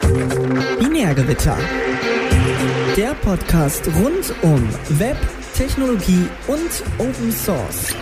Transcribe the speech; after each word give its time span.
Binärgewitter. 0.00 1.56
Der 2.96 3.14
Podcast 3.14 3.86
rund 3.86 4.34
um 4.42 4.68
Web, 4.98 5.16
Technologie 5.54 6.26
und 6.48 6.82
Open 6.98 7.30
Source. 7.30 7.94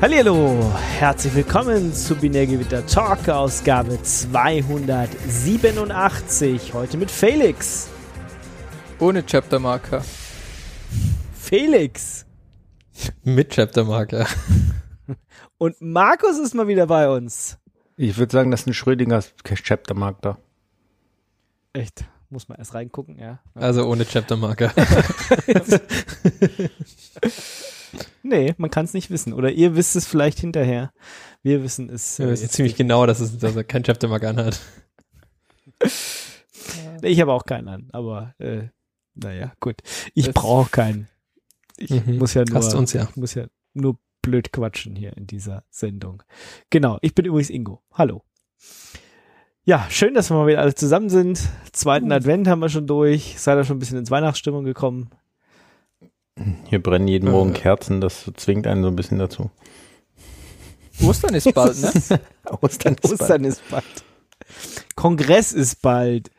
Hallo, 0.00 0.72
herzlich 0.98 1.34
willkommen 1.34 1.92
zu 1.92 2.14
Binärgewitter 2.14 2.86
Talk 2.86 3.28
Ausgabe 3.28 4.00
287. 4.00 6.74
Heute 6.74 6.96
mit 6.96 7.10
Felix. 7.10 7.88
Ohne 9.00 9.24
Chaptermarker. 9.24 10.04
Felix. 11.34 12.24
Mit 13.24 13.52
Chaptermarker. 13.52 14.28
Und 15.58 15.74
Markus 15.80 16.38
ist 16.38 16.54
mal 16.54 16.68
wieder 16.68 16.86
bei 16.86 17.08
uns. 17.08 17.58
Ich 17.96 18.16
würde 18.16 18.32
sagen, 18.32 18.50
das 18.50 18.62
ist 18.62 18.66
ein 18.66 18.74
Schrödingers 18.74 19.32
Chaptermarker. 19.44 20.38
Echt? 21.72 22.04
Muss 22.30 22.48
man 22.48 22.58
erst 22.58 22.74
reingucken, 22.74 23.18
ja. 23.18 23.38
Also 23.54 23.86
ohne 23.86 24.04
Chaptermarker. 24.04 24.72
nee, 28.22 28.54
man 28.56 28.70
kann 28.70 28.84
es 28.84 28.94
nicht 28.94 29.10
wissen. 29.10 29.32
Oder 29.32 29.52
ihr 29.52 29.76
wisst 29.76 29.96
es 29.96 30.06
vielleicht 30.06 30.40
hinterher. 30.40 30.92
Wir 31.42 31.62
wissen 31.62 31.88
es. 31.90 32.18
Wir 32.18 32.26
äh, 32.26 32.30
wissen 32.32 32.50
ziemlich 32.50 32.76
genau, 32.76 33.06
dass, 33.06 33.20
es, 33.20 33.38
dass 33.38 33.54
er 33.54 33.64
kein 33.64 33.84
Chaptermarker 33.84 34.30
anhat. 34.30 34.60
Ich 37.02 37.20
habe 37.20 37.34
auch 37.34 37.44
keinen 37.44 37.68
an, 37.68 37.88
aber 37.92 38.34
äh, 38.38 38.68
naja, 39.14 39.52
gut. 39.60 39.82
Ich 40.14 40.32
brauche 40.32 40.70
keinen. 40.70 41.08
Ich 41.76 41.90
Mhm. 41.90 42.16
muss 42.16 42.32
ja 42.32 42.44
nur, 42.46 42.56
Hast 42.56 42.72
du 42.72 42.78
uns 42.78 42.94
ja. 42.94 43.08
ich 43.10 43.16
muss 43.16 43.34
ja 43.34 43.44
nur 43.74 43.98
blöd 44.24 44.52
quatschen 44.52 44.96
hier 44.96 45.14
in 45.16 45.26
dieser 45.26 45.64
Sendung. 45.70 46.22
Genau, 46.70 46.98
ich 47.02 47.14
bin 47.14 47.26
übrigens 47.26 47.50
Ingo. 47.50 47.82
Hallo. 47.92 48.24
Ja, 49.64 49.86
schön, 49.90 50.14
dass 50.14 50.30
wir 50.30 50.36
mal 50.36 50.46
wieder 50.46 50.60
alle 50.60 50.74
zusammen 50.74 51.10
sind. 51.10 51.40
Zweiten 51.72 52.10
Advent 52.10 52.48
haben 52.48 52.60
wir 52.60 52.70
schon 52.70 52.86
durch. 52.86 53.38
Seid 53.38 53.58
ihr 53.58 53.64
schon 53.64 53.76
ein 53.76 53.80
bisschen 53.80 53.98
ins 53.98 54.10
Weihnachtsstimmung 54.10 54.64
gekommen? 54.64 55.10
Hier 56.64 56.82
brennen 56.82 57.06
jeden 57.06 57.30
Morgen 57.30 57.50
Äh. 57.50 57.58
Kerzen, 57.58 58.00
das 58.00 58.30
zwingt 58.36 58.66
einen 58.66 58.82
so 58.82 58.88
ein 58.88 58.96
bisschen 58.96 59.18
dazu. 59.18 59.50
Ostern 61.02 61.34
ist 61.34 61.52
bald, 61.54 61.76
ne? 61.80 62.20
Ostern 62.62 62.94
ist 63.02 63.12
Ostern 63.12 63.44
ist 63.44 63.62
bald. 63.70 63.84
Kongress 64.96 65.52
ist 65.52 65.82
bald. 65.82 66.30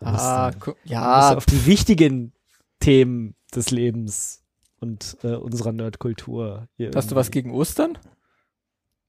ah, 0.00 0.48
Ostern. 0.48 0.74
Ja. 0.84 1.30
ja, 1.30 1.36
auf 1.36 1.46
die 1.46 1.66
wichtigen 1.66 2.32
Themen 2.80 3.34
des 3.54 3.70
Lebens 3.70 4.43
und 4.84 5.16
äh, 5.24 5.34
unserer 5.34 5.72
Nerdkultur. 5.72 6.68
hast 6.94 7.10
du 7.10 7.14
was 7.16 7.28
irgendwie. 7.28 7.42
gegen 7.42 7.50
Ostern? 7.52 7.98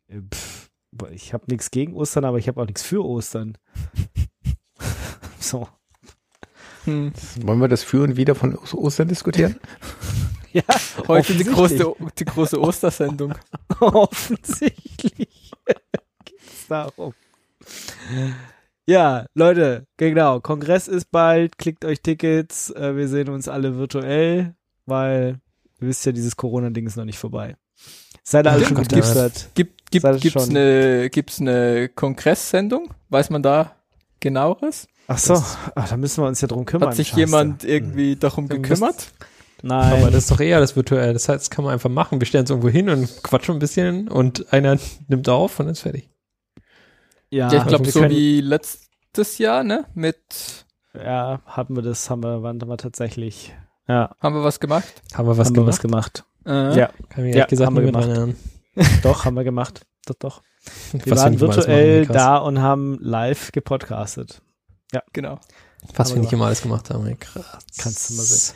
Äh, 0.07 0.21
Pff, 0.33 0.69
ich 1.11 1.33
habe 1.33 1.43
nichts 1.47 1.69
gegen 1.71 1.93
Ostern, 1.93 2.23
aber 2.25 2.37
ich 2.37 2.47
habe 2.47 2.61
auch 2.61 2.65
nichts 2.65 2.81
für 2.83 3.03
Ostern. 3.05 3.57
so. 5.39 5.67
Hm. 6.85 7.11
Wollen 7.41 7.59
wir 7.59 7.67
das 7.67 7.83
für 7.83 8.03
und 8.03 8.15
wieder 8.15 8.35
von 8.35 8.55
Os- 8.57 8.73
Ostern 8.73 9.07
diskutieren? 9.07 9.59
Ja, 10.53 10.63
Heute 11.09 11.33
die 11.33 11.45
offensichtlich. 11.49 11.81
große, 11.81 11.95
die 12.17 12.23
große 12.23 12.61
Ostersendung. 12.61 13.33
Offensichtlich 13.81 15.51
geht's 16.23 16.67
darum. 16.69 17.13
Ja, 18.87 19.25
Leute, 19.33 19.85
genau. 19.97 20.39
Kongress 20.39 20.87
ist 20.87 21.11
bald. 21.11 21.57
Klickt 21.57 21.83
euch 21.83 22.01
Tickets. 22.01 22.69
Äh, 22.69 22.95
wir 22.95 23.09
sehen 23.09 23.27
uns 23.27 23.49
alle 23.49 23.75
virtuell, 23.77 24.55
weil 24.85 25.41
ihr 25.86 25.89
wisst 25.89 26.05
ja, 26.05 26.11
dieses 26.11 26.36
Corona-Ding 26.36 26.86
ist 26.88 26.95
noch 26.97 27.05
nicht 27.05 27.17
vorbei. 27.19 27.55
Seid 28.23 28.45
ihr 28.47 28.52
alle 28.52 28.66
schon 28.66 28.75
Gott, 28.75 28.89
geboostert? 28.89 29.50
Gibt, 29.53 29.92
gibt, 29.92 30.05
gibt's 30.22 30.31
schon- 30.45 30.50
eine, 30.50 31.09
gibt's 31.09 31.39
eine 31.39 31.89
Kongresssendung? 31.89 32.94
Weiß 33.09 33.30
man 33.30 33.44
da 33.44 33.75
genaueres? 34.20 34.87
Ach 35.08 35.17
so, 35.20 35.36
Ach, 35.76 35.87
da 35.87 35.98
müssen 35.98 36.23
wir 36.23 36.27
uns 36.27 36.42
ja 36.42 36.48
drum 36.48 36.65
kümmern. 36.65 36.89
Hat 36.89 36.95
sich 36.95 37.09
Scheiße. 37.09 37.20
jemand 37.20 37.64
irgendwie 37.64 38.15
darum 38.15 38.48
Dann 38.48 38.64
gekümmert? 38.64 39.11
Nein. 39.61 39.93
Aber 40.02 40.11
das 40.11 40.23
ist 40.23 40.32
doch 40.32 40.39
eher 40.39 40.59
das 40.59 40.76
Virtuell. 40.76 41.14
Das 41.14 41.30
heißt, 41.30 41.42
das 41.42 41.49
kann 41.49 41.64
man 41.64 41.73
einfach 41.73 41.89
machen. 41.89 42.20
Wir 42.20 42.26
stellen 42.26 42.43
es 42.45 42.49
irgendwo 42.49 42.70
hin 42.70 42.89
und 42.89 43.21
quatschen 43.23 43.55
ein 43.55 43.59
bisschen 43.59 44.08
und 44.08 44.52
einer 44.52 44.77
nimmt 45.08 45.30
auf 45.30 45.59
und 45.59 45.67
dann 45.67 45.73
ist 45.73 45.82
fertig. 45.82 46.09
ja, 47.30 47.52
Ja, 47.52 47.61
ich 47.61 47.67
glaube 47.67 47.86
wir 47.86 47.92
so 47.92 48.09
wie 48.09 48.42
letztes 48.42 49.38
Jahr, 49.38 49.64
ne? 49.64 49.86
Mit, 49.93 50.65
Ja, 50.93 51.42
haben 51.45 51.76
wir 51.76 51.83
das, 51.83 52.09
haben 52.09 52.23
wir, 52.23 52.42
waren 52.43 52.59
wir 52.59 52.77
tatsächlich. 52.77 53.54
Ja, 53.87 54.15
haben 54.19 54.35
wir 54.35 54.43
was 54.43 54.59
gemacht? 54.59 55.01
Haben 55.13 55.27
wir 55.27 55.37
was 55.37 55.47
haben 55.47 55.53
gemacht? 55.53 55.67
wir 55.67 55.73
was 55.73 55.79
gemacht. 55.81 56.25
Äh, 56.45 56.77
Ja, 56.77 56.89
Kann 57.09 57.23
mich 57.23 57.33
Ja, 57.35 57.41
ehrlich 57.41 57.47
gesagt 57.49 57.67
haben 57.67 57.75
wir 57.75 57.83
gemacht. 57.83 58.07
erinnern. 58.07 58.35
doch, 59.03 59.25
haben 59.25 59.35
wir 59.35 59.43
gemacht. 59.43 59.85
Doch, 60.05 60.15
doch. 60.15 60.41
Wir 60.91 61.11
Was 61.11 61.19
waren 61.23 61.39
virtuell 61.39 62.05
da 62.07 62.37
und 62.37 62.59
haben 62.61 62.97
live 62.99 63.51
gepodcastet. 63.51 64.41
Genau. 65.13 65.39
Was 65.95 66.13
wir 66.13 66.21
nicht 66.21 66.33
immer 66.33 66.45
alles 66.47 66.61
gemacht 66.61 66.89
haben. 66.89 67.19
Krass. 67.19 67.57
Kannst 67.77 68.09
du 68.09 68.13
mal 68.15 68.23
sehen. 68.23 68.55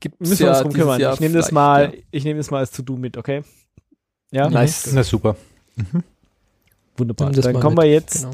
Gibt's 0.00 0.18
Müssen 0.28 0.38
wir 0.44 0.50
uns 0.50 0.60
drum 0.60 0.72
kümmern. 0.72 1.00
Jahr 1.00 1.12
Ich 1.14 1.20
nehme 1.20 1.34
das 1.34 1.52
mal, 1.52 1.92
ja. 1.94 2.00
ich 2.10 2.24
nehme 2.24 2.38
das 2.38 2.50
mal 2.50 2.58
als 2.58 2.70
To-Do 2.70 2.96
mit, 2.96 3.16
okay? 3.18 3.42
Ja? 4.30 4.48
Nice. 4.48 4.90
Na 4.94 5.02
super. 5.02 5.36
Wunderbar. 6.96 7.28
Nimm 7.28 7.36
das 7.36 7.44
Dann 7.44 7.60
kommen 7.60 7.74
mit. 7.76 7.84
wir 7.84 7.90
jetzt, 7.90 8.22
Genau. 8.22 8.32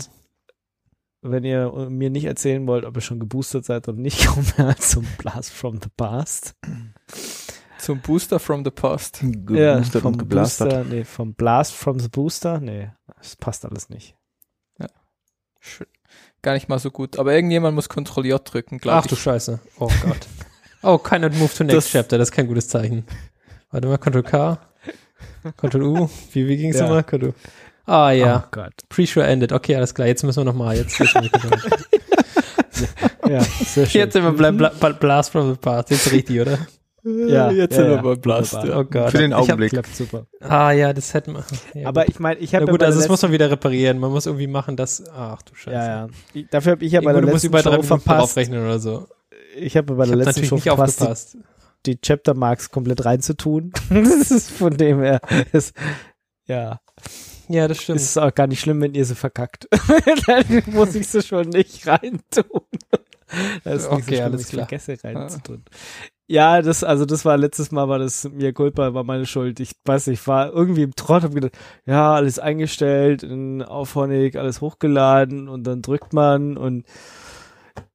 Wenn 1.22 1.44
ihr 1.44 1.70
mir 1.90 2.10
nicht 2.10 2.24
erzählen 2.24 2.66
wollt, 2.66 2.84
ob 2.84 2.96
ihr 2.96 3.00
schon 3.00 3.20
geboostert 3.20 3.64
seid 3.64 3.88
oder 3.88 3.98
nicht, 3.98 4.26
kommen 4.28 4.46
wir 4.56 4.76
zum 4.76 5.04
Blast 5.18 5.50
from 5.52 5.80
the 5.82 5.88
Past. 5.96 6.54
Zum 7.78 8.00
Booster 8.00 8.38
from 8.38 8.64
the 8.64 8.70
Past. 8.70 9.20
Geboostert 9.22 10.02
vom 10.02 10.12
und. 10.14 10.28
Booster, 10.28 10.84
nee, 10.84 11.04
vom 11.04 11.34
Blast 11.34 11.72
from 11.72 11.98
the 12.00 12.08
Booster, 12.08 12.60
nee, 12.60 12.90
das 13.18 13.36
passt 13.36 13.64
alles 13.64 13.88
nicht. 13.90 14.16
Sch- 15.62 15.86
Gar 16.42 16.54
nicht 16.54 16.68
mal 16.68 16.78
so 16.78 16.90
gut. 16.92 17.18
Aber 17.18 17.34
irgendjemand 17.34 17.74
muss 17.74 17.88
kontrolliert 17.88 18.52
drücken, 18.52 18.78
glaube 18.78 18.98
Ach 18.98 19.04
ich. 19.04 19.10
du 19.10 19.16
Scheiße. 19.16 19.58
Oh 19.78 19.90
Gott. 20.02 20.18
Oh, 20.82 20.98
cannot 20.98 21.32
move 21.34 21.52
to 21.52 21.64
next 21.64 21.76
Das- 21.78 21.90
chapter. 21.90 22.18
Das 22.18 22.28
ist 22.28 22.32
kein 22.34 22.46
gutes 22.46 22.68
Zeichen. 22.68 23.04
Warte 23.70 23.88
mal, 23.88 23.98
Ctrl 23.98 24.22
K. 24.22 24.58
Ctrl 25.56 25.82
U. 25.82 26.08
Wie, 26.32 26.46
wie 26.46 26.56
ging's 26.56 26.76
Ja. 26.76 26.82
nochmal? 26.82 27.02
Ctrl. 27.02 27.34
Ah 27.86 28.10
ja. 28.10 28.44
Oh 28.44 28.48
Gott. 28.50 28.72
Pre-show 28.88 29.20
ended. 29.20 29.52
Okay, 29.52 29.76
alles 29.76 29.94
klar. 29.94 30.08
Jetzt 30.08 30.22
müssen 30.24 30.40
wir 30.40 30.44
nochmal. 30.44 30.76
Jetzt, 30.76 30.98
jetzt, 30.98 31.14
jetzt, 31.14 31.36
Ja, 33.28 33.40
sehr 33.40 33.86
schön. 33.86 34.00
jetzt 34.00 34.12
sind 34.12 34.22
wir 34.24 34.32
bla, 34.32 34.50
bla, 34.50 34.68
bla, 34.70 34.90
Blast 34.90 35.32
from 35.32 35.50
the 35.52 35.56
Past. 35.58 35.90
Jetzt 35.90 36.12
richtig, 36.12 36.40
oder? 36.40 36.58
ja, 37.04 37.50
Jetzt 37.50 37.72
ja, 37.72 37.76
sind 37.82 37.86
wir 37.90 37.96
ja. 37.96 38.02
beim 38.02 38.20
Blast. 38.20 38.52
Wunderbar. 38.54 38.80
Oh 38.80 38.84
Gott. 38.84 39.10
Für 39.12 39.18
den 39.18 39.30
Ich 39.30 39.36
hab- 39.36 39.42
Augenblick. 39.44 39.70
Klappt 39.70 39.94
super. 39.96 40.26
Ah 40.40 40.72
ja, 40.72 40.92
das 40.92 41.14
hätten 41.14 41.32
wir. 41.34 41.44
Ja, 41.74 41.88
Aber 41.88 42.02
gut. 42.04 42.10
ich 42.14 42.20
meine, 42.20 42.40
ich 42.40 42.52
Na 42.52 42.60
habe 42.60 42.70
gut, 42.70 42.80
ja 42.80 42.86
bei 42.86 42.86
also 42.86 42.98
das 43.00 43.08
muss 43.08 43.22
man 43.22 43.32
wieder 43.32 43.50
reparieren. 43.50 43.98
Man 43.98 44.10
muss 44.10 44.26
irgendwie 44.26 44.46
machen, 44.46 44.76
dass. 44.76 45.02
Ach 45.14 45.40
du 45.42 45.54
Scheiße. 45.54 45.76
Ja, 45.76 45.86
ja. 45.86 46.08
Ich- 46.34 46.48
Dafür 46.50 46.72
habe 46.72 46.84
ich 46.84 46.92
ja 46.92 47.00
bei 47.00 47.12
der 47.12 47.22
du 47.22 47.28
musst 47.28 47.44
letzten 47.44 47.46
über 47.48 47.62
drei 47.62 47.82
Show 47.82 47.96
draufrechnen 48.04 48.62
oder 48.64 48.78
so. 48.78 49.06
Ich 49.56 49.76
habe 49.76 49.94
bei 49.94 50.06
der 50.06 50.16
letzten 50.16 50.28
natürlich 50.30 50.48
Show 50.50 50.54
nicht 50.56 50.64
verpasst, 50.64 50.98
die, 51.00 51.02
aufgepasst. 51.04 51.36
die 51.86 52.00
Chapter 52.00 52.34
Marks 52.34 52.70
komplett 52.70 53.04
reinzutun. 53.04 53.72
das 53.90 54.30
ist 54.30 54.50
von 54.50 54.76
dem 54.76 55.00
her. 55.00 55.20
Ist, 55.52 55.74
ja, 56.46 56.80
Ja, 57.48 57.68
das 57.68 57.82
stimmt. 57.82 58.00
ist 58.00 58.18
auch 58.18 58.34
gar 58.34 58.46
nicht 58.46 58.60
schlimm, 58.60 58.80
wenn 58.80 58.94
ihr 58.94 59.04
sie 59.04 59.14
verkackt. 59.14 59.68
Dann 60.26 60.62
muss 60.66 60.94
ich 60.94 61.06
sie 61.08 61.22
schon 61.22 61.48
nicht 61.50 61.86
reintun. 61.86 62.44
Das 63.64 63.82
ist 63.84 63.92
nicht 63.92 64.04
so 64.06 64.12
Okay, 64.12 64.16
schlimm, 64.16 64.22
alles 64.24 64.40
ich 64.42 64.48
klar. 64.48 64.66
vergesse 64.68 64.96
reinzutun. 65.02 65.64
Ja, 66.28 66.60
das, 66.60 66.82
also 66.82 67.04
das 67.04 67.24
war 67.24 67.36
letztes 67.36 67.70
Mal, 67.70 67.88
war 67.88 68.00
das 68.00 68.24
mir 68.28 68.52
Culpa, 68.52 68.94
war 68.94 69.04
meine 69.04 69.26
Schuld. 69.26 69.60
Ich 69.60 69.72
weiß 69.84 70.08
nicht, 70.08 70.20
ich 70.22 70.26
war 70.26 70.52
irgendwie 70.52 70.82
im 70.82 70.94
Trott, 70.96 71.22
hab 71.22 71.32
gedacht, 71.34 71.56
ja, 71.84 72.14
alles 72.14 72.40
eingestellt, 72.40 73.22
in 73.22 73.62
Auphonic, 73.62 74.34
alles 74.34 74.60
hochgeladen 74.60 75.48
und 75.48 75.64
dann 75.64 75.82
drückt 75.82 76.12
man 76.12 76.56
und 76.56 76.84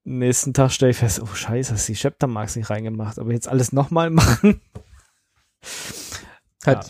nächsten 0.05 0.53
Tag 0.53 0.71
stelle 0.71 0.91
ich 0.91 0.97
fest, 0.97 1.21
oh 1.21 1.27
scheiße, 1.33 1.73
hast 1.73 1.87
die 1.89 1.93
Chapter 1.93 2.27
Marks 2.27 2.55
nicht 2.55 2.69
reingemacht, 2.69 3.19
aber 3.19 3.33
jetzt 3.33 3.49
alles 3.49 3.73
nochmal 3.73 4.09
machen. 4.11 4.61
Hat, 6.65 6.89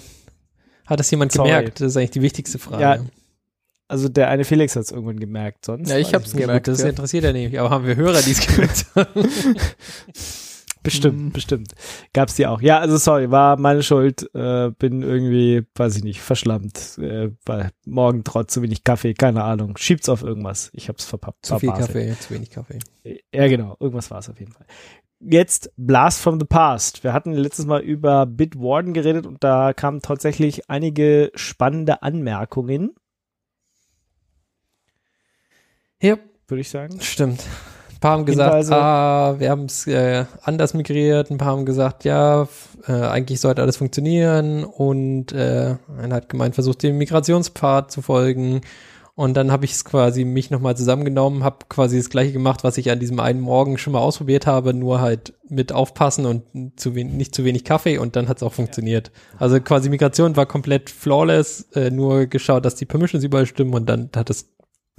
hat 0.92 1.00
das 1.00 1.10
jemand 1.12 1.32
Sorry. 1.32 1.50
gemerkt? 1.50 1.80
Das 1.82 1.88
ist 1.88 1.98
eigentlich 1.98 2.12
die 2.12 2.22
wichtigste 2.22 2.60
Frage. 2.60 2.82
Ja, 2.84 3.00
Also 3.88 4.08
der 4.10 4.30
eine 4.30 4.44
Felix 4.44 4.76
hat 4.76 4.84
es 4.84 4.92
irgendwann 4.92 5.20
gemerkt, 5.20 5.66
sonst. 5.66 5.90
Ja, 5.90 5.98
ich 5.98 6.12
nicht. 6.12 6.34
Ja, 6.34 6.40
gemerkt, 6.42 6.66
gut, 6.68 6.74
das 6.74 6.82
ja. 6.82 6.90
interessiert 6.90 7.24
ja 7.24 7.34
nicht. 7.34 7.58
Aber 7.58 7.70
haben 7.70 7.86
wir 7.86 7.96
Hörer, 7.96 8.22
die 8.22 8.32
es 8.32 8.46
gemerkt 8.46 8.86
haben? 8.96 9.26
Bestimmt, 10.84 11.20
Mhm. 11.20 11.32
bestimmt. 11.32 11.74
Gab's 12.12 12.34
die 12.36 12.48
auch. 12.48 12.60
Ja, 12.60 12.80
also 12.80 12.98
sorry, 12.98 13.30
war 13.30 13.56
meine 13.58 13.84
Schuld. 13.84 14.24
Äh, 14.34 14.72
bin 14.72 15.04
irgendwie, 15.04 15.62
weiß 15.76 15.96
ich 15.98 16.04
nicht, 16.04 16.22
verschlammt. 16.22 16.98
Äh, 16.98 17.30
weil 17.46 17.70
morgen 17.86 18.24
trotz 18.24 18.54
zu 18.54 18.64
wenig 18.64 18.84
Kaffee, 18.84 19.14
keine 19.14 19.44
Ahnung. 19.44 19.78
Schiebt's 19.78 20.10
auf 20.10 20.24
irgendwas. 20.24 20.72
Ich 20.74 20.90
hab's 20.90 21.06
verpappt. 21.06 21.46
Zu 21.46 21.60
viel 21.60 21.70
Basel. 21.70 21.86
Kaffee, 21.86 22.16
zu 22.20 22.34
wenig 22.34 22.50
Kaffee. 22.50 22.80
Ja, 23.32 23.48
genau. 23.48 23.78
Irgendwas 23.80 24.10
war 24.10 24.18
es 24.20 24.30
auf 24.30 24.40
jeden 24.40 24.54
Fall. 24.54 24.66
Jetzt 25.24 25.72
Blast 25.78 26.20
from 26.22 26.40
the 26.40 26.46
Past. 26.46 27.04
Wir 27.04 27.14
hatten 27.14 27.34
letztes 27.34 27.66
Mal 27.68 27.82
über 27.82 28.26
Bitwarden 28.26 28.94
geredet 28.94 29.28
und 29.28 29.44
da 29.44 29.72
kamen 29.74 30.02
tatsächlich 30.02 30.70
einige 30.70 31.32
spannende 31.36 32.02
Anmerkungen, 32.02 32.96
Ja, 36.02 36.18
würde 36.48 36.62
ich 36.62 36.70
sagen. 36.70 37.00
stimmt. 37.02 37.44
Ein 37.92 38.00
paar 38.00 38.12
haben 38.14 38.26
gesagt, 38.26 38.50
Hinweise? 38.50 38.76
ah, 38.76 39.36
wir 39.40 39.52
haben 39.52 39.66
es 39.66 39.86
äh, 39.86 40.26
anders 40.42 40.74
migriert. 40.74 41.30
Ein 41.30 41.38
paar 41.38 41.50
haben 41.50 41.66
gesagt, 41.68 42.04
ja, 42.04 42.48
äh, 42.88 42.92
eigentlich 42.94 43.40
sollte 43.40 43.62
alles 43.62 43.78
funktionieren. 43.78 44.64
Und 44.64 45.34
äh, 45.34 45.76
einer 46.00 46.16
hat 46.16 46.30
gemeint, 46.30 46.56
versucht 46.56 46.82
dem 46.82 46.98
Migrationspfad 46.98 47.92
zu 47.92 48.02
folgen. 48.02 48.62
Und 49.16 49.36
dann 49.36 49.52
habe 49.52 49.66
ich 49.66 49.72
es 49.72 49.86
quasi 49.86 50.24
mich 50.24 50.52
nochmal 50.52 50.78
zusammengenommen, 50.78 51.44
habe 51.44 51.66
quasi 51.68 51.98
das 51.98 52.10
gleiche 52.10 52.32
gemacht, 52.32 52.64
was 52.64 52.78
ich 52.78 52.90
an 52.90 53.00
diesem 53.00 53.20
einen 53.20 53.42
Morgen 53.42 53.78
schon 53.78 53.94
mal 53.94 54.00
ausprobiert 54.00 54.48
habe, 54.48 54.74
nur 54.74 55.02
halt 55.02 55.34
mit 55.50 55.74
aufpassen 55.74 56.26
und 56.26 56.80
zu 56.80 56.96
wen 56.96 57.18
nicht 57.18 57.36
zu 57.36 57.44
wenig 57.44 57.66
Kaffee 57.66 57.98
und 57.98 58.16
dann 58.16 58.30
hat 58.30 58.38
es 58.38 58.44
auch 58.44 58.54
funktioniert. 58.54 59.12
Also 59.38 59.60
quasi 59.60 59.90
Migration 59.90 60.38
war 60.38 60.46
komplett 60.46 60.90
flawless, 60.90 61.68
äh, 61.74 61.92
nur 61.92 62.28
geschaut, 62.28 62.64
dass 62.64 62.76
die 62.76 62.86
Permissions 62.86 63.24
überall 63.24 63.46
stimmen 63.46 63.74
und 63.74 63.88
dann 63.88 64.10
hat 64.16 64.30
es 64.30 64.50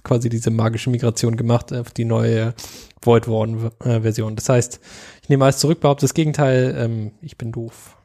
quasi 0.05 0.29
diese 0.29 0.51
magische 0.51 0.91
Migration 0.91 1.37
gemacht 1.37 1.73
auf 1.73 1.91
die 1.91 2.05
neue 2.05 2.55
Void 3.01 3.29
Warden 3.29 3.71
äh, 3.81 4.01
Version. 4.01 4.37
Das 4.37 4.49
heißt, 4.49 4.81
ich 5.23 5.29
nehme 5.29 5.45
alles 5.45 5.59
zurück, 5.59 5.81
behaupte 5.81 6.05
das 6.05 6.15
Gegenteil, 6.15 6.75
ähm, 6.79 7.13
ich 7.23 7.39
bin 7.39 7.53
doof. 7.53 7.97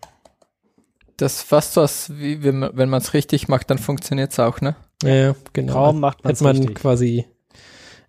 Das 1.18 1.42
fast 1.42 1.75
was, 1.77 2.12
wie 2.18 2.44
wenn 2.44 2.60
man 2.60 3.01
es 3.01 3.13
richtig 3.13 3.48
macht, 3.48 3.69
dann 3.71 3.80
funktioniert's 3.80 4.39
auch, 4.39 4.62
ne? 4.62 4.75
Ja, 5.04 5.16
ja 5.16 5.36
genau. 5.54 5.74
Kaum 5.74 6.00
macht 6.00 6.24
man's 6.24 6.40
Hätte 6.40 6.44
man 6.44 6.58
richtig. 6.58 6.76
quasi, 6.76 7.26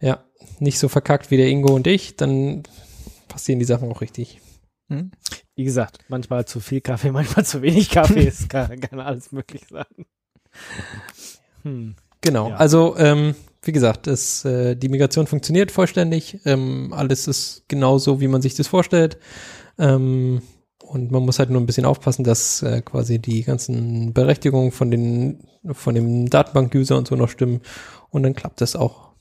ja, 0.00 0.24
nicht 0.58 0.78
so 0.78 0.88
verkackt 0.88 1.30
wie 1.30 1.36
der 1.36 1.48
Ingo 1.48 1.74
und 1.74 1.86
ich, 1.86 2.16
dann 2.16 2.62
passieren 3.28 3.58
die 3.58 3.64
Sachen 3.64 3.90
auch 3.90 4.00
richtig. 4.00 4.40
Hm? 4.88 5.10
Wie 5.54 5.64
gesagt, 5.64 5.98
manchmal 6.08 6.46
zu 6.46 6.60
viel 6.60 6.80
Kaffee, 6.80 7.10
manchmal 7.12 7.44
zu 7.44 7.62
wenig 7.62 7.90
Kaffee. 7.90 8.26
Es 8.26 8.48
kann, 8.48 8.80
kann 8.80 9.00
alles 9.00 9.32
möglich 9.32 9.62
sein. 9.70 9.84
Hm. 11.62 11.94
Genau. 12.20 12.50
Ja. 12.50 12.56
Also, 12.56 12.96
ähm, 12.96 13.34
wie 13.62 13.72
gesagt, 13.72 14.06
es, 14.06 14.44
äh, 14.44 14.76
die 14.76 14.88
Migration 14.88 15.26
funktioniert 15.26 15.70
vollständig. 15.70 16.40
Ähm, 16.44 16.92
alles 16.92 17.28
ist 17.28 17.64
genauso, 17.68 18.20
wie 18.20 18.28
man 18.28 18.42
sich 18.42 18.54
das 18.54 18.66
vorstellt. 18.66 19.18
Ähm, 19.78 20.42
und 20.88 21.10
man 21.10 21.24
muss 21.24 21.38
halt 21.38 21.50
nur 21.50 21.60
ein 21.60 21.66
bisschen 21.66 21.84
aufpassen, 21.84 22.24
dass 22.24 22.62
äh, 22.62 22.80
quasi 22.82 23.18
die 23.18 23.42
ganzen 23.42 24.14
Berechtigungen 24.14 24.72
von 24.72 24.90
den 24.90 25.46
von 25.72 25.94
dem 25.94 26.30
Datenbank-User 26.30 26.96
und 26.96 27.06
so 27.06 27.14
noch 27.14 27.28
stimmen. 27.28 27.60
Und 28.10 28.22
dann 28.22 28.34
klappt 28.34 28.60
das 28.60 28.74
auch. 28.74 29.12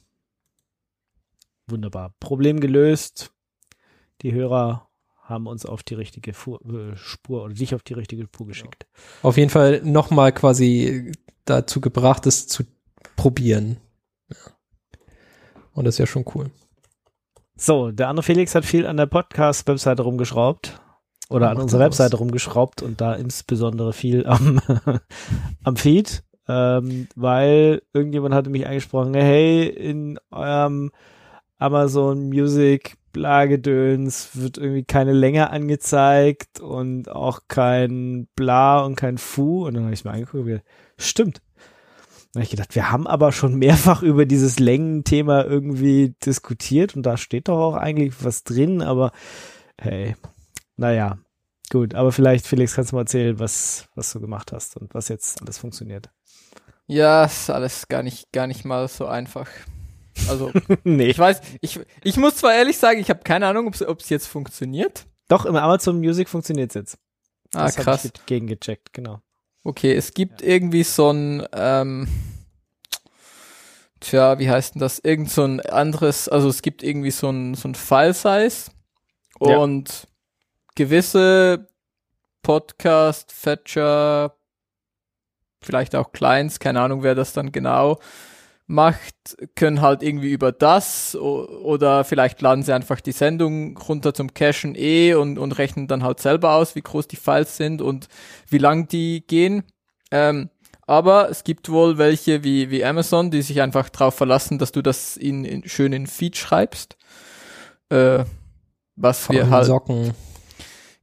Wunderbar. 1.67 2.13
Problem 2.19 2.59
gelöst. 2.59 3.31
Die 4.21 4.31
Hörer 4.31 4.87
haben 5.21 5.47
uns 5.47 5.65
auf 5.65 5.83
die 5.83 5.95
richtige 5.95 6.33
Fu 6.33 6.55
äh, 6.55 6.95
Spur 6.95 7.43
oder 7.43 7.53
dich 7.53 7.75
auf 7.75 7.83
die 7.83 7.93
richtige 7.93 8.23
Spur 8.23 8.47
geschickt. 8.47 8.87
Auf 9.21 9.35
jeden 9.35 9.49
Fall 9.49 9.81
nochmal 9.83 10.31
quasi 10.31 11.11
dazu 11.43 11.81
gebracht, 11.81 12.25
es 12.25 12.47
zu 12.47 12.63
probieren. 13.17 13.77
Ja. 14.29 14.37
Und 15.73 15.85
das 15.85 15.95
ist 15.95 15.99
ja 15.99 16.07
schon 16.07 16.25
cool. 16.33 16.49
So, 17.57 17.91
der 17.91 18.07
andere 18.07 18.23
Felix 18.23 18.55
hat 18.55 18.65
viel 18.65 18.85
an 18.85 18.97
der 18.97 19.07
Podcast-Webseite 19.07 20.03
rumgeschraubt. 20.03 20.79
Oder 21.29 21.49
an 21.49 21.57
unserer 21.57 21.81
er 21.81 21.85
Webseite 21.87 22.13
was. 22.13 22.19
rumgeschraubt 22.21 22.81
und 22.81 23.01
da 23.01 23.13
insbesondere 23.13 23.93
viel 23.93 24.25
am, 24.25 24.61
am 25.63 25.75
Feed. 25.75 26.23
Ähm, 26.47 27.07
weil 27.15 27.81
irgendjemand 27.91 28.33
hatte 28.33 28.49
mich 28.49 28.65
angesprochen, 28.65 29.13
hey, 29.13 29.67
in 29.67 30.17
eurem 30.31 30.91
Amazon 31.57 32.29
Music 32.29 32.95
Blagedöns 33.11 34.29
wird 34.33 34.57
irgendwie 34.57 34.83
keine 34.83 35.11
Länge 35.11 35.49
angezeigt 35.49 36.59
und 36.59 37.09
auch 37.09 37.41
kein 37.47 38.27
Bla 38.35 38.81
und 38.81 38.95
kein 38.95 39.17
Fu. 39.17 39.65
Und 39.65 39.73
dann 39.73 39.85
habe 39.85 39.93
ich 39.93 40.05
mir 40.05 40.11
angeguckt 40.11 40.35
und 40.35 40.45
gedacht, 40.45 40.65
stimmt. 40.97 41.41
Dann 42.31 42.41
habe 42.41 42.43
ich 42.43 42.51
gedacht, 42.51 42.75
wir 42.75 42.91
haben 42.91 43.07
aber 43.07 43.31
schon 43.31 43.55
mehrfach 43.55 44.03
über 44.03 44.25
dieses 44.25 44.59
Längenthema 44.59 45.43
irgendwie 45.43 46.15
diskutiert 46.25 46.95
und 46.95 47.03
da 47.03 47.17
steht 47.17 47.47
doch 47.47 47.57
auch 47.57 47.75
eigentlich 47.75 48.13
was 48.23 48.43
drin, 48.43 48.81
aber 48.81 49.11
hey, 49.79 50.15
naja, 50.77 51.17
gut. 51.69 51.93
Aber 51.95 52.11
vielleicht, 52.11 52.47
Felix, 52.47 52.75
kannst 52.75 52.91
du 52.91 52.95
mal 52.95 53.01
erzählen, 53.01 53.37
was, 53.39 53.87
was 53.95 54.11
du 54.13 54.21
gemacht 54.21 54.51
hast 54.51 54.77
und 54.77 54.93
was 54.93 55.09
jetzt 55.09 55.41
alles 55.41 55.57
funktioniert. 55.57 56.09
Ja, 56.87 57.25
ist 57.25 57.49
alles 57.49 57.87
gar 57.89 58.03
nicht, 58.03 58.31
gar 58.31 58.47
nicht 58.47 58.63
mal 58.63 58.87
so 58.87 59.07
einfach. 59.07 59.49
Also, 60.29 60.51
nee. 60.83 61.07
ich 61.07 61.19
weiß, 61.19 61.41
ich, 61.61 61.79
ich 62.03 62.17
muss 62.17 62.37
zwar 62.37 62.53
ehrlich 62.53 62.77
sagen, 62.77 62.99
ich 62.99 63.09
habe 63.09 63.23
keine 63.23 63.47
Ahnung, 63.47 63.67
ob 63.67 63.99
es 63.99 64.09
jetzt 64.09 64.27
funktioniert. 64.27 65.05
Doch, 65.27 65.45
im 65.45 65.55
Amazon 65.55 65.99
Music 65.99 66.29
funktioniert 66.29 66.71
es 66.71 66.75
jetzt. 66.75 66.97
Ah, 67.53 67.65
Das 67.65 67.75
krass. 67.75 68.05
ich 68.05 68.25
gegengecheckt, 68.25 68.93
genau. 68.93 69.21
Okay, 69.63 69.93
es 69.93 70.13
gibt 70.13 70.41
irgendwie 70.41 70.83
so 70.83 71.11
ein, 71.11 71.45
ähm, 71.51 72.07
tja, 73.99 74.39
wie 74.39 74.49
heißt 74.49 74.75
denn 74.75 74.79
das? 74.79 74.99
Irgend 74.99 75.29
so 75.29 75.43
ein 75.43 75.59
anderes, 75.59 76.29
also 76.29 76.47
es 76.47 76.61
gibt 76.61 76.83
irgendwie 76.83 77.11
so 77.11 77.29
ein, 77.29 77.53
so 77.55 77.67
ein 77.67 77.75
File-Size 77.75 78.71
Ja. 79.41 79.57
Gewisse 80.77 81.67
Podcast, 82.43 83.33
Fetcher, 83.33 84.37
vielleicht 85.61 85.95
auch 85.95 86.13
Clients, 86.13 86.59
keine 86.59 86.79
Ahnung, 86.81 87.03
wer 87.03 87.15
das 87.15 87.33
dann 87.33 87.51
genau 87.51 87.99
macht, 88.67 89.15
können 89.55 89.81
halt 89.81 90.03
irgendwie 90.03 90.31
über 90.31 90.51
das 90.51 91.15
oder 91.15 92.03
vielleicht 92.03 92.41
laden 92.41 92.63
sie 92.63 92.73
einfach 92.73 92.99
die 92.99 93.13
Sendung 93.13 93.77
runter 93.77 94.13
zum 94.13 94.33
Cachen 94.33 94.75
eh 94.75 95.13
und, 95.13 95.39
und 95.39 95.57
rechnen 95.57 95.87
dann 95.87 96.03
halt 96.03 96.19
selber 96.19 96.53
aus, 96.53 96.75
wie 96.75 96.81
groß 96.81 97.07
die 97.07 97.15
Files 97.15 97.57
sind 97.57 97.81
und 97.81 98.07
wie 98.49 98.57
lang 98.57 98.87
die 98.87 99.25
gehen. 99.25 99.63
Ähm, 100.11 100.49
aber 100.85 101.29
es 101.29 101.43
gibt 101.43 101.69
wohl 101.69 101.97
welche 101.97 102.43
wie, 102.43 102.69
wie 102.69 102.85
Amazon, 102.85 103.31
die 103.31 103.41
sich 103.41 103.61
einfach 103.61 103.89
darauf 103.89 104.15
verlassen, 104.15 104.59
dass 104.59 104.73
du 104.73 104.81
das 104.81 105.17
in, 105.17 105.43
in, 105.43 105.67
schön 105.67 105.93
in 105.93 106.05
Feed 106.05 106.37
schreibst. 106.37 106.97
Äh, 107.89 108.25
was 108.97 109.29
wir 109.29 109.41
Faulen 109.41 109.49
halt 109.49 109.65
Socken. 109.65 110.13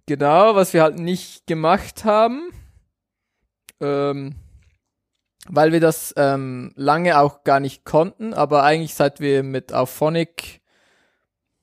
Genau, 0.06 0.55
was 0.55 0.75
wir 0.75 0.83
halt 0.83 0.99
nicht 0.99 1.47
gemacht 1.47 2.05
haben, 2.05 2.51
ähm, 3.81 4.35
weil 5.49 5.73
wir 5.73 5.81
das 5.81 6.12
ähm, 6.17 6.73
lange 6.77 7.19
auch 7.19 7.43
gar 7.45 7.61
nicht 7.61 7.85
konnten, 7.85 8.35
aber 8.35 8.62
eigentlich 8.62 8.95
seit 8.95 9.21
wir 9.21 9.43
mit 9.43 9.73
Auphonic 9.73 10.61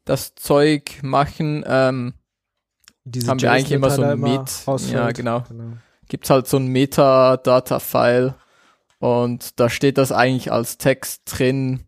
das 0.05 0.33
Zeug 0.35 0.99
machen, 1.03 1.63
ähm, 1.67 2.13
Diese 3.03 3.27
Haben 3.29 3.41
wir 3.41 3.51
eigentlich 3.51 3.71
immer 3.71 3.89
so 3.91 4.01
ein 4.03 4.19
Met- 4.19 4.65
ja, 4.91 5.11
genau. 5.11 5.41
genau. 5.47 5.77
gibt's 6.09 6.29
halt 6.29 6.47
so 6.47 6.57
ein 6.57 6.67
Metadata-File 6.67 8.35
und 8.99 9.59
da 9.59 9.69
steht 9.69 9.97
das 9.97 10.11
eigentlich 10.11 10.51
als 10.51 10.77
Text 10.77 11.21
drin, 11.25 11.85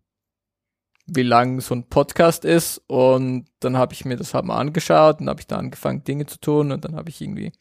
wie 1.16 1.24
lang 1.24 1.62
so 1.62 1.76
ein 1.76 1.88
Podcast 1.90 2.46
ist 2.46 2.82
und 2.88 3.46
dann 3.60 3.78
habe 3.78 3.94
ich 3.94 4.06
mir 4.06 4.16
das 4.18 4.34
halt 4.34 4.46
mal 4.46 4.58
angeschaut 4.58 5.20
und 5.22 5.30
habe 5.30 5.40
ich 5.42 5.48
da 5.48 5.58
angefangen 5.58 6.04
Dinge 6.04 6.26
zu 6.26 6.40
tun 6.40 6.72
und 6.72 6.84
dann 6.86 6.96
habe 6.96 7.10
ich 7.10 7.22
irgendwie 7.22 7.52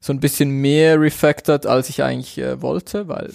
so 0.00 0.12
ein 0.12 0.20
bisschen 0.20 0.50
mehr 0.50 1.00
refactored, 1.00 1.66
als 1.66 1.88
ich 1.88 2.02
eigentlich 2.02 2.38
äh, 2.38 2.60
wollte, 2.62 3.08
weil 3.08 3.30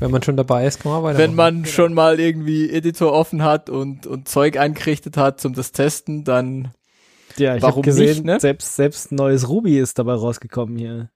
Wenn 0.00 0.10
man 0.10 0.22
schon 0.22 0.36
dabei 0.36 0.66
ist, 0.66 0.80
kann 0.80 0.92
man 0.92 1.02
weitermachen. 1.02 1.22
wenn 1.30 1.34
man 1.36 1.64
schon 1.64 1.94
mal 1.94 2.20
irgendwie 2.20 2.68
Editor 2.70 3.12
offen 3.12 3.42
hat 3.42 3.70
und, 3.70 4.06
und 4.06 4.28
Zeug 4.28 4.58
eingerichtet 4.58 5.16
hat 5.16 5.40
zum 5.40 5.54
das 5.54 5.72
Testen, 5.72 6.24
dann 6.24 6.72
Ja, 7.36 7.56
ich 7.56 7.62
habe 7.62 7.72
Warum 7.72 7.82
gesehen, 7.82 8.06
nicht, 8.08 8.24
ne? 8.24 8.40
selbst, 8.40 8.76
selbst 8.76 9.12
ein 9.12 9.14
neues 9.16 9.48
Ruby 9.48 9.78
ist 9.78 9.98
dabei 9.98 10.14
rausgekommen 10.14 10.76
hier. 10.76 11.10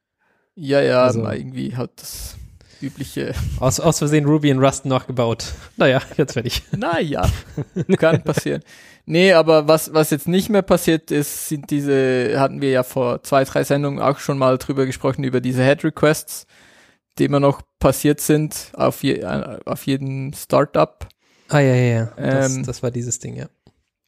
ja, 0.54 0.80
ja, 0.80 1.02
Also- 1.02 1.28
irgendwie 1.28 1.76
halt 1.76 1.90
das 1.96 2.36
übliche 2.80 3.34
Aus, 3.60 3.80
aus 3.80 3.98
Versehen 3.98 4.26
Ruby 4.26 4.50
in 4.50 4.58
Rust 4.58 4.84
nachgebaut. 4.84 5.54
Naja, 5.76 6.00
jetzt 6.16 6.34
fertig. 6.34 6.62
Naja, 6.76 7.28
kann 7.98 8.22
passieren. 8.22 8.62
Nee, 9.06 9.32
aber 9.32 9.68
was, 9.68 9.94
was 9.94 10.10
jetzt 10.10 10.26
nicht 10.26 10.48
mehr 10.48 10.62
passiert 10.62 11.10
ist, 11.10 11.48
sind 11.48 11.70
diese, 11.70 12.40
hatten 12.40 12.60
wir 12.60 12.70
ja 12.70 12.82
vor 12.82 13.22
zwei, 13.22 13.44
drei 13.44 13.62
Sendungen 13.62 14.00
auch 14.00 14.18
schon 14.18 14.36
mal 14.36 14.58
drüber 14.58 14.84
gesprochen, 14.84 15.22
über 15.22 15.40
diese 15.40 15.62
Head-Requests, 15.62 16.46
die 17.18 17.24
immer 17.24 17.40
noch 17.40 17.62
passiert 17.78 18.20
sind 18.20 18.72
auf, 18.74 19.04
je, 19.04 19.20
äh, 19.20 19.58
auf 19.64 19.86
jeden 19.86 20.34
Startup. 20.34 21.06
Ah, 21.48 21.60
ja, 21.60 21.74
ja, 21.74 21.84
ja. 21.84 22.12
Das, 22.16 22.56
Ähm, 22.56 22.66
das 22.66 22.82
war 22.82 22.90
dieses 22.90 23.20
Ding, 23.20 23.36
ja. 23.36 23.46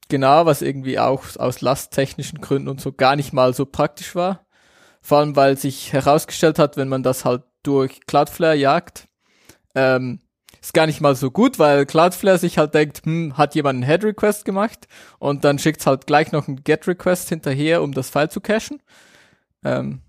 Genau, 0.09 0.47
was 0.47 0.63
irgendwie 0.63 0.99
auch 0.99 1.25
aus 1.37 1.61
lasttechnischen 1.61 2.41
Gründen 2.41 2.69
und 2.69 2.81
so 2.81 2.93
gar 2.93 3.15
nicht 3.15 3.33
mal 3.33 3.55
so 3.55 3.67
praktisch 3.67 4.15
war. 4.17 4.47
Vor 5.09 5.19
allem, 5.21 5.37
weil 5.37 5.57
sich 5.57 5.95
herausgestellt 5.95 6.59
hat, 6.59 6.77
wenn 6.77 6.89
man 6.89 7.03
das 7.03 7.25
halt 7.25 7.43
durch 7.63 8.01
Cloudflare 8.07 8.57
jagt, 8.57 9.09
ähm, 9.75 10.21
ist 10.61 10.75
gar 10.75 10.85
nicht 10.87 11.01
mal 11.01 11.17
so 11.17 11.31
gut, 11.31 11.59
weil 11.59 11.87
Cloudflare 11.87 12.37
sich 12.37 12.59
halt 12.59 12.75
denkt, 12.75 13.01
hm, 13.07 13.39
hat 13.39 13.55
jemand 13.55 13.77
einen 13.77 13.85
Head-Request 13.85 14.45
gemacht 14.45 14.87
und 15.19 15.45
dann 15.45 15.59
schickt's 15.59 15.87
halt 15.87 16.07
gleich 16.07 16.31
noch 16.33 16.47
einen 16.47 16.63
Get-Request 16.63 17.31
hinterher, 17.31 17.81
um 17.83 17.93
das 17.93 18.11
File 18.11 18.29
zu 18.29 18.43
cachen. 18.43 18.83
Ähm, 19.65 20.03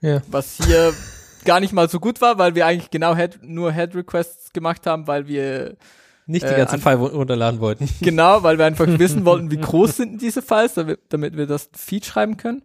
Ja. 0.00 0.22
Was 0.28 0.58
hier 0.64 0.94
gar 1.44 1.58
nicht 1.58 1.72
mal 1.72 1.88
so 1.88 1.98
gut 1.98 2.20
war, 2.20 2.38
weil 2.38 2.54
wir 2.54 2.66
eigentlich 2.66 2.90
genau 2.90 3.16
Head, 3.16 3.40
nur 3.42 3.72
Head-Requests 3.72 4.52
gemacht 4.52 4.86
haben, 4.86 5.08
weil 5.08 5.26
wir 5.26 5.76
Nicht 6.26 6.44
die 6.44 6.52
Äh, 6.52 6.56
ganze 6.58 6.74
an- 6.74 6.80
File 6.82 6.98
runterladen 6.98 7.58
wollten. 7.58 7.88
Genau, 8.00 8.44
weil 8.44 8.58
wir 8.58 8.64
einfach 8.66 8.86
wissen 8.98 9.24
wollten, 9.24 9.50
wie 9.50 9.56
groß 9.58 9.96
sind 9.96 10.12
denn 10.12 10.18
diese 10.18 10.40
Files, 10.40 10.74
damit, 10.74 11.00
damit 11.08 11.36
wir 11.36 11.46
das 11.46 11.68
Feed 11.74 12.04
schreiben 12.06 12.36
können. 12.36 12.62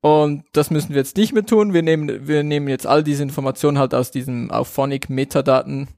Und 0.00 0.44
das 0.52 0.70
müssen 0.70 0.90
wir 0.90 0.96
jetzt 0.98 1.16
nicht 1.16 1.32
mehr 1.32 1.44
tun. 1.44 1.72
Wir 1.74 1.82
nehmen, 1.82 2.28
wir 2.28 2.42
nehmen 2.44 2.68
jetzt 2.68 2.86
all 2.86 3.02
diese 3.02 3.22
Informationen 3.22 3.78
halt 3.78 3.94
aus 3.94 4.10
diesem 4.10 4.50
Auphonic 4.50 5.10
Metadaten 5.10 5.88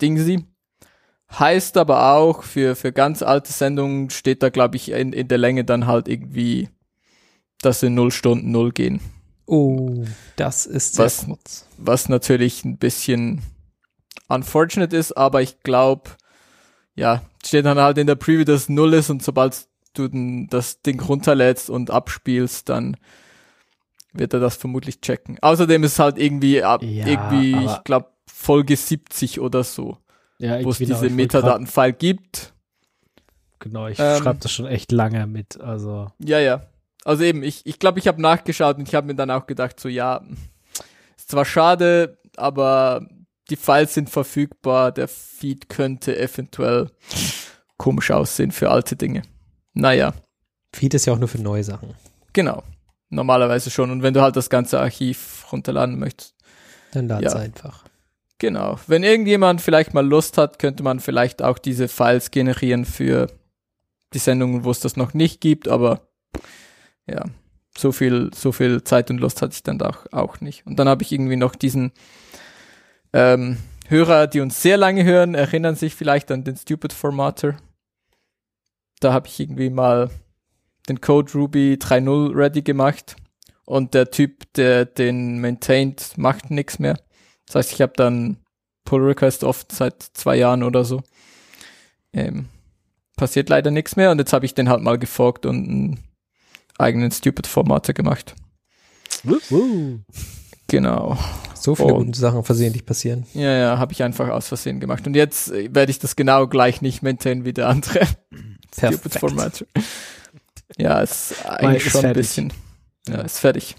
Dingsy. 0.00 0.44
Heißt 1.30 1.76
aber 1.76 2.14
auch, 2.14 2.42
für, 2.42 2.74
für 2.74 2.90
ganz 2.90 3.22
alte 3.22 3.52
Sendungen 3.52 4.08
steht 4.08 4.42
da, 4.42 4.48
glaube 4.48 4.76
ich, 4.76 4.90
in, 4.92 5.12
in 5.12 5.28
der 5.28 5.36
Länge 5.36 5.64
dann 5.64 5.86
halt 5.86 6.08
irgendwie, 6.08 6.70
dass 7.60 7.82
in 7.82 7.94
0 7.94 8.10
Stunden 8.12 8.50
0 8.50 8.72
gehen. 8.72 9.00
Oh, 9.44 10.04
das 10.36 10.64
ist 10.64 10.94
sehr 10.94 11.04
Was- 11.04 11.26
kurz. 11.26 11.66
Was 11.76 12.08
natürlich 12.08 12.64
ein 12.64 12.78
bisschen 12.78 13.42
unfortunate 14.28 14.96
ist, 14.96 15.12
aber 15.12 15.42
ich 15.42 15.60
glaube, 15.60 16.10
ja, 16.94 17.22
steht 17.44 17.66
dann 17.66 17.78
halt 17.78 17.98
in 17.98 18.06
der 18.06 18.14
Preview, 18.14 18.44
dass 18.44 18.62
es 18.62 18.68
null 18.70 18.94
ist 18.94 19.10
und 19.10 19.22
sobald 19.22 19.67
du 19.92 20.08
das 20.48 20.82
Ding 20.82 21.00
runterlädst 21.00 21.70
und 21.70 21.90
abspielst, 21.90 22.68
dann 22.68 22.96
wird 24.12 24.34
er 24.34 24.40
das 24.40 24.56
vermutlich 24.56 25.00
checken. 25.00 25.38
Außerdem 25.40 25.84
ist 25.84 25.98
halt 25.98 26.18
irgendwie 26.18 26.62
ab, 26.62 26.82
Ja, 26.82 27.06
irgendwie, 27.06 27.64
ich 27.64 27.84
glaube, 27.84 28.10
Folge 28.26 28.76
70 28.76 29.40
oder 29.40 29.64
so, 29.64 29.98
Ja, 30.38 30.62
wo 30.64 30.70
es 30.70 30.78
genau, 30.78 31.00
diese 31.00 31.14
Metadatenfile 31.14 31.92
gibt. 31.92 32.54
Genau, 33.58 33.88
ich 33.88 33.98
Ähm, 33.98 34.22
schreibe 34.22 34.38
das 34.40 34.52
schon 34.52 34.66
echt 34.66 34.92
lange 34.92 35.26
mit. 35.26 35.60
Also, 35.60 36.08
Ja, 36.18 36.38
ja. 36.38 36.66
Also 37.04 37.24
eben, 37.24 37.42
ich 37.42 37.62
glaube, 37.64 37.70
ich, 37.70 37.78
glaub, 37.78 37.96
ich 37.98 38.08
habe 38.08 38.20
nachgeschaut 38.22 38.76
und 38.78 38.88
ich 38.88 38.94
habe 38.94 39.06
mir 39.06 39.14
dann 39.14 39.30
auch 39.30 39.46
gedacht, 39.46 39.80
so 39.80 39.88
ja, 39.88 40.22
ist 41.16 41.30
zwar 41.30 41.44
schade, 41.44 42.18
aber 42.36 43.06
die 43.50 43.56
Files 43.56 43.94
sind 43.94 44.10
verfügbar, 44.10 44.92
der 44.92 45.08
Feed 45.08 45.68
könnte 45.68 46.18
eventuell 46.18 46.90
komisch 47.76 48.10
aussehen 48.10 48.50
für 48.52 48.70
alte 48.70 48.96
Dinge. 48.96 49.22
Naja, 49.78 50.12
Feed 50.74 50.92
ist 50.94 51.06
ja 51.06 51.12
auch 51.12 51.18
nur 51.18 51.28
für 51.28 51.38
neue 51.40 51.64
Sachen. 51.64 51.94
genau. 52.32 52.62
Normalerweise 53.10 53.70
schon. 53.70 53.90
Und 53.90 54.02
wenn 54.02 54.12
du 54.12 54.20
halt 54.20 54.36
das 54.36 54.50
ganze 54.50 54.78
Archiv 54.78 55.46
runterladen 55.50 55.98
möchtest. 55.98 56.34
Dann 56.92 57.08
lad's 57.08 57.32
Ja. 57.32 57.40
einfach. 57.40 57.84
Genau. 58.38 58.78
Wenn 58.86 59.02
irgendjemand 59.02 59.62
vielleicht 59.62 59.94
mal 59.94 60.06
Lust 60.06 60.36
hat, 60.36 60.58
könnte 60.58 60.82
man 60.82 61.00
vielleicht 61.00 61.40
auch 61.40 61.56
diese 61.56 61.88
Files 61.88 62.30
generieren 62.30 62.84
für 62.84 63.28
die 64.12 64.18
Sendungen, 64.18 64.62
wo 64.64 64.70
es 64.70 64.80
das 64.80 64.96
noch 64.98 65.14
nicht 65.14 65.40
gibt, 65.40 65.68
aber 65.68 66.02
ja, 67.06 67.24
so 67.78 67.90
viel, 67.92 68.30
so 68.34 68.52
viel 68.52 68.84
Zeit 68.84 69.10
und 69.10 69.18
Lust 69.20 69.40
hatte 69.40 69.54
ich 69.54 69.62
dann 69.62 69.80
auch, 69.80 70.04
auch 70.12 70.42
nicht. 70.42 70.66
Und 70.66 70.78
dann 70.78 70.86
habe 70.88 71.02
ich 71.02 71.10
irgendwie 71.10 71.36
noch 71.36 71.54
diesen 71.54 71.92
ähm, 73.14 73.56
Hörer, 73.88 74.26
die 74.26 74.40
uns 74.40 74.60
sehr 74.60 74.76
lange 74.76 75.04
hören, 75.04 75.34
erinnern 75.34 75.76
sich 75.76 75.94
vielleicht 75.94 76.30
an 76.30 76.44
den 76.44 76.56
Stupid 76.56 76.92
Formatter. 76.92 77.56
Da 79.00 79.12
habe 79.12 79.26
ich 79.28 79.38
irgendwie 79.40 79.70
mal 79.70 80.10
den 80.88 81.00
Code 81.00 81.32
Ruby 81.34 81.74
3.0 81.80 82.34
ready 82.34 82.62
gemacht 82.62 83.16
und 83.64 83.94
der 83.94 84.10
Typ, 84.10 84.52
der 84.54 84.84
den 84.86 85.40
maintained, 85.40 86.16
macht 86.16 86.50
nichts 86.50 86.78
mehr. 86.78 86.98
Das 87.46 87.56
heißt, 87.56 87.72
ich 87.72 87.80
habe 87.82 87.92
dann 87.96 88.38
Pull 88.84 89.02
Request 89.04 89.44
oft 89.44 89.70
seit 89.72 90.02
zwei 90.02 90.36
Jahren 90.36 90.62
oder 90.62 90.84
so. 90.84 91.02
Ähm, 92.12 92.46
passiert 93.16 93.48
leider 93.50 93.70
nichts 93.70 93.96
mehr 93.96 94.10
und 94.10 94.18
jetzt 94.18 94.32
habe 94.32 94.46
ich 94.46 94.54
den 94.54 94.68
halt 94.68 94.82
mal 94.82 94.98
geforkt 94.98 95.44
und 95.46 95.68
einen 95.68 96.00
eigenen 96.78 97.10
Stupid 97.10 97.46
Formatter 97.46 97.92
gemacht. 97.92 98.34
Genau. 100.68 101.18
So 101.54 101.74
viele 101.74 101.94
Und- 101.94 102.06
gute 102.06 102.18
Sachen 102.20 102.44
versehentlich 102.44 102.86
passieren. 102.86 103.26
Ja, 103.34 103.52
ja, 103.56 103.78
habe 103.78 103.92
ich 103.92 104.02
einfach 104.02 104.28
aus 104.28 104.48
Versehen 104.48 104.80
gemacht. 104.80 105.06
Und 105.06 105.14
jetzt 105.16 105.50
äh, 105.50 105.74
werde 105.74 105.90
ich 105.90 105.98
das 105.98 106.14
genau 106.16 106.46
gleich 106.46 106.80
nicht 106.82 107.02
maintainen 107.02 107.44
wie 107.44 107.52
der 107.52 107.68
andere. 107.68 108.00
Stupid 108.76 109.14
Formatter. 109.14 109.66
Ja, 110.76 111.00
ist 111.00 111.44
eigentlich 111.46 111.86
ist 111.86 111.92
schon 111.92 112.00
ein 112.00 112.14
fertig. 112.14 112.22
bisschen. 112.22 112.52
Ja, 113.08 113.22
ist 113.22 113.38
fertig. 113.38 113.76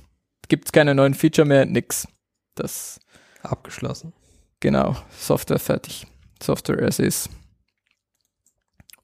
Gibt's 0.48 0.72
keine 0.72 0.96
neuen 0.96 1.13
Feature 1.13 1.46
mehr, 1.48 1.65
nix. 1.65 2.08
Das 2.55 3.00
Abgeschlossen. 3.43 4.13
Genau, 4.60 4.98
Software 5.17 5.60
fertig. 5.60 6.08
Software 6.41 6.81
as 6.81 7.00
is. 7.00 7.29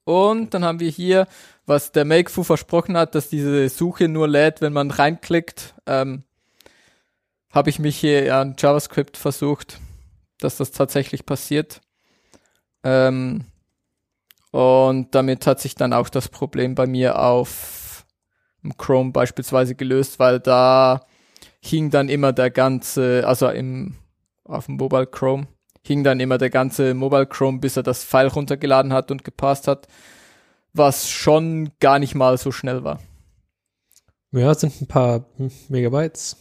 Und 0.03 0.53
dann 0.53 0.63
haben 0.63 0.79
wir 0.79 0.89
hier, 0.89 1.27
was 1.65 1.91
der 1.91 2.05
Makefu 2.05 2.43
versprochen 2.43 2.97
hat, 2.97 3.15
dass 3.15 3.29
diese 3.29 3.69
Suche 3.69 4.07
nur 4.07 4.27
lädt, 4.27 4.61
wenn 4.61 4.73
man 4.73 4.91
reinklickt. 4.91 5.73
Ähm, 5.85 6.23
Habe 7.51 7.69
ich 7.69 7.79
mich 7.79 7.97
hier 7.97 8.35
an 8.35 8.55
JavaScript 8.57 9.17
versucht, 9.17 9.79
dass 10.39 10.57
das 10.57 10.71
tatsächlich 10.71 11.25
passiert. 11.25 11.81
Ähm, 12.83 13.45
und 14.55 15.13
damit 15.13 15.45
hat 15.47 15.59
sich 15.59 15.75
dann 15.75 15.91
auch 15.91 16.07
das 16.07 16.29
Problem 16.29 16.75
bei 16.75 16.87
mir 16.87 17.19
auf 17.19 18.05
Chrome 18.77 19.11
beispielsweise 19.11 19.75
gelöst, 19.75 20.17
weil 20.17 20.39
da 20.39 21.05
hing 21.59 21.89
dann 21.89 22.07
immer 22.07 22.31
der 22.31 22.51
ganze, 22.51 23.27
also 23.27 23.49
im 23.49 23.95
auf 24.45 24.67
dem 24.67 24.77
Mobile 24.77 25.07
Chrome, 25.07 25.47
hing 25.81 26.05
dann 26.05 26.21
immer 26.21 26.37
der 26.37 26.51
ganze 26.51 26.93
Mobile 26.93 27.25
Chrome, 27.25 27.59
bis 27.59 27.75
er 27.75 27.83
das 27.83 28.05
File 28.05 28.29
runtergeladen 28.29 28.93
hat 28.93 29.11
und 29.11 29.25
gepasst 29.25 29.67
hat, 29.67 29.89
was 30.71 31.09
schon 31.09 31.71
gar 31.81 31.99
nicht 31.99 32.15
mal 32.15 32.37
so 32.37 32.53
schnell 32.53 32.85
war. 32.85 33.01
Ja, 34.31 34.51
es 34.51 34.61
sind 34.61 34.81
ein 34.81 34.87
paar 34.87 35.25
Megabytes. 35.67 36.37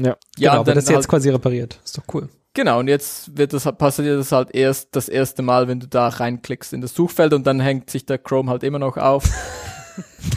Ja, 0.00 0.16
genau, 0.38 0.52
aber 0.52 0.64
dann 0.64 0.76
das 0.76 0.84
ist 0.84 0.90
jetzt 0.90 0.96
halt, 1.00 1.08
quasi 1.08 1.28
repariert. 1.28 1.78
Ist 1.84 1.98
doch 1.98 2.04
cool. 2.14 2.30
Genau, 2.54 2.80
und 2.80 2.88
jetzt 2.88 3.36
wird 3.36 3.52
das, 3.52 3.64
passiert 3.76 4.18
das 4.18 4.32
halt 4.32 4.54
erst 4.54 4.94
das 4.96 5.08
erste 5.08 5.42
Mal, 5.42 5.68
wenn 5.68 5.80
du 5.80 5.88
da 5.88 6.08
reinklickst 6.08 6.72
in 6.72 6.80
das 6.80 6.94
Suchfeld 6.94 7.32
und 7.32 7.46
dann 7.46 7.60
hängt 7.60 7.90
sich 7.90 8.06
der 8.06 8.18
Chrome 8.18 8.50
halt 8.50 8.62
immer 8.62 8.78
noch 8.78 8.96
auf. 8.96 9.24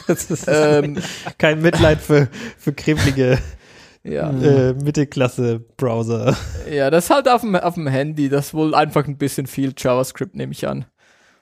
Das 0.08 0.32
ist 0.32 0.48
ähm, 0.48 0.98
kein 1.38 1.62
Mitleid 1.62 2.02
für, 2.02 2.30
für 2.58 2.74
kribbelige 2.74 3.38
ja. 4.04 4.30
äh, 4.32 4.74
Mittelklasse-Browser. 4.74 6.36
ja, 6.72 6.90
das 6.90 7.06
ist 7.06 7.10
halt 7.12 7.30
auf 7.30 7.42
dem, 7.42 7.56
auf 7.56 7.76
dem 7.76 7.88
Handy, 7.88 8.30
das 8.30 8.48
ist 8.48 8.54
wohl 8.54 8.74
einfach 8.74 9.08
ein 9.08 9.18
bisschen 9.18 9.48
viel 9.48 9.74
JavaScript, 9.78 10.36
nehme 10.36 10.52
ich 10.52 10.68
an. 10.68 10.86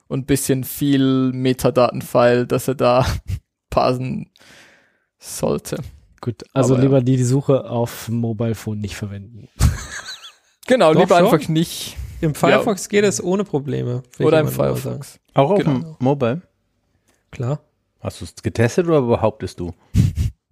Und 0.08 0.20
ein 0.20 0.26
bisschen 0.26 0.64
viel 0.64 1.32
Metadatenfile, 1.32 2.46
dass 2.46 2.68
er 2.68 2.74
da 2.74 3.06
passen 3.70 4.30
sollte. 5.18 5.78
gut. 6.20 6.42
Also 6.52 6.74
Aber 6.74 6.82
ja. 6.82 6.88
lieber 6.88 7.00
die, 7.00 7.16
die 7.16 7.24
Suche 7.24 7.64
auf 7.70 8.06
dem 8.06 8.16
Mobile 8.16 8.54
Phone 8.54 8.80
nicht 8.80 8.96
verwenden. 8.96 9.48
Genau, 10.70 10.94
Doch, 10.94 11.00
lieber 11.00 11.18
schon. 11.18 11.26
einfach 11.34 11.48
nicht. 11.48 11.96
Im 12.20 12.34
Firefox 12.34 12.88
geht 12.88 13.04
es 13.04 13.22
ohne 13.22 13.44
Probleme. 13.44 14.02
Oder 14.18 14.40
im 14.40 14.48
Firefox. 14.48 15.18
Auch 15.34 15.50
auf 15.50 15.58
Genau. 15.58 15.78
dem 15.80 15.96
Mobile? 15.98 16.42
Klar. 17.30 17.60
Hast 18.00 18.20
du 18.20 18.24
es 18.24 18.34
getestet 18.36 18.86
oder 18.86 19.02
behauptest 19.02 19.60
du? 19.60 19.72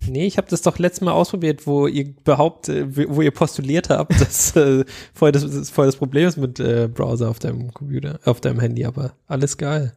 Nee, 0.07 0.25
ich 0.27 0.39
habe 0.39 0.47
das 0.49 0.63
doch 0.63 0.79
letztes 0.79 1.03
Mal 1.03 1.13
ausprobiert, 1.13 1.67
wo 1.67 1.87
ihr 1.87 2.15
behauptet, 2.25 2.97
wo 3.11 3.21
ihr 3.21 3.31
postuliert 3.31 3.91
habt, 3.91 4.13
dass 4.21 4.57
äh, 4.57 4.87
voll, 5.13 5.33
das, 5.33 5.43
das 5.43 5.69
voll 5.69 5.85
das 5.85 5.97
Problem 5.97 6.27
ist 6.27 6.39
mit 6.39 6.59
äh, 6.61 6.89
Browser 6.89 7.29
auf 7.29 7.39
deinem 7.41 7.75
Computer, 7.75 8.19
auf 8.25 8.41
deinem 8.41 8.59
Handy, 8.59 8.87
aber 8.87 9.13
alles 9.27 9.59
geil. 9.59 9.93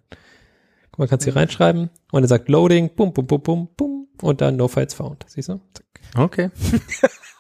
Guck 0.92 1.00
mal, 1.00 1.08
kannst 1.08 1.24
hier 1.24 1.36
reinschreiben 1.38 1.90
und 2.12 2.24
er 2.24 2.28
sagt 2.28 2.50
Loading, 2.50 2.90
bum, 2.94 3.14
bum, 3.14 3.26
bum, 3.26 3.42
bum, 3.42 3.70
bum 3.78 4.08
und 4.22 4.42
dann 4.42 4.58
No 4.58 4.68
Files 4.68 4.94
Found. 4.96 5.24
Siehst 5.28 5.48
du? 5.48 5.62
Zack. 5.74 5.86
Okay. 6.18 6.50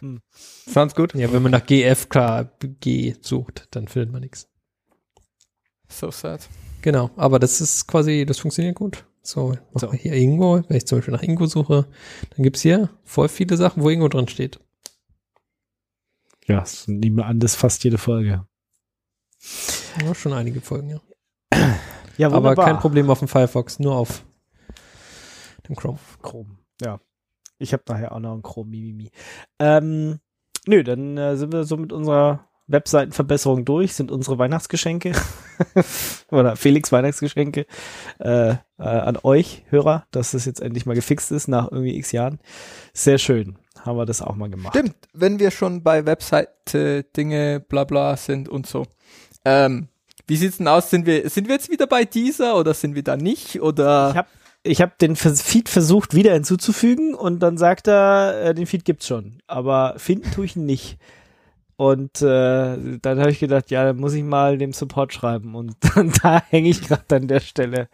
Hm. 0.00 0.20
Sounds 0.32 0.94
gut. 0.94 1.14
Ja, 1.14 1.32
wenn 1.32 1.42
man 1.42 1.52
nach 1.52 1.64
GFKG 1.66 3.16
sucht, 3.20 3.68
dann 3.70 3.88
findet 3.88 4.12
man 4.12 4.22
nichts. 4.22 4.48
So 5.88 6.10
sad. 6.10 6.48
Genau, 6.82 7.10
aber 7.16 7.38
das 7.38 7.60
ist 7.60 7.86
quasi, 7.86 8.24
das 8.26 8.38
funktioniert 8.38 8.76
gut. 8.76 9.04
So, 9.22 9.56
So. 9.74 9.92
hier 9.92 10.12
Ingo. 10.14 10.62
Wenn 10.68 10.76
ich 10.76 10.86
zum 10.86 10.98
Beispiel 10.98 11.14
nach 11.14 11.22
Ingo 11.22 11.46
suche, 11.46 11.86
dann 12.30 12.42
gibt's 12.42 12.60
hier 12.60 12.90
voll 13.04 13.28
viele 13.28 13.56
Sachen, 13.56 13.82
wo 13.82 13.90
Ingo 13.90 14.08
drin 14.08 14.28
steht. 14.28 14.60
Ja, 16.46 16.60
das 16.60 16.86
nehmen 16.86 17.16
wir 17.16 17.26
an, 17.26 17.40
das 17.40 17.52
ist 17.52 17.56
fast 17.56 17.82
jede 17.82 17.98
Folge. 17.98 18.46
Ja, 20.00 20.14
schon 20.14 20.32
einige 20.32 20.60
Folgen, 20.60 20.90
ja. 20.90 21.00
Ja, 22.18 22.30
Aber 22.30 22.54
kein 22.54 22.78
Problem 22.78 23.10
auf 23.10 23.18
dem 23.18 23.28
Firefox, 23.28 23.78
nur 23.78 23.96
auf 23.96 24.24
dem 25.68 25.74
Chrome. 25.76 25.98
Chrome. 26.22 26.58
Ja. 26.80 27.00
Ich 27.58 27.72
habe 27.72 27.82
nachher 27.88 28.12
auch 28.12 28.20
noch 28.20 28.34
ein 28.34 28.42
Chrome 28.42 28.70
Mimimi. 28.70 29.10
Ähm, 29.58 30.20
nö, 30.66 30.82
dann 30.82 31.16
äh, 31.16 31.36
sind 31.36 31.52
wir 31.52 31.64
so 31.64 31.76
mit 31.76 31.92
unserer 31.92 32.46
Webseitenverbesserung 32.68 33.64
durch, 33.64 33.94
sind 33.94 34.10
unsere 34.10 34.38
Weihnachtsgeschenke 34.38 35.12
oder 36.30 36.56
Felix 36.56 36.90
Weihnachtsgeschenke 36.90 37.66
äh, 38.18 38.50
äh, 38.50 38.56
an 38.78 39.18
euch, 39.22 39.64
Hörer, 39.68 40.06
dass 40.10 40.32
das 40.32 40.44
jetzt 40.44 40.60
endlich 40.60 40.84
mal 40.84 40.94
gefixt 40.94 41.30
ist 41.30 41.46
nach 41.48 41.70
irgendwie 41.70 41.96
x 41.96 42.12
Jahren. 42.12 42.40
Sehr 42.92 43.18
schön. 43.18 43.56
Haben 43.80 43.98
wir 43.98 44.06
das 44.06 44.20
auch 44.20 44.34
mal 44.34 44.50
gemacht. 44.50 44.76
Stimmt, 44.76 44.96
wenn 45.12 45.38
wir 45.38 45.52
schon 45.52 45.82
bei 45.84 46.06
Webseite 46.06 47.04
Dinge 47.04 47.60
bla 47.60 47.84
bla 47.84 48.16
sind 48.16 48.48
und 48.48 48.66
so. 48.66 48.84
Ähm, 49.44 49.88
wie 50.26 50.36
sieht's 50.36 50.56
denn 50.56 50.66
aus? 50.66 50.90
Sind 50.90 51.06
wir, 51.06 51.30
sind 51.30 51.46
wir 51.46 51.54
jetzt 51.54 51.70
wieder 51.70 51.86
bei 51.86 52.04
dieser 52.04 52.58
oder 52.58 52.74
sind 52.74 52.96
wir 52.96 53.04
da 53.04 53.16
nicht? 53.16 53.62
Oder 53.62 54.10
Ich 54.10 54.16
habe 54.16 54.28
ich 54.66 54.82
hab 54.82 54.98
den 54.98 55.16
Feed 55.16 55.68
versucht 55.68 56.14
wieder 56.14 56.32
hinzuzufügen 56.34 57.14
und 57.14 57.40
dann 57.40 57.56
sagt 57.58 57.88
er, 57.88 58.40
äh, 58.44 58.54
den 58.54 58.66
Feed 58.66 58.84
gibt's 58.84 59.06
schon, 59.06 59.40
aber 59.46 59.94
finden 59.98 60.30
tue 60.32 60.44
ich 60.44 60.56
ihn 60.56 60.66
nicht. 60.66 60.98
Und 61.78 62.22
äh, 62.22 62.98
dann 63.02 63.20
habe 63.20 63.30
ich 63.30 63.38
gedacht, 63.38 63.70
ja, 63.70 63.84
dann 63.84 63.98
muss 63.98 64.14
ich 64.14 64.22
mal 64.22 64.56
dem 64.56 64.72
Support 64.72 65.12
schreiben 65.12 65.54
und 65.54 65.74
dann, 65.94 66.12
da 66.22 66.42
hänge 66.48 66.70
ich 66.70 66.80
gerade 66.88 67.16
an 67.16 67.28
der 67.28 67.40
Stelle. 67.40 67.88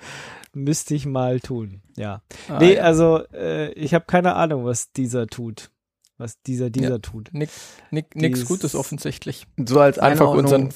Müsste 0.55 0.95
ich 0.95 1.07
mal 1.07 1.41
tun. 1.41 1.81
Ja. 1.97 2.21
Ah, 2.49 2.59
nee, 2.61 2.75
ja. 2.75 2.83
also 2.83 3.23
äh, 3.33 3.73
ich 3.73 3.95
habe 3.95 4.05
keine 4.07 4.35
Ahnung, 4.37 4.65
was 4.65 4.93
dieser 4.93 5.27
tut. 5.27 5.71
Was 6.19 6.41
dieser 6.43 6.71
dieser 6.71 6.91
Ja. 6.91 6.99
tut. 6.99 7.31
Nick, 7.33 7.51
nix 7.91 8.11
Dies- 8.41 8.45
Gutes 8.47 8.75
offensichtlich. 8.77 9.47
So 9.67 9.81
als 9.81 9.99
Einfach 9.99 10.27
Einordnung, 10.31 10.45
unseren 10.67 10.71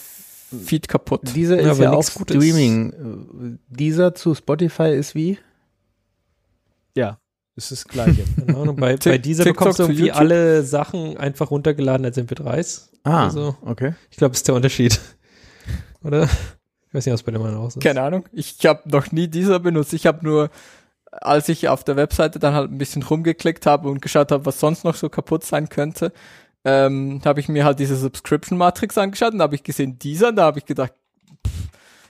Feed 0.64 0.88
kaputt. 0.88 1.20
Dieser 1.36 1.56
Ja, 1.56 1.62
ist 1.62 1.68
aber 1.76 1.82
ja 1.84 1.90
auch 1.92 1.96
nix 1.98 2.14
Gutes. 2.14 2.36
Streaming. 2.36 3.58
Dieser 3.68 4.14
zu 4.14 4.34
Spotify 4.34 4.90
ist 4.94 5.14
wie? 5.14 5.38
Ja, 6.96 7.18
ist 7.54 7.70
das 7.70 7.86
Gleiche. 7.86 8.24
Ahnung, 8.48 8.74
bei, 8.76 8.96
bei 8.96 9.18
dieser 9.18 9.44
TikTok 9.44 9.58
bekommst 9.58 9.78
du 9.78 9.82
irgendwie 9.84 10.06
YouTube? 10.06 10.16
alle 10.20 10.62
Sachen 10.64 11.16
einfach 11.16 11.50
runtergeladen 11.50 12.04
als 12.04 12.18
MP3s. 12.18 12.88
Ah, 13.04 13.24
Also- 13.24 13.56
okay. 13.62 13.94
Ich 14.10 14.16
glaube, 14.16 14.32
das 14.32 14.38
ist 14.40 14.48
der 14.48 14.54
Unterschied. 14.56 14.98
Oder? 16.02 16.24
Ich 16.88 16.94
weiß 16.94 17.06
nicht, 17.06 17.12
was 17.14 17.22
bei 17.22 17.32
dem 17.32 17.42
anderen 17.42 17.62
aus 17.64 17.76
ist. 17.76 17.82
Keine 17.82 18.02
Ahnung. 18.02 18.24
Ich 18.32 18.64
habe 18.66 18.88
noch 18.88 19.12
nie 19.12 19.28
dieser 19.28 19.58
benutzt. 19.60 19.92
Ich 19.92 20.06
habe 20.06 20.24
nur, 20.24 20.50
als 21.10 21.48
ich 21.48 21.68
auf 21.68 21.84
der 21.84 21.96
Webseite 21.96 22.38
dann 22.38 22.54
halt 22.54 22.70
ein 22.70 22.78
bisschen 22.78 23.02
rumgeklickt 23.02 23.66
habe 23.66 23.88
und 23.88 24.00
geschaut 24.00 24.32
habe, 24.32 24.46
was 24.46 24.58
sonst 24.60 24.84
noch 24.84 24.94
so 24.94 25.08
kaputt 25.08 25.44
sein 25.44 25.68
könnte, 25.68 26.12
ähm, 26.64 27.20
habe 27.24 27.40
ich 27.40 27.48
mir 27.48 27.64
halt 27.64 27.78
diese 27.78 27.96
Subscription 27.96 28.58
Matrix 28.58 28.96
angeschaut 28.98 29.32
und 29.32 29.38
da 29.38 29.44
habe 29.44 29.54
ich 29.54 29.62
gesehen, 29.62 29.98
dieser, 29.98 30.28
und 30.28 30.36
da 30.36 30.44
habe 30.46 30.58
ich 30.58 30.64
gedacht, 30.64 30.92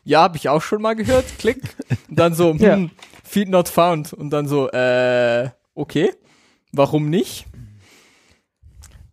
ja, 0.06 0.22
habe 0.22 0.36
ich 0.36 0.48
auch 0.48 0.62
schon 0.62 0.80
mal 0.80 0.94
gehört, 0.94 1.24
klick. 1.38 1.60
Und 2.08 2.18
dann 2.18 2.32
so, 2.34 2.50
hm, 2.52 2.58
Ja. 2.60 2.78
Feed 3.24 3.48
not 3.48 3.68
found. 3.68 4.12
Und 4.12 4.30
dann 4.30 4.46
so, 4.46 4.70
äh, 4.70 5.50
okay, 5.74 6.12
warum 6.72 7.10
nicht? 7.10 7.44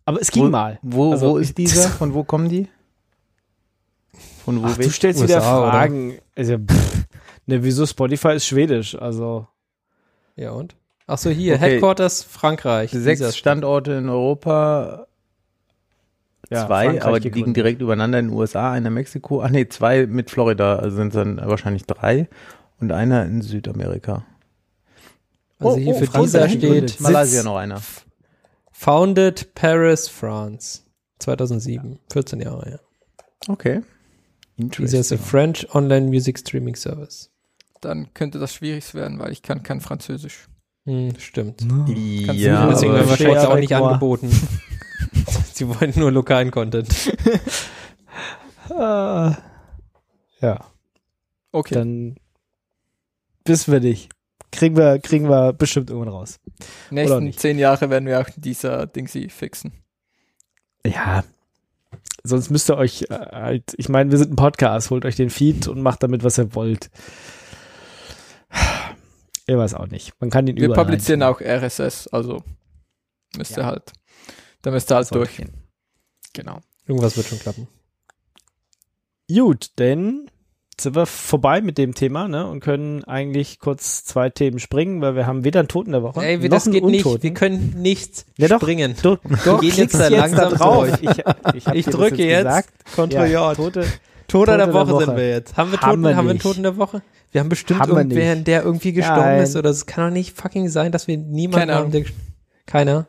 Aber 0.04 0.20
es 0.20 0.30
ging 0.30 0.44
wo, 0.44 0.48
mal. 0.50 0.78
Wo, 0.82 1.12
Also, 1.12 1.30
wo 1.32 1.36
ist 1.38 1.58
dieser? 1.58 1.88
Von 1.90 2.14
wo 2.14 2.22
kommen 2.24 2.48
die? 2.48 2.68
Von 4.44 4.62
wo 4.62 4.66
Ach, 4.66 4.76
du 4.76 4.90
stellst 4.90 5.22
wieder 5.22 5.36
USA, 5.38 5.62
oder? 5.62 5.70
Fragen. 5.72 6.18
Also, 6.36 6.58
pff, 6.58 7.04
ne, 7.46 7.64
wieso 7.64 7.86
Spotify 7.86 8.34
ist 8.34 8.46
schwedisch? 8.46 8.94
Also, 8.94 9.48
Ja, 10.36 10.52
und? 10.52 10.76
Ach 11.06 11.18
so, 11.18 11.28
hier, 11.30 11.54
Okay. 11.54 11.72
Headquarters 11.72 12.22
Frankreich. 12.22 12.90
Sechs 12.92 13.36
Standorte 13.36 13.92
in 13.94 14.08
Europa, 14.08 15.06
ja, 16.54 16.66
zwei, 16.66 16.84
Frankreich 16.86 17.04
aber 17.04 17.20
die 17.20 17.24
liegen 17.28 17.34
gegründet. 17.34 17.56
direkt 17.56 17.82
übereinander 17.82 18.18
in 18.18 18.28
den 18.28 18.36
USA, 18.36 18.72
einer 18.72 18.88
in 18.88 18.94
Mexiko. 18.94 19.42
Ach 19.42 19.50
nee, 19.50 19.68
zwei 19.68 20.06
mit 20.06 20.30
Florida, 20.30 20.76
also 20.76 20.96
sind 20.96 21.08
es 21.08 21.14
dann 21.14 21.36
wahrscheinlich 21.36 21.84
drei. 21.84 22.28
Und 22.80 22.90
einer 22.92 23.24
in 23.24 23.40
Südamerika. 23.42 24.24
Also 25.58 25.76
Oh, 25.76 25.78
hier 25.78 25.94
oh, 25.94 25.98
für 25.98 26.06
Frankreich 26.06 26.24
dieser 26.24 26.48
steht 26.48 27.00
Malaysia 27.00 27.24
Sitz- 27.26 27.44
noch 27.44 27.56
einer. 27.56 27.80
Founded 28.72 29.54
Paris, 29.54 30.08
France. 30.08 30.80
2007. 31.20 31.98
14 32.12 32.40
Jahre, 32.40 32.70
ja. 32.72 32.78
Okay. 33.52 33.82
Dieser 34.56 34.98
ist 34.98 35.12
a 35.12 35.16
French 35.16 35.74
Online 35.74 36.06
Music 36.08 36.38
Streaming 36.38 36.74
Service. 36.76 37.30
Dann 37.80 38.12
könnte 38.14 38.38
das 38.38 38.54
schwierig 38.54 38.94
werden, 38.94 39.18
weil 39.18 39.30
ich 39.32 39.42
kann 39.42 39.62
kein 39.62 39.80
Französisch. 39.80 40.48
Hm, 40.86 41.12
stimmt. 41.18 41.60
Kannst 41.60 41.88
Ja, 42.40 42.64
du- 42.66 42.70
Deswegen 42.72 42.92
wahrscheinlich 42.92 43.38
auch 43.38 43.56
nicht 43.56 43.72
angeboten. 43.74 44.30
Sie 45.52 45.68
wollen 45.68 45.92
nur 45.96 46.10
lokalen 46.12 46.50
Content. 46.50 46.88
Ah, 48.70 49.36
ja, 50.40 50.64
Okay. 51.52 51.74
dann 51.74 52.16
wissen 53.44 53.72
wir 53.72 53.80
nicht. 53.80 54.10
Kriegen 54.50 54.76
wir, 54.76 54.98
kriegen 55.00 55.28
wir 55.28 55.52
bestimmt 55.52 55.90
irgendwann 55.90 56.12
raus. 56.14 56.38
Nächsten 56.90 57.32
zehn 57.32 57.58
Jahre 57.58 57.90
werden 57.90 58.06
wir 58.06 58.20
auch 58.20 58.28
dieser 58.36 58.86
Dingsy 58.86 59.28
fixen. 59.28 59.72
Ja. 60.86 61.24
Sonst 62.22 62.50
müsst 62.50 62.70
ihr 62.70 62.76
euch 62.76 63.02
äh, 63.10 63.14
halt, 63.14 63.74
ich 63.76 63.88
meine, 63.88 64.10
wir 64.10 64.18
sind 64.18 64.32
ein 64.32 64.36
Podcast, 64.36 64.90
holt 64.90 65.04
euch 65.04 65.16
den 65.16 65.30
Feed 65.30 65.68
und 65.68 65.80
macht 65.82 66.02
damit, 66.02 66.24
was 66.24 66.38
ihr 66.38 66.54
wollt. 66.54 66.90
Ich 69.46 69.54
weiß 69.56 69.74
auch 69.74 69.88
nicht. 69.88 70.12
Man 70.20 70.30
kann 70.30 70.46
den 70.46 70.56
Wir 70.56 70.72
publizieren 70.72 71.22
reinziehen. 71.22 71.22
auch 71.22 71.62
RSS, 71.62 72.08
also 72.08 72.42
müsste 73.36 73.60
Ja. 73.60 73.66
halt, 73.66 73.92
da 74.64 74.70
müsste 74.72 74.94
halt 74.96 75.14
durch. 75.14 75.36
gehen. 75.36 75.50
Genau. 76.32 76.58
Irgendwas 76.86 77.16
wird 77.16 77.26
schon 77.28 77.38
klappen. 77.38 77.68
Gut, 79.32 79.70
denn 79.78 80.30
sind 80.78 80.96
wir 80.96 81.06
vorbei 81.06 81.60
mit 81.60 81.78
dem 81.78 81.94
Thema, 81.94 82.26
ne? 82.26 82.46
Und 82.48 82.58
können 82.60 83.04
eigentlich 83.04 83.60
kurz 83.60 84.04
zwei 84.04 84.28
Themen 84.28 84.58
springen, 84.58 85.00
weil 85.00 85.14
wir 85.14 85.26
haben 85.26 85.44
weder 85.44 85.60
einen 85.60 85.68
Toten 85.68 85.92
der 85.92 86.02
Woche 86.02 86.20
Ey, 86.24 86.42
wir, 86.42 86.48
noch 86.48 86.56
das 86.56 86.64
einen 86.66 86.72
geht 86.74 86.84
nicht. 86.84 87.04
Untoten. 87.06 87.22
Wir 87.22 87.32
können 87.34 87.74
nicht 87.80 88.26
Ja, 88.36 88.48
doch. 88.48 88.60
springen. 88.60 88.96
Du, 89.00 89.16
du 89.44 89.58
gehen 89.58 89.72
jetzt 89.76 89.94
da 89.94 90.08
langsam 90.08 90.52
drauf. 90.52 90.88
durch. 91.00 91.16
Ich, 91.54 91.64
ich, 91.68 91.74
Ich 91.74 91.86
drücke 91.86 92.24
jetzt. 92.26 92.44
gesagt. 92.44 92.70
Control 92.96 93.26
Ja, 93.28 93.48
J. 93.52 93.56
Tote, 93.56 93.86
Toter 94.26 94.56
der 94.56 94.66
Tote 94.66 94.72
der 94.72 94.74
Woche, 94.74 94.92
Woche. 94.92 95.04
sind 95.06 95.16
wir 95.16 95.28
jetzt. 95.30 95.56
Haben 95.56 95.70
wir 95.70 95.80
Haben 95.80 95.90
Toten, 95.90 96.02
wir 96.02 96.16
haben 96.16 96.24
wir 96.26 96.30
einen 96.30 96.36
nicht. 96.38 96.42
Toten 96.42 96.62
der 96.64 96.76
Woche? 96.76 97.02
Wir 97.30 97.40
haben 97.40 97.48
bestimmt 97.48 97.80
Haben 97.80 97.96
wir 97.96 98.04
nicht. 98.34 98.46
der 98.46 98.62
irgendwie 98.64 98.92
gestorben 98.92 99.20
Nein. 99.20 99.42
ist 99.42 99.54
oder 99.56 99.70
es 99.70 99.86
kann 99.86 100.08
doch 100.08 100.12
nicht 100.12 100.36
fucking 100.36 100.68
sein, 100.68 100.90
dass 100.92 101.06
wir 101.06 101.16
niemanden 101.18 101.68
Keine 101.68 101.74
haben, 101.80 101.90
der 101.92 102.04
keiner. 102.66 103.06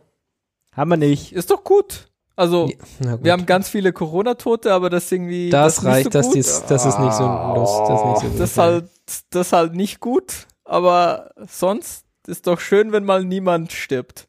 Haben 0.76 0.90
wir 0.90 0.98
nicht. 0.98 1.32
Ist 1.34 1.52
doch 1.52 1.64
gut. 1.64 2.10
Also, 2.38 2.70
Ja, 3.04 3.24
wir 3.24 3.32
haben 3.32 3.46
ganz 3.46 3.70
viele 3.70 3.94
Corona-Tote, 3.94 4.74
aber 4.74 4.90
das 4.90 5.10
irgendwie. 5.12 5.50
das 5.50 5.82
nicht 5.82 5.86
reicht, 5.92 6.04
so 6.06 6.10
dass 6.10 6.26
gut. 6.28 6.36
dies, 6.36 6.64
das 6.68 6.86
ist 6.86 7.00
nicht 7.00 7.14
so 7.14 7.24
lust, 7.24 7.80
das 7.90 8.00
ist 8.02 8.06
nicht 8.06 8.20
so 8.22 8.28
gut. 8.30 8.40
Das 8.42 8.52
ist 8.52 8.58
halt, 8.58 8.90
das 9.30 9.48
ist 9.48 9.54
halt 9.54 9.74
nicht 9.76 10.00
gut, 10.02 10.48
aber 10.66 11.32
sonst 11.48 12.06
ist 12.28 12.46
doch 12.48 12.60
schön, 12.60 12.92
wenn 12.92 13.06
mal 13.06 13.24
niemand 13.24 13.72
stirbt. 13.72 14.28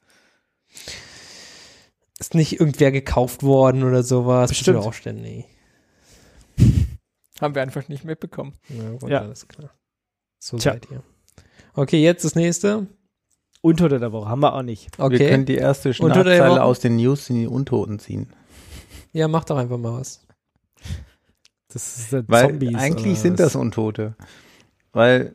ist 2.20 2.34
nicht 2.34 2.60
irgendwer 2.60 2.92
gekauft 2.92 3.42
worden 3.42 3.82
oder 3.82 4.02
sowas. 4.04 4.50
Bestimmt. 4.50 4.78
Auch 4.78 4.92
ständig. 4.94 5.46
Haben 7.40 7.54
wir 7.54 7.62
einfach 7.62 7.88
nicht 7.88 8.04
mitbekommen. 8.04 8.54
Ja, 8.68 8.90
gut, 8.98 9.10
Ja. 9.10 9.20
alles 9.22 9.46
klar. 9.48 9.70
So 10.38 10.56
Tja. 10.58 10.72
seid 10.74 10.86
ihr. 10.90 11.02
Okay, 11.74 12.02
jetzt 12.02 12.24
das 12.24 12.34
nächste. 12.34 12.86
Untote 13.62 13.98
der 13.98 14.12
Woche 14.12 14.28
haben 14.28 14.40
wir 14.40 14.54
auch 14.54 14.62
nicht. 14.62 14.96
Wir 14.98 15.04
Okay. 15.06 15.28
können 15.30 15.44
die 15.46 15.56
erste 15.56 15.92
Schlagzeile 15.94 16.62
aus 16.62 16.80
den 16.80 16.96
News 16.96 17.28
in 17.30 17.36
die 17.36 17.46
Untoten 17.46 17.98
ziehen. 17.98 18.28
Ja, 19.12 19.28
mach 19.28 19.44
doch 19.44 19.56
einfach 19.56 19.78
mal 19.78 20.00
was. 20.00 20.24
Das 21.72 21.98
ist 21.98 22.12
der 22.12 22.24
Weil 22.28 22.48
Zombies. 22.50 22.76
eigentlich 22.76 23.18
sind 23.18 23.40
das 23.40 23.56
Untote. 23.56 24.14
Weil, 24.92 25.34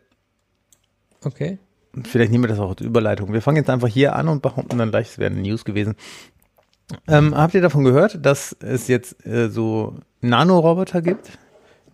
Okay. 1.23 1.59
vielleicht 2.03 2.31
nehmen 2.31 2.43
wir 2.45 2.47
das 2.49 2.59
auch 2.59 2.69
als 2.71 2.81
Überleitung. 2.81 3.33
Wir 3.33 3.41
fangen 3.41 3.57
jetzt 3.57 3.69
einfach 3.69 3.87
hier 3.89 4.15
an 4.15 4.27
und 4.27 4.41
behaupten 4.41 4.77
dann 4.77 4.89
gleich, 4.91 5.09
es 5.09 5.17
wäre 5.17 5.31
eine 5.31 5.41
News 5.41 5.65
gewesen. 5.65 5.95
Ähm, 7.07 7.35
habt 7.35 7.53
ihr 7.53 7.61
davon 7.61 7.83
gehört, 7.83 8.25
dass 8.25 8.55
es 8.59 8.87
jetzt 8.87 9.25
äh, 9.25 9.49
so 9.49 9.95
Nanoroboter 10.21 11.01
gibt, 11.01 11.37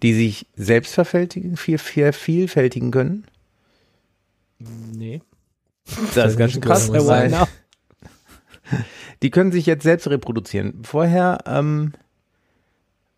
die 0.02 0.13
sich 0.13 0.48
selbst 0.56 0.94
verfältigen, 0.94 1.58
viel, 1.58 1.78
viel, 1.78 2.13
vielfältigen 2.13 2.92
können? 2.92 3.26
Nee. 4.60 5.22
Das 6.15 6.32
ist 6.32 6.38
ganz 6.38 6.52
schön 6.54 6.62
krass. 6.62 6.91
Die 9.23 9.32
können 9.32 9.52
sich 9.52 9.65
jetzt 9.65 9.84
selbst 9.84 10.08
reproduzieren. 10.08 10.84
Vorher 10.84 11.39
ähm, 11.47 11.93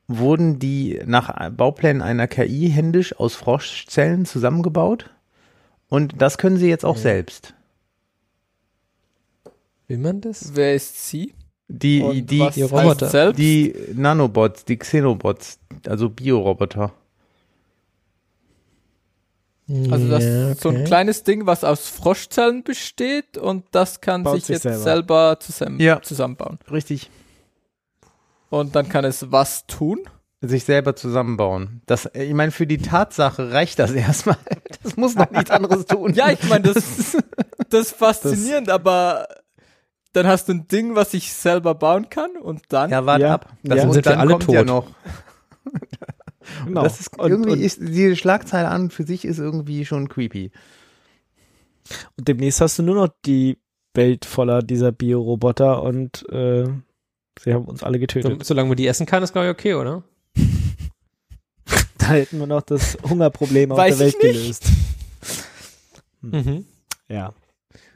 wurden 0.08 0.60
die 0.60 1.02
nach 1.06 1.50
Bauplänen 1.52 2.02
einer 2.02 2.28
KI 2.28 2.70
händisch 2.70 3.18
aus 3.20 3.36
Froschzellen 3.36 4.26
zusammengebaut. 4.26 5.10
Und 5.90 6.22
das 6.22 6.38
können 6.38 6.58
sie 6.58 6.70
jetzt 6.70 6.86
auch 6.86 6.96
Ja. 6.96 7.02
selbst. 7.02 7.54
Will 9.88 9.98
man 9.98 10.22
das? 10.22 10.52
Wer 10.54 10.76
ist 10.76 11.08
sie? 11.10 11.34
Die, 11.68 12.24
die, 12.24 12.50
die 12.50 12.62
Roboter. 12.62 13.10
selbst? 13.10 13.38
die 13.40 13.74
Nanobots, 13.94 14.66
die 14.66 14.78
Xenobots, 14.78 15.60
also 15.88 16.10
Bioroboter. 16.10 16.94
Also 19.92 20.08
das 20.08 20.24
Ja, 20.24 20.50
ist 20.52 20.62
so 20.62 20.70
ein 20.70 20.76
okay. 20.78 20.84
kleines 20.86 21.24
Ding, 21.24 21.46
was 21.46 21.64
aus 21.64 21.88
Froschzellen 21.88 22.64
besteht 22.64 23.38
und 23.38 23.66
das 23.72 24.02
kann 24.02 24.24
Baut 24.24 24.36
sich 24.36 24.46
sich 24.46 24.54
jetzt 24.56 24.64
selber. 24.64 24.80
selber, 24.84 25.38
zusammen, 25.40 25.80
Ja. 25.80 26.02
zusammenbauen. 26.02 26.58
Richtig. 26.72 27.10
Und 28.50 28.76
dann 28.76 28.90
kann 28.90 29.06
es 29.06 29.32
was 29.32 29.68
tun. 29.68 30.00
Sich 30.42 30.64
selber 30.64 30.96
zusammenbauen. 30.96 31.82
Das, 31.86 32.10
ich 32.14 32.34
meine, 32.34 32.52
für 32.52 32.66
die 32.66 32.78
Tatsache 32.80 33.52
reicht 33.52 33.78
das 33.78 33.92
erstmal. 33.94 34.38
Das 34.82 34.96
muss 34.98 35.14
noch 35.16 35.30
nichts 35.30 35.52
anderes 35.52 35.86
tun. 35.86 36.14
Ja, 36.14 36.32
ich 36.32 36.42
meine, 36.50 36.64
das, 36.74 36.76
das 37.70 37.82
ist 37.88 37.96
faszinierend, 37.96 38.70
aber 38.70 39.28
dann 40.14 40.26
hast 40.26 40.48
du 40.48 40.54
ein 40.54 40.68
Ding, 40.68 40.96
was 40.96 41.14
ich 41.14 41.32
selber 41.34 41.76
bauen 41.76 42.10
kann 42.10 42.32
und 42.42 42.64
dann. 42.70 42.90
Ja, 42.90 43.06
warte 43.06 43.26
Ja. 43.26 43.34
ab. 43.36 43.54
Das 43.64 43.78
Ja. 43.78 43.84
und 43.84 43.94
Sind 43.94 44.06
wir 44.06 44.12
dann 44.14 44.20
alle 44.22 44.32
kommt 44.32 44.50
ja 44.50 44.64
tot. 44.64 44.68
noch. 44.68 44.88
genau. 46.66 46.84
Das 46.84 47.00
ist 47.00 47.18
und, 47.20 47.30
irgendwie 47.30 47.52
und, 47.52 47.60
ist 47.62 47.80
diese 47.82 48.16
Schlagzeile 48.16 48.68
an 48.68 48.84
und 48.84 48.94
für 48.94 49.04
sich 49.04 49.26
ist 49.26 49.40
irgendwie 49.40 49.86
schon 49.86 50.08
creepy. 50.10 50.52
und 52.18 52.28
demnächst 52.28 52.62
hast 52.62 52.80
du 52.80 52.84
nur 52.84 52.96
noch 52.96 53.10
die 53.26 53.58
Welt 53.94 54.26
voller 54.26 54.62
dieser 54.62 54.92
Bioroboter 54.92 55.82
und 55.84 56.28
äh, 56.30 56.66
sie 57.40 57.54
haben 57.54 57.66
uns 57.66 57.84
alle 57.84 57.98
So, 57.98 58.02
getötet. 58.02 58.46
solange 58.46 58.70
man 58.70 58.78
die 58.78 58.88
essen 58.88 59.06
kann, 59.06 59.24
ist 59.24 59.34
glaube 59.34 59.48
ich 59.48 59.52
okay, 59.52 59.74
oder? 59.74 60.04
Da 61.98 62.14
hätten 62.16 62.40
wir 62.40 62.48
noch 62.48 62.62
das 62.62 62.98
Hungerproblem 63.08 63.72
auf 63.72 63.78
der 63.86 64.00
Welt 64.00 64.20
gelöst. 64.20 64.66
Mhm. 66.22 66.66
Ja. 67.08 67.34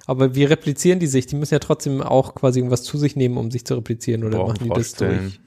Aber 0.06 0.36
wie 0.36 0.44
replizieren 0.44 1.00
die 1.00 1.08
sich? 1.08 1.26
Die 1.26 1.36
müssen 1.36 1.54
ja 1.54 1.60
trotzdem 1.60 2.02
auch 2.02 2.36
quasi 2.36 2.60
irgendwas 2.60 2.84
zu 2.84 2.98
sich 2.98 3.16
nehmen, 3.16 3.38
um 3.38 3.50
sich 3.50 3.66
zu 3.66 3.76
replizieren, 3.76 4.24
oder 4.24 4.38
Brauchen 4.40 4.48
machen 4.50 4.64
die 4.66 4.70
das 4.70 4.94
durch? 4.94 5.40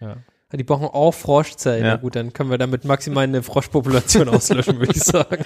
ja. 0.00 0.16
Die 0.52 0.64
brauchen 0.64 0.86
auch 0.86 1.12
Froschzellen. 1.12 1.84
Ja. 1.84 1.90
Ja. 1.90 1.96
gut, 1.96 2.16
dann 2.16 2.32
können 2.32 2.50
wir 2.50 2.58
damit 2.58 2.84
maximal 2.84 3.24
eine 3.24 3.42
Froschpopulation 3.42 4.28
auslöschen, 4.30 4.78
würde 4.78 4.92
ich 4.94 5.02
sagen. 5.02 5.44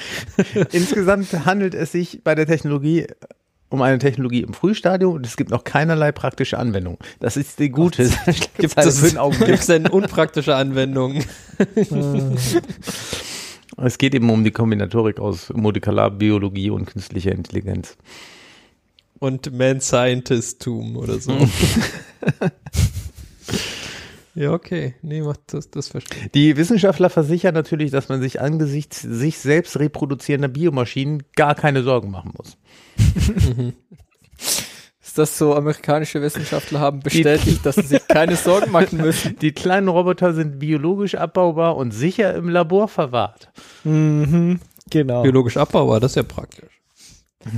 Insgesamt 0.72 1.44
handelt 1.44 1.74
es 1.74 1.92
sich 1.92 2.22
bei 2.24 2.34
der 2.34 2.46
Technologie 2.46 3.06
um 3.68 3.82
eine 3.82 3.98
Technologie 3.98 4.42
im 4.42 4.54
Frühstadium 4.54 5.14
und 5.14 5.26
es 5.26 5.36
gibt 5.36 5.50
noch 5.50 5.64
keinerlei 5.64 6.12
praktische 6.12 6.58
Anwendung. 6.58 6.98
Das 7.20 7.36
ist 7.36 7.58
die 7.58 7.70
gute 7.70 8.08
Gibt 8.56 8.76
es 8.78 9.66
denn 9.66 9.86
unpraktische 9.86 10.54
Anwendungen? 10.54 11.24
Es 13.76 13.98
geht 13.98 14.14
eben 14.14 14.30
um 14.30 14.44
die 14.44 14.52
Kombinatorik 14.52 15.18
aus 15.18 15.52
Molekularbiologie 15.52 16.70
und 16.70 16.86
künstlicher 16.86 17.32
Intelligenz. 17.32 17.96
Und 19.18 19.52
Man-Scientist-Tum 19.52 20.96
oder 20.96 21.18
so. 21.18 21.36
Ja, 24.34 24.52
okay. 24.52 24.94
Nee, 25.02 25.22
macht 25.22 25.40
das, 25.52 25.70
das 25.70 25.88
verstehe 25.88 26.28
Die 26.34 26.56
Wissenschaftler 26.56 27.08
versichern 27.08 27.54
natürlich, 27.54 27.92
dass 27.92 28.08
man 28.08 28.20
sich 28.20 28.40
angesichts 28.40 29.00
sich 29.00 29.38
selbst 29.38 29.78
reproduzierender 29.78 30.48
Biomaschinen 30.48 31.22
gar 31.36 31.54
keine 31.54 31.82
Sorgen 31.82 32.10
machen 32.10 32.32
muss. 32.36 32.58
Ist 35.00 35.18
das 35.18 35.38
so, 35.38 35.54
amerikanische 35.54 36.20
Wissenschaftler 36.22 36.80
haben 36.80 36.98
bestätigt, 37.00 37.64
dass 37.64 37.76
sie 37.76 37.82
sich 37.82 38.08
keine 38.08 38.34
Sorgen 38.34 38.72
machen 38.72 38.98
müssen. 38.98 39.36
Die 39.40 39.52
kleinen 39.52 39.86
Roboter 39.86 40.32
sind 40.34 40.58
biologisch 40.58 41.14
abbaubar 41.14 41.76
und 41.76 41.92
sicher 41.92 42.34
im 42.34 42.48
Labor 42.48 42.88
verwahrt. 42.88 43.52
Mhm, 43.84 44.58
genau. 44.90 45.22
Biologisch 45.22 45.56
abbaubar, 45.56 46.00
das 46.00 46.12
ist 46.12 46.16
ja 46.16 46.22
praktisch. 46.24 46.73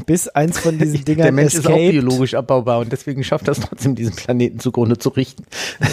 Bis 0.07 0.29
eins 0.29 0.59
von 0.59 0.79
diesen 0.79 1.05
Dingern 1.05 1.25
Der 1.25 1.33
Mensch 1.33 1.55
ist 1.55 1.67
auch 1.67 1.71
escaped. 1.71 1.93
biologisch 1.93 2.35
abbaubar 2.35 2.81
und 2.81 2.91
deswegen 2.93 3.23
schafft 3.25 3.47
das 3.49 3.61
trotzdem, 3.61 3.95
diesen 3.95 4.15
Planeten 4.17 4.59
zugrunde 4.61 4.99
zu 4.99 5.11
richten. 5.11 5.45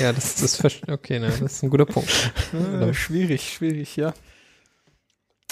Ja, 0.01 0.11
das, 0.13 0.35
das 0.35 0.61
Okay, 0.87 1.19
na, 1.19 1.27
das 1.27 1.41
ist 1.41 1.63
ein 1.63 1.69
guter 1.69 1.85
Punkt. 1.85 2.09
Äh, 2.53 2.93
schwierig, 2.93 3.53
schwierig, 3.53 3.95
ja. 3.95 4.13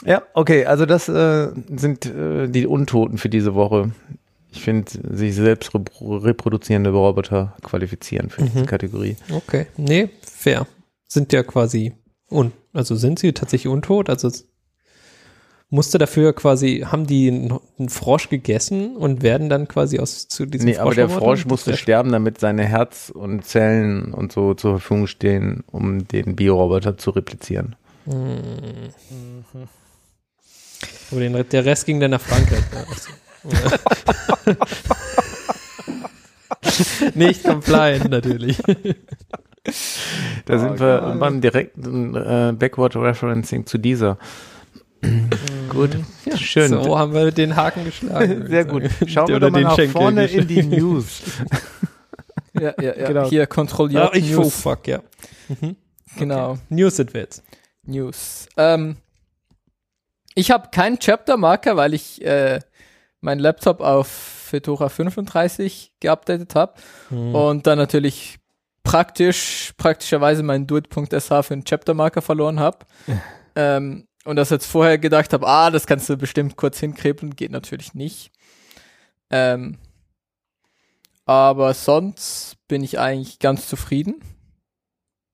Ja, 0.05 0.23
okay, 0.33 0.65
also 0.65 0.85
das 0.85 1.07
äh, 1.09 1.51
sind 1.75 2.05
äh, 2.07 2.47
die 2.47 2.65
Untoten 2.65 3.17
für 3.19 3.29
diese 3.29 3.53
Woche. 3.53 3.91
Ich 4.51 4.61
finde, 4.63 4.91
sich 5.15 5.35
selbst 5.35 5.73
repro 5.75 6.17
reproduzierende 6.17 6.89
Roboter 6.89 7.55
qualifizieren 7.61 8.29
für 8.29 8.41
diese 8.43 8.59
Mhm. 8.59 8.65
Kategorie. 8.65 9.15
Okay. 9.31 9.67
Nee, 9.77 10.09
fair. 10.21 10.67
Sind 11.07 11.31
ja 11.33 11.43
quasi 11.43 11.93
un 12.29 12.51
also 12.73 12.95
sind 12.95 13.19
sie 13.19 13.33
tatsächlich 13.33 13.71
untot? 13.71 14.09
Also 14.09 14.27
es 14.29 14.47
musste 15.71 15.97
dafür 15.97 16.33
quasi, 16.33 16.85
haben 16.85 17.07
die 17.07 17.29
einen, 17.29 17.89
Frosch 17.89 18.29
gegessen 18.29 18.95
und 18.97 19.23
werden 19.23 19.49
dann 19.49 19.67
quasi 19.67 19.99
aus 19.99 20.27
zu 20.27 20.45
diesem 20.45 20.67
Nee, 20.69 20.77
aber 20.77 20.93
der? 20.93 21.09
Frosch 21.09 21.45
musste 21.45 21.75
sterben, 21.75 22.11
damit 22.11 22.39
seine 22.39 22.65
Herz 22.65 23.09
und 23.09 23.45
Zellen 23.45 24.13
und 24.13 24.31
so 24.31 24.53
zur 24.53 24.79
Verfügung 24.79 25.07
stehen, 25.07 25.63
um 25.71 26.07
den 26.07 26.35
Bioroboter 26.35 26.97
zu 26.97 27.11
replizieren. 27.11 27.75
Hm. 28.05 28.91
Aber 31.09 31.19
den, 31.19 31.45
der 31.49 31.65
Rest 31.65 31.85
ging 31.85 31.99
dann 31.99 32.11
nach 32.11 32.21
Frankreich. 32.21 32.63
ne? 34.45 34.57
Nicht 37.15 37.43
compliant 37.43 38.09
natürlich. 38.09 38.57
Da 40.45 40.55
Oh 40.55 40.57
sind 40.57 40.79
wir 40.79 41.17
beim 41.19 41.39
direkten 41.39 42.15
äh, 42.15 42.53
Backward 42.57 42.95
Referencing 42.95 43.65
zu 43.65 43.77
dieser. 43.77 44.17
Gut, 45.69 45.97
ja, 46.25 46.37
schön. 46.37 46.69
So 46.69 46.97
haben 46.97 47.13
wir 47.13 47.31
den 47.31 47.55
Haken 47.55 47.85
geschlagen. 47.85 48.47
Sehr 48.49 48.65
gut. 48.65 48.83
Schauen 49.07 49.27
wir 49.29 49.39
doch 49.39 49.49
mal 49.49 49.61
nach 49.61 49.75
Schenkel 49.75 49.91
vorne 49.93 50.25
in 50.25 50.47
die. 50.47 50.63
News. 50.63 51.21
Ja, 52.53 52.73
ja, 52.81 52.93
ja. 52.97 53.07
Genau. 53.07 53.29
Hier 53.29 53.47
kontrolliert 53.47 54.13
Ja, 54.13 54.19
ich 54.19 54.35
oh, 54.35 54.41
News. 54.41 54.61
fuck, 54.61 54.85
ja. 54.85 55.01
Mhm. 55.47 55.77
Genau. 56.17 56.57
News 56.67 56.97
sind 56.97 57.13
wir 57.13 57.21
jetzt. 57.21 57.43
News. 57.83 58.45
Ähm, 58.57 58.97
ich 60.35 60.51
habe 60.51 60.67
keinen 60.69 60.99
Chapter-Marker, 60.99 61.77
weil 61.77 61.93
ich 61.93 62.21
äh, 62.25 62.59
meinen 63.21 63.39
Laptop 63.39 63.79
auf 63.79 64.07
Fedora 64.09 64.89
35 64.89 65.93
geupdatet 66.01 66.53
habe 66.55 66.73
Hm. 67.07 67.33
und 67.33 67.67
dann 67.67 67.77
natürlich 67.77 68.37
praktisch, 68.83 69.71
praktischerweise 69.77 70.43
meinen 70.43 70.67
Duet.sh 70.67 71.27
für 71.45 71.53
einen 71.53 71.63
Chapter-Marker 71.63 72.21
verloren 72.21 72.59
habe. 72.59 72.79
ähm, 73.55 74.07
und 74.25 74.35
das 74.35 74.49
jetzt 74.49 74.65
vorher 74.67 74.97
gedacht 74.97 75.33
habe, 75.33 75.47
ah, 75.47 75.69
das 75.71 75.87
kannst 75.87 76.09
du 76.09 76.17
bestimmt 76.17 76.55
kurz 76.55 76.79
hinkrebeln, 76.79 77.35
geht 77.35 77.51
natürlich 77.51 77.93
nicht. 77.93 78.31
Ähm, 79.29 79.77
aber 81.25 81.73
sonst 81.73 82.57
bin 82.67 82.83
ich 82.83 82.99
eigentlich 82.99 83.39
ganz 83.39 83.67
zufrieden. 83.67 84.15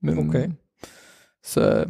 Mit 0.00 0.16
dem- 0.16 0.28
Okay. 0.28 0.50
Es 1.42 1.56
äh, 1.56 1.86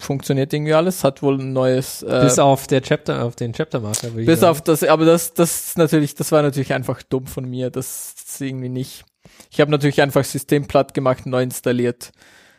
funktioniert 0.00 0.52
irgendwie 0.52 0.74
alles, 0.74 1.04
hat 1.04 1.22
wohl 1.22 1.38
ein 1.40 1.52
neues 1.52 2.02
äh, 2.02 2.20
Bis 2.24 2.38
auf 2.38 2.66
der 2.66 2.82
Chapter, 2.82 3.24
auf 3.24 3.36
den 3.36 3.52
Chaptermarker. 3.52 4.08
würde 4.10 4.22
ich 4.22 4.26
bis 4.26 4.40
sagen. 4.40 4.50
auf 4.50 4.62
das, 4.62 4.82
aber 4.84 5.04
das, 5.04 5.34
das 5.34 5.68
ist 5.68 5.78
natürlich, 5.78 6.14
das 6.14 6.32
war 6.32 6.42
natürlich 6.42 6.72
einfach 6.72 7.02
dumm 7.02 7.26
von 7.26 7.48
mir. 7.48 7.70
Das 7.70 8.14
ist 8.14 8.40
irgendwie 8.40 8.68
nicht. 8.70 9.04
Ich 9.50 9.60
habe 9.60 9.70
natürlich 9.70 10.00
einfach 10.02 10.24
System 10.24 10.66
platt 10.66 10.94
gemacht, 10.94 11.26
neu 11.26 11.42
installiert, 11.42 12.12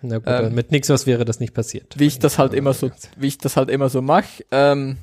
Na 0.03 0.17
gut, 0.17 0.27
ähm, 0.27 0.53
mit 0.53 0.71
nix 0.71 0.89
was 0.89 1.07
wäre 1.07 1.25
das 1.25 1.39
nicht 1.39 1.53
passiert. 1.53 1.97
wie 1.97 2.05
ich 2.07 2.19
das 2.19 2.37
halt 2.37 2.53
immer 2.53 2.73
so, 2.73 2.91
wie 3.17 3.27
ich 3.27 3.37
das 3.37 3.57
halt 3.57 3.69
immer 3.69 3.89
so 3.89 4.01
mache. 4.01 4.43
Ähm, 4.51 4.97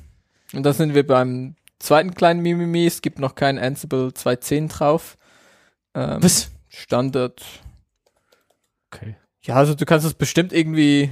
und 0.53 0.63
dann 0.63 0.73
sind 0.73 0.93
wir 0.93 1.05
beim 1.05 1.55
zweiten 1.79 2.13
kleinen 2.13 2.41
Mimimi. 2.41 2.85
Es 2.85 3.01
gibt 3.01 3.19
noch 3.19 3.35
kein 3.35 3.57
Ansible 3.57 4.09
2.10 4.09 4.69
drauf. 4.69 5.17
Ähm, 5.95 6.21
Was? 6.21 6.51
Standard. 6.69 7.41
Okay. 8.91 9.15
Ja, 9.41 9.55
also 9.55 9.73
du 9.73 9.85
kannst 9.85 10.05
es 10.05 10.13
bestimmt 10.13 10.53
irgendwie, 10.53 11.11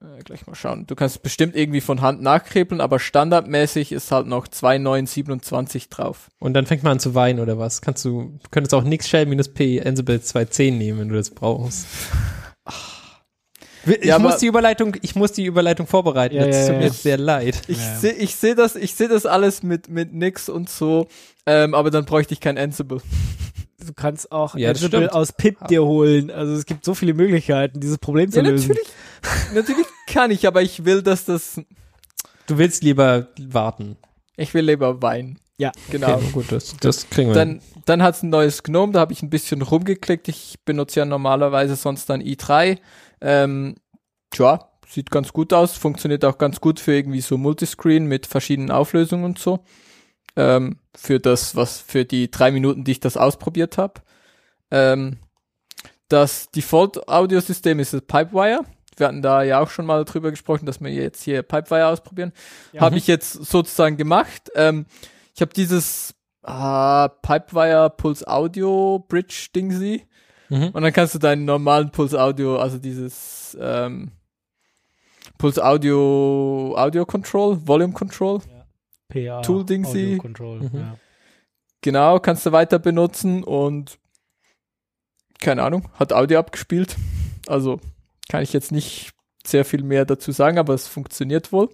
äh, 0.00 0.22
gleich 0.24 0.46
mal 0.46 0.54
schauen, 0.54 0.86
du 0.86 0.94
kannst 0.94 1.16
es 1.16 1.22
bestimmt 1.22 1.56
irgendwie 1.56 1.80
von 1.80 2.00
Hand 2.00 2.22
nachkrebeln, 2.22 2.80
aber 2.80 3.00
standardmäßig 3.00 3.90
ist 3.92 4.12
halt 4.12 4.26
noch 4.26 4.46
2.9.27 4.46 5.90
drauf. 5.90 6.28
Und 6.38 6.54
dann 6.54 6.66
fängt 6.66 6.84
man 6.84 6.92
an 6.92 7.00
zu 7.00 7.14
weinen 7.14 7.40
oder 7.40 7.58
was? 7.58 7.80
Kannst 7.82 8.04
du, 8.04 8.38
du 8.42 8.48
könntest 8.50 8.72
auch 8.74 8.84
nix 8.84 9.08
Shell 9.08 9.26
minus 9.26 9.48
P 9.48 9.82
Ansible 9.82 10.16
2.10 10.16 10.72
nehmen, 10.72 11.00
wenn 11.00 11.08
du 11.08 11.16
das 11.16 11.30
brauchst. 11.30 11.86
Ich 13.86 14.04
Ja, 14.04 14.18
muss 14.18 14.38
die 14.38 14.46
Überleitung, 14.46 14.96
ich 15.02 15.14
muss 15.14 15.32
die 15.32 15.44
Überleitung 15.46 15.86
vorbereiten. 15.86 16.34
Ja, 16.36 16.46
das 16.46 16.62
ja, 16.62 16.66
tut 16.68 16.76
mir 16.78 16.84
jetzt 16.86 17.02
sehr 17.02 17.16
leid. 17.16 17.62
Ich 17.68 17.78
Ja. 17.78 17.96
sehe 18.00 18.12
ich 18.12 18.34
seh 18.36 18.54
das, 18.54 18.76
ich 18.76 18.94
sehe 18.94 19.08
das 19.08 19.24
alles 19.24 19.62
mit, 19.62 19.88
mit 19.88 20.12
nix 20.12 20.48
und 20.48 20.68
so, 20.68 21.08
ähm, 21.46 21.74
aber 21.74 21.90
dann 21.90 22.04
bräuchte 22.04 22.34
ich 22.34 22.40
kein 22.40 22.58
Ansible. 22.58 23.00
Du 23.86 23.94
kannst 23.94 24.30
auch 24.32 24.54
Ja, 24.56 24.70
Ansible 24.70 25.12
aus 25.12 25.32
Pip 25.32 25.66
dir 25.68 25.84
holen. 25.84 26.30
Also 26.30 26.52
es 26.54 26.66
gibt 26.66 26.84
so 26.84 26.94
viele 26.94 27.14
Möglichkeiten, 27.14 27.80
dieses 27.80 27.96
Problem 27.98 28.30
zu 28.30 28.40
Ja, 28.40 28.42
lösen. 28.50 28.68
natürlich, 28.68 28.88
natürlich 29.54 29.86
kann 30.06 30.30
ich, 30.30 30.46
aber 30.46 30.60
ich 30.62 30.84
will, 30.84 31.00
dass 31.02 31.24
das, 31.24 31.60
Du 32.46 32.58
willst 32.58 32.82
lieber 32.82 33.28
warten. 33.38 33.96
ich 34.36 34.52
will 34.54 34.64
lieber 34.66 35.00
Wein. 35.00 35.38
Ja. 35.58 35.72
Genau. 35.90 36.14
Okay, 36.14 36.30
gut, 36.32 36.52
das, 36.52 36.76
das 36.80 37.10
kriegen 37.10 37.30
wir. 37.30 37.34
Dann, 37.34 37.60
dann 37.84 38.02
hat's 38.02 38.22
ein 38.22 38.30
neues 38.30 38.62
Gnome, 38.62 38.92
da 38.92 39.00
habe 39.00 39.12
ich 39.12 39.22
ein 39.22 39.30
bisschen 39.30 39.60
rumgeklickt. 39.60 40.28
Ich 40.28 40.56
benutze 40.64 41.00
ja 41.00 41.04
normalerweise 41.04 41.74
sonst 41.76 42.08
dann 42.08 42.22
i3. 42.22 42.78
Ähm, 43.20 43.74
tja, 44.30 44.70
sieht 44.86 45.10
ganz 45.10 45.32
gut 45.32 45.52
aus, 45.52 45.76
funktioniert 45.76 46.24
auch 46.24 46.38
ganz 46.38 46.60
gut 46.60 46.78
für 46.78 46.94
irgendwie 46.94 47.20
so 47.20 47.36
Multiscreen 47.36 48.06
mit 48.06 48.26
verschiedenen 48.26 48.70
Auflösungen 48.70 49.24
und 49.24 49.38
so. 49.38 49.64
Ähm, 50.36 50.78
für 50.96 51.18
das, 51.18 51.56
was 51.56 51.80
für 51.80 52.04
die 52.04 52.30
drei 52.30 52.52
Minuten, 52.52 52.84
die 52.84 52.92
ich 52.92 53.00
das 53.00 53.16
ausprobiert 53.16 53.78
habe. 53.78 53.94
Ähm, 54.70 55.18
das 56.08 56.50
Default-Audiosystem 56.52 57.80
ist 57.80 57.92
das 57.92 58.02
Pipewire. 58.02 58.60
Wir 58.96 59.08
hatten 59.08 59.22
da 59.22 59.42
ja 59.42 59.60
auch 59.60 59.70
schon 59.70 59.86
mal 59.86 60.04
drüber 60.04 60.30
gesprochen, 60.30 60.66
dass 60.66 60.80
wir 60.80 60.90
jetzt 60.90 61.22
hier 61.22 61.42
Pipewire 61.42 61.88
ausprobieren. 61.88 62.32
Ja. 62.72 62.82
Habe 62.82 62.96
ich 62.96 63.06
jetzt 63.06 63.32
sozusagen 63.32 63.96
gemacht. 63.96 64.50
Ähm, 64.54 64.86
ich 65.38 65.40
habe 65.40 65.54
dieses 65.54 66.16
ah, 66.42 67.06
Pipewire 67.22 67.90
Pulse 67.90 68.26
Audio 68.26 69.04
Bridge 69.06 69.50
Dingsy 69.54 70.02
mhm. 70.48 70.70
und 70.70 70.82
dann 70.82 70.92
kannst 70.92 71.14
du 71.14 71.20
deinen 71.20 71.44
normalen 71.44 71.92
Pulse 71.92 72.20
Audio, 72.20 72.56
also 72.56 72.78
dieses 72.78 73.56
ähm, 73.60 74.10
Pulse 75.38 75.64
Audio 75.64 76.74
Audio 76.76 77.06
Control, 77.06 77.56
Volume 77.64 77.92
Control, 77.92 78.40
PA, 79.08 79.40
Tool 79.42 79.64
Dingsy. 79.64 80.20
Mhm. 80.20 80.70
Ja. 80.72 80.98
genau, 81.82 82.18
kannst 82.18 82.44
du 82.44 82.50
weiter 82.50 82.80
benutzen 82.80 83.44
und 83.44 84.00
keine 85.38 85.62
Ahnung, 85.62 85.88
hat 85.92 86.12
Audio 86.12 86.40
abgespielt. 86.40 86.96
Also 87.46 87.78
kann 88.28 88.42
ich 88.42 88.52
jetzt 88.52 88.72
nicht 88.72 89.12
sehr 89.46 89.64
viel 89.64 89.84
mehr 89.84 90.04
dazu 90.04 90.32
sagen, 90.32 90.58
aber 90.58 90.74
es 90.74 90.88
funktioniert 90.88 91.52
wohl. 91.52 91.68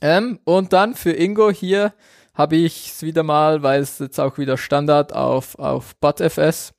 Ähm, 0.00 0.38
und 0.44 0.72
dann 0.72 0.94
für 0.94 1.12
Ingo 1.12 1.50
hier 1.50 1.92
habe 2.34 2.56
ich 2.56 2.90
es 2.92 3.02
wieder 3.02 3.22
mal, 3.24 3.62
weil 3.62 3.80
es 3.82 3.98
jetzt 3.98 4.20
auch 4.20 4.38
wieder 4.38 4.56
Standard 4.56 5.12
auf, 5.12 5.58
auf 5.58 5.96
BudFS. 5.96 6.72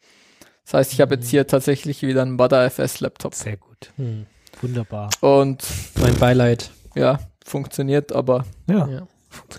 Das 0.66 0.74
heißt, 0.74 0.94
ich 0.94 1.02
habe 1.02 1.16
jetzt 1.16 1.30
hier 1.30 1.48
tatsächlich 1.48 2.02
wieder 2.02 2.22
einen 2.22 2.38
BudFS 2.38 3.00
Laptop. 3.02 3.36
Sehr 3.36 3.58
gut. 3.58 3.92
Hm. 3.98 4.26
Wunderbar. 4.62 5.10
Und 5.22 5.64
Mein 6.02 6.16
Beileid. 6.18 6.72
ja, 6.96 7.20
funktioniert, 7.46 8.12
aber 8.12 8.46
Ja. 8.68 8.88
Ja. 8.88 9.08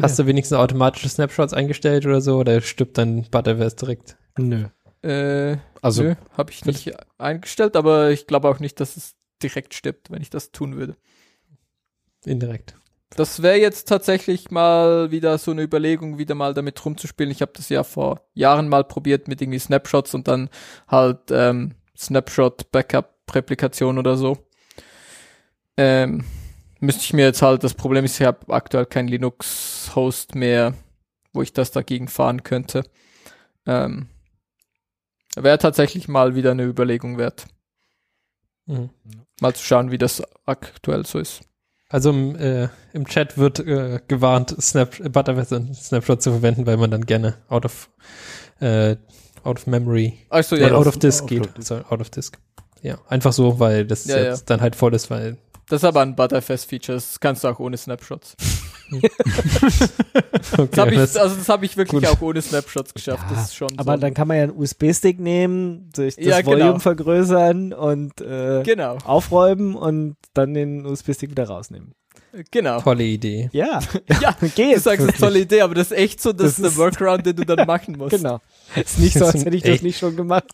Hast 0.03 0.19
du 0.19 0.27
wenigstens 0.27 0.59
automatische 0.59 1.09
Snapshots 1.09 1.53
eingestellt 1.53 2.05
oder 2.05 2.21
so? 2.21 2.39
Oder 2.39 2.61
stirbt 2.61 2.99
dein 2.99 3.23
Butterverse 3.31 3.77
direkt? 3.77 4.17
Nö. 4.37 4.65
äh, 5.03 5.59
Also, 5.81 6.03
nö, 6.03 6.15
habe 6.37 6.51
ich 6.51 6.65
nicht 6.65 6.93
eingestellt, 7.19 7.77
aber 7.77 8.11
ich 8.11 8.27
glaube 8.27 8.49
auch 8.49 8.59
nicht, 8.59 8.81
dass 8.81 8.97
es 8.97 9.15
direkt 9.43 9.75
stirbt, 9.75 10.11
wenn 10.11 10.23
ich 10.23 10.31
das 10.31 10.51
tun 10.51 10.77
würde. 10.77 10.97
indirekt. 12.25 12.75
Das 13.17 13.43
wäre 13.43 13.59
jetzt 13.59 13.89
tatsächlich 13.89 14.51
mal 14.51 15.11
wieder 15.11 15.37
so 15.39 15.51
eine 15.51 15.63
Überlegung, 15.63 16.19
wieder 16.19 16.37
mal 16.37 16.55
damit 16.55 16.85
rumzuspielen. 16.85 17.33
Ich 17.33 17.43
habe 17.43 17.53
das 17.55 17.69
ja 17.69 17.83
vor 17.83 18.21
Jahren 18.35 18.69
mal 18.69 18.85
probiert 18.85 19.27
mit 19.27 19.43
irgendwie 19.43 19.59
Snapshots 19.59 20.15
und 20.15 20.29
dann 20.29 20.49
halt 20.87 21.19
ähm, 21.31 21.75
Snapshot-Backup-Replikation 21.99 23.99
oder 23.99 24.17
so. 24.17 24.39
Ähm, 25.77 26.25
müsste 26.79 27.03
ich 27.03 27.13
mir 27.13 27.25
jetzt 27.25 27.43
halt, 27.43 27.65
das 27.65 27.75
Problem 27.75 28.05
ist, 28.05 28.21
ich 28.21 28.27
habe 28.27 28.53
aktuell 28.53 28.87
kein 28.87 29.09
Linux-Host 29.09 30.35
mehr, 30.35 30.75
wo 31.33 31.43
ich 31.43 31.53
das 31.53 31.73
dagegen 31.73 32.07
fahren 32.07 32.45
könnte. 32.45 32.85
Ähm, 33.67 34.09
wäre 35.37 35.59
tatsächlich 35.59 36.09
mal 36.09 36.35
wieder 36.35 36.53
eine 36.53 36.65
Überlegung 36.65 37.19
wert. 37.19 37.47
Mhm. 38.67 38.91
Mal 39.41 39.55
zu 39.55 39.65
schauen, 39.65 39.91
wie 39.91 39.99
das 39.99 40.23
aktuell 40.47 41.05
so 41.05 41.19
ist. 41.19 41.43
Also 41.93 42.11
im, 42.11 42.37
äh, 42.37 42.69
im 42.93 43.05
Chat 43.07 43.37
wird 43.37 43.59
äh, 43.59 43.99
gewarnt, 44.07 44.55
Snap 44.63 44.97
Butterfest 45.13 45.53
und 45.53 45.75
Snapshot 45.77 46.23
zu 46.23 46.31
verwenden, 46.31 46.65
weil 46.65 46.77
man 46.77 46.91
dann 46.91 47.05
gerne 47.05 47.35
out 47.49 47.65
of 47.65 47.91
äh, 48.61 48.95
out 49.43 49.59
of 49.59 49.67
memory 49.67 50.19
Also 50.29 50.55
ja, 50.57 50.69
ja, 50.69 50.75
out 50.75 50.87
of 50.87 50.99
disk 50.99 51.25
out 51.25 51.29
geht. 51.29 51.47
of 51.47 51.55
disk. 51.55 51.69
Sorry, 51.69 51.85
out 51.91 52.01
of 52.01 52.11
disk. 52.11 52.39
Ja, 52.83 52.99
einfach 53.09 53.33
so, 53.33 53.59
weil 53.59 53.87
das 53.87 54.07
Ja, 54.07 54.19
jetzt 54.19 54.49
dann 54.49 54.61
halt 54.61 54.77
voll 54.77 54.95
ist, 54.95 55.11
weil 55.11 55.37
das 55.69 55.83
ist 55.83 55.85
aber 55.85 56.01
ein 56.01 56.17
Butterfest-Feature. 56.17 56.97
Das 56.97 57.21
kannst 57.21 57.45
du 57.45 57.49
auch 57.49 57.59
ohne 57.61 57.77
Snapshots. 57.77 58.37
okay, 60.59 60.69
Das 60.71 60.79
habe 60.79 60.91
ich, 60.95 61.01
also 61.01 61.37
das 61.37 61.49
habe 61.49 61.65
ich 61.65 61.77
wirklich 61.77 62.03
Gut. 62.03 62.11
auch 62.11 62.21
ohne 62.21 62.43
Snapshots 62.43 62.95
geschafft. 62.95 63.25
Ja, 63.31 63.35
das 63.37 63.45
ist 63.49 63.57
schon 63.57 63.71
Aber 63.79 63.95
so. 63.95 64.01
dann 64.01 64.15
kann 64.15 64.29
man 64.29 64.37
ja 64.37 64.43
einen 64.45 64.57
USB-Stick 64.57 65.21
nehmen, 65.21 65.91
durch 65.95 66.17
das 66.17 66.25
Ja, 66.25 66.41
genau. 66.41 66.51
Volume 66.53 66.81
vergrößern 66.81 67.73
und 67.73 68.21
äh, 68.21 68.63
genau, 68.65 68.99
aufräumen 69.05 69.75
und 69.75 70.17
dann 70.35 70.55
den 70.55 70.85
USB-Stick 70.87 71.31
wieder 71.31 71.45
rausnehmen. 71.49 71.93
genau. 72.51 72.81
tolle 72.81 73.05
Idee. 73.05 73.49
Ja, 73.53 73.81
Ja, 74.21 74.37
geht. 74.55 74.77
Du 74.77 74.81
sagst, 74.81 75.01
eine 75.03 75.13
tolle 75.13 75.41
Idee, 75.41 75.63
aber 75.63 75.75
das 75.75 75.91
ist 75.91 75.97
echt 75.99 76.21
so, 76.23 76.33
das, 76.33 76.57
Das 76.57 76.59
ist 76.59 76.63
der 76.65 76.77
Workaround, 76.77 77.27
den 77.27 77.37
du 77.37 77.45
dann 77.45 77.67
machen 77.67 77.97
musst. 77.97 78.11
Genau. 78.17 78.41
Ist 78.77 78.99
nicht 78.99 79.19
so, 79.19 79.25
als 79.27 79.45
hätte 79.45 79.57
ich 79.57 79.65
echt- 79.65 79.77
das 79.77 79.83
nicht 79.83 79.99
schon 79.99 80.17
gemacht. 80.17 80.45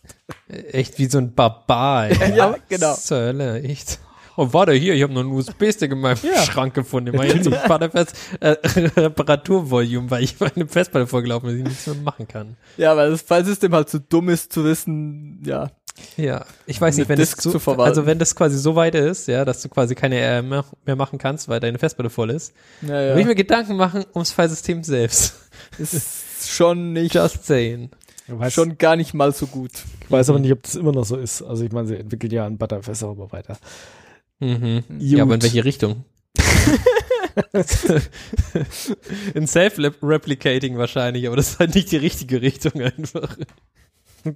Echt 0.47 0.97
wie 0.97 1.05
so 1.05 1.17
ein 1.19 1.33
Barbar. 1.33 2.09
ey. 2.09 2.35
Ja, 2.35 2.55
genau. 2.69 2.93
Zur 2.95 3.17
Hölle, 3.19 3.61
echt. 3.61 3.99
Oh, 4.39 4.47
warte, 4.51 4.71
hier, 4.73 4.93
ich 4.93 5.01
habe 5.03 5.11
noch 5.13 5.21
einen 5.21 5.31
USB-Stick 5.31 5.91
in 5.91 5.99
meinem 5.99 6.17
Ja. 6.21 6.41
Schrank 6.43 6.73
gefunden. 6.75 7.09
Ich 7.13 7.17
mache 7.17 7.27
jetzt 7.35 7.51
ein 7.51 7.67
Butterfest 7.67 8.15
äh, 8.39 8.51
Reparaturvolume, 8.95 10.09
weil 10.11 10.23
ich 10.23 10.39
meine 10.39 10.67
Festplatte 10.67 11.07
vorgelaufen 11.07 11.47
bin, 11.47 11.55
die 11.57 11.61
ich 11.63 11.67
nichts 11.69 11.87
mehr 11.87 11.95
machen 11.95 12.27
kann. 12.27 12.55
Ja, 12.77 12.95
weil 12.95 13.11
das 13.11 13.23
Filesystem 13.23 13.73
halt 13.73 13.89
zu 13.89 13.99
dumm 13.99 14.29
ist 14.29 14.53
zu 14.53 14.63
wissen, 14.63 15.41
ja. 15.45 15.71
Ja, 16.15 16.45
ich 16.67 16.79
weiß 16.79 16.95
nicht, 16.97 17.09
wenn 17.09 17.17
das 17.17 17.29
Disk 17.29 17.41
so, 17.41 17.51
zu 17.53 17.59
verwalten. 17.59 17.89
also 17.89 18.05
wenn 18.05 18.19
das 18.19 18.35
quasi 18.35 18.55
so 18.59 18.75
weit 18.75 18.93
ist, 18.93 19.27
ja, 19.27 19.43
dass 19.43 19.63
du 19.63 19.69
quasi 19.69 19.95
keine 19.95 20.17
R 20.19 20.43
mehr, 20.43 20.63
mehr 20.85 20.95
machen 20.95 21.17
kannst, 21.17 21.49
weil 21.49 21.59
deine 21.59 21.79
Festplatte 21.79 22.11
voll 22.11 22.29
ist, 22.29 22.53
Ja, 22.83 22.89
würde 22.89 23.09
ja. 23.09 23.17
ich 23.17 23.25
mir 23.25 23.33
Gedanken 23.33 23.75
machen 23.77 24.05
ums 24.13 24.31
Filesystem 24.31 24.83
selbst. 24.83 25.33
ist 25.79 26.47
schon 26.47 26.93
nicht, 26.93 27.15
Just 27.15 27.45
saying. 27.45 27.89
Weiß, 28.27 28.53
schon 28.53 28.77
gar 28.77 28.95
nicht 28.95 29.15
mal 29.15 29.31
so 29.33 29.47
gut. 29.47 29.71
ich 30.03 30.11
weiß 30.11 30.29
aber 30.29 30.37
nicht, 30.37 30.51
ob 30.51 30.61
das 30.61 30.75
immer 30.75 30.91
noch 30.91 31.05
so 31.05 31.15
ist. 31.15 31.41
Also 31.41 31.63
ich 31.63 31.71
meine, 31.71 31.87
sie 31.87 31.95
entwickelt 31.95 32.31
ja 32.31 32.45
ein 32.45 32.57
Butterfest 32.59 33.03
auch 33.03 33.13
immer 33.13 33.31
weiter. 33.31 33.57
Mhm. 34.39 34.83
Ja, 34.99 35.23
aber 35.23 35.35
in 35.35 35.41
welche 35.41 35.65
Richtung? 35.65 36.05
in 39.33 39.47
Self-Replicating 39.47 40.77
wahrscheinlich, 40.77 41.27
aber 41.27 41.35
das 41.35 41.51
ist 41.51 41.59
halt 41.59 41.75
nicht 41.75 41.91
die 41.91 41.97
richtige 41.97 42.41
Richtung 42.41 42.81
einfach. 42.81 43.37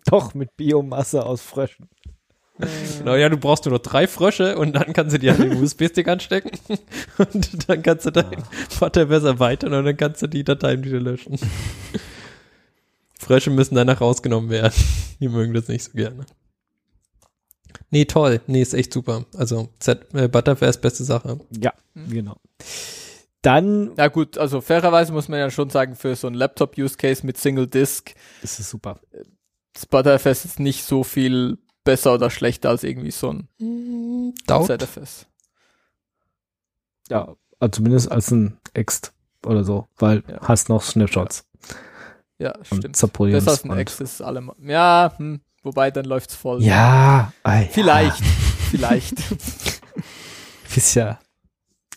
Doch, 0.06 0.34
mit 0.34 0.56
Biomasse 0.58 1.26
aus 1.26 1.42
Fröschen. 1.42 1.90
Genau, 3.00 3.16
ja, 3.16 3.30
du 3.30 3.38
brauchst 3.38 3.66
nur 3.66 3.74
noch 3.74 3.82
drei 3.82 4.08
Frösche 4.08 4.58
und 4.58 4.74
dann 4.74 4.94
kannst 4.94 5.16
du 5.16 5.20
die 5.20 5.30
an 5.30 5.42
den 5.42 5.62
USB-Stick 5.62 6.08
anstecken 6.08 6.52
und 7.18 7.70
dann 7.70 7.82
kannst 7.82 8.06
du 8.06 8.12
dein 8.12 8.44
Butterfest 8.80 9.26
erweitern 9.26 9.74
und 9.74 9.86
dann 9.86 9.98
kannst 9.98 10.22
du 10.22 10.28
die 10.28 10.44
Dateien 10.44 10.84
wieder 10.84 11.00
löschen. 11.00 11.40
Frösche 13.18 13.50
müssen 13.50 13.76
danach 13.76 14.02
rausgenommen 14.02 14.50
werden. 14.50 14.74
Die 15.20 15.30
mögen 15.30 15.54
das 15.54 15.68
nicht 15.68 15.84
so 15.84 15.92
gerne. 15.94 16.26
Nee, 17.91 18.06
toll. 18.06 18.41
Nee, 18.47 18.62
ist 18.62 18.73
echt 18.73 18.91
super. 18.93 19.25
Also 19.38 19.69
Z 19.80 20.13
äh, 20.13 20.27
Butterfest, 20.27 20.82
beste 20.82 21.04
Sache. 21.04 21.39
Ja, 21.62 21.73
genau. 21.93 22.38
Dann 23.41 23.91
Ja 23.97 24.08
gut, 24.08 24.38
also 24.38 24.62
fairerweise 24.62 25.12
muss 25.13 25.27
man 25.27 25.39
ja 25.39 25.49
schon 25.49 25.69
sagen, 25.69 25.95
für 25.95 26.15
so 26.15 26.27
ein 26.27 26.34
Laptop-Use-Case 26.34 27.25
mit 27.25 27.38
Single 27.38 27.67
Disk, 27.67 28.13
ist 28.43 28.60
es 28.60 28.69
super. 28.69 28.99
das 29.73 29.86
Butterfest 29.86 30.45
ist 30.45 30.60
nicht 30.60 30.84
so 30.86 31.04
viel 31.04 31.58
besser 31.84 32.13
oder 32.13 32.30
schlechter 32.30 32.69
als 32.69 32.84
irgendwie 32.84 33.12
so 33.12 33.32
ein 33.34 34.34
Doubt. 34.47 34.67
ZFS. 34.67 35.25
Ja, 37.10 37.36
also 37.60 37.71
zumindest 37.71 38.12
als 38.12 38.32
ein 38.32 38.58
Ext 38.73 39.13
oder 39.45 39.63
so, 39.63 39.88
weil 39.97 40.23
Ja. 40.30 40.39
hast 40.47 40.69
noch 40.69 40.84
Snapshots 40.84 41.45
Ja, 42.38 42.56
und 42.69 42.95
stimmt. 42.97 43.21
Besser 43.32 43.51
als 43.51 43.63
ein 43.65 43.77
X 43.80 43.99
ist 43.99 44.21
allemal. 44.21 44.56
Ja, 44.62 45.13
hm, 45.17 45.41
wobei 45.63 45.91
dann 45.91 46.06
läuft's 46.06 46.36
voll. 46.36 46.62
Ja, 46.63 47.32
ei, 47.43 47.67
Vielleicht, 47.71 48.24
vielleicht. 48.71 49.15
Ist 50.76 50.95
ja 50.95 51.19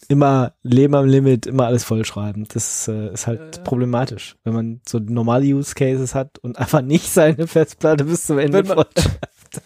immer 0.08 0.52
Leben 0.62 0.94
am 0.94 1.06
Limit, 1.06 1.46
immer 1.46 1.66
alles 1.66 1.84
vollschreiben. 1.84 2.46
Das 2.52 2.88
äh, 2.88 3.12
ist 3.14 3.26
halt 3.26 3.56
Ja. 3.56 3.62
problematisch, 3.62 4.36
wenn 4.44 4.52
man 4.52 4.80
so 4.86 4.98
normale 4.98 5.44
Use 5.46 5.74
Cases 5.74 6.14
hat 6.14 6.38
und 6.40 6.58
einfach 6.58 6.82
nicht 6.82 7.08
seine 7.10 7.46
Festplatte 7.46 8.04
bis 8.04 8.26
zum 8.26 8.38
Ende 8.38 8.64
vollschreibt. 8.64 9.62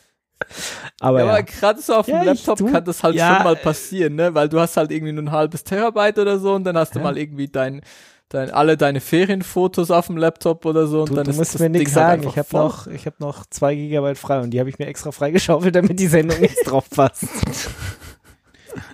Aber 1.00 1.18
Ja, 1.20 1.24
ja, 1.26 1.32
aber 1.32 1.42
gerade 1.42 1.80
so 1.80 1.94
auf 1.94 2.06
Ja, 2.08 2.22
dem 2.22 2.32
ich- 2.34 2.46
Laptop 2.46 2.58
du- 2.58 2.70
kann 2.72 2.84
das 2.84 3.02
halt 3.02 3.16
ja, 3.16 3.36
schon 3.36 3.44
mal 3.44 3.54
äh, 3.54 3.58
passieren, 3.62 4.14
ne? 4.14 4.34
Weil 4.34 4.48
du 4.48 4.60
hast 4.60 4.76
halt 4.76 4.90
irgendwie 4.92 5.12
nur 5.12 5.24
ein 5.24 5.32
halbes 5.32 5.64
Terabyte 5.64 6.18
oder 6.18 6.38
so 6.38 6.54
und 6.54 6.64
dann 6.64 6.76
hast 6.76 6.94
du 6.94 6.98
Ja. 7.00 7.04
mal 7.04 7.18
irgendwie 7.18 7.48
dein, 7.48 7.80
dein, 8.28 8.50
alle 8.50 8.76
deine 8.76 9.00
Ferienfotos 9.00 9.90
auf 9.90 10.06
dem 10.06 10.16
Laptop 10.16 10.64
oder 10.64 10.86
so 10.86 11.00
und 11.02 11.10
du, 11.10 11.14
dann 11.14 11.24
du 11.24 11.30
ist 11.30 11.36
musst 11.38 11.54
das 11.54 11.60
mir 11.60 11.70
nichts 11.70 11.96
halt 11.96 12.22
sagen. 12.22 12.22
einfach 12.26 12.32
ich 12.32 12.38
habe 12.38 12.56
noch, 12.64 12.86
ich 12.88 13.06
habe 13.06 13.16
noch 13.20 13.46
zwei 13.50 13.74
Gigabyte 13.74 14.18
frei 14.18 14.40
und 14.40 14.50
die 14.50 14.60
habe 14.60 14.68
ich 14.70 14.78
mir 14.78 14.86
extra 14.86 15.12
freigeschaufelt, 15.12 15.74
damit 15.74 15.98
die 15.98 16.06
Sendung 16.06 16.40
jetzt 16.40 16.64
drauf 16.64 16.88
passt. 16.90 17.24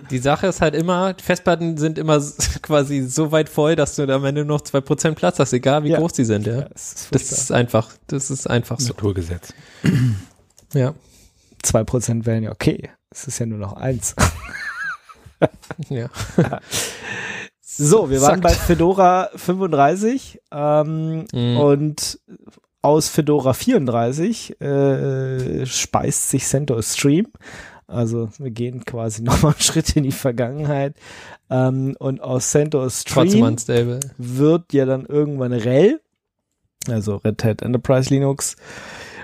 Die 0.09 0.19
Sache 0.19 0.47
ist 0.47 0.61
halt 0.61 0.73
immer, 0.75 1.13
die 1.13 1.23
Festplatten 1.23 1.77
sind 1.77 1.97
immer 1.99 2.19
quasi 2.61 3.01
so 3.01 3.31
weit 3.31 3.49
voll, 3.49 3.75
dass 3.75 3.95
du 3.95 4.05
da 4.07 4.15
am 4.15 4.25
Ende 4.25 4.45
nur 4.45 4.57
noch 4.57 4.63
2% 4.65 5.13
Platz 5.15 5.37
hast, 5.39 5.51
egal 5.53 5.83
wie 5.83 5.89
Ja. 5.89 5.99
groß 5.99 6.13
die 6.13 6.25
sind, 6.25 6.47
ja. 6.47 6.59
Ja, 6.59 6.65
ist 6.73 7.07
Das 7.11 7.31
ist 7.31 7.51
einfach, 7.51 7.89
das 8.07 8.31
ist 8.31 8.49
einfach 8.49 8.79
so. 8.79 8.89
Naturgesetz. 8.89 9.53
Ja. 10.73 10.93
zwei 11.61 11.83
Prozent 11.83 12.25
wären 12.25 12.43
ja 12.43 12.51
okay. 12.51 12.89
Es 13.11 13.27
ist 13.27 13.39
ja 13.39 13.45
nur 13.45 13.59
noch 13.59 13.73
eins. 13.73 14.15
ja. 15.89 16.09
So, 17.77 18.09
wir 18.09 18.21
waren 18.21 18.41
Sackt. 18.41 18.43
bei 18.43 18.49
Fedora 18.53 19.29
35 19.35 20.39
ähm, 20.51 21.25
Mhm. 21.33 21.57
und 21.57 22.19
aus 22.81 23.09
Fedora 23.09 23.53
34 23.53 24.61
äh, 24.61 25.65
speist 25.65 26.29
sich 26.29 26.45
CentOS 26.45 26.93
Stream. 26.95 27.27
Also 27.87 28.29
wir 28.37 28.51
gehen 28.51 28.85
quasi 28.85 29.21
nochmal 29.23 29.53
einen 29.53 29.61
Schritt 29.61 29.95
in 29.95 30.03
die 30.03 30.11
Vergangenheit. 30.11 30.95
Ähm, 31.49 31.95
und 31.99 32.21
aus 32.21 32.49
CentOS 32.51 33.01
Stream 33.01 33.55
wird 34.17 34.73
ja 34.73 34.85
dann 34.85 35.05
irgendwann 35.05 35.53
RHEL, 35.53 35.99
also 36.87 37.17
Red 37.17 37.43
Hat 37.43 37.61
Enterprise 37.61 38.09
Linux. 38.13 38.55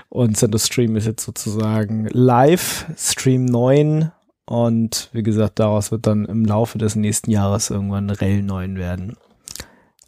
Und 0.08 0.36
CentOS 0.36 0.66
Stream 0.66 0.94
ist 0.96 1.06
jetzt 1.06 1.24
sozusagen 1.24 2.06
live, 2.12 2.86
Stream 2.96 3.46
9. 3.46 4.12
Und 4.46 5.08
wie 5.12 5.22
gesagt, 5.22 5.58
daraus 5.58 5.92
wird 5.92 6.06
dann 6.06 6.24
im 6.24 6.44
Laufe 6.44 6.78
des 6.78 6.96
nächsten 6.96 7.30
Jahres 7.30 7.70
irgendwann 7.70 8.10
RHEL 8.10 8.42
9 8.42 8.76
werden. 8.76 9.16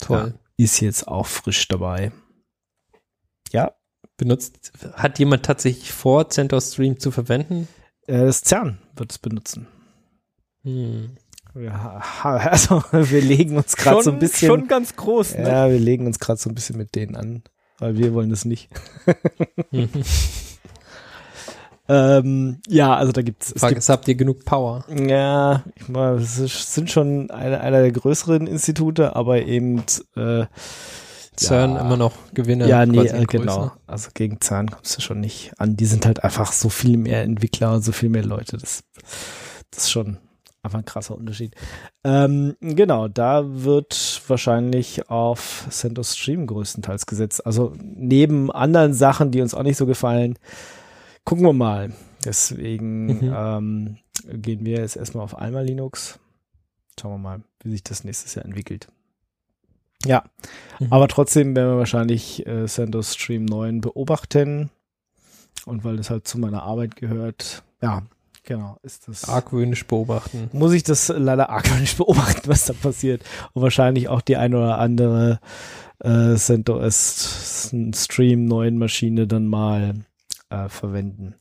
Toll. 0.01 0.35
Ist 0.57 0.81
jetzt 0.81 1.09
auch 1.09 1.27
frisch 1.27 1.66
dabei. 1.68 2.12
Ja, 3.53 3.73
Benutzt, 4.16 4.73
hat 4.94 5.18
jemand 5.18 5.44
tatsächlich 5.44 5.92
vor, 5.92 6.29
CentOS 6.31 6.73
Stream 6.75 7.01
zu 7.01 7.11
verwenden? 7.11 7.66
äh, 8.07 8.25
das 8.25 8.42
CERN 8.42 8.79
wird 8.94 9.11
es 9.11 9.18
benutzen. 9.18 9.66
Hm. 10.62 11.16
Ja, 11.57 12.03
also 12.25 12.83
wir 12.92 13.23
legen 13.23 13.57
uns 13.57 13.77
gerade 13.77 14.03
so 14.03 14.11
ein 14.12 14.18
bisschen. 14.18 14.49
schon 14.49 14.68
ganz 14.68 14.94
groß, 14.94 15.35
ne? 15.35 15.49
ja, 15.49 15.68
wir 15.68 15.79
legen 15.79 16.07
uns 16.07 16.18
gerade 16.20 16.38
so 16.38 16.49
ein 16.49 16.55
bisschen 16.55 16.77
mit 16.77 16.94
denen 16.94 17.16
an, 17.16 17.42
weil 17.79 17.97
wir 17.97 18.14
wollen 18.14 18.31
das 18.31 18.44
nicht. 18.44 18.70
Ähm, 21.88 22.61
ja, 22.66 22.94
also 22.97 23.12
da 23.12 23.20
gibt's, 23.23 23.53
es 23.53 23.61
Frage 23.61 23.75
gibt 23.75 23.81
ist, 23.83 23.88
habt 23.90 24.09
ihr 24.09 24.14
genug 24.14 24.44
Power? 24.44 24.85
Ja, 24.88 25.62
ich 25.77 25.88
meine, 25.88 26.16
es 26.16 26.38
ist- 26.38 26.73
sind 26.75 26.90
schon 26.90 27.31
eine, 27.31 27.61
einer 27.61 27.83
der 27.83 27.92
größeren 27.92 28.47
Institute, 28.47 29.14
aber 29.14 29.42
eben 29.42 29.81
äh, 30.16 30.47
CERN 31.37 31.73
Ja. 31.75 31.81
immer 31.81 31.97
noch 31.97 32.12
Gewinner. 32.33 32.66
ja, 32.66 32.87
nee, 32.87 32.99
äh, 33.07 33.25
genau. 33.25 33.73
Also 33.87 34.11
gegen 34.14 34.40
CERN 34.40 34.70
kommst 34.70 34.97
du 34.97 35.03
schon 35.03 35.20
nicht 35.20 35.53
an. 35.59 35.77
Die 35.77 35.85
sind 35.85 36.07
halt 36.07 36.25
einfach 36.25 36.53
so 36.53 36.68
viel 36.70 36.97
mehr 36.97 37.23
Entwickler 37.23 37.75
und 37.75 37.83
so 37.85 37.92
viel 37.92 38.09
mehr 38.09 38.25
Leute. 38.25 38.57
Das, 38.57 38.85
das 39.70 39.85
ist 39.85 39.90
schon 39.90 40.16
einfach 40.62 40.79
ein 40.79 40.85
krasser 40.87 41.14
Unterschied. 41.16 41.55
Ähm, 42.05 42.57
genau, 42.61 43.09
da 43.09 43.42
wird 43.47 44.23
wahrscheinlich 44.29 45.11
auf 45.11 45.66
CentOS 45.68 46.16
Stream 46.16 46.47
größtenteils 46.47 47.05
gesetzt. 47.05 47.44
Also 47.44 47.75
neben 47.83 48.51
anderen 48.51 48.94
Sachen, 48.94 49.31
die 49.31 49.42
uns 49.42 49.53
auch 49.55 49.64
nicht 49.64 49.77
so 49.77 49.85
gefallen, 49.85 50.38
gucken 51.24 51.44
wir 51.44 51.52
mal. 51.52 51.92
Deswegen 52.24 53.06
Mhm. 53.06 53.34
ähm, 53.37 53.96
gehen 54.40 54.64
wir 54.64 54.78
jetzt 54.78 54.96
erstmal 54.96 55.24
auf 55.24 55.38
Alma 55.38 55.60
Linux. 55.60 56.18
Schauen 56.98 57.12
wir 57.12 57.18
mal, 57.18 57.42
wie 57.62 57.70
sich 57.70 57.82
das 57.82 58.04
nächstes 58.04 58.34
Jahr 58.34 58.44
entwickelt. 58.44 58.88
Ja, 60.06 60.24
Mhm. 60.80 60.88
aber 60.92 61.08
trotzdem 61.08 61.54
werden 61.56 61.70
wir 61.72 61.78
wahrscheinlich 61.78 62.46
äh, 62.46 62.66
CentOS 62.66 63.14
Stream 63.14 63.44
9 63.44 63.80
beobachten. 63.80 64.70
Und 65.66 65.82
weil 65.84 65.96
das 65.96 66.10
halt 66.10 66.28
zu 66.28 66.38
meiner 66.38 66.62
Arbeit 66.62 66.96
gehört, 66.96 67.62
ja, 67.80 68.02
genau, 68.42 68.76
ist 68.82 69.08
das. 69.08 69.28
Argwöhnisch 69.28 69.87
beobachten. 69.87 70.50
Muss 70.52 70.72
ich 70.74 70.82
das 70.82 71.08
leider 71.08 71.48
argwöhnisch 71.48 71.96
beobachten, 71.96 72.48
was 72.48 72.66
da 72.66 72.74
passiert. 72.74 73.22
Und 73.54 73.62
wahrscheinlich 73.62 74.08
auch 74.08 74.20
die 74.20 74.37
eine 74.37 74.56
oder 74.58 74.78
andere 74.78 75.40
äh, 76.00 76.34
CentOS 76.37 77.70
Stream 77.94 78.44
9 78.44 78.76
Maschine 78.76 79.26
dann 79.26 79.46
mal 79.46 79.94
äh, 80.50 80.68
verwenden. 80.68 81.35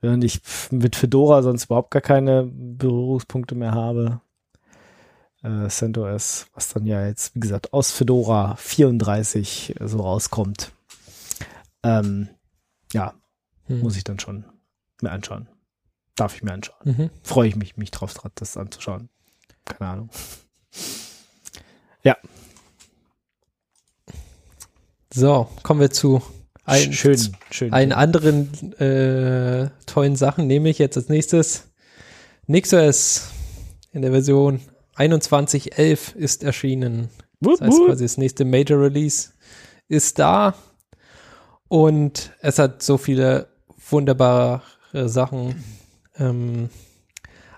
Während 0.00 0.22
ich 0.24 0.40
mit 0.70 0.94
Fedora 0.96 1.42
sonst 1.42 1.64
überhaupt 1.64 1.90
gar 1.90 2.02
keine 2.02 2.44
Berührungspunkte 2.44 3.54
mehr 3.54 3.72
habe. 3.72 4.20
Äh, 5.42 5.68
CentOS, 5.68 6.46
was 6.54 6.72
dann 6.72 6.86
ja 6.86 7.06
jetzt, 7.06 7.34
wie 7.34 7.40
gesagt, 7.40 7.72
aus 7.72 7.90
Fedora 7.90 8.56
34 8.56 9.74
so 9.80 10.00
rauskommt. 10.00 10.72
Ähm, 11.82 12.28
ja, 12.92 13.14
Hm. 13.66 13.80
muss 13.80 13.96
ich 13.96 14.04
dann 14.04 14.18
schon 14.18 14.44
mir 15.02 15.10
anschauen. 15.10 15.48
Darf 16.14 16.34
ich 16.34 16.42
mir 16.42 16.52
anschauen. 16.52 16.78
Mhm. 16.84 17.10
Freue 17.22 17.48
ich 17.48 17.56
mich, 17.56 17.76
mich 17.76 17.90
drauf, 17.90 18.14
das 18.34 18.56
anzuschauen. 18.56 19.08
Keine 19.64 19.90
Ahnung. 19.90 20.10
So, 25.12 25.48
kommen 25.62 25.80
wir 25.80 25.90
zu 25.90 26.22
ein, 26.68 26.92
schön, 26.92 27.18
schön. 27.50 27.72
einen 27.72 27.92
anderen 27.92 28.72
äh, 28.78 29.70
tollen 29.86 30.16
Sachen, 30.16 30.46
nämlich 30.46 30.78
jetzt 30.78 30.96
als 30.96 31.08
nächstes 31.08 31.68
NixOS 32.46 33.30
in 33.92 34.02
der 34.02 34.12
Version 34.12 34.60
21.11 34.96 36.16
ist 36.16 36.44
erschienen. 36.44 37.08
Das 37.40 37.60
heißt 37.60 37.86
quasi 37.86 38.04
das 38.04 38.18
nächste 38.18 38.44
Major 38.44 38.80
Release 38.80 39.30
ist 39.88 40.18
da 40.18 40.54
und 41.68 42.32
es 42.40 42.58
hat 42.58 42.82
so 42.82 42.98
viele 42.98 43.48
wunderbare 43.90 44.62
Sachen. 44.92 45.62
Ähm, 46.18 46.68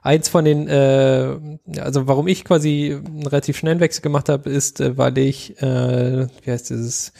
eins 0.02 0.28
von 0.28 0.44
den, 0.44 0.68
äh, 0.68 1.36
also 1.78 2.06
warum 2.06 2.28
ich 2.28 2.44
quasi 2.44 3.00
einen 3.04 3.26
relativ 3.26 3.56
schnellen 3.56 3.80
Wechsel 3.80 4.02
gemacht 4.02 4.28
habe, 4.28 4.50
ist, 4.50 4.80
äh, 4.80 4.96
weil 4.96 5.16
ich, 5.18 5.60
äh, 5.62 6.26
wie 6.42 6.50
heißt 6.50 6.70
dieses, 6.70 7.12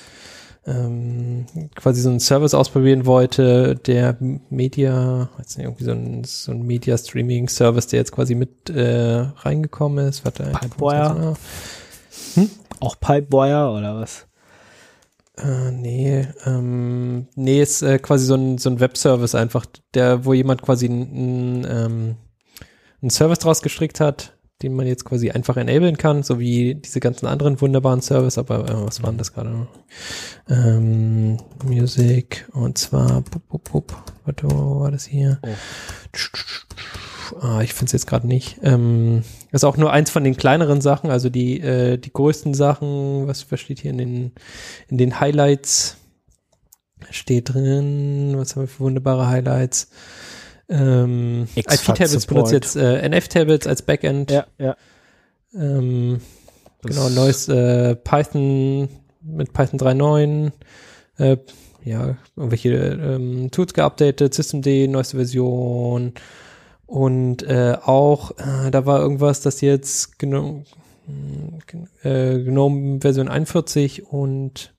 ähm, 0.66 1.46
quasi 1.74 2.02
so 2.02 2.10
einen 2.10 2.20
Service 2.20 2.54
ausprobieren 2.54 3.06
wollte, 3.06 3.76
der 3.76 4.16
Media, 4.50 5.30
weiß 5.38 5.56
nicht, 5.56 5.66
irgendwie 5.66 5.84
so 5.84 5.92
ein, 5.92 6.24
so 6.24 6.52
ein 6.52 6.62
Media-Streaming-Service, 6.62 7.86
der 7.88 8.00
jetzt 8.00 8.12
quasi 8.12 8.34
mit 8.34 8.70
äh, 8.70 9.26
reingekommen 9.36 10.06
ist. 10.06 10.24
Warte, 10.24 10.44
Pipewire? 10.44 11.34
Auch 12.80 13.00
Pipewire 13.00 13.70
oder 13.70 14.00
was? 14.00 14.26
Äh, 15.36 15.70
nee, 15.70 16.28
ähm, 16.44 17.28
nee, 17.34 17.62
ist 17.62 17.82
äh, 17.82 17.98
quasi 17.98 18.26
so 18.26 18.34
ein, 18.34 18.58
so 18.58 18.68
ein 18.68 18.80
Webservice 18.80 19.34
einfach, 19.34 19.64
der, 19.94 20.24
wo 20.24 20.34
jemand 20.34 20.62
quasi 20.62 20.86
einen 20.86 21.66
ähm, 21.68 22.16
einen 23.02 23.10
Service 23.10 23.38
draus 23.38 23.62
gestrickt 23.62 24.00
hat, 24.00 24.34
den 24.62 24.74
man 24.74 24.86
jetzt 24.86 25.04
quasi 25.04 25.30
einfach 25.30 25.56
enablen 25.56 25.96
kann, 25.96 26.22
so 26.22 26.38
wie 26.38 26.74
diese 26.74 27.00
ganzen 27.00 27.26
anderen 27.26 27.60
wunderbaren 27.60 28.02
Service, 28.02 28.36
aber 28.38 28.68
äh, 28.68 28.86
was 28.86 29.02
waren 29.02 29.16
das 29.16 29.32
gerade? 29.32 29.66
Ähm, 30.48 31.38
Music 31.64 32.48
und 32.52 32.76
zwar, 32.76 33.22
pup, 33.22 33.48
pup, 33.48 33.64
pup, 33.64 34.12
warte, 34.24 34.50
wo 34.50 34.80
war 34.80 34.90
das 34.90 35.06
hier? 35.06 35.38
Oh. 35.42 35.48
Ah, 37.40 37.60
ich 37.62 37.72
finde 37.72 37.86
es 37.86 37.92
jetzt 37.92 38.06
gerade 38.06 38.26
nicht. 38.26 38.58
Ähm, 38.62 39.22
ist 39.52 39.64
auch 39.64 39.76
nur 39.76 39.92
eins 39.92 40.10
von 40.10 40.24
den 40.24 40.36
kleineren 40.36 40.80
Sachen, 40.80 41.10
also 41.10 41.30
die, 41.30 41.60
äh, 41.60 41.96
die 41.96 42.12
größten 42.12 42.54
Sachen, 42.54 43.26
was, 43.26 43.50
was 43.50 43.60
steht 43.60 43.80
hier 43.80 43.92
in 43.92 43.98
den, 43.98 44.32
in 44.88 44.98
den 44.98 45.20
Highlights? 45.20 45.96
Steht 47.10 47.54
drin, 47.54 48.34
was 48.36 48.54
haben 48.54 48.62
wir 48.62 48.68
für 48.68 48.80
wunderbare 48.80 49.26
Highlights? 49.28 49.88
Ähm, 50.70 51.48
IP-Tablets 51.56 52.26
benutzt 52.26 52.52
jetzt 52.52 52.76
äh, 52.76 53.00
NF-Tablets 53.08 53.66
als 53.66 53.82
Backend. 53.82 54.30
Ja, 54.30 54.46
ja. 54.58 54.76
Ähm, 55.52 56.20
genau, 56.82 57.08
neues 57.08 57.48
äh, 57.48 57.96
Python 57.96 58.88
mit 59.20 59.52
Python 59.52 59.80
3.9. 59.80 60.52
Äh, 61.18 61.36
ja, 61.84 62.16
irgendwelche 62.36 62.70
ähm, 62.70 63.50
Tools 63.50 63.74
geupdatet, 63.74 64.32
Systemd, 64.32 64.66
neueste 64.90 65.16
Version. 65.16 66.12
Und 66.86 67.42
äh, 67.42 67.76
auch, 67.84 68.32
äh, 68.32 68.70
da 68.70 68.86
war 68.86 69.00
irgendwas, 69.00 69.40
das 69.40 69.60
jetzt 69.60 70.18
Gnome, 70.18 70.64
äh, 72.02 72.38
Gnome 72.42 73.00
Version 73.00 73.28
41 73.28 74.06
und 74.06 74.74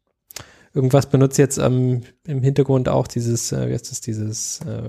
irgendwas 0.73 1.08
benutzt 1.08 1.38
jetzt 1.38 1.60
am 1.60 2.01
im 2.25 2.43
Hintergrund 2.43 2.88
auch 2.88 3.08
dieses, 3.08 3.51
äh, 3.51 3.73
heißt 3.73 3.91
das, 3.91 4.01
dieses 4.01 4.60
äh, 4.62 4.88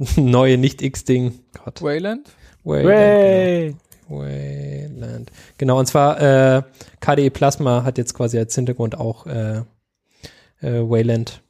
neue 0.16 0.58
Nicht-X-Ding. 0.58 1.40
Gott. 1.64 1.82
Wayland? 1.82 2.30
Wayland, 2.64 2.88
Way. 2.88 3.76
genau. 4.08 4.20
Wayland. 4.20 5.30
Genau, 5.58 5.78
und 5.78 5.86
zwar 5.86 6.20
äh, 6.20 6.62
KDE 7.00 7.30
Plasma 7.30 7.84
hat 7.84 7.98
jetzt 7.98 8.14
quasi 8.14 8.38
als 8.38 8.54
Hintergrund 8.54 8.98
auch 8.98 9.26
äh, 9.26 9.58
äh, 10.60 10.80
Wayland. 10.88 11.42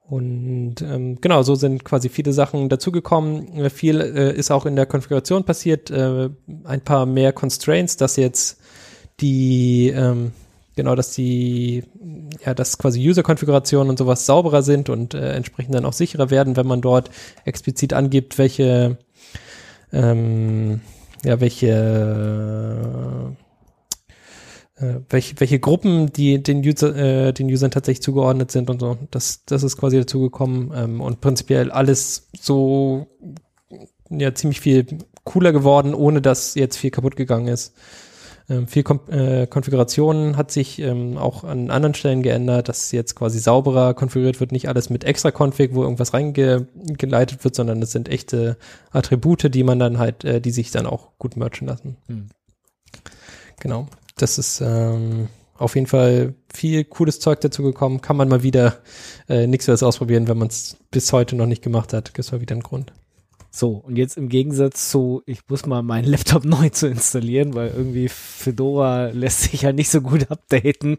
Und 0.00 0.80
ähm, 0.80 1.20
genau, 1.20 1.42
so 1.42 1.54
sind 1.54 1.84
quasi 1.84 2.08
viele 2.08 2.32
Sachen 2.32 2.70
dazugekommen. 2.70 3.58
Äh, 3.58 3.70
Viel 3.70 4.00
äh, 4.00 4.34
ist 4.34 4.50
auch 4.50 4.64
in 4.64 4.74
der 4.74 4.86
Konfiguration 4.86 5.44
passiert. 5.44 5.90
Äh, 5.90 6.30
ein 6.64 6.80
paar 6.80 7.04
mehr 7.04 7.34
Constraints, 7.34 7.98
dass 7.98 8.16
jetzt 8.16 8.58
die, 9.20 9.92
ähm, 9.94 10.32
genau, 10.78 10.94
dass 10.94 11.10
die, 11.10 11.82
ja, 12.46 12.54
dass 12.54 12.78
quasi 12.78 13.00
User-Konfigurationen 13.06 13.90
und 13.90 13.98
sowas 13.98 14.26
sauberer 14.26 14.62
sind 14.62 14.88
und 14.88 15.12
äh, 15.12 15.32
entsprechend 15.32 15.74
dann 15.74 15.84
auch 15.84 15.92
sicherer 15.92 16.30
werden, 16.30 16.56
wenn 16.56 16.68
man 16.68 16.80
dort 16.80 17.10
explizit 17.44 17.92
angibt, 17.92 18.38
welche, 18.38 18.96
ähm, 19.92 20.80
ja, 21.24 21.40
welche 21.40 23.34
äh, 24.76 24.94
welche, 25.10 25.40
welche 25.40 25.58
Gruppen 25.58 26.12
die 26.12 26.40
den 26.40 26.60
User, 26.60 26.94
äh, 26.94 27.32
den 27.32 27.48
Usern 27.48 27.72
tatsächlich 27.72 28.02
zugeordnet 28.02 28.52
sind 28.52 28.70
und 28.70 28.78
so. 28.78 28.98
Das, 29.10 29.44
das 29.46 29.64
ist 29.64 29.78
quasi 29.78 29.98
dazugekommen 29.98 30.70
ähm, 30.76 31.00
und 31.00 31.20
prinzipiell 31.20 31.72
alles 31.72 32.28
so 32.40 33.08
ja 34.10 34.32
ziemlich 34.32 34.60
viel 34.60 34.86
cooler 35.24 35.50
geworden, 35.50 35.92
ohne 35.92 36.22
dass 36.22 36.54
jetzt 36.54 36.76
viel 36.76 36.92
kaputt 36.92 37.16
gegangen 37.16 37.48
ist. 37.48 37.74
Ähm, 38.50 38.66
viel 38.66 38.82
Kom 38.82 39.00
äh, 39.10 39.46
Konfiguration 39.46 40.36
hat 40.36 40.50
sich 40.50 40.78
ähm, 40.78 41.18
auch 41.18 41.44
an 41.44 41.70
anderen 41.70 41.94
Stellen 41.94 42.22
geändert, 42.22 42.68
dass 42.68 42.92
jetzt 42.92 43.14
quasi 43.14 43.38
sauberer 43.38 43.92
konfiguriert 43.92 44.40
wird, 44.40 44.52
nicht 44.52 44.68
alles 44.68 44.88
mit 44.88 45.04
extra 45.04 45.30
Config, 45.30 45.74
wo 45.74 45.82
irgendwas 45.82 46.14
reingeleitet 46.14 47.44
wird, 47.44 47.54
sondern 47.54 47.82
es 47.82 47.92
sind 47.92 48.08
echte 48.08 48.56
Attribute, 48.90 49.54
die 49.54 49.64
man 49.64 49.78
dann 49.78 49.98
halt, 49.98 50.24
äh, 50.24 50.40
die 50.40 50.50
sich 50.50 50.70
dann 50.70 50.86
auch 50.86 51.10
gut 51.18 51.36
merchen 51.36 51.68
lassen. 51.68 51.96
Hm. 52.06 52.28
Genau. 53.60 53.86
Das 54.16 54.38
ist 54.38 54.60
ähm, 54.60 55.28
auf 55.58 55.74
jeden 55.74 55.86
Fall 55.86 56.34
viel 56.52 56.84
cooles 56.84 57.20
Zeug 57.20 57.40
dazu 57.40 57.62
gekommen. 57.62 58.00
Kann 58.00 58.16
man 58.16 58.28
mal 58.28 58.42
wieder 58.42 58.78
äh, 59.28 59.46
nichts 59.46 59.68
ausprobieren, 59.68 60.28
wenn 60.28 60.38
man 60.38 60.48
es 60.48 60.76
bis 60.90 61.12
heute 61.12 61.36
noch 61.36 61.46
nicht 61.46 61.62
gemacht 61.62 61.92
hat. 61.92 62.16
Das 62.16 62.32
war 62.32 62.40
wieder 62.40 62.54
ein 62.54 62.62
Grund. 62.62 62.92
So, 63.50 63.70
und 63.72 63.96
jetzt 63.96 64.18
im 64.18 64.28
Gegensatz 64.28 64.90
zu, 64.90 65.22
ich 65.24 65.40
muss 65.48 65.64
mal 65.64 65.82
meinen 65.82 66.04
Laptop 66.10 66.44
neu 66.44 66.68
zu 66.68 66.86
installieren, 66.86 67.54
weil 67.54 67.68
irgendwie 67.68 68.08
Fedora 68.08 69.06
lässt 69.06 69.40
sich 69.42 69.62
ja 69.62 69.72
nicht 69.72 69.90
so 69.90 70.00
gut 70.02 70.30
updaten. 70.30 70.98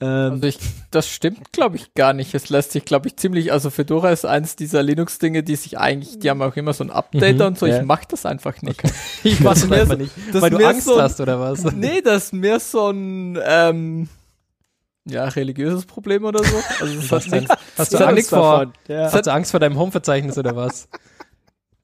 Ähm, 0.00 0.32
Also 0.32 0.46
ich, 0.46 0.58
das 0.90 1.06
stimmt, 1.08 1.52
glaube 1.52 1.76
ich, 1.76 1.92
gar 1.94 2.14
nicht. 2.14 2.34
Es 2.34 2.48
lässt 2.48 2.72
sich, 2.72 2.84
glaube 2.86 3.08
ich, 3.08 3.16
ziemlich, 3.16 3.52
also 3.52 3.68
Fedora 3.70 4.10
ist 4.10 4.24
eins 4.24 4.56
dieser 4.56 4.82
Linux-Dinge, 4.82 5.42
die 5.42 5.54
sich 5.54 5.78
eigentlich, 5.78 6.18
die 6.18 6.30
haben 6.30 6.40
auch 6.42 6.56
immer 6.56 6.72
so 6.72 6.82
ein 6.82 6.90
Updater 6.90 7.44
Mhm, 7.44 7.48
und 7.48 7.58
so. 7.58 7.66
ja. 7.66 7.80
Ich 7.80 7.86
mach 7.86 8.04
das 8.06 8.24
einfach 8.26 8.60
nicht. 8.62 8.82
Ich 9.24 9.38
mach's 9.40 9.62
weiß 9.62 9.68
mir 9.70 9.76
einfach 9.82 9.94
so- 9.96 10.02
nicht. 10.02 10.12
das 10.32 10.42
Weil 10.42 10.50
du 10.50 10.66
Angst 10.66 10.84
so 10.86 10.94
ein- 10.96 11.02
hast, 11.02 11.20
oder 11.20 11.38
was? 11.38 11.62
Nee, 11.74 12.00
das 12.02 12.24
ist 12.24 12.32
mehr 12.32 12.58
so 12.58 12.88
ein, 12.90 13.38
ähm, 13.46 14.08
ja, 15.04 15.24
religiöses 15.26 15.84
Problem 15.84 16.24
oder 16.24 16.42
so. 16.42 16.56
Also 16.80 16.98
es 16.98 17.12
hat 17.12 17.26
nichts, 17.30 17.54
Hast 17.76 17.92
du 17.92 17.98
das 17.98 18.06
Angst 18.06 18.30
vor. 18.30 18.72
Ja. 18.88 19.12
hast 19.12 19.26
du 19.26 19.32
Angst 19.32 19.50
vor 19.50 19.60
deinem 19.60 19.76
Home-Verzeichnis 19.78 20.38
oder 20.38 20.54
was? 20.56 20.88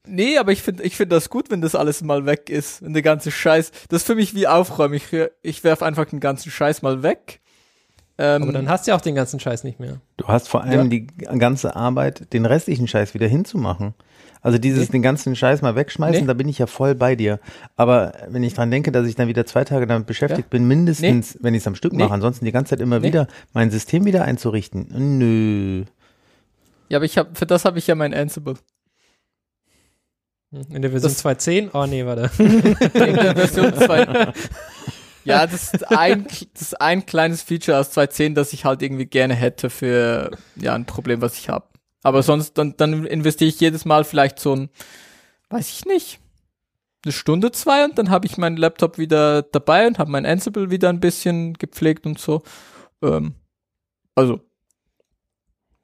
Nee, 0.08 0.38
aber 0.38 0.52
ich 0.52 0.62
finde 0.62 0.82
ich 0.82 0.96
find 0.96 1.12
das 1.12 1.28
gut, 1.30 1.50
wenn 1.50 1.60
das 1.60 1.74
alles 1.74 2.02
mal 2.02 2.26
weg 2.26 2.48
ist. 2.50 2.82
Wenn 2.82 2.92
der 2.94 3.02
ganze 3.02 3.30
Scheiß. 3.30 3.70
Das 3.88 4.02
ist 4.02 4.06
für 4.06 4.14
mich 4.14 4.34
wie 4.34 4.46
Aufräumen. 4.46 4.94
Ich, 4.94 5.04
ich 5.42 5.64
werf 5.64 5.82
einfach 5.82 6.06
den 6.06 6.20
ganzen 6.20 6.50
Scheiß 6.50 6.82
mal 6.82 7.02
weg. 7.02 7.40
Ähm, 8.20 8.42
Aber 8.42 8.52
dann 8.52 8.68
hast 8.68 8.86
du 8.86 8.90
ja 8.90 8.96
auch 8.96 9.00
den 9.00 9.14
ganzen 9.14 9.38
Scheiß 9.38 9.62
nicht 9.62 9.78
mehr. 9.78 10.00
Du 10.16 10.26
hast 10.26 10.48
vor 10.48 10.64
allem 10.64 10.90
die 10.90 11.06
ganze 11.38 11.76
Arbeit, 11.76 12.32
den 12.32 12.46
restlichen 12.46 12.88
Scheiß 12.88 13.14
wieder 13.14 13.28
hinzumachen. 13.28 13.94
Also 14.40 14.58
dieses 14.58 14.88
den 14.88 15.02
ganzen 15.02 15.36
Scheiß 15.36 15.62
mal 15.62 15.76
wegschmeißen, 15.76 16.22
Nee. 16.22 16.26
da 16.26 16.34
bin 16.34 16.48
ich 16.48 16.58
ja 16.58 16.66
voll 16.66 16.94
bei 16.96 17.14
dir. 17.16 17.38
Aber 17.76 18.12
wenn 18.28 18.42
ich 18.42 18.54
dran 18.54 18.70
denke, 18.72 18.90
dass 18.92 19.06
ich 19.06 19.14
dann 19.14 19.28
wieder 19.28 19.46
zwei 19.46 19.64
Tage 19.64 19.86
damit 19.86 20.06
beschäftigt 20.08 20.50
bin, 20.50 20.66
mindestens, 20.66 21.38
wenn 21.40 21.54
ich 21.54 21.62
es 21.62 21.66
am 21.68 21.74
Stück 21.76 21.92
Nee. 21.92 22.04
mache, 22.04 22.14
ansonsten 22.14 22.44
die 22.44 22.52
ganze 22.52 22.70
Zeit 22.70 22.80
immer 22.80 22.98
Nee. 23.00 23.08
wieder 23.08 23.28
mein 23.52 23.70
System 23.70 24.04
wieder 24.04 24.24
einzurichten. 24.24 24.86
Nö. 25.18 25.84
ja, 26.88 26.98
aber 26.98 27.04
ich 27.04 27.18
hab, 27.18 27.36
für 27.38 27.46
das 27.46 27.64
habe 27.64 27.78
ich 27.78 27.86
ja 27.86 27.94
mein 27.94 28.14
Ansible. 28.14 28.54
In 30.50 30.80
der 30.82 30.90
Version 30.90 31.12
Das- 31.12 31.24
2.10? 31.24 31.70
Oh 31.74 31.86
nee, 31.86 32.04
warte. 32.06 32.30
In 32.42 32.72
der 33.16 33.36
Version 33.36 33.74
2. 33.74 34.32
Ja, 35.24 35.46
das 35.46 35.74
ist 35.74 35.90
ein, 35.90 36.24
das 36.54 36.62
ist 36.62 36.80
ein 36.80 37.04
kleines 37.04 37.42
Feature 37.42 37.78
aus 37.78 37.90
2.10, 37.96 38.32
das 38.34 38.52
ich 38.54 38.64
halt 38.64 38.80
irgendwie 38.82 39.04
gerne 39.04 39.34
hätte 39.34 39.68
für 39.68 40.30
ja 40.56 40.74
ein 40.74 40.86
Problem, 40.86 41.20
was 41.20 41.36
ich 41.36 41.50
habe. 41.50 41.66
Aber 42.02 42.22
sonst, 42.22 42.56
dann, 42.56 42.74
dann 42.78 43.04
investiere 43.04 43.48
ich 43.50 43.60
jedes 43.60 43.84
Mal 43.84 44.04
vielleicht 44.04 44.38
so 44.38 44.54
ein, 44.56 44.70
weiß 45.50 45.68
ich 45.68 45.84
nicht, 45.84 46.18
eine 47.04 47.12
Stunde, 47.12 47.52
zwei 47.52 47.84
und 47.84 47.98
dann 47.98 48.08
habe 48.08 48.26
ich 48.26 48.38
meinen 48.38 48.56
Laptop 48.56 48.96
wieder 48.96 49.42
dabei 49.42 49.86
und 49.86 49.98
habe 49.98 50.10
mein 50.10 50.24
Ansible 50.24 50.70
wieder 50.70 50.88
ein 50.88 51.00
bisschen 51.00 51.52
gepflegt 51.54 52.06
und 52.06 52.18
so. 52.18 52.42
Ähm, 53.02 53.34
also 54.14 54.40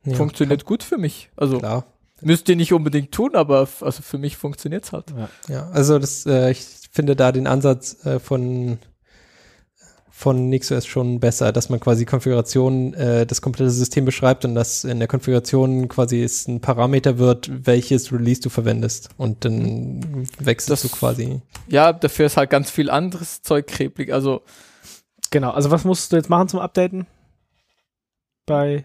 Ja, 0.05 0.15
funktioniert 0.17 0.65
gut 0.65 0.83
für 0.83 0.97
mich. 0.97 1.31
Also 1.37 1.59
Klar. 1.59 1.85
Müsst 2.21 2.49
ihr 2.49 2.57
nicht 2.57 2.73
unbedingt 2.73 3.13
tun, 3.13 3.35
aber 3.35 3.69
also 3.81 4.03
für 4.03 4.19
mich 4.19 4.37
funktioniert's 4.37 4.93
halt. 4.93 5.07
Ja, 5.49 5.69
also 5.71 5.99
das, 5.99 6.25
äh, 6.27 6.51
ich 6.51 6.65
finde 6.91 7.17
da 7.17 7.33
den 7.33 7.47
Ansatz 7.47 8.05
äh, 8.07 8.19
von 8.21 8.79
von 10.17 10.49
NixOS 10.49 10.87
schon 10.87 11.19
besser, 11.19 11.51
dass 11.51 11.71
man 11.71 11.81
quasi 11.81 12.05
Konfiguration 12.07 12.95
äh, 12.95 13.27
das 13.27 13.43
komplette 13.43 13.73
System 13.73 14.05
beschreibt 14.05 14.45
und 14.45 14.55
dass 14.55 14.85
in 14.85 15.01
der 15.01 15.09
Konfiguration 15.09 15.89
quasi 15.89 16.23
es 16.23 16.47
ein 16.47 16.61
Parameter 16.61 17.19
wird, 17.19 17.51
welches 17.67 18.13
Release 18.13 18.41
du 18.41 18.49
verwendest 18.49 19.09
und 19.17 19.45
dann 19.45 20.29
wechselst 20.39 20.71
Das- 20.71 20.83
du 20.83 20.89
quasi. 20.97 21.43
Ja, 21.67 21.93
dafür 21.93 22.27
ist 22.27 22.37
halt 22.37 22.49
ganz 22.49 22.71
viel 22.71 22.91
anderes 22.91 23.43
Zeug 23.43 23.67
klebrig. 23.67 24.13
Also 24.13 24.43
Genau, 25.31 25.51
also 25.51 25.73
was 25.73 25.83
musst 25.85 26.13
du 26.13 26.17
jetzt 26.17 26.31
machen 26.31 26.47
zum 26.49 26.61
Updaten? 26.61 27.09
Bei, 28.47 28.85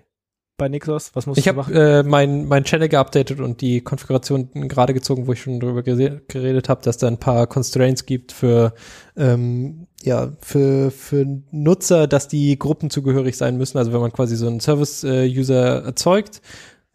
bei 0.59 0.69
Nixos? 0.69 1.09
Was 1.15 1.25
musst 1.25 1.39
Ich 1.39 1.45
du 1.45 1.49
habe 1.49 1.57
machen? 1.57 1.73
äh, 1.73 2.03
mein, 2.03 2.47
mein 2.47 2.63
Channel 2.63 2.87
geupdatet 2.87 3.39
und 3.39 3.61
die 3.61 3.81
Konfiguration 3.81 4.49
gerade 4.53 4.93
gezogen, 4.93 5.25
wo 5.25 5.33
ich 5.33 5.41
schon 5.41 5.59
drüber 5.59 5.81
geredet 5.81 6.69
habe, 6.69 6.83
dass 6.83 6.97
da 6.99 7.07
ein 7.07 7.17
paar 7.17 7.47
Constraints 7.47 8.05
gibt 8.05 8.31
für 8.31 8.73
ähm, 9.17 9.87
ja 10.03 10.31
für 10.41 10.91
für 10.91 11.25
Nutzer, 11.51 12.05
dass 12.05 12.27
die 12.27 12.59
Gruppen 12.59 12.91
zugehörig 12.91 13.35
sein 13.35 13.57
müssen. 13.57 13.79
Also 13.79 13.91
wenn 13.91 14.01
man 14.01 14.13
quasi 14.13 14.35
so 14.35 14.45
einen 14.45 14.59
Service-User 14.59 15.83
erzeugt, 15.83 16.41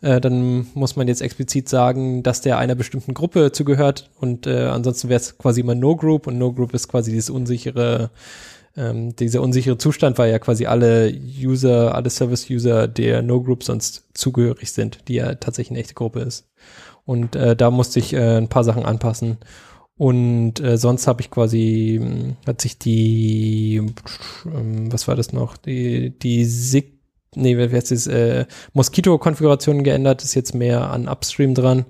äh, 0.00 0.20
dann 0.20 0.66
muss 0.74 0.96
man 0.96 1.08
jetzt 1.08 1.22
explizit 1.22 1.68
sagen, 1.68 2.22
dass 2.22 2.40
der 2.42 2.58
einer 2.58 2.74
bestimmten 2.74 3.14
Gruppe 3.14 3.52
zugehört 3.52 4.10
und 4.20 4.46
äh, 4.46 4.66
ansonsten 4.66 5.08
wäre 5.08 5.20
es 5.20 5.36
quasi 5.38 5.60
immer 5.62 5.74
No 5.74 5.96
Group 5.96 6.26
und 6.26 6.38
No 6.38 6.52
Group 6.52 6.74
ist 6.74 6.88
quasi 6.88 7.10
dieses 7.10 7.30
unsichere 7.30 8.10
ähm, 8.76 9.14
dieser 9.16 9.42
unsichere 9.42 9.78
Zustand, 9.78 10.18
weil 10.18 10.30
ja 10.30 10.38
quasi 10.38 10.66
alle 10.66 11.12
User, 11.12 11.94
alle 11.94 12.10
Service-User 12.10 12.88
der 12.88 13.22
No-Group 13.22 13.64
sonst 13.64 14.08
zugehörig 14.14 14.72
sind, 14.72 15.08
die 15.08 15.14
ja 15.14 15.34
tatsächlich 15.34 15.72
eine 15.72 15.80
echte 15.80 15.94
Gruppe 15.94 16.20
ist. 16.20 16.48
Und 17.04 17.36
äh, 17.36 17.54
da 17.54 17.70
musste 17.70 17.98
ich 17.98 18.12
äh, 18.14 18.36
ein 18.38 18.48
paar 18.48 18.64
Sachen 18.64 18.84
anpassen. 18.84 19.38
Und 19.96 20.60
äh, 20.60 20.76
sonst 20.76 21.06
habe 21.06 21.20
ich 21.20 21.30
quasi, 21.30 22.00
mh, 22.02 22.36
hat 22.46 22.60
sich 22.60 22.78
die, 22.78 23.76
ähm, 24.46 24.92
was 24.92 25.06
war 25.06 25.14
das 25.14 25.32
noch, 25.32 25.56
die, 25.56 26.18
die 26.18 26.44
SIG, 26.44 26.98
nee, 27.36 27.56
wer 27.56 27.70
heißt 27.70 27.92
das, 27.92 28.06
äh, 28.08 28.46
Moskito-Konfiguration 28.72 29.84
geändert, 29.84 30.24
ist 30.24 30.34
jetzt 30.34 30.54
mehr 30.54 30.90
an 30.90 31.08
Upstream 31.08 31.54
dran. 31.54 31.84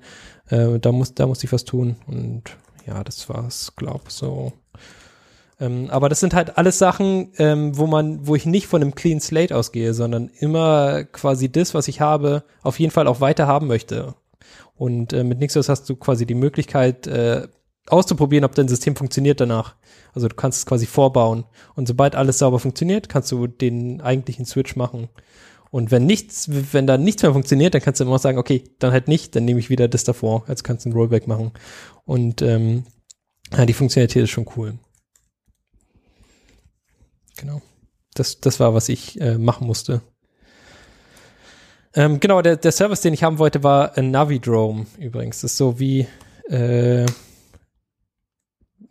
Äh, 0.49 0.79
da 0.81 0.93
muss, 0.93 1.15
da 1.15 1.27
musste 1.27 1.47
ich 1.47 1.53
was 1.53 1.65
tun. 1.65 1.97
Und 2.07 2.43
ja, 2.87 3.03
das 3.03 3.29
war's, 3.29 3.73
glaub 3.77 4.11
so. 4.11 4.53
Ähm, 5.61 5.89
aber 5.91 6.09
das 6.09 6.21
sind 6.21 6.35
halt 6.35 6.59
alles 6.59 6.79
Sachen, 6.79 7.33
ähm, 7.39 7.77
wo 7.77 7.87
man, 7.87 8.27
wo 8.27 8.35
ich 8.35 8.47
nicht 8.47 8.67
von 8.67 8.83
einem 8.83 8.95
Clean 8.95 9.21
Slate 9.21 9.57
ausgehe, 9.57 9.95
sondern 9.95 10.31
immer 10.39 11.05
quasi 11.05 11.51
das, 11.51 11.75
was 11.75 11.89
ich 11.89 12.01
habe, 12.01 12.45
auf 12.63 12.81
jeden 12.81 12.93
Fall 12.93 13.07
auch 13.07 13.21
weiter 13.21 13.47
haben 13.47 13.67
möchte. 13.67 14.15
Und 14.77 15.13
äh, 15.13 15.25
mit 15.25 15.39
Nixos 15.39 15.69
hast 15.69 15.89
du 15.89 15.97
quasi 15.97 16.27
die 16.27 16.35
Möglichkeit, 16.35 17.07
äh, 17.07 17.47
auszuprobieren, 17.89 18.45
ob 18.45 18.55
dein 18.55 18.69
System 18.69 18.97
funktioniert 18.97 19.41
danach. 19.41 19.77
Also 20.15 20.29
du 20.29 20.35
kannst 20.35 20.59
es 20.59 20.67
quasi 20.67 20.87
vorbauen. 20.87 21.45
Und 21.75 21.87
sobald 21.87 22.15
alles 22.17 22.39
sauber 22.39 22.59
funktioniert, 22.59 23.09
kannst 23.09 23.31
du 23.33 23.47
den 23.47 24.01
eigentlichen 24.01 24.47
Switch 24.47 24.77
machen. 24.77 25.09
Und 25.71 25.91
wenn 25.91 26.07
nichts, 26.07 26.49
wenn 26.73 26.87
da 26.87 26.97
nichts 26.97 27.23
mehr 27.23 27.33
funktioniert, 27.33 27.75
dann 27.75 27.83
kannst 27.83 28.01
du 28.01 28.05
immer 28.05 28.19
sagen, 28.19 28.39
okay, 28.39 28.63
dann 28.79 28.93
halt 28.93 29.09
nicht, 29.09 29.35
dann 29.35 29.45
nehme 29.45 29.61
ich 29.61 29.71
wieder 29.71 29.89
das 29.89 30.05
davor. 30.05 30.45
Jetzt 30.49 30.63
kannst 30.63 30.85
du 30.85 30.91
ein 30.91 30.93
Rollback 30.93 31.27
machen. 31.27 31.51
Und 32.05 32.43
ähm, 32.43 32.85
ja, 33.53 33.67
die 33.67 33.73
Funktionalität 33.73 34.25
ist 34.25 34.31
schon 34.31 34.47
cool. 34.57 34.79
Genau. 37.37 37.63
Das, 38.15 38.41
das 38.41 38.61
war, 38.61 38.75
was 38.75 38.89
ich 38.89 39.21
äh, 39.21 39.39
machen 39.39 39.67
musste. 39.67 40.03
Ähm, 41.95 42.21
genau, 42.21 42.43
der, 42.43 42.57
der 42.57 42.73
Service, 42.73 43.01
den 43.01 43.15
ich 43.15 43.23
haben 43.23 43.39
wollte, 43.39 43.63
war 43.63 43.97
ein 43.97 44.11
Navidrome 44.11 44.87
übrigens. 44.99 45.41
Das 45.41 45.53
ist 45.53 45.59
so 45.59 45.79
wie, 45.79 46.07
äh, 46.49 47.07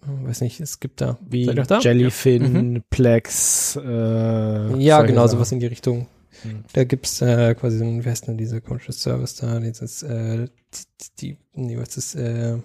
weiß 0.01 0.41
nicht, 0.41 0.59
es 0.59 0.79
gibt 0.79 1.01
da. 1.01 1.17
Wie 1.21 1.45
da? 1.45 1.79
Jellyfin, 1.79 2.83
Plex, 2.89 3.77
äh, 3.81 4.77
Ja, 4.77 5.01
genau, 5.01 5.27
sowas 5.27 5.51
in 5.51 5.59
die 5.59 5.67
Richtung. 5.67 6.07
Hm. 6.43 6.63
Da 6.73 6.83
gibt's 6.83 7.21
äh, 7.21 7.55
quasi 7.55 7.77
so 7.77 7.85
ein, 7.85 8.03
wie 8.03 8.09
heißt 8.09 8.27
denn 8.27 8.37
dieser 8.37 8.61
komische 8.61 8.91
Service 8.91 9.35
da? 9.35 9.59
Dieses, 9.59 10.03
äh, 10.03 10.47
die, 10.73 11.07
die, 11.19 11.37
nee, 11.53 11.77
was 11.77 11.97
ist, 11.97 12.15
äh, 12.15 12.57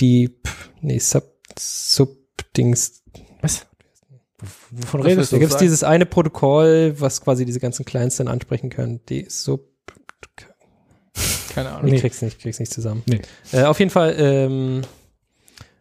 Deep, 0.00 0.48
nee, 0.80 0.98
Sub, 0.98 1.24
Sub-Dings. 1.56 3.02
Was? 3.40 3.66
Wovon 4.70 5.00
Was 5.00 5.06
redest 5.06 5.32
du? 5.32 5.36
Da 5.36 5.40
gibt's 5.40 5.52
sagen? 5.54 5.64
dieses 5.64 5.82
eine 5.82 6.06
Protokoll, 6.06 6.94
was 6.98 7.20
quasi 7.20 7.44
diese 7.44 7.60
ganzen 7.60 7.84
Clients 7.84 8.16
dann 8.16 8.28
ansprechen 8.28 8.70
können. 8.70 9.00
Die 9.08 9.26
Sub, 9.28 9.68
keine 11.54 11.70
Ahnung. 11.70 11.86
ich 11.86 11.92
Nee. 11.94 12.00
krieg's 12.00 12.22
nicht, 12.22 12.40
krieg's 12.40 12.58
nicht 12.58 12.72
zusammen. 12.72 13.02
Nee. 13.06 13.20
Äh, 13.52 13.64
auf 13.64 13.78
jeden 13.78 13.90
Fall, 13.90 14.14
ähm, 14.18 14.82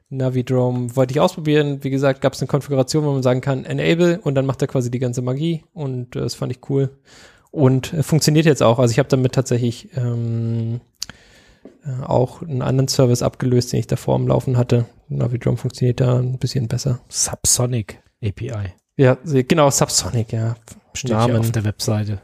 Navidrome 0.10 0.96
wollte 0.96 1.12
ich 1.14 1.20
ausprobieren. 1.20 1.84
Wie 1.84 1.90
gesagt, 1.90 2.22
gab 2.22 2.34
es 2.34 2.42
eine 2.42 2.48
Konfiguration, 2.48 3.04
wo 3.04 3.12
man 3.12 3.24
sagen 3.24 3.42
kann, 3.42 3.66
enable 3.66 4.20
und 4.22 4.36
dann 4.36 4.46
macht 4.46 4.62
er 4.62 4.68
quasi 4.68 4.92
die 4.92 5.00
ganze 5.00 5.22
Magie 5.22 5.64
und 5.74 6.16
äh, 6.16 6.20
das 6.20 6.36
fand 6.36 6.52
ich 6.52 6.70
cool. 6.70 6.92
Und 7.52 7.94
äh, 7.94 8.04
funktioniert 8.04 8.46
jetzt 8.46 8.62
auch. 8.64 8.80
Also 8.80 8.92
ich 8.92 9.00
habe 9.00 9.10
damit 9.10 9.34
tatsächlich 9.34 9.90
ähm, 9.96 10.82
äh, 11.86 12.04
auch 12.04 12.42
einen 12.42 12.62
anderen 12.62 12.88
Service 12.88 13.22
abgelöst, 13.24 13.74
den 13.74 13.80
ich 13.80 13.88
davor 13.88 14.16
am 14.16 14.28
Laufen 14.28 14.58
hatte. 14.58 14.86
Navidrome 15.10 15.58
funktioniert 15.58 16.00
da 16.00 16.20
ein 16.20 16.38
bisschen 16.38 16.68
besser. 16.68 17.00
Subsonic 17.10 18.00
API. 18.24 18.74
Ja, 18.98 19.18
genau, 19.24 19.70
Subsonic, 19.70 20.32
ja. 20.34 20.56
Steht 20.94 21.12
Namen. 21.12 21.38
auf 21.38 21.52
der 21.52 21.64
Webseite. 21.64 22.22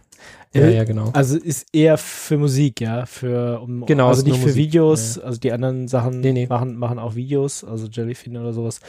Ja, 0.53 0.61
Äh, 0.61 0.77
ja, 0.77 0.83
genau. 0.83 1.11
Also 1.11 1.37
ist 1.37 1.67
eher 1.73 1.97
für 1.97 2.37
Musik, 2.37 2.81
ja, 2.81 3.05
für 3.05 3.61
um, 3.61 3.85
Genau, 3.85 4.07
also 4.07 4.21
ist 4.21 4.27
nicht 4.27 4.39
für 4.39 4.47
Musik, 4.47 4.57
Videos, 4.57 5.19
also 5.19 5.39
die 5.39 5.51
anderen 5.51 5.87
Sachen 5.87 6.21
Nee, 6.21 6.31
nee. 6.33 6.47
machen 6.47 6.75
machen 6.75 6.97
auch 6.97 7.13
Videos, 7.13 7.63
also 7.63 7.87
Jellyfin 7.87 8.35
oder 8.35 8.51
sowas. 8.53 8.79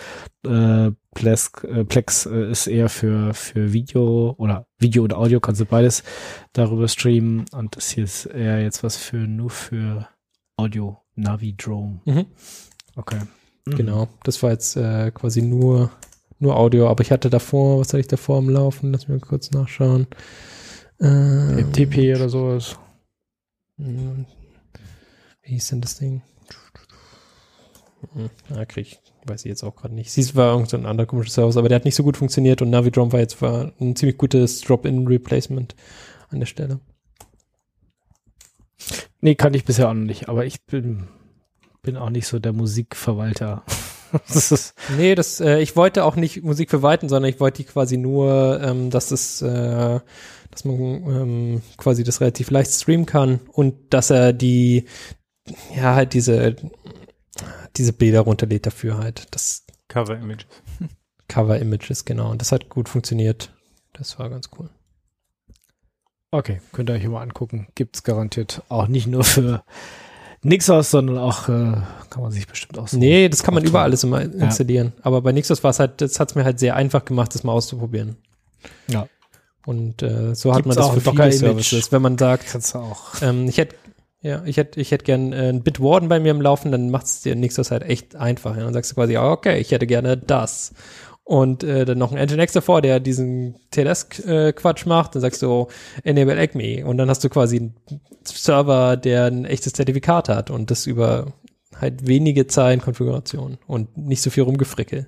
Äh, 0.47 0.91
Plex, 1.15 1.53
äh, 1.65 1.85
Plex 1.85 2.25
äh, 2.27 2.51
ist 2.51 2.67
eher 2.67 2.89
für 2.89 3.35
für 3.35 3.73
Video 3.75 4.35
oder 4.39 4.67
Video 4.79 5.03
und 5.05 5.13
Audio 5.13 5.39
kannst 5.41 5.61
du 5.61 5.67
beides 5.67 6.03
darüber 6.55 6.89
streamen 6.89 7.45
und 7.53 7.77
das 7.77 7.91
hier 7.91 8.05
ist 8.05 8.25
eher 8.27 8.63
jetzt 8.63 8.83
was 8.83 8.97
für 8.97 9.19
nur 9.19 9.51
für 9.51 10.09
Audio 10.57 10.97
Navidrome. 11.15 12.01
Mhm. 12.07 12.27
Okay. 12.97 13.21
Mhm. 13.67 13.77
Genau, 13.77 14.09
das 14.25 14.43
war 14.43 14.51
jetzt 14.51 14.77
äh, 14.77 15.11
quasi 15.11 15.43
nur, 15.43 15.91
nur 16.41 16.57
Audio, 16.57 16.88
aber 16.88 17.03
ich 17.03 17.11
hatte 17.12 17.30
davor, 17.30 17.80
was 17.80 17.88
hatte 17.88 18.01
ich 18.01 18.09
davor 18.09 18.38
am 18.38 18.49
Laufen? 18.49 18.93
Lass 18.93 19.09
mich 19.09 19.20
mal 19.20 19.26
kurz 19.26 19.51
nachschauen. 19.51 20.07
Äh, 20.99 21.64
TP 21.72 22.14
oder 22.14 22.28
sowas. 22.28 22.78
Wie 23.76 24.26
hieß 25.43 25.68
denn 25.68 25.80
das 25.80 25.99
Ding? 25.99 26.22
Hm, 28.14 28.30
Ja, 28.49 28.64
krieg 28.64 28.86
ich, 28.86 29.01
weiß 29.26 29.45
ich 29.45 29.49
jetzt 29.51 29.62
auch 29.62 29.76
gerade 29.76 29.95
nicht. 29.95 30.11
Sie 30.11 30.34
war 30.34 30.53
irgend 30.55 30.70
so 30.70 30.76
anderer 30.76 31.07
komischer 31.07 31.30
Service, 31.30 31.57
aber 31.57 31.68
der 31.68 31.76
hat 31.76 31.84
nicht 31.84 31.95
so 31.95 32.03
gut 32.03 32.16
funktioniert 32.16 32.62
und 32.62 32.70
Navidrome 32.70 33.12
war 33.12 33.20
jetzt 33.20 33.41
war 33.43 33.72
ein 33.80 33.97
ziemlich 33.97 34.18
gutes 34.18 34.61
Drop-in-Replacement 34.62 35.74
an 36.30 36.41
der 36.41 36.47
Stelle. 36.47 36.80
Nee, 39.20 39.34
kannte 39.34 39.59
ich 39.59 39.64
bisher 39.64 39.88
auch 39.88 39.95
noch 39.95 40.05
nicht, 40.05 40.28
aber 40.28 40.47
ich 40.47 40.64
bin 40.64 41.09
bin 41.82 41.97
auch 41.97 42.11
nicht 42.11 42.26
so 42.26 42.38
der 42.38 42.53
Musikverwalter. 42.53 43.62
das 44.29 44.53
ist 44.53 44.75
Nee, 44.97 45.15
das, 45.15 45.41
äh, 45.41 45.59
ich 45.61 45.77
wollte 45.77 46.05
auch 46.05 46.17
nicht 46.17 46.43
Musik 46.43 46.71
verwalten, 46.71 47.09
sondern 47.09 47.31
ich 47.31 47.41
wollte 47.41 47.63
die 47.63 47.69
quasi 47.69 47.97
nur, 47.97 48.61
ähm, 48.63 48.91
dass 48.91 49.11
es, 49.11 49.43
äh, 49.43 50.01
dass 50.51 50.65
man 50.65 50.77
ähm, 50.77 51.63
quasi 51.77 52.05
das 52.05 52.21
relativ 52.21 52.51
leicht 52.51 52.73
streamen 52.73 53.07
kann 53.07 53.41
und 53.53 53.75
dass 53.93 54.11
er 54.11 54.33
die, 54.33 54.87
ja, 55.77 55.95
halt 55.95 56.15
diese, 56.15 56.57
diese 57.77 57.93
Bilder 57.93 58.21
runterlädt 58.21 58.67
dafür 58.67 58.99
halt. 58.99 59.27
Das 59.31 59.65
Cover 59.89 60.17
Image. 60.17 60.47
Cover 61.29 61.59
Images, 61.59 62.05
genau. 62.05 62.31
Und 62.31 62.41
das 62.41 62.53
hat 62.53 62.69
gut 62.69 62.89
funktioniert. 62.89 63.53
Das 63.93 64.19
war 64.19 64.31
ganz 64.31 64.51
cool. 64.59 64.69
Okay, 66.33 66.61
könnt 66.73 66.91
ihr 66.91 66.95
euch 66.95 67.07
mal 67.09 67.23
angucken. 67.23 67.69
Gibt's 67.75 68.05
garantiert 68.05 68.63
auch 68.69 68.87
nicht 68.87 69.09
nur 69.09 69.25
für 69.25 69.65
Nixos, 70.43 70.91
sondern 70.91 71.18
auch 71.18 71.49
äh, 71.49 71.76
kann 72.09 72.22
man 72.22 72.32
sich 72.32 72.47
bestimmt 72.47 72.78
auch 72.78 72.88
so. 72.88 72.99
Nee, 72.99 73.28
das 73.28 73.43
kann 73.43 73.55
man 73.55 73.62
überall 73.64 73.84
tun. 73.84 73.91
alles 73.91 74.05
immer 74.05 74.22
installieren. 74.22 74.93
Aber 75.03 75.20
bei 75.20 75.32
Nixos 75.32 75.62
war 75.62 75.70
es 75.70 75.78
halt, 75.78 76.01
das 76.01 76.18
hat 76.18 76.30
es 76.30 76.34
mir 76.34 76.45
halt 76.45 76.59
sehr 76.59 76.76
einfach 76.76 77.05
gemacht, 77.05 77.34
das 77.34 77.45
mal 77.45 77.53
auszuprobieren. 77.53 78.16
Ja. 78.88 79.07
Und 79.66 80.03
äh, 80.03 80.34
so 80.34 80.53
hat 80.53 80.64
Gibt's 80.64 80.68
man 80.68 80.76
das 80.76 80.86
auch 80.86 80.95
für 80.95 81.01
Docker-Image. 81.01 81.38
Services. 81.38 81.93
Wenn 81.93 82.03
man 82.03 82.16
sagt, 82.16 82.47
Kannst 82.47 82.74
du 82.74 82.78
auch. 82.78 83.20
Ähm, 83.22 83.49
ich 83.49 83.59
hätte 83.59 83.76
ja, 84.22 84.43
ich 84.45 84.59
hätte 84.59 84.80
ich 84.80 84.91
hätte 84.91 85.05
gern 85.05 85.32
äh, 85.32 85.49
ein 85.49 85.62
Bitwarden 85.62 86.11
bei 86.11 86.20
mir 86.20 86.30
im 86.30 86.43
Laufen, 86.43 86.72
dann 86.72 86.91
macht 86.91 87.07
es 87.07 87.22
dir 87.22 87.34
Nixos 87.34 87.70
halt 87.70 87.82
echt 87.82 88.16
einfach. 88.16 88.55
Ja? 88.55 88.64
Dann 88.64 88.74
sagst 88.74 88.91
du 88.91 88.95
quasi, 88.95 89.16
okay, 89.16 89.59
ich 89.59 89.70
hätte 89.70 89.86
gerne 89.86 90.18
das. 90.18 90.74
Und 91.31 91.62
äh, 91.62 91.85
dann 91.85 91.97
noch 91.97 92.11
ein 92.11 92.18
Nginx 92.18 92.55
davor, 92.55 92.83
der 92.83 92.99
diesen 92.99 93.55
TLS-Quatsch 93.70 94.85
macht. 94.87 95.14
Dann 95.14 95.22
sagst 95.22 95.41
du, 95.43 95.68
enable 96.03 96.37
Acme. 96.37 96.85
Und 96.85 96.99
dann 96.99 97.09
hast 97.09 97.22
du 97.22 97.28
quasi 97.28 97.59
einen 97.59 97.76
Server, 98.24 98.97
der 98.97 99.26
ein 99.26 99.45
echtes 99.45 99.74
Zertifikat 99.74 100.28
hat 100.28 100.51
und 100.51 100.72
das 100.72 100.89
über 100.89 101.33
halt 101.76 102.05
wenige 102.05 102.49
Zeilen 102.49 102.81
Konfiguration 102.81 103.59
und 103.68 103.97
nicht 103.97 104.22
so 104.22 104.31
viel 104.31 104.43
rumgefrickel. 104.43 105.07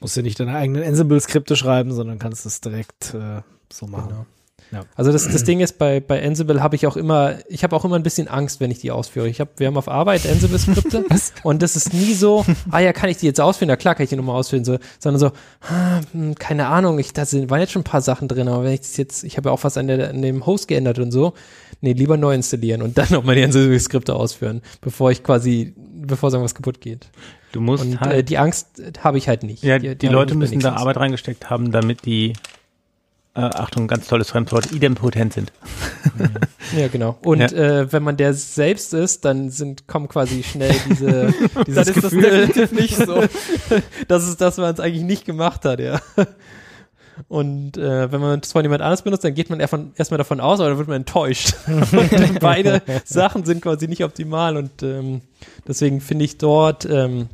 Musst 0.00 0.16
du 0.16 0.22
nicht 0.22 0.40
deine 0.40 0.56
eigenen 0.56 0.82
Ansible-Skripte 0.82 1.56
schreiben, 1.56 1.92
sondern 1.92 2.18
kannst 2.18 2.46
es 2.46 2.62
direkt 2.62 3.12
äh, 3.12 3.42
so 3.70 3.86
machen. 3.86 4.08
Genau. 4.08 4.26
Ja. 4.70 4.84
Also 4.96 5.12
das, 5.12 5.24
das 5.28 5.44
Ding 5.44 5.60
ist, 5.60 5.78
bei, 5.78 6.00
bei 6.00 6.24
Ansible 6.24 6.62
habe 6.62 6.76
ich 6.76 6.86
auch 6.86 6.96
immer, 6.96 7.36
ich 7.48 7.62
habe 7.64 7.74
auch 7.74 7.84
immer 7.84 7.96
ein 7.96 8.02
bisschen 8.02 8.28
Angst, 8.28 8.60
wenn 8.60 8.70
ich 8.70 8.80
die 8.80 8.90
ausführe. 8.90 9.28
Ich 9.28 9.40
hab, 9.40 9.58
wir 9.58 9.66
haben 9.66 9.76
auf 9.76 9.88
Arbeit 9.88 10.26
Ansible-Skripte 10.26 11.04
und 11.42 11.62
das 11.62 11.76
ist 11.76 11.94
nie 11.94 12.14
so, 12.14 12.44
ah 12.70 12.80
ja, 12.80 12.92
kann 12.92 13.08
ich 13.08 13.18
die 13.18 13.26
jetzt 13.26 13.40
ausführen? 13.40 13.68
Na 13.68 13.76
klar 13.76 13.94
kann 13.94 14.04
ich 14.04 14.10
die 14.10 14.16
nochmal 14.16 14.36
ausführen, 14.36 14.64
so, 14.64 14.78
sondern 14.98 15.20
so, 15.20 15.26
ah, 15.62 16.00
hm, 16.12 16.34
keine 16.34 16.66
Ahnung, 16.66 16.98
ich, 16.98 17.12
da 17.12 17.24
sind, 17.24 17.50
waren 17.50 17.60
jetzt 17.60 17.72
schon 17.72 17.80
ein 17.80 17.84
paar 17.84 18.02
Sachen 18.02 18.28
drin, 18.28 18.48
aber 18.48 18.64
wenn 18.64 18.72
ich 18.72 18.80
das 18.80 18.96
jetzt, 18.96 19.24
ich 19.24 19.36
habe 19.36 19.48
ja 19.48 19.52
auch 19.54 19.64
was 19.64 19.76
an, 19.76 19.86
der, 19.86 20.10
an 20.10 20.22
dem 20.22 20.44
Host 20.44 20.68
geändert 20.68 20.98
und 20.98 21.12
so, 21.12 21.32
nee, 21.80 21.92
lieber 21.92 22.16
neu 22.16 22.34
installieren 22.34 22.82
und 22.82 22.98
dann 22.98 23.08
nochmal 23.10 23.34
die 23.36 23.44
Ansible-Skripte 23.44 24.14
ausführen, 24.14 24.62
bevor 24.80 25.10
ich 25.10 25.22
quasi, 25.22 25.74
bevor 25.76 26.30
irgendwas 26.30 26.54
kaputt 26.54 26.80
geht. 26.80 27.08
Du 27.52 27.60
musst 27.60 27.84
Und 27.84 28.00
halt, 28.00 28.12
äh, 28.12 28.24
die 28.24 28.38
Angst 28.38 28.82
habe 29.02 29.16
ich 29.18 29.28
halt 29.28 29.42
nicht. 29.42 29.62
ja, 29.62 29.78
die, 29.78 29.90
habe 29.90 30.08
Leute 30.08 30.34
müssen 30.34 30.60
da. 30.60 30.74
Arbeit 30.74 30.98
reingesteckt 30.98 31.48
haben, 31.48 31.72
damit 31.72 32.04
die, 32.04 32.34
äh, 33.38 33.42
Achtung, 33.42 33.86
ganz 33.86 34.06
tolles 34.08 34.30
Fremdwort, 34.30 34.72
idempotent 34.72 35.32
sind. 35.34 35.52
Ja, 36.76 36.88
genau. 36.88 37.16
Und 37.24 37.38
Ja. 37.40 37.46
äh, 37.82 37.92
wenn 37.92 38.02
man 38.02 38.16
der 38.16 38.34
selbst 38.34 38.92
ist, 38.94 39.24
dann 39.24 39.50
sind, 39.50 39.86
kommen 39.86 40.08
quasi 40.08 40.42
schnell 40.42 40.74
diese, 40.88 41.32
dieses 41.66 41.86
Dann 41.86 41.94
ist 41.94 42.04
das 42.04 42.10
Gefühl, 42.12 42.22
definitiv 42.46 42.72
nicht 42.72 42.96
so. 42.96 43.22
dass 44.08 44.24
es, 44.24 44.36
dass 44.36 44.56
man 44.56 44.74
es 44.74 44.80
eigentlich 44.80 45.04
nicht 45.04 45.24
gemacht 45.24 45.64
hat, 45.64 45.80
ja. 45.80 46.00
Und 47.26 47.76
äh, 47.76 48.12
wenn 48.12 48.20
man 48.20 48.40
es 48.40 48.52
von 48.52 48.62
jemand 48.62 48.80
anders 48.82 49.02
benutzt, 49.02 49.24
dann 49.24 49.34
geht 49.34 49.50
man 49.50 49.58
erstmal 49.60 50.18
davon 50.18 50.40
aus, 50.40 50.60
aber 50.60 50.68
dann 50.70 50.78
wird 50.78 50.88
man 50.88 50.98
enttäuscht. 50.98 51.54
und 51.66 52.40
beide 52.40 52.80
Sachen 53.04 53.44
sind 53.44 53.60
quasi 53.62 53.88
nicht 53.88 54.04
optimal 54.04 54.56
und 54.56 54.82
ähm, 54.84 55.20
deswegen 55.66 56.00
finde 56.00 56.24
ich 56.24 56.38
dort 56.38 56.84
ähm, 56.84 57.28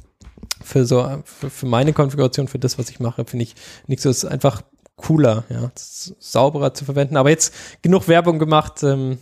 für 0.62 0.86
so 0.86 1.22
für, 1.24 1.50
für 1.50 1.66
meine 1.66 1.92
Konfiguration, 1.92 2.48
für 2.48 2.58
das, 2.58 2.78
was 2.78 2.88
ich 2.88 2.98
mache, 2.98 3.26
finde 3.26 3.42
ich 3.42 3.54
Nixo 3.86 4.08
ist 4.08 4.24
einfach 4.24 4.62
cooler, 4.96 5.44
ja, 5.48 5.70
sauberer 5.74 6.74
zu 6.74 6.84
verwenden. 6.84 7.16
Aber 7.16 7.30
jetzt 7.30 7.54
genug 7.82 8.08
Werbung 8.08 8.38
gemacht. 8.38 8.82
Ähm, 8.82 9.18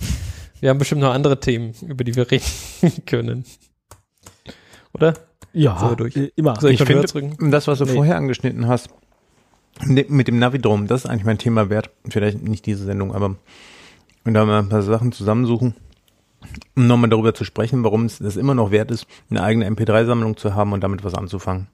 wir 0.60 0.70
haben 0.70 0.78
bestimmt 0.78 1.00
noch 1.00 1.12
andere 1.12 1.40
Themen, 1.40 1.74
über 1.82 2.04
die 2.04 2.14
wir 2.14 2.30
reden 2.30 2.44
können. 3.06 3.44
Oder? 4.94 5.14
Ja, 5.52 5.78
So, 5.78 5.94
durch. 5.94 6.14
immer. 6.36 6.58
Soll 6.60 6.70
ich, 6.72 6.80
Ich 6.80 6.86
finde, 6.86 7.06
drücken? 7.06 7.50
das, 7.50 7.66
was 7.66 7.78
du 7.78 7.84
Nee. 7.84 7.94
vorher 7.94 8.16
angeschnitten 8.16 8.68
hast, 8.68 8.88
ne- 9.84 10.06
mit 10.08 10.28
dem 10.28 10.38
Navidrom, 10.38 10.86
das 10.86 11.04
ist 11.04 11.10
eigentlich 11.10 11.24
mein 11.24 11.38
Thema 11.38 11.68
wert. 11.68 11.90
Vielleicht 12.08 12.42
nicht 12.42 12.64
diese 12.66 12.84
Sendung, 12.84 13.14
aber 13.14 13.36
und 14.24 14.34
da 14.34 14.44
mal 14.44 14.60
ein 14.60 14.68
paar 14.68 14.82
Sachen 14.82 15.10
zusammensuchen, 15.12 15.74
um 16.76 16.86
nochmal 16.86 17.10
darüber 17.10 17.34
zu 17.34 17.44
sprechen, 17.44 17.82
warum 17.84 18.04
es 18.04 18.18
das 18.18 18.36
immer 18.36 18.54
noch 18.54 18.70
wert 18.70 18.90
ist, 18.90 19.06
eine 19.30 19.42
eigene 19.42 19.68
MP3-Sammlung 19.68 20.36
zu 20.36 20.54
haben 20.54 20.72
und 20.72 20.80
damit 20.82 21.02
was 21.04 21.14
anzufangen. 21.14 21.66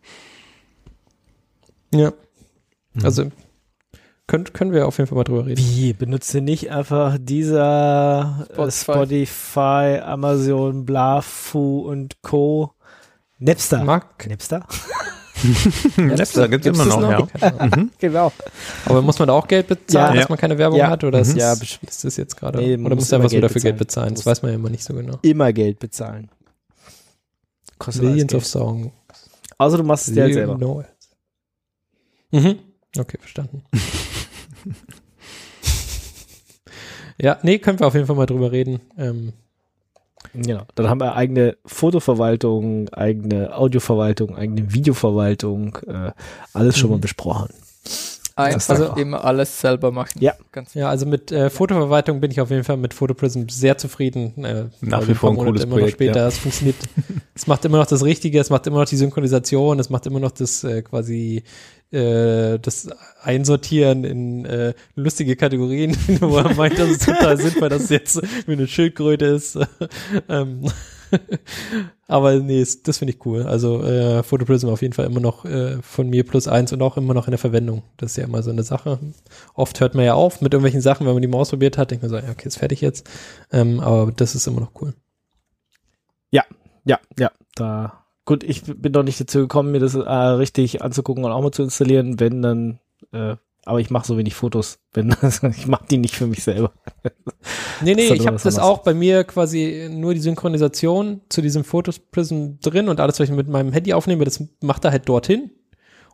Ja. 1.93 2.13
Also 3.03 3.31
könnt, 4.29 4.55
können 4.55 4.73
wir 4.73 4.87
auf 4.87 4.99
jeden 4.99 5.09
Fall 5.09 5.17
mal 5.19 5.25
drüber 5.25 5.47
reden. 5.47 5.59
Wie? 5.61 5.93
Benutze 5.93 6.41
nicht 6.41 6.71
einfach 6.71 7.17
dieser 7.21 8.47
Spotify, 8.53 8.71
Spotify. 8.71 9.27
Spotify 9.27 10.01
Amazon, 10.05 10.85
Blafu 10.85 11.81
und 11.81 12.23
Co. 12.23 12.73
Napster. 13.41 13.83
Mag. 13.83 14.27
Napster? 14.29 14.65
Napster 15.97 16.49
gibt's 16.49 16.67
immer 16.67 16.85
das 16.85 16.97
noch, 16.97 17.11
ja. 17.41 17.67
Mhm. 17.77 17.91
Genau. 17.99 18.33
Aber 18.87 19.03
muss 19.03 19.19
man 19.21 19.29
da 19.29 19.35
auch 19.35 19.47
Geld 19.47 19.69
bezahlen, 19.69 20.15
Ja. 20.15 20.21
dass 20.23 20.29
man 20.29 20.39
keine 20.39 20.59
Werbung 20.59 20.79
Ja. 20.79 20.89
hat? 20.91 21.05
Oder 21.05 21.21
ist, 21.21 21.33
Mhm. 21.35 21.39
Ja, 21.39 21.53
es, 21.53 21.79
ist 21.81 22.05
das 22.05 22.17
jetzt 22.17 22.37
gerade? 22.37 22.59
Nee, 22.59 22.77
oder 22.77 22.95
muss 22.97 23.13
einfach 23.13 23.31
so 23.31 23.41
dafür 23.41 23.61
Geld 23.61 23.79
bezahlen. 23.79 24.11
Das 24.15 24.21
Muss- 24.21 24.27
weiß 24.27 24.43
man 24.43 24.51
ja 24.53 24.57
immer 24.59 24.71
nicht 24.71 24.83
so 24.85 24.95
genau. 24.95 25.19
Immer 25.23 25.53
Geld 25.53 25.79
bezahlen. 25.79 26.29
Kostet 27.79 28.03
Millions 28.05 28.33
Geld. 28.33 28.43
of 28.43 28.47
Songs. 28.47 28.91
Außer 29.59 29.77
du 29.77 29.85
machst 29.85 30.09
es 30.09 30.15
dir 30.15 30.25
halt 30.25 30.35
selber. 30.35 30.57
know 30.57 30.81
it. 30.81 30.87
Mhm. 32.33 32.59
Okay, 32.99 33.19
verstanden. 33.21 33.63
ja, 37.21 37.39
nee, 37.43 37.59
können 37.59 37.81
wir 37.81 37.87
auf 37.87 37.95
jeden 37.95 38.07
Fall 38.07 38.17
mal 38.17 38.27
drüber 38.27 38.53
reden. 38.53 38.81
Ähm, 38.99 39.33
Genau. 40.35 40.63
Dann 40.75 40.89
haben 40.91 41.01
wir 41.01 41.15
eigene 41.15 41.57
Fotoverwaltung, 41.65 42.89
eigene 42.91 43.57
Audioverwaltung, 43.57 44.37
eigene 44.37 44.73
Videoverwaltung, 44.75 45.79
äh, 45.87 46.11
alles 46.53 46.77
schon 46.77 46.91
Mhm. 46.91 46.97
mal 46.97 47.01
besprochen. 47.01 47.49
Einfach 48.37 48.69
Also- 48.69 48.95
immer 48.97 49.25
alles 49.25 49.61
selber 49.61 49.91
machen. 49.91 50.19
Ja. 50.21 50.35
Ganz 50.53 50.75
ja, 50.75 50.89
also 50.91 51.07
mit 51.07 51.33
äh, 51.33 51.51
Fotoverwaltung 51.51 52.21
bin 52.21 52.31
ich 52.31 52.41
auf 52.41 52.51
jeden 52.51 52.63
Fall 52.65 52.77
mit 52.77 52.95
PhotoPrism 52.95 53.49
sehr 53.49 53.79
zufrieden. 53.79 54.45
Äh, 54.45 54.67
Nach 54.81 55.07
wie 55.07 55.13
ein 55.13 55.15
vor 55.15 55.31
paar 55.31 55.31
ein 55.31 55.35
Monate 55.37 55.47
cooles 55.53 55.65
immer 55.65 55.73
Projekt, 55.77 55.93
noch 55.93 55.97
später. 56.07 56.21
ja. 56.21 56.29
Es 56.29 56.39
funktioniert. 56.39 56.77
es 57.35 57.47
macht 57.47 57.65
immer 57.65 57.79
noch 57.79 57.87
das 57.87 58.05
Richtige, 58.05 58.39
es 58.39 58.51
macht 58.51 58.67
immer 58.67 58.81
noch 58.81 58.89
die 58.89 58.97
Synchronisation, 58.97 59.79
es 59.79 59.89
macht 59.89 60.07
immer 60.07 60.21
noch 60.21 60.33
das 60.33 60.63
äh, 60.65 60.83
quasi 60.83 61.43
äh, 61.91 62.59
das 62.59 62.89
Einsortieren 63.23 64.05
in 64.05 64.45
äh, 64.45 64.75
lustige 64.95 65.37
Kategorien, 65.37 65.97
wo 66.21 66.39
er 66.39 66.55
meint, 66.55 66.79
das 66.79 66.91
ist 66.91 67.05
total 67.05 67.37
sinnvoll, 67.39 67.69
dass 67.69 67.85
es 67.85 67.91
jetzt 67.91 68.21
wie 68.47 68.53
eine 68.53 68.67
Schildkröte 68.67 69.25
ist. 69.27 69.59
ähm, 70.29 70.71
aber 72.07 72.35
nee, 72.41 72.61
es- 72.61 72.83
das 72.83 72.99
finde 72.99 73.15
ich 73.15 73.25
cool. 73.27 73.43
Also 73.45 73.83
äh, 73.83 74.23
PhotoPrism 74.23 74.69
auf 74.69 74.83
jeden 74.83 74.93
Fall 74.95 75.07
immer 75.07 75.21
noch 75.21 75.45
äh, 75.45 75.81
von 75.83 76.09
mir 76.11 76.25
plus 76.25 76.49
eins 76.49 76.73
und 76.73 76.83
auch 76.83 76.97
immer 76.99 77.15
noch 77.15 77.27
in 77.27 77.33
der 77.33 77.39
Verwendung. 77.39 77.83
Das 77.97 78.11
ist 78.13 78.17
ja 78.19 78.25
immer 78.25 78.43
so 78.43 78.51
eine 78.51 78.63
Sache. 78.63 78.99
Oft 79.55 79.81
hört 79.81 79.95
man 79.95 80.05
ja 80.05 80.15
auf 80.15 80.41
mit 80.41 80.53
irgendwelchen 80.53 80.83
Sachen, 80.83 81.07
wenn 81.07 81.15
man 81.15 81.23
die 81.23 81.29
mal 81.29 81.39
ausprobiert 81.39 81.79
hat, 81.79 81.91
denkt 81.91 82.03
man 82.03 82.11
so, 82.11 82.17
ja, 82.19 82.31
okay, 82.31 82.49
ist 82.49 82.59
fertig 82.59 82.81
jetzt. 82.83 83.09
Ähm, 83.53 83.81
aber 83.81 84.13
das 84.13 84.35
ist 84.35 84.47
immer 84.47 84.61
noch 84.61 84.73
cool. 84.83 84.93
Ja, 86.85 86.99
ja, 87.19 87.31
da. 87.55 87.98
Gut, 88.29 88.45
ich 88.45 88.63
bin 88.65 88.93
noch 88.93 89.05
nicht 89.05 89.19
dazu 89.19 89.39
gekommen, 89.39 89.71
mir 89.71 89.81
das 89.81 89.95
äh, 89.95 90.01
richtig 90.01 90.83
anzugucken 90.83 91.25
und 91.25 91.33
auch 91.33 91.41
mal 91.41 91.51
zu 91.51 91.63
installieren, 91.63 92.21
wenn 92.21 92.43
dann, 92.43 92.79
äh, 93.11 93.37
aber 93.65 93.81
ich 93.81 93.89
mache 93.89 94.07
so 94.07 94.19
wenig 94.19 94.35
Fotos, 94.35 94.81
wenn 94.93 95.17
ich 95.57 95.67
mache 95.67 95.87
die 95.91 95.97
nicht 95.97 96.15
für 96.15 96.27
mich 96.27 96.45
selber. 96.45 96.73
Nee, 97.81 97.95
nee, 97.95 98.13
ich 98.13 98.27
habe 98.27 98.37
das 98.37 98.59
auch 98.59 98.79
bei 98.79 98.93
mir 98.93 99.25
quasi 99.25 99.89
nur 99.91 100.13
die 100.13 100.21
Synchronisation 100.21 101.23
zu 101.31 101.41
diesem 101.41 101.65
Photoprism 101.65 102.57
drin 102.61 102.91
und 102.91 103.01
alles, 103.01 103.19
was 103.19 103.31
ich 103.31 103.35
mit 103.35 103.49
meinem 103.49 103.73
Handy 103.73 103.95
aufnehme, 103.95 104.25
das 104.25 104.45
macht 104.61 104.85
er 104.85 104.91
halt 104.91 105.09
dorthin. 105.09 105.53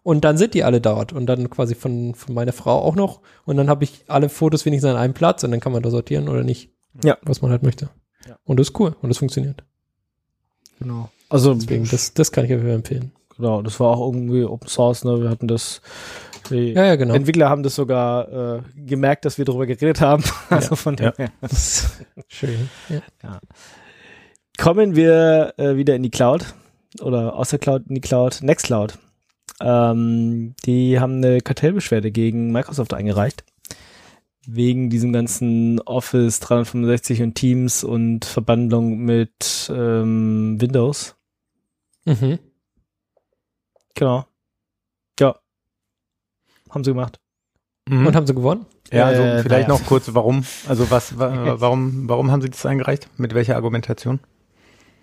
Und 0.04 0.24
dann 0.24 0.36
sind 0.36 0.54
die 0.54 0.62
alle 0.62 0.80
dort 0.80 1.12
und 1.12 1.26
dann 1.26 1.50
quasi 1.50 1.74
von, 1.74 2.14
von 2.14 2.34
meiner 2.34 2.52
Frau 2.52 2.78
auch 2.78 2.94
noch. 2.94 3.22
Und 3.44 3.56
dann 3.56 3.68
habe 3.68 3.82
ich 3.82 4.04
alle 4.06 4.28
Fotos 4.28 4.66
wenigstens 4.66 4.90
an 4.90 4.98
einem 4.98 5.14
Platz 5.14 5.42
und 5.42 5.50
dann 5.50 5.60
kann 5.60 5.72
man 5.72 5.82
da 5.82 5.90
sortieren 5.90 6.28
oder 6.28 6.44
nicht. 6.44 6.70
Ja. 7.02 7.16
Was 7.22 7.42
man 7.42 7.50
halt 7.50 7.64
möchte. 7.64 7.88
Ja. 8.28 8.38
Und 8.44 8.60
das 8.60 8.68
ist 8.68 8.78
cool 8.78 8.94
und 9.02 9.08
das 9.08 9.18
funktioniert. 9.18 9.64
Genau. 10.78 11.08
Also 11.34 11.54
Deswegen, 11.54 11.88
das, 11.90 12.14
das 12.14 12.30
kann 12.30 12.44
ich 12.44 12.50
Fall 12.52 12.70
empfehlen. 12.70 13.10
genau, 13.36 13.60
das 13.60 13.80
war 13.80 13.96
auch 13.96 14.06
irgendwie 14.12 14.44
Open 14.44 14.68
Source, 14.68 15.04
ne? 15.04 15.20
Wir 15.20 15.28
hatten 15.30 15.48
das, 15.48 15.82
die 16.48 16.72
Ja, 16.74 16.84
ja, 16.84 16.94
genau. 16.96 17.12
Entwickler 17.14 17.48
haben 17.48 17.64
das 17.64 17.74
sogar 17.74 18.58
äh, 18.58 18.62
gemerkt, 18.76 19.24
dass 19.24 19.36
wir 19.36 19.44
darüber 19.44 19.66
geredet 19.66 20.00
haben. 20.00 20.22
Also 20.48 20.76
von 20.76 20.96
Ja. 20.96 21.10
daher. 21.10 21.30
Schön. 22.28 22.68
Ja. 22.88 23.40
Kommen 24.58 24.94
wir 24.94 25.54
äh, 25.56 25.76
wieder 25.76 25.96
in 25.96 26.04
die 26.04 26.10
Cloud 26.10 26.54
oder 27.00 27.34
aus 27.34 27.50
der 27.50 27.58
Cloud 27.58 27.82
in 27.88 27.96
die 27.96 28.00
Cloud, 28.00 28.38
Nextcloud. 28.42 28.96
Ähm, 29.60 30.54
die 30.64 31.00
haben 31.00 31.16
eine 31.16 31.40
Kartellbeschwerde 31.40 32.12
gegen 32.12 32.52
Microsoft 32.52 32.94
eingereicht. 32.94 33.42
Wegen 34.46 34.90
diesem 34.90 35.12
ganzen 35.12 35.80
Office 35.80 36.38
365 36.40 37.22
und 37.22 37.34
Teams 37.34 37.82
und 37.82 38.24
Verbandlung 38.26 38.98
mit 38.98 39.72
ähm, 39.74 40.60
Windows. 40.60 41.16
Mhm. 42.04 42.38
Genau. 43.94 44.26
Ja. 45.20 45.36
Haben 46.70 46.84
sie 46.84 46.90
gemacht. 46.90 47.20
Mhm. 47.88 48.06
Und 48.06 48.16
haben 48.16 48.26
sie 48.26 48.34
gewonnen? 48.34 48.66
ja, 48.92 49.06
also 49.06 49.22
Äh, 49.22 49.42
vielleicht 49.42 49.68
naja. 49.68 49.80
noch 49.80 49.86
kurz, 49.86 50.12
warum, 50.14 50.44
also 50.68 50.90
was, 50.90 51.18
wa, 51.18 51.54
warum, 51.60 52.08
warum 52.08 52.30
haben 52.30 52.42
Sie 52.42 52.50
das 52.50 52.64
eingereicht? 52.66 53.08
Mit 53.18 53.34
welcher 53.34 53.56
Argumentation? 53.56 54.20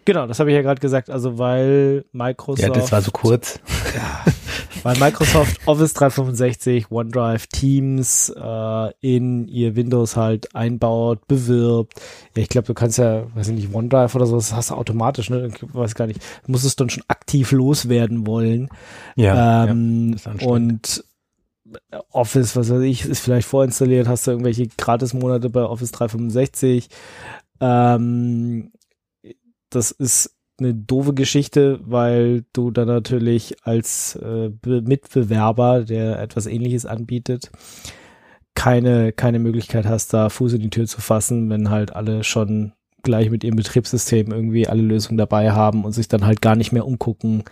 Genau, 0.05 0.25
das 0.25 0.39
habe 0.39 0.49
ich 0.49 0.55
ja 0.55 0.61
gerade 0.61 0.81
gesagt. 0.81 1.09
Also 1.09 1.37
weil 1.37 2.05
Microsoft. 2.11 2.67
kurz. 3.11 3.59
Weil 4.83 4.97
Microsoft 4.97 5.59
Office 5.67 5.93
365, 5.93 6.89
OneDrive, 6.89 7.45
Teams 7.47 8.29
äh, 8.35 8.91
in 8.99 9.47
ihr 9.47 9.75
Windows 9.75 10.15
halt 10.15 10.55
einbaut, 10.55 11.27
bewirbt. 11.27 12.01
Ja, 12.35 12.41
ich 12.41 12.49
glaube, 12.49 12.65
du 12.67 12.73
kannst 12.73 12.97
ja, 12.97 13.25
weiß 13.35 13.49
ich 13.49 13.55
nicht, 13.55 13.73
OneDrive 13.73 14.15
oder 14.15 14.25
so, 14.25 14.35
das 14.35 14.53
hast 14.53 14.71
du 14.71 14.75
automatisch, 14.75 15.29
ne? 15.29 15.47
Ich 15.47 15.73
weiß 15.73 15.93
gar 15.93 16.07
nicht. 16.07 16.21
Du 16.45 16.51
musst 16.51 16.65
es 16.65 16.75
dann 16.75 16.89
schon 16.89 17.03
aktiv 17.07 17.51
loswerden 17.51 18.25
wollen. 18.25 18.69
Ja, 19.15 19.65
ähm, 19.65 20.13
das 20.13 20.21
ist 20.21 20.27
anstrengend. 20.27 20.51
und 20.51 21.03
Office, 22.11 22.55
was 22.55 22.69
weiß 22.69 22.81
ich, 22.81 23.05
ist 23.05 23.19
vielleicht 23.19 23.47
vorinstalliert, 23.47 24.07
hast 24.07 24.27
du 24.27 24.31
irgendwelche 24.31 24.67
Gratis-Monate 24.77 25.49
bei 25.49 25.63
Office 25.63 25.91
365. 25.91 26.89
Ähm, 27.59 28.71
das 29.71 29.91
ist 29.91 30.35
eine 30.59 30.75
doofe 30.75 31.13
Geschichte, 31.13 31.79
weil 31.83 32.45
du 32.53 32.69
dann 32.69 32.87
natürlich 32.87 33.55
als 33.63 34.15
äh, 34.17 34.49
Be- 34.49 34.83
Mitbewerber, 34.83 35.83
der 35.83 36.19
etwas 36.19 36.45
ähnliches 36.45 36.85
anbietet, 36.85 37.51
keine, 38.53 39.11
keine 39.11 39.39
Möglichkeit 39.39 39.85
hast, 39.85 40.13
da 40.13 40.29
Fuß 40.29 40.53
in 40.53 40.61
die 40.61 40.69
Tür 40.69 40.85
zu 40.85 41.01
fassen, 41.01 41.49
wenn 41.49 41.71
halt 41.71 41.95
alle 41.95 42.23
schon 42.23 42.73
gleich 43.01 43.31
mit 43.31 43.43
ihrem 43.43 43.55
Betriebssystem 43.55 44.31
irgendwie 44.31 44.67
alle 44.67 44.83
Lösungen 44.83 45.17
dabei 45.17 45.51
haben 45.51 45.83
und 45.83 45.93
sich 45.93 46.07
dann 46.07 46.25
halt 46.25 46.41
gar 46.41 46.55
nicht 46.55 46.71
mehr 46.71 46.85
umgucken, 46.85 47.43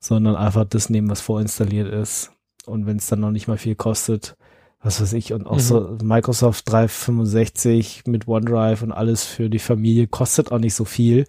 sondern 0.00 0.36
einfach 0.36 0.64
das 0.64 0.88
nehmen, 0.88 1.10
was 1.10 1.20
vorinstalliert 1.20 1.92
ist. 1.92 2.32
Und 2.64 2.86
wenn 2.86 2.96
es 2.96 3.08
dann 3.08 3.20
noch 3.20 3.30
nicht 3.30 3.48
mal 3.48 3.58
viel 3.58 3.74
kostet, 3.74 4.36
was 4.84 5.00
weiß 5.00 5.14
ich, 5.14 5.32
und 5.32 5.46
auch 5.46 5.56
Mhm. 5.56 5.60
so 5.60 5.98
Microsoft 6.02 6.70
365 6.70 8.02
mit 8.06 8.28
OneDrive 8.28 8.82
und 8.82 8.92
alles 8.92 9.24
für 9.24 9.48
die 9.50 9.58
Familie 9.58 10.06
kostet 10.06 10.52
auch 10.52 10.58
nicht 10.58 10.74
so 10.74 10.84
viel. 10.84 11.26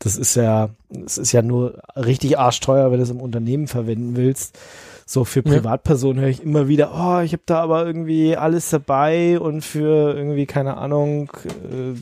Das 0.00 0.16
ist 0.16 0.34
ja, 0.34 0.68
das 0.90 1.16
ist 1.16 1.32
ja 1.32 1.40
nur 1.40 1.80
richtig 1.96 2.38
arschteuer, 2.38 2.90
wenn 2.90 2.98
du 2.98 3.04
es 3.04 3.10
im 3.10 3.20
Unternehmen 3.20 3.66
verwenden 3.68 4.16
willst. 4.16 4.58
So 5.06 5.24
für 5.24 5.40
Ja. 5.46 5.52
Privatpersonen 5.54 6.20
höre 6.20 6.28
ich 6.30 6.42
immer 6.42 6.66
wieder, 6.68 6.90
oh, 6.92 7.20
ich 7.22 7.32
habe 7.32 7.42
da 7.46 7.62
aber 7.62 7.86
irgendwie 7.86 8.36
alles 8.36 8.68
dabei 8.70 9.38
und 9.38 9.62
für 9.64 10.14
irgendwie, 10.16 10.46
keine 10.46 10.76
Ahnung, 10.76 11.30
äh, 11.44 11.94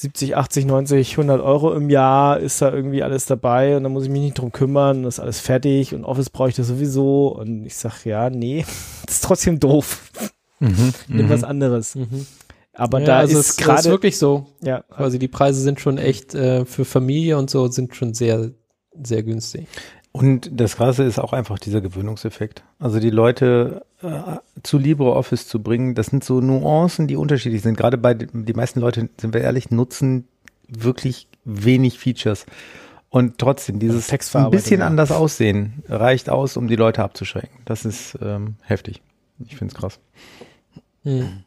70, 0.00 0.34
80, 0.36 0.64
90, 0.66 1.12
100 1.12 1.40
Euro 1.42 1.74
im 1.74 1.90
Jahr 1.90 2.40
ist 2.40 2.62
da 2.62 2.72
irgendwie 2.72 3.02
alles 3.02 3.26
dabei 3.26 3.76
und 3.76 3.82
da 3.82 3.88
muss 3.90 4.04
ich 4.04 4.10
mich 4.10 4.22
nicht 4.22 4.38
drum 4.38 4.50
kümmern, 4.50 5.02
das 5.02 5.16
ist 5.16 5.20
alles 5.20 5.40
fertig 5.40 5.94
und 5.94 6.04
Office 6.04 6.30
brauche 6.30 6.48
ich 6.48 6.54
das 6.54 6.68
sowieso 6.68 7.28
und 7.28 7.66
ich 7.66 7.76
sag 7.76 8.04
ja, 8.06 8.30
nee, 8.30 8.64
das 9.06 9.16
ist 9.16 9.24
trotzdem 9.24 9.60
doof, 9.60 10.10
Mhm. 10.58 10.92
nimm 11.08 11.26
Mhm. 11.26 11.30
was 11.30 11.44
anderes. 11.44 11.94
Mhm. 11.96 12.26
Aber 12.72 13.00
ja, 13.00 13.06
da 13.06 13.18
also 13.18 13.38
ist 13.38 13.44
es 13.46 13.50
ist 13.50 13.56
gerade, 13.62 13.90
wirklich 13.90 14.16
so. 14.16 14.46
ja, 14.62 14.80
Quasi 14.90 15.18
die 15.18 15.28
Preise 15.28 15.60
sind 15.60 15.80
schon 15.80 15.98
echt 15.98 16.34
äh, 16.34 16.64
für 16.64 16.84
Familie 16.86 17.36
und 17.36 17.50
so 17.50 17.66
sind 17.68 17.94
schon 17.94 18.14
sehr, 18.14 18.52
sehr 19.02 19.22
günstig. 19.22 19.66
Und 20.12 20.50
das 20.52 20.76
Krasse 20.76 21.04
ist 21.04 21.18
auch 21.20 21.32
einfach 21.32 21.58
dieser 21.58 21.80
Gewöhnungseffekt. 21.80 22.64
Also 22.80 22.98
die 22.98 23.10
Leute 23.10 23.86
äh, 24.02 24.38
zu 24.62 24.78
LibreOffice 24.78 25.46
zu 25.46 25.62
bringen, 25.62 25.94
das 25.94 26.06
sind 26.06 26.24
so 26.24 26.40
Nuancen, 26.40 27.06
die 27.06 27.16
unterschiedlich 27.16 27.62
sind. 27.62 27.76
Gerade 27.76 27.96
bei 27.96 28.14
den- 28.14 28.44
die 28.44 28.52
meisten 28.54 28.80
Leute, 28.80 29.08
sind 29.20 29.34
wir 29.34 29.40
ehrlich, 29.40 29.70
nutzen 29.70 30.26
wirklich 30.66 31.28
wenig 31.44 31.98
Features. 31.98 32.46
Und 33.08 33.38
trotzdem, 33.38 33.78
dieses 33.78 34.10
ein 34.10 34.50
bisschen 34.50 34.80
ja. 34.80 34.86
anders 34.86 35.10
aussehen 35.10 35.82
reicht 35.88 36.28
aus, 36.30 36.56
um 36.56 36.68
die 36.68 36.76
Leute 36.76 37.02
abzuschrecken. 37.02 37.50
Das 37.64 37.84
ist 37.84 38.16
ähm, 38.22 38.54
heftig. 38.62 39.02
Ich 39.44 39.56
finde 39.56 39.74
es 39.74 39.78
krass. 39.80 39.98
Hm. 41.02 41.44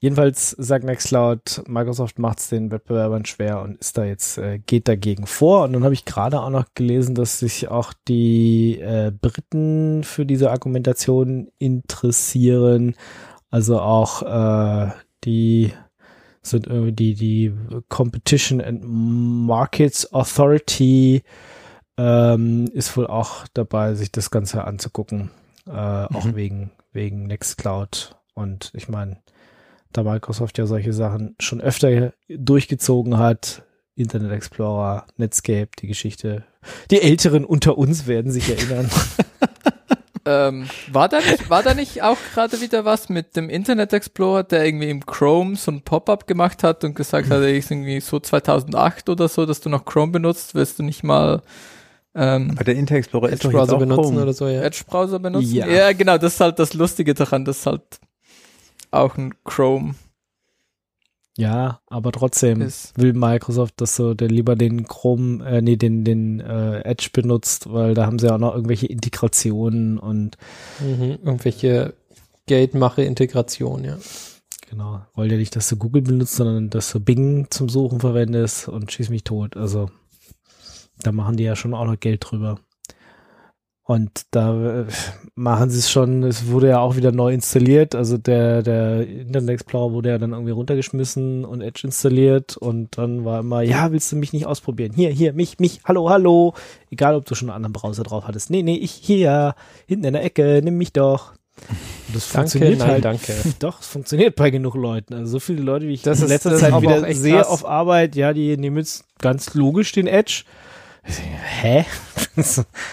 Jedenfalls 0.00 0.50
sagt 0.52 0.84
Nextcloud, 0.84 1.64
Microsoft 1.66 2.20
macht 2.20 2.38
es 2.38 2.48
den 2.50 2.70
Wettbewerbern 2.70 3.24
schwer 3.24 3.60
und 3.62 3.78
ist 3.78 3.98
da 3.98 4.04
jetzt, 4.04 4.38
äh, 4.38 4.60
geht 4.60 4.86
dagegen 4.86 5.26
vor. 5.26 5.64
Und 5.64 5.72
dann 5.72 5.82
habe 5.82 5.94
ich 5.94 6.04
gerade 6.04 6.40
auch 6.40 6.50
noch 6.50 6.66
gelesen, 6.74 7.16
dass 7.16 7.40
sich 7.40 7.68
auch 7.68 7.92
die 8.06 8.78
äh, 8.80 9.10
Briten 9.10 10.04
für 10.04 10.24
diese 10.24 10.52
Argumentation 10.52 11.48
interessieren. 11.58 12.94
Also 13.50 13.80
auch 13.80 14.22
äh, 14.22 14.92
die 15.24 15.72
sind 16.42 16.68
irgendwie 16.68 16.92
die, 16.92 17.14
die 17.14 17.54
Competition 17.88 18.60
and 18.60 18.82
Markets 18.84 20.12
Authority 20.12 21.22
ähm, 21.96 22.66
ist 22.72 22.96
wohl 22.96 23.08
auch 23.08 23.46
dabei, 23.52 23.94
sich 23.94 24.12
das 24.12 24.30
Ganze 24.30 24.62
anzugucken. 24.64 25.30
Äh, 25.66 25.70
Auch 25.72 26.24
Mhm. 26.24 26.36
wegen, 26.36 26.70
wegen 26.92 27.26
Nextcloud. 27.26 28.16
Und 28.34 28.70
ich 28.74 28.88
meine, 28.88 29.18
da 29.92 30.02
Microsoft 30.02 30.58
ja 30.58 30.66
solche 30.66 30.92
Sachen 30.92 31.34
schon 31.40 31.60
öfter 31.60 32.12
durchgezogen 32.28 33.18
hat, 33.18 33.62
Internet 33.94 34.32
Explorer, 34.32 35.06
Netscape, 35.16 35.70
die 35.80 35.86
Geschichte. 35.86 36.44
Die 36.90 37.00
Älteren 37.00 37.44
unter 37.44 37.78
uns 37.78 38.06
werden 38.06 38.30
sich 38.30 38.48
erinnern. 38.50 38.88
Ähm, 40.28 40.68
war 40.92 41.08
da 41.08 41.20
nicht, 41.20 41.48
war 41.48 41.62
da 41.62 41.72
nicht 41.72 42.02
auch 42.02 42.18
gerade 42.34 42.60
wieder 42.60 42.84
was 42.84 43.08
mit 43.08 43.34
dem 43.34 43.48
Internet 43.48 43.94
Explorer, 43.94 44.42
der 44.42 44.66
irgendwie 44.66 44.90
im 44.90 45.06
Chrome 45.06 45.56
so 45.56 45.70
ein 45.70 45.80
Pop-up 45.80 46.26
gemacht 46.26 46.62
hat 46.62 46.84
und 46.84 46.94
gesagt 46.94 47.30
hat, 47.30 47.42
ist 47.42 47.70
irgendwie 47.70 48.00
so 48.00 48.20
2008 48.20 49.08
oder 49.08 49.28
so, 49.28 49.46
dass 49.46 49.62
du 49.62 49.70
noch 49.70 49.86
Chrome 49.86 50.12
benutzt, 50.12 50.54
willst 50.54 50.78
du 50.78 50.82
nicht 50.82 51.02
mal 51.02 51.40
ähm, 52.14 52.50
Aber 52.50 52.64
der 52.64 52.74
Internet 52.74 53.04
Explorer 53.04 53.30
ist 53.30 53.42
doch 53.44 53.52
jetzt 53.52 53.62
Edge-Browser 53.62 53.76
auch 53.76 53.78
benutzen 53.78 54.02
Chrome. 54.02 54.22
oder 54.22 54.32
so, 54.34 54.48
ja. 54.48 54.60
Edge-Browser 54.62 55.18
benutzen? 55.18 55.54
Ja. 55.54 55.66
ja, 55.66 55.92
genau, 55.92 56.18
das 56.18 56.34
ist 56.34 56.40
halt 56.40 56.58
das 56.58 56.74
Lustige 56.74 57.14
daran, 57.14 57.46
dass 57.46 57.64
halt 57.64 58.00
auch 58.90 59.16
ein 59.16 59.34
Chrome 59.44 59.94
ja, 61.38 61.80
aber 61.86 62.10
trotzdem 62.10 62.60
ist. 62.60 62.98
will 62.98 63.12
Microsoft, 63.12 63.80
dass 63.80 63.94
so 63.94 64.12
der 64.12 64.26
lieber 64.26 64.56
den 64.56 64.88
Chrome, 64.88 65.48
äh, 65.48 65.62
nee, 65.62 65.76
den, 65.76 66.02
den 66.02 66.40
äh, 66.40 66.80
Edge 66.80 67.10
benutzt, 67.12 67.72
weil 67.72 67.94
da 67.94 68.06
haben 68.06 68.18
sie 68.18 68.28
auch 68.28 68.38
noch 68.38 68.56
irgendwelche 68.56 68.86
Integrationen 68.86 69.98
und 69.98 70.36
Mhm. 70.80 71.18
Irgendwelche 71.22 71.94
Geldmache-Integration, 72.46 73.84
ja. 73.84 73.98
genau, 74.68 75.02
wollen 75.14 75.30
ja 75.30 75.36
nicht, 75.36 75.54
dass 75.54 75.68
du 75.68 75.76
Google 75.76 76.02
benutzt, 76.02 76.34
sondern 76.34 76.70
dass 76.70 76.90
du 76.90 76.98
Bing 76.98 77.46
zum 77.50 77.68
Suchen 77.68 78.00
verwendest 78.00 78.68
und 78.68 78.90
schieß 78.90 79.08
mich 79.10 79.22
tot. 79.22 79.56
Also 79.56 79.90
da 81.02 81.12
machen 81.12 81.36
die 81.36 81.44
ja 81.44 81.54
schon 81.54 81.72
auch 81.72 81.84
noch 81.84 82.00
Geld 82.00 82.24
drüber. 82.28 82.58
Und 83.88 84.26
da 84.32 84.82
äh, 84.82 84.84
machen 85.34 85.70
sie 85.70 85.78
es 85.78 85.90
schon, 85.90 86.22
es 86.22 86.48
wurde 86.48 86.68
ja 86.68 86.78
auch 86.78 86.96
wieder 86.96 87.10
neu 87.10 87.32
installiert, 87.32 87.94
also 87.94 88.18
der, 88.18 88.62
der 88.62 89.08
Internet 89.08 89.48
Explorer 89.48 89.94
wurde 89.94 90.10
ja 90.10 90.18
dann 90.18 90.32
irgendwie 90.32 90.50
runtergeschmissen 90.50 91.46
und 91.46 91.62
Edge 91.62 91.80
installiert 91.84 92.58
und 92.58 92.98
dann 92.98 93.24
war 93.24 93.40
immer, 93.40 93.62
ja, 93.62 93.90
willst 93.90 94.12
du 94.12 94.16
mich 94.16 94.34
nicht 94.34 94.44
ausprobieren? 94.44 94.92
Hier, 94.94 95.08
hier, 95.08 95.32
mich, 95.32 95.58
mich, 95.58 95.80
hallo, 95.86 96.10
hallo. 96.10 96.52
Egal, 96.90 97.14
ob 97.14 97.24
du 97.24 97.34
schon 97.34 97.48
einen 97.48 97.56
anderen 97.56 97.72
Browser 97.72 98.02
drauf 98.02 98.28
hattest. 98.28 98.50
Nee, 98.50 98.62
nee, 98.62 98.76
ich 98.76 98.90
hier, 98.90 99.54
hinten 99.86 100.04
in 100.04 100.12
der 100.12 100.22
Ecke, 100.22 100.60
nimm 100.62 100.76
mich 100.76 100.92
doch. 100.92 101.32
Und 101.70 102.14
das 102.14 102.30
Danke, 102.30 102.50
funktioniert 102.50 102.78
nein, 102.80 102.88
halt. 102.90 103.04
danke. 103.06 103.32
Doch, 103.58 103.80
es 103.80 103.86
funktioniert 103.86 104.36
bei 104.36 104.50
genug 104.50 104.74
Leuten. 104.74 105.14
Also 105.14 105.32
so 105.32 105.40
viele 105.40 105.62
Leute, 105.62 105.88
wie 105.88 105.94
ich 105.94 106.02
Das 106.02 106.20
in 106.20 106.28
letzter 106.28 106.54
Zeit 106.56 106.80
wieder 106.80 107.10
sehe 107.14 107.36
krass. 107.36 107.48
auf 107.48 107.66
Arbeit, 107.66 108.16
ja, 108.16 108.32
die 108.34 108.56
nehmen 108.58 108.76
jetzt 108.76 109.04
ganz 109.18 109.54
logisch 109.54 109.92
den 109.92 110.06
Edge. 110.06 110.44
Hä? 111.08 111.84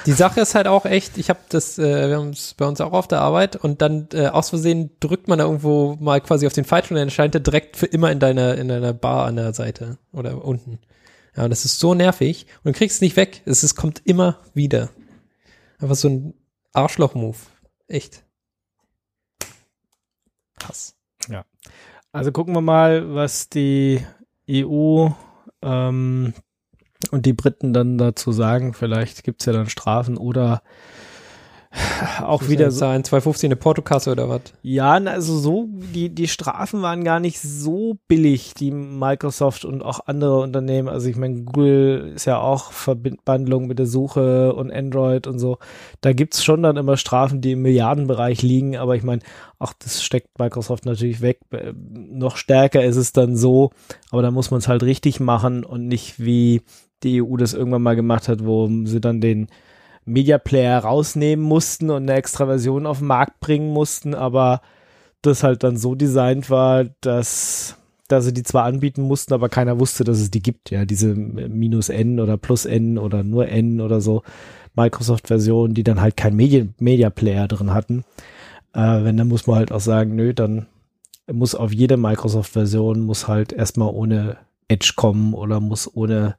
Die 0.05 0.11
Sache 0.11 0.41
ist 0.41 0.55
halt 0.55 0.67
auch 0.67 0.85
echt, 0.85 1.17
ich 1.17 1.29
habe 1.29 1.39
das, 1.49 1.77
äh, 1.77 2.09
wir 2.09 2.17
haben 2.17 2.29
es 2.29 2.53
bei 2.55 2.65
uns 2.65 2.81
auch 2.81 2.93
auf 2.93 3.07
der 3.07 3.21
Arbeit 3.21 3.55
und 3.55 3.81
dann 3.81 4.07
äh, 4.13 4.27
aus 4.27 4.49
Versehen 4.49 4.91
drückt 4.99 5.27
man 5.27 5.37
da 5.37 5.45
irgendwo 5.45 5.97
mal 5.99 6.21
quasi 6.21 6.47
auf 6.47 6.53
den 6.53 6.65
falschen 6.65 6.93
und 6.93 6.99
dann 6.99 7.09
erscheint 7.09 7.35
er 7.35 7.41
direkt 7.41 7.77
für 7.77 7.85
immer 7.85 8.11
in 8.11 8.19
deiner, 8.19 8.57
in 8.57 8.67
deiner 8.67 8.93
Bar 8.93 9.27
an 9.27 9.35
der 9.35 9.53
Seite 9.53 9.97
oder 10.11 10.43
unten. 10.43 10.79
Ja, 11.35 11.43
und 11.43 11.49
das 11.49 11.65
ist 11.65 11.79
so 11.79 11.93
nervig 11.93 12.47
und 12.63 12.73
du 12.73 12.77
kriegst 12.77 12.95
es 12.95 13.01
nicht 13.01 13.17
weg. 13.17 13.41
Es 13.45 13.63
ist, 13.63 13.75
kommt 13.75 14.01
immer 14.05 14.39
wieder. 14.53 14.89
Einfach 15.79 15.95
so 15.95 16.09
ein 16.09 16.33
Arschloch-Move. 16.73 17.37
Echt. 17.87 18.23
Krass. 20.57 20.95
Also 22.15 22.31
gucken 22.31 22.53
wir 22.53 22.61
mal, 22.61 23.13
was 23.13 23.49
die 23.49 23.99
EU 24.49 25.09
ähm, 25.61 26.33
und 27.11 27.25
die 27.25 27.33
Briten 27.33 27.73
dann 27.73 27.97
dazu 27.97 28.31
sagen. 28.31 28.73
Vielleicht 28.73 29.23
gibt's 29.23 29.45
ja 29.45 29.53
dann 29.53 29.69
Strafen 29.69 30.17
oder 30.17 30.61
auch 32.23 32.47
wieder 32.47 32.71
so. 32.71 32.79
Zahlen 32.79 33.03
250 33.03 33.47
eine 33.47 33.55
Portokasse 33.55 34.11
oder 34.11 34.29
was? 34.29 34.41
Ja, 34.61 34.93
also 34.93 35.37
so, 35.37 35.67
die, 35.69 36.09
die 36.09 36.27
Strafen 36.27 36.81
waren 36.81 37.03
gar 37.03 37.19
nicht 37.19 37.39
so 37.39 37.97
billig, 38.07 38.53
die 38.53 38.71
Microsoft 38.71 39.65
und 39.65 39.81
auch 39.81 39.99
andere 40.05 40.39
Unternehmen. 40.39 40.87
Also 40.87 41.09
ich 41.09 41.15
meine, 41.15 41.43
Google 41.43 42.13
ist 42.15 42.25
ja 42.25 42.39
auch 42.39 42.71
Verbandlung 42.71 43.67
mit 43.67 43.79
der 43.79 43.87
Suche 43.87 44.53
und 44.53 44.71
Android 44.71 45.27
und 45.27 45.39
so. 45.39 45.57
Da 46.01 46.13
gibt's 46.13 46.43
schon 46.43 46.63
dann 46.63 46.77
immer 46.77 46.97
Strafen, 46.97 47.41
die 47.41 47.53
im 47.53 47.61
Milliardenbereich 47.61 48.41
liegen, 48.41 48.77
aber 48.77 48.95
ich 48.95 49.03
meine, 49.03 49.21
auch 49.59 49.73
das 49.73 50.03
steckt 50.03 50.39
Microsoft 50.39 50.85
natürlich 50.85 51.21
weg. 51.21 51.39
Äh, 51.51 51.73
Noch 51.73 52.37
stärker 52.37 52.83
ist 52.83 52.97
es 52.97 53.11
dann 53.11 53.35
so, 53.35 53.71
aber 54.11 54.21
da 54.21 54.31
muss 54.31 54.51
man 54.51 54.59
es 54.59 54.67
halt 54.67 54.83
richtig 54.83 55.19
machen 55.19 55.63
und 55.63 55.87
nicht 55.87 56.23
wie 56.23 56.61
die 57.05 57.21
EU 57.21 57.37
das 57.37 57.53
irgendwann 57.53 57.83
mal 57.83 57.95
gemacht 57.95 58.27
hat, 58.27 58.45
wo 58.45 58.69
sie 58.85 58.99
dann 58.99 59.21
den 59.21 59.47
Media 60.05 60.37
Player 60.37 60.79
rausnehmen 60.79 61.43
mussten 61.43 61.89
und 61.89 62.03
eine 62.03 62.13
extra 62.13 62.45
Version 62.45 62.85
auf 62.85 62.99
den 62.99 63.07
Markt 63.07 63.39
bringen 63.39 63.71
mussten, 63.71 64.13
aber 64.13 64.61
das 65.21 65.43
halt 65.43 65.63
dann 65.63 65.77
so 65.77 65.95
designt 65.95 66.49
war, 66.49 66.85
dass, 67.01 67.77
dass 68.07 68.25
sie 68.25 68.33
die 68.33 68.43
zwar 68.43 68.65
anbieten 68.65 69.01
mussten, 69.01 69.33
aber 69.33 69.49
keiner 69.49 69.79
wusste, 69.79 70.03
dass 70.03 70.19
es 70.19 70.29
die 70.29 70.41
gibt. 70.41 70.69
Ja, 70.69 70.85
diese 70.85 71.15
minus 71.15 71.89
N 71.89 72.19
oder 72.19 72.37
plus 72.37 72.65
N 72.65 72.97
oder 72.97 73.23
nur 73.23 73.47
N 73.47 73.81
oder 73.81 74.01
so 74.01 74.21
Microsoft-Versionen, 74.75 75.73
die 75.73 75.83
dann 75.83 76.01
halt 76.01 76.17
kein 76.17 76.35
Media, 76.35 76.65
Media 76.77 77.09
Player 77.09 77.47
drin 77.47 77.73
hatten. 77.73 78.03
Äh, 78.73 79.03
wenn, 79.03 79.17
dann 79.17 79.29
muss 79.29 79.47
man 79.47 79.57
halt 79.57 79.71
auch 79.71 79.79
sagen, 79.79 80.15
nö, 80.15 80.33
dann 80.33 80.67
muss 81.31 81.55
auf 81.55 81.73
jede 81.73 81.97
Microsoft-Version 81.97 82.99
muss 82.99 83.27
halt 83.27 83.51
erstmal 83.51 83.89
ohne 83.89 84.37
Edge 84.67 84.93
kommen 84.95 85.33
oder 85.33 85.59
muss 85.59 85.89
ohne 85.95 86.35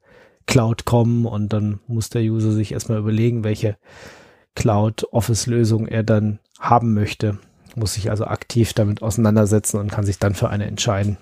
Cloud 0.47 0.85
kommen 0.85 1.27
und 1.27 1.53
dann 1.53 1.81
muss 1.87 2.09
der 2.11 2.23
User 2.23 2.53
sich 2.53 2.73
erstmal 2.73 2.99
überlegen, 2.99 3.45
welche 3.45 3.77
Cloud-Office-Lösung 4.55 5.87
er 5.87 6.03
dann 6.03 6.39
haben 6.59 6.95
möchte. 6.95 7.39
Muss 7.75 7.95
sich 7.95 8.11
also 8.11 8.25
aktiv 8.25 8.73
damit 8.73 9.03
auseinandersetzen 9.03 9.79
und 9.79 9.91
kann 9.91 10.07
sich 10.07 10.19
dann 10.19 10.35
für 10.35 10.49
eine 10.49 10.65
entscheiden. 10.67 11.19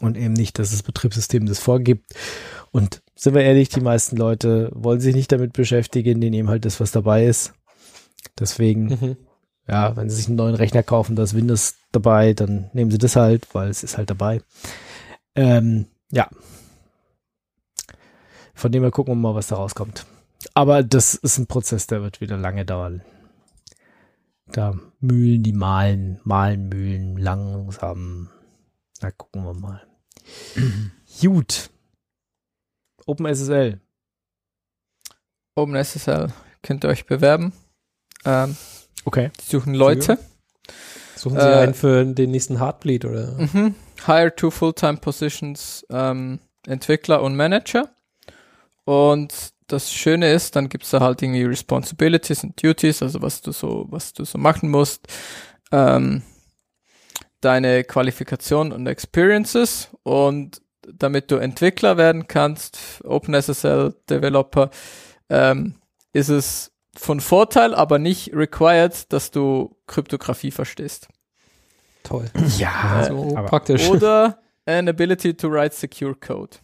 Und 0.00 0.16
eben 0.16 0.32
nicht, 0.34 0.58
dass 0.58 0.70
das 0.70 0.82
Betriebssystem 0.82 1.46
das 1.46 1.58
vorgibt. 1.58 2.12
Und 2.70 3.02
sind 3.14 3.34
wir 3.34 3.42
ehrlich, 3.42 3.68
die 3.68 3.80
meisten 3.80 4.16
Leute 4.16 4.70
wollen 4.74 5.00
sich 5.00 5.14
nicht 5.14 5.30
damit 5.32 5.52
beschäftigen, 5.52 6.20
die 6.20 6.30
nehmen 6.30 6.48
halt 6.48 6.64
das, 6.64 6.80
was 6.80 6.92
dabei 6.92 7.26
ist. 7.26 7.52
Deswegen, 8.38 8.86
Mhm. 8.88 9.16
ja, 9.68 9.96
wenn 9.96 10.08
sie 10.08 10.16
sich 10.16 10.26
einen 10.28 10.36
neuen 10.36 10.54
Rechner 10.54 10.82
kaufen, 10.82 11.16
da 11.16 11.22
ist 11.22 11.34
Windows 11.34 11.74
dabei, 11.92 12.32
dann 12.34 12.70
nehmen 12.72 12.90
sie 12.90 12.98
das 12.98 13.16
halt, 13.16 13.46
weil 13.52 13.68
es 13.68 13.82
ist 13.82 13.96
halt 13.98 14.10
dabei. 14.10 14.42
Ähm, 15.34 15.86
ja. 16.10 16.28
Von 18.60 18.72
dem 18.72 18.82
her 18.82 18.90
gucken 18.90 19.14
wir 19.14 19.16
mal, 19.30 19.34
was 19.34 19.46
da 19.48 19.56
rauskommt. 19.56 20.04
Aber 20.52 20.82
das 20.82 21.14
ist 21.14 21.38
ein 21.38 21.46
Prozess, 21.46 21.86
der 21.86 22.02
wird 22.02 22.20
wieder 22.20 22.36
lange 22.36 22.66
dauern. 22.66 23.00
Da 24.52 24.78
Mühlen, 25.00 25.42
die 25.42 25.54
malen, 25.54 26.20
malen 26.24 26.68
Mühlen 26.68 27.16
langsam. 27.16 28.28
Na, 29.00 29.10
gucken 29.12 29.44
wir 29.44 29.54
mal. 29.54 29.86
Gut. 31.22 31.70
OpenSSL. 33.06 33.80
OpenSSL 35.54 36.28
könnt 36.62 36.84
ihr 36.84 36.88
euch 36.90 37.06
bewerben. 37.06 37.54
Ähm, 38.26 38.56
Okay. 39.06 39.30
die 39.40 39.46
suchen 39.50 39.72
Leute. 39.72 40.18
Suchen 41.16 41.40
Sie 41.40 41.46
Äh, 41.46 41.62
einen 41.62 41.72
für 41.74 42.04
den 42.04 42.30
nächsten 42.30 42.58
Heartbleed 42.58 43.06
oder? 43.06 43.38
Mhm. 43.38 43.74
Hire 44.04 44.36
two 44.36 44.50
full-time 44.50 44.98
positions, 44.98 45.86
ähm, 45.88 46.40
Entwickler 46.66 47.22
und 47.22 47.36
Manager. 47.36 47.88
Und 48.90 49.52
das 49.68 49.92
Schöne 49.92 50.32
ist, 50.32 50.56
dann 50.56 50.68
gibt's 50.68 50.90
da 50.90 50.98
halt 50.98 51.22
irgendwie 51.22 51.44
Responsibilities 51.44 52.42
und 52.42 52.60
Duties, 52.60 53.02
also 53.02 53.22
was 53.22 53.40
du 53.40 53.52
so, 53.52 53.86
was 53.88 54.12
du 54.12 54.24
so 54.24 54.36
machen 54.36 54.68
musst, 54.68 55.06
ähm, 55.70 56.22
deine 57.40 57.84
Qualifikation 57.84 58.72
und 58.72 58.88
Experiences 58.88 59.90
und 60.02 60.60
damit 60.92 61.30
du 61.30 61.36
Entwickler 61.36 61.98
werden 61.98 62.26
kannst, 62.26 63.00
OpenSSL 63.04 63.94
Developer, 64.10 64.70
ähm, 65.28 65.76
ist 66.12 66.30
es 66.30 66.72
von 66.96 67.20
Vorteil, 67.20 67.76
aber 67.76 68.00
nicht 68.00 68.34
required, 68.34 69.12
dass 69.12 69.30
du 69.30 69.76
Kryptographie 69.86 70.50
verstehst. 70.50 71.06
Toll. 72.02 72.24
Ja, 72.58 73.04
so 73.06 73.36
aber- 73.36 73.46
praktisch. 73.46 73.88
Oder 73.88 74.40
an 74.66 74.88
ability 74.88 75.34
to 75.34 75.48
write 75.48 75.76
secure 75.76 76.16
code. 76.16 76.56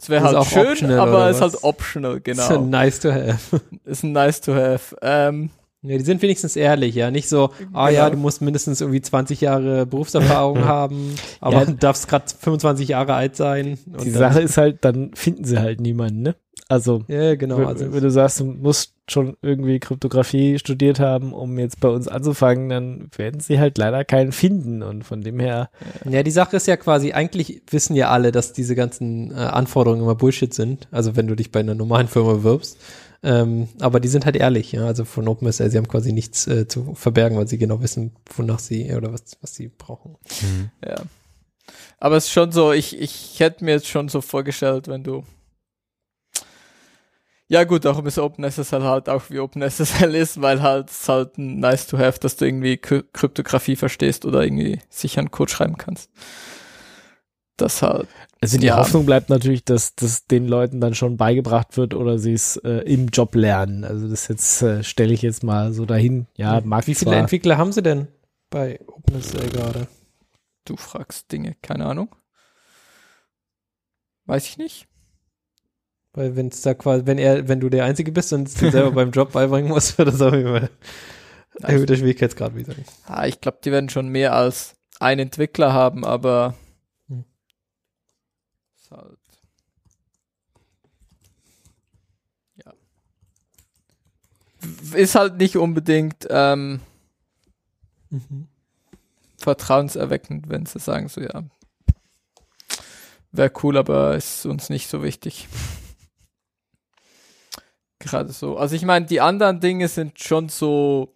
Es 0.00 0.08
wäre 0.08 0.20
ist 0.22 0.26
halt 0.28 0.36
auch 0.36 0.46
schön, 0.46 0.66
optional, 0.68 0.98
aber 1.00 1.28
es 1.28 1.36
ist 1.36 1.42
halt 1.42 1.58
optional, 1.62 2.14
So 2.14 2.20
genau. 2.22 2.60
nice 2.64 3.00
to 3.00 3.10
have. 3.12 3.60
ist 3.84 4.02
ein 4.02 4.12
nice 4.12 4.40
to 4.40 4.54
have. 4.54 4.96
Ähm, 5.02 5.50
Ja, 5.82 5.96
die 5.98 6.04
sind 6.04 6.20
wenigstens 6.22 6.56
ehrlich, 6.56 6.94
ja. 6.94 7.10
Nicht 7.10 7.28
so, 7.28 7.50
ah 7.72 7.88
ja, 7.88 8.04
Genau. 8.04 8.16
du 8.16 8.22
musst 8.22 8.42
mindestens 8.42 8.80
irgendwie 8.80 9.00
20 9.00 9.40
Jahre 9.40 9.86
Berufserfahrung 9.86 10.64
haben, 10.64 11.14
aber 11.40 11.60
Ja. 11.60 11.64
du 11.66 11.74
darfst 11.74 12.08
gerade 12.08 12.24
25 12.38 12.88
Jahre 12.88 13.14
alt 13.14 13.36
sein. 13.36 13.78
Und 13.92 14.04
Die 14.04 14.10
Sache 14.10 14.40
ist 14.40 14.56
halt, 14.56 14.84
dann 14.84 15.12
finden 15.14 15.44
sie 15.44 15.58
halt 15.58 15.80
niemanden, 15.80 16.22
ne? 16.22 16.34
Also, 16.68 17.02
Ja, 17.08 17.34
genau. 17.34 17.58
wenn, 17.58 17.66
Also, 17.66 17.92
wenn 17.92 18.02
du 18.02 18.10
sagst, 18.10 18.40
du 18.40 18.44
musst 18.44 18.94
schon 19.10 19.36
irgendwie 19.42 19.80
Kryptographie 19.80 20.58
studiert 20.58 21.00
haben, 21.00 21.32
um 21.32 21.58
jetzt 21.58 21.80
bei 21.80 21.88
uns 21.88 22.08
anzufangen, 22.08 22.68
dann 22.68 23.08
werden 23.16 23.40
sie 23.40 23.58
halt 23.58 23.78
leider 23.78 24.04
keinen 24.04 24.32
finden. 24.32 24.82
Und 24.82 25.04
von 25.04 25.22
dem 25.22 25.40
her, 25.40 25.70
ja, 26.08 26.22
die 26.22 26.30
Sache 26.30 26.56
ist 26.56 26.66
ja 26.66 26.76
quasi, 26.76 27.12
eigentlich 27.12 27.62
wissen 27.70 27.96
ja 27.96 28.10
alle, 28.10 28.32
dass 28.32 28.52
diese 28.52 28.74
ganzen 28.74 29.32
äh, 29.32 29.34
Anforderungen 29.34 30.02
immer 30.02 30.14
Bullshit 30.14 30.52
sind. 30.52 30.88
Also 30.90 31.16
wenn 31.16 31.26
du 31.26 31.34
dich 31.34 31.50
bei 31.50 31.60
einer 31.60 31.74
normalen 31.74 32.08
Firma 32.08 32.34
bewirbst. 32.34 32.78
Ähm, 33.22 33.68
aber 33.80 34.00
die 34.00 34.08
sind 34.08 34.24
halt 34.24 34.36
ehrlich, 34.36 34.72
ja. 34.72 34.86
Also 34.86 35.04
von 35.04 35.28
OpenSL, 35.28 35.70
sie 35.70 35.76
haben 35.76 35.88
quasi 35.88 36.12
nichts 36.12 36.46
äh, 36.46 36.66
zu 36.66 36.94
verbergen, 36.94 37.36
weil 37.36 37.48
sie 37.48 37.58
genau 37.58 37.82
wissen, 37.82 38.12
wonach 38.34 38.58
sie 38.58 38.94
oder 38.94 39.12
was, 39.12 39.36
was 39.42 39.54
sie 39.54 39.68
brauchen. 39.68 40.16
ja. 40.84 41.02
Aber 41.98 42.16
es 42.16 42.24
ist 42.24 42.32
schon 42.32 42.50
so, 42.50 42.72
ich, 42.72 42.98
ich 42.98 43.38
hätte 43.38 43.64
mir 43.64 43.72
jetzt 43.72 43.88
schon 43.88 44.08
so 44.08 44.20
vorgestellt, 44.20 44.88
wenn 44.88 45.04
du. 45.04 45.24
Ja 47.50 47.64
gut, 47.64 47.84
darum 47.84 48.06
ist 48.06 48.16
OpenSSL 48.16 48.84
halt 48.84 49.08
auch 49.08 49.24
wie 49.28 49.40
OpenSSL 49.40 50.14
ist, 50.14 50.40
weil 50.40 50.62
halt 50.62 50.88
es 50.88 51.08
halt 51.08 51.36
ein 51.36 51.58
nice 51.58 51.88
to 51.88 51.98
have, 51.98 52.20
dass 52.20 52.36
du 52.36 52.44
irgendwie 52.44 52.76
Kry 52.76 53.02
Kryptographie 53.12 53.74
verstehst 53.74 54.24
oder 54.24 54.44
irgendwie 54.44 54.78
sicheren 54.88 55.32
Code 55.32 55.50
schreiben 55.50 55.76
kannst. 55.76 56.10
Das 57.56 57.82
halt. 57.82 58.06
also 58.40 58.56
die 58.56 58.66
Ja. 58.66 58.76
Hoffnung 58.76 59.04
bleibt 59.04 59.30
natürlich, 59.30 59.64
dass 59.64 59.96
das 59.96 60.26
den 60.26 60.46
Leuten 60.46 60.80
dann 60.80 60.94
schon 60.94 61.16
beigebracht 61.16 61.76
wird 61.76 61.92
oder 61.94 62.20
sie 62.20 62.34
es 62.34 62.56
äh, 62.58 62.84
im 62.84 63.08
Job 63.08 63.34
lernen. 63.34 63.82
Also 63.84 64.08
das 64.08 64.28
jetzt 64.28 64.62
äh, 64.62 64.84
stelle 64.84 65.12
ich 65.12 65.22
jetzt 65.22 65.42
mal 65.42 65.72
so 65.72 65.86
dahin. 65.86 66.28
Ja, 66.36 66.60
mag 66.60 66.86
Wie 66.86 66.94
viele 66.94 67.10
zwar, 67.10 67.20
Entwickler 67.20 67.58
haben 67.58 67.72
sie 67.72 67.82
denn 67.82 68.06
bei 68.48 68.78
OpenSL 68.86 69.50
gerade? 69.50 69.88
Du 70.66 70.76
fragst 70.76 71.32
Dinge, 71.32 71.56
keine 71.62 71.86
Ahnung. 71.86 72.14
Weiß 74.26 74.46
ich 74.46 74.56
nicht. 74.56 74.86
Weil 76.20 76.36
wenn 76.36 76.48
es 76.48 76.60
da 76.60 76.74
quasi, 76.74 77.06
wenn 77.06 77.16
er, 77.16 77.48
wenn 77.48 77.60
du 77.60 77.70
der 77.70 77.86
Einzige 77.86 78.12
bist 78.12 78.30
und 78.34 78.46
es 78.46 78.52
dir 78.52 78.70
selber 78.70 78.90
beim 78.94 79.10
Job 79.10 79.32
beibringen 79.32 79.70
musst, 79.70 79.96
wird 79.96 80.08
das 80.08 80.20
auch 80.20 80.34
immer 80.34 80.68
erhöhter 81.62 81.96
Schwierigkeitsgrad, 81.96 82.54
wie 82.54 82.64
sagen. 82.64 82.84
Ah, 83.06 83.26
ich 83.26 83.40
glaube, 83.40 83.56
die 83.64 83.72
werden 83.72 83.88
schon 83.88 84.08
mehr 84.08 84.34
als 84.34 84.74
einen 84.98 85.20
Entwickler 85.20 85.72
haben, 85.72 86.04
aber 86.04 86.56
Hm. 87.08 87.24
ist 88.76 88.90
halt 88.90 89.18
ja 92.56 92.72
ist 94.92 95.14
halt 95.14 95.38
nicht 95.38 95.56
unbedingt 95.56 96.26
ähm, 96.28 96.80
vertrauenserweckend, 99.38 100.50
wenn 100.50 100.66
sie 100.66 100.80
sagen 100.80 101.08
so 101.08 101.22
ja 101.22 101.44
wäre 103.32 103.52
cool, 103.62 103.78
aber 103.78 104.16
ist 104.16 104.44
uns 104.44 104.68
nicht 104.68 104.90
so 104.90 105.02
wichtig. 105.02 105.48
Gerade 108.00 108.32
so. 108.32 108.56
Also 108.56 108.74
ich 108.74 108.84
meine, 108.84 109.06
die 109.06 109.20
anderen 109.20 109.60
Dinge 109.60 109.86
sind 109.86 110.18
schon 110.18 110.48
so 110.48 111.14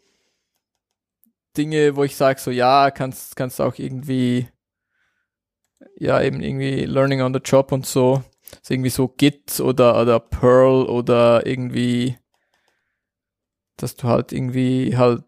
Dinge, 1.56 1.96
wo 1.96 2.04
ich 2.04 2.14
sage 2.14 2.38
so, 2.38 2.50
ja, 2.50 2.90
kannst, 2.90 3.36
kannst 3.36 3.60
auch 3.60 3.78
irgendwie, 3.78 4.48
ja, 5.96 6.20
eben 6.20 6.40
irgendwie 6.42 6.84
Learning 6.84 7.22
on 7.22 7.32
the 7.32 7.40
Job 7.42 7.72
und 7.72 7.86
so. 7.86 8.22
Ist 8.60 8.70
irgendwie 8.70 8.90
so 8.90 9.08
Git 9.08 9.60
oder, 9.60 10.00
oder 10.00 10.20
Perl 10.20 10.84
oder 10.84 11.46
irgendwie, 11.46 12.18
dass 13.76 13.96
du 13.96 14.06
halt 14.06 14.32
irgendwie 14.32 14.96
halt 14.96 15.24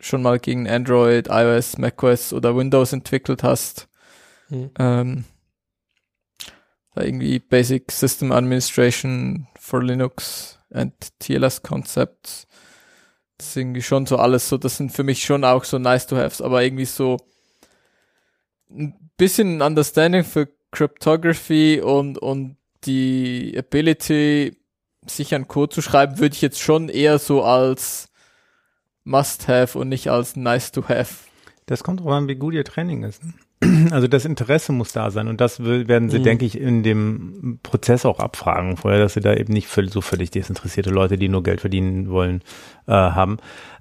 schon 0.00 0.22
mal 0.22 0.38
gegen 0.38 0.68
Android, 0.68 1.28
iOS, 1.28 1.78
macOS 1.78 2.32
oder 2.32 2.56
Windows 2.56 2.92
entwickelt 2.92 3.42
hast. 3.42 3.88
Hm. 4.48 4.70
Ähm, 4.78 5.24
da 6.94 7.02
irgendwie 7.02 7.40
Basic 7.40 7.90
System 7.90 8.32
Administration 8.32 9.48
for 9.58 9.82
Linux 9.82 10.60
and 10.74 10.92
TLS 11.18 11.62
Concepts. 11.62 12.46
Das 13.38 13.48
ist 13.48 13.56
irgendwie 13.56 13.82
schon 13.82 14.06
so 14.06 14.16
alles 14.16 14.48
so, 14.48 14.58
das 14.58 14.76
sind 14.76 14.92
für 14.92 15.02
mich 15.02 15.24
schon 15.24 15.44
auch 15.44 15.64
so 15.64 15.78
nice 15.78 16.06
to 16.06 16.16
haves, 16.16 16.40
aber 16.40 16.62
irgendwie 16.62 16.84
so 16.84 17.16
ein 18.70 19.10
bisschen 19.16 19.62
Understanding 19.62 20.24
für 20.24 20.48
Cryptography 20.70 21.80
und, 21.80 22.18
und 22.18 22.56
die 22.84 23.54
Ability, 23.56 24.56
sich 25.06 25.34
an 25.34 25.48
Code 25.48 25.74
zu 25.74 25.82
schreiben, 25.82 26.18
würde 26.18 26.34
ich 26.34 26.42
jetzt 26.42 26.60
schon 26.60 26.88
eher 26.88 27.18
so 27.18 27.42
als 27.42 28.08
must 29.04 29.48
have 29.48 29.78
und 29.78 29.88
nicht 29.88 30.08
als 30.08 30.34
nice 30.36 30.72
to 30.72 30.88
have. 30.88 31.24
Das 31.66 31.84
kommt 31.84 32.00
drauf 32.00 32.12
an, 32.12 32.28
wie 32.28 32.36
gut 32.36 32.54
ihr 32.54 32.64
Training 32.64 33.02
ist. 33.04 33.22
Also 33.90 34.08
das 34.08 34.24
Interesse 34.24 34.72
muss 34.72 34.92
da 34.92 35.10
sein 35.10 35.28
und 35.28 35.40
das 35.40 35.62
werden 35.64 36.10
sie, 36.10 36.18
Mhm. 36.18 36.22
denke 36.24 36.44
ich, 36.44 36.58
in 36.60 36.82
dem 36.82 37.58
Prozess 37.62 38.04
auch 38.04 38.18
abfragen 38.20 38.76
vorher, 38.76 39.00
dass 39.00 39.14
sie 39.14 39.20
da 39.20 39.34
eben 39.34 39.52
nicht 39.52 39.68
so 39.90 40.00
völlig 40.00 40.30
desinteressierte 40.30 40.90
Leute, 40.90 41.16
die 41.18 41.28
nur 41.28 41.42
Geld 41.42 41.60
verdienen 41.60 42.08
wollen, 42.10 42.42
äh, 42.86 42.92
haben. 42.92 43.38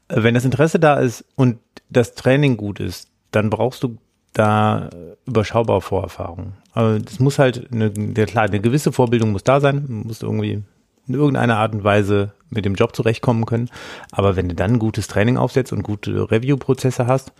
Äh, 0.08 0.24
Wenn 0.24 0.34
das 0.34 0.46
Interesse 0.46 0.80
da 0.80 0.96
ist 0.96 1.26
und 1.36 1.58
das 1.90 2.14
Training 2.16 2.58
gut 2.58 2.80
ist, 2.80 3.10
dann 3.32 3.50
brauchst 3.50 3.84
du 3.84 3.98
da 4.34 4.90
äh, 4.90 5.16
überschaubar 5.28 5.82
Vorerfahrung. 5.82 6.54
Aber 6.74 7.00
das 7.00 7.20
muss 7.20 7.38
halt, 7.40 7.72
eine, 7.72 7.92
ja 8.18 8.26
klar, 8.26 8.46
eine 8.46 8.60
gewisse 8.60 8.92
Vorbildung 8.92 9.32
muss 9.32 9.44
da 9.44 9.60
sein, 9.60 9.86
du 9.88 9.94
musst 10.08 10.24
irgendwie 10.24 10.64
in 11.08 11.14
irgendeiner 11.14 11.58
Art 11.58 11.74
und 11.74 11.84
Weise 11.84 12.32
mit 12.50 12.66
dem 12.66 12.76
Job 12.76 12.96
zurechtkommen 12.96 13.46
können. 13.46 13.70
Aber 14.12 14.36
wenn 14.36 14.48
du 14.50 14.56
dann 14.56 14.80
gutes 14.80 15.08
Training 15.08 15.38
aufsetzt 15.38 15.74
und 15.74 15.84
gute 15.84 16.32
Review-Prozesse 16.32 17.06
hast, 17.08 17.34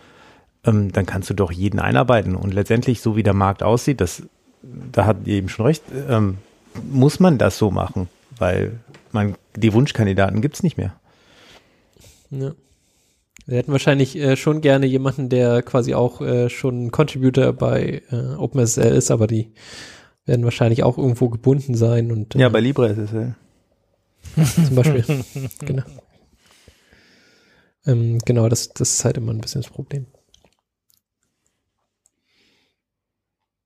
ähm, 0.64 0.92
dann 0.92 1.06
kannst 1.06 1.30
du 1.30 1.34
doch 1.34 1.52
jeden 1.52 1.80
einarbeiten. 1.80 2.36
Und 2.36 2.54
letztendlich, 2.54 3.00
so 3.00 3.16
wie 3.16 3.22
der 3.22 3.34
Markt 3.34 3.62
aussieht, 3.62 4.00
das, 4.00 4.22
da 4.62 5.06
hat 5.06 5.18
ihr 5.26 5.34
eben 5.34 5.48
schon 5.48 5.66
recht, 5.66 5.82
ähm, 6.08 6.38
muss 6.90 7.20
man 7.20 7.38
das 7.38 7.58
so 7.58 7.70
machen, 7.70 8.08
weil 8.38 8.80
man, 9.12 9.34
die 9.56 9.72
Wunschkandidaten 9.72 10.40
gibt's 10.40 10.62
nicht 10.62 10.76
mehr. 10.76 10.94
Ja. 12.30 12.52
Wir 13.46 13.58
hätten 13.58 13.72
wahrscheinlich 13.72 14.16
äh, 14.16 14.36
schon 14.36 14.62
gerne 14.62 14.86
jemanden, 14.86 15.28
der 15.28 15.62
quasi 15.62 15.94
auch 15.94 16.22
äh, 16.22 16.48
schon 16.48 16.90
Contributor 16.90 17.52
bei 17.52 18.02
äh, 18.10 18.36
OpenSSL 18.36 18.94
ist, 18.94 19.10
aber 19.10 19.26
die 19.26 19.52
werden 20.24 20.44
wahrscheinlich 20.44 20.82
auch 20.82 20.96
irgendwo 20.96 21.28
gebunden 21.28 21.74
sein 21.74 22.10
und 22.10 22.34
äh, 22.34 22.38
Ja, 22.38 22.48
bei 22.48 22.60
LibreSSL. 22.60 23.34
zum 24.66 24.74
Beispiel. 24.74 25.04
genau. 25.60 25.82
Ähm, 27.86 28.18
genau, 28.24 28.48
das, 28.48 28.70
das 28.70 28.94
ist 28.94 29.04
halt 29.04 29.18
immer 29.18 29.32
ein 29.32 29.40
bisschen 29.42 29.60
das 29.60 29.70
Problem. 29.70 30.06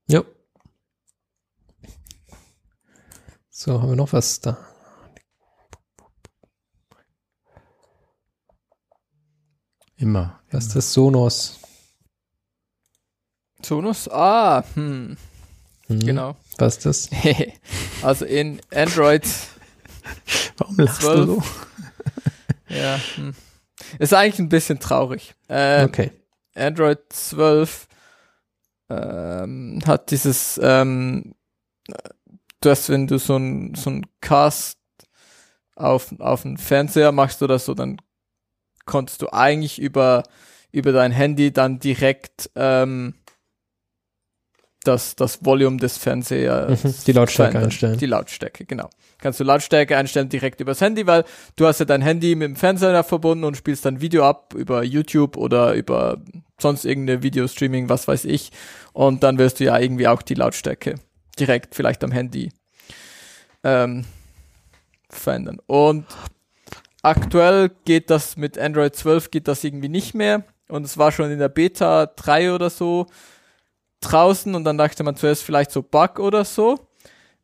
Ja. 0.08 0.24
So, 3.50 3.80
haben 3.82 3.90
wir 3.90 3.96
noch 3.96 4.12
was 4.12 4.40
da? 4.40 4.56
Immer. 9.96 10.40
Was 10.50 10.66
ist 10.66 10.76
das? 10.76 10.92
Sonos. 10.92 11.58
Sonos? 13.64 14.08
Ah, 14.10 14.64
hm, 14.74 15.16
Hm, 15.88 16.00
genau. 16.00 16.36
Was 16.58 16.76
ist 16.76 16.86
das? 16.86 17.10
also 18.02 18.24
in 18.24 18.60
Android 18.74 19.26
Warum 20.58 20.76
lachst 20.76 21.02
du 21.02 21.06
12. 21.06 21.26
so? 21.26 21.42
Ja. 22.68 23.00
Hm. 23.16 23.34
Ist 23.98 24.12
eigentlich 24.14 24.38
ein 24.38 24.48
bisschen 24.48 24.78
traurig. 24.78 25.34
Äh, 25.48 25.84
Okay. 25.84 26.12
Android 26.54 26.98
12 27.08 27.88
ähm, 28.90 29.80
hat 29.86 30.10
dieses, 30.10 30.58
ähm, 30.62 31.34
du 32.60 32.70
hast, 32.70 32.88
wenn 32.88 33.06
du 33.06 33.18
so 33.18 33.36
ein, 33.36 33.74
so 33.74 33.90
ein 33.90 34.06
Cast 34.20 34.78
auf, 35.76 36.14
auf 36.18 36.44
einen 36.44 36.58
Fernseher 36.58 37.12
machst 37.12 37.42
oder 37.42 37.58
so, 37.58 37.74
dann 37.74 38.00
konntest 38.84 39.22
du 39.22 39.32
eigentlich 39.32 39.78
über, 39.78 40.24
über 40.72 40.92
dein 40.92 41.12
Handy 41.12 41.52
dann 41.52 41.78
direkt 41.78 42.50
ähm, 42.56 43.14
das, 44.84 45.16
das 45.16 45.44
Volume 45.44 45.76
des 45.78 45.98
Fernsehers 45.98 46.84
Mhm, 46.84 46.94
die 47.06 47.12
Lautstärke 47.12 47.50
verändern. 47.52 47.64
einstellen. 47.64 47.98
Die 47.98 48.06
Lautstärke, 48.06 48.64
genau. 48.64 48.88
Kannst 49.18 49.40
du 49.40 49.44
Lautstärke 49.44 49.96
einstellen 49.96 50.28
direkt 50.28 50.60
übers 50.60 50.80
Handy, 50.80 51.06
weil 51.06 51.24
du 51.56 51.66
hast 51.66 51.80
ja 51.80 51.84
dein 51.84 52.02
Handy 52.02 52.34
mit 52.36 52.46
dem 52.46 52.56
Fernseher 52.56 53.02
verbunden 53.02 53.44
und 53.44 53.56
spielst 53.56 53.84
dann 53.84 54.00
Video 54.00 54.24
ab 54.24 54.54
über 54.54 54.84
YouTube 54.84 55.36
oder 55.36 55.74
über 55.74 56.18
sonst 56.60 56.84
irgendeine 56.84 57.22
Videostreaming, 57.22 57.88
was 57.88 58.06
weiß 58.06 58.24
ich. 58.26 58.52
Und 58.92 59.22
dann 59.24 59.38
wirst 59.38 59.60
du 59.60 59.64
ja 59.64 59.78
irgendwie 59.78 60.06
auch 60.06 60.22
die 60.22 60.34
Lautstärke 60.34 60.94
direkt 61.38 61.74
vielleicht 61.74 62.04
am 62.04 62.12
Handy 62.12 62.52
ähm, 63.64 64.04
verändern. 65.10 65.58
Und 65.66 66.06
aktuell 67.02 67.70
geht 67.84 68.10
das 68.10 68.36
mit 68.36 68.58
Android 68.58 68.94
12 68.94 69.30
geht 69.30 69.48
das 69.48 69.64
irgendwie 69.64 69.88
nicht 69.88 70.14
mehr. 70.14 70.44
Und 70.68 70.84
es 70.84 70.98
war 70.98 71.12
schon 71.12 71.30
in 71.30 71.38
der 71.38 71.48
Beta 71.48 72.06
3 72.06 72.52
oder 72.52 72.70
so 72.70 73.06
draußen 74.00 74.54
und 74.54 74.64
dann 74.64 74.78
dachte 74.78 75.02
man 75.04 75.16
zuerst 75.16 75.42
vielleicht 75.42 75.70
so 75.72 75.82
Bug 75.82 76.18
oder 76.18 76.44
so. 76.44 76.78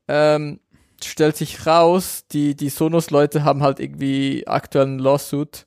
Ähm, 0.09 0.61
stellt 1.03 1.37
sich 1.37 1.67
raus, 1.67 2.25
die, 2.33 2.55
die 2.55 2.69
Sonos-Leute 2.69 3.45
haben 3.45 3.63
halt 3.63 3.81
irgendwie 3.81 4.47
aktuell 4.47 4.87
einen 4.87 4.99
Lawsuit 4.99 5.67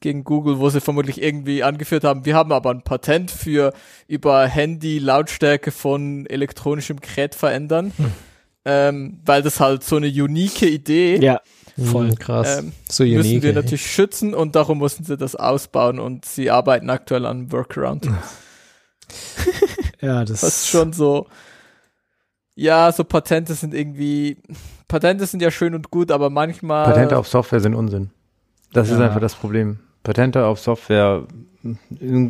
gegen 0.00 0.24
Google, 0.24 0.58
wo 0.58 0.68
sie 0.68 0.80
vermutlich 0.80 1.22
irgendwie 1.22 1.62
angeführt 1.62 2.04
haben, 2.04 2.24
wir 2.26 2.34
haben 2.36 2.52
aber 2.52 2.70
ein 2.70 2.82
Patent 2.82 3.30
für 3.30 3.72
über 4.06 4.46
Handy 4.46 4.98
Lautstärke 4.98 5.70
von 5.72 6.26
elektronischem 6.26 7.00
Gerät 7.00 7.34
verändern. 7.34 7.92
Ähm, 8.68 9.20
weil 9.24 9.42
das 9.42 9.60
halt 9.60 9.84
so 9.84 9.94
eine 9.96 10.08
unique 10.08 10.62
Idee 10.62 11.16
Ja, 11.22 11.40
Voll 11.76 12.08
voll. 12.08 12.14
krass. 12.16 12.58
ähm, 12.58 12.72
so 12.90 13.04
müssen 13.04 13.18
unique. 13.20 13.42
wir 13.44 13.50
ey. 13.50 13.54
natürlich 13.54 13.86
schützen 13.90 14.34
und 14.34 14.56
darum 14.56 14.78
mussten 14.78 15.04
sie 15.04 15.16
das 15.16 15.36
ausbauen 15.36 15.98
und 16.00 16.24
sie 16.24 16.50
arbeiten 16.50 16.90
aktuell 16.90 17.26
an 17.26 17.38
einem 17.38 17.52
Workaround. 17.52 18.08
Ja, 20.00 20.24
das 20.24 20.42
Was 20.42 20.68
schon 20.68 20.92
so, 20.92 21.26
ja, 22.54 22.90
so 22.92 23.04
Patente 23.04 23.54
sind 23.54 23.74
irgendwie, 23.74 24.38
Patente 24.88 25.26
sind 25.26 25.40
ja 25.42 25.50
schön 25.50 25.74
und 25.74 25.90
gut, 25.90 26.10
aber 26.10 26.30
manchmal. 26.30 26.84
Patente 26.86 27.18
auf 27.18 27.28
Software 27.28 27.60
sind 27.60 27.74
Unsinn. 27.74 28.10
Das 28.72 28.90
ist 28.90 28.98
Ja. 28.98 29.06
einfach 29.06 29.20
das 29.20 29.34
Problem. 29.34 29.78
Patente 30.02 30.44
auf 30.44 30.60
Software, 30.60 31.26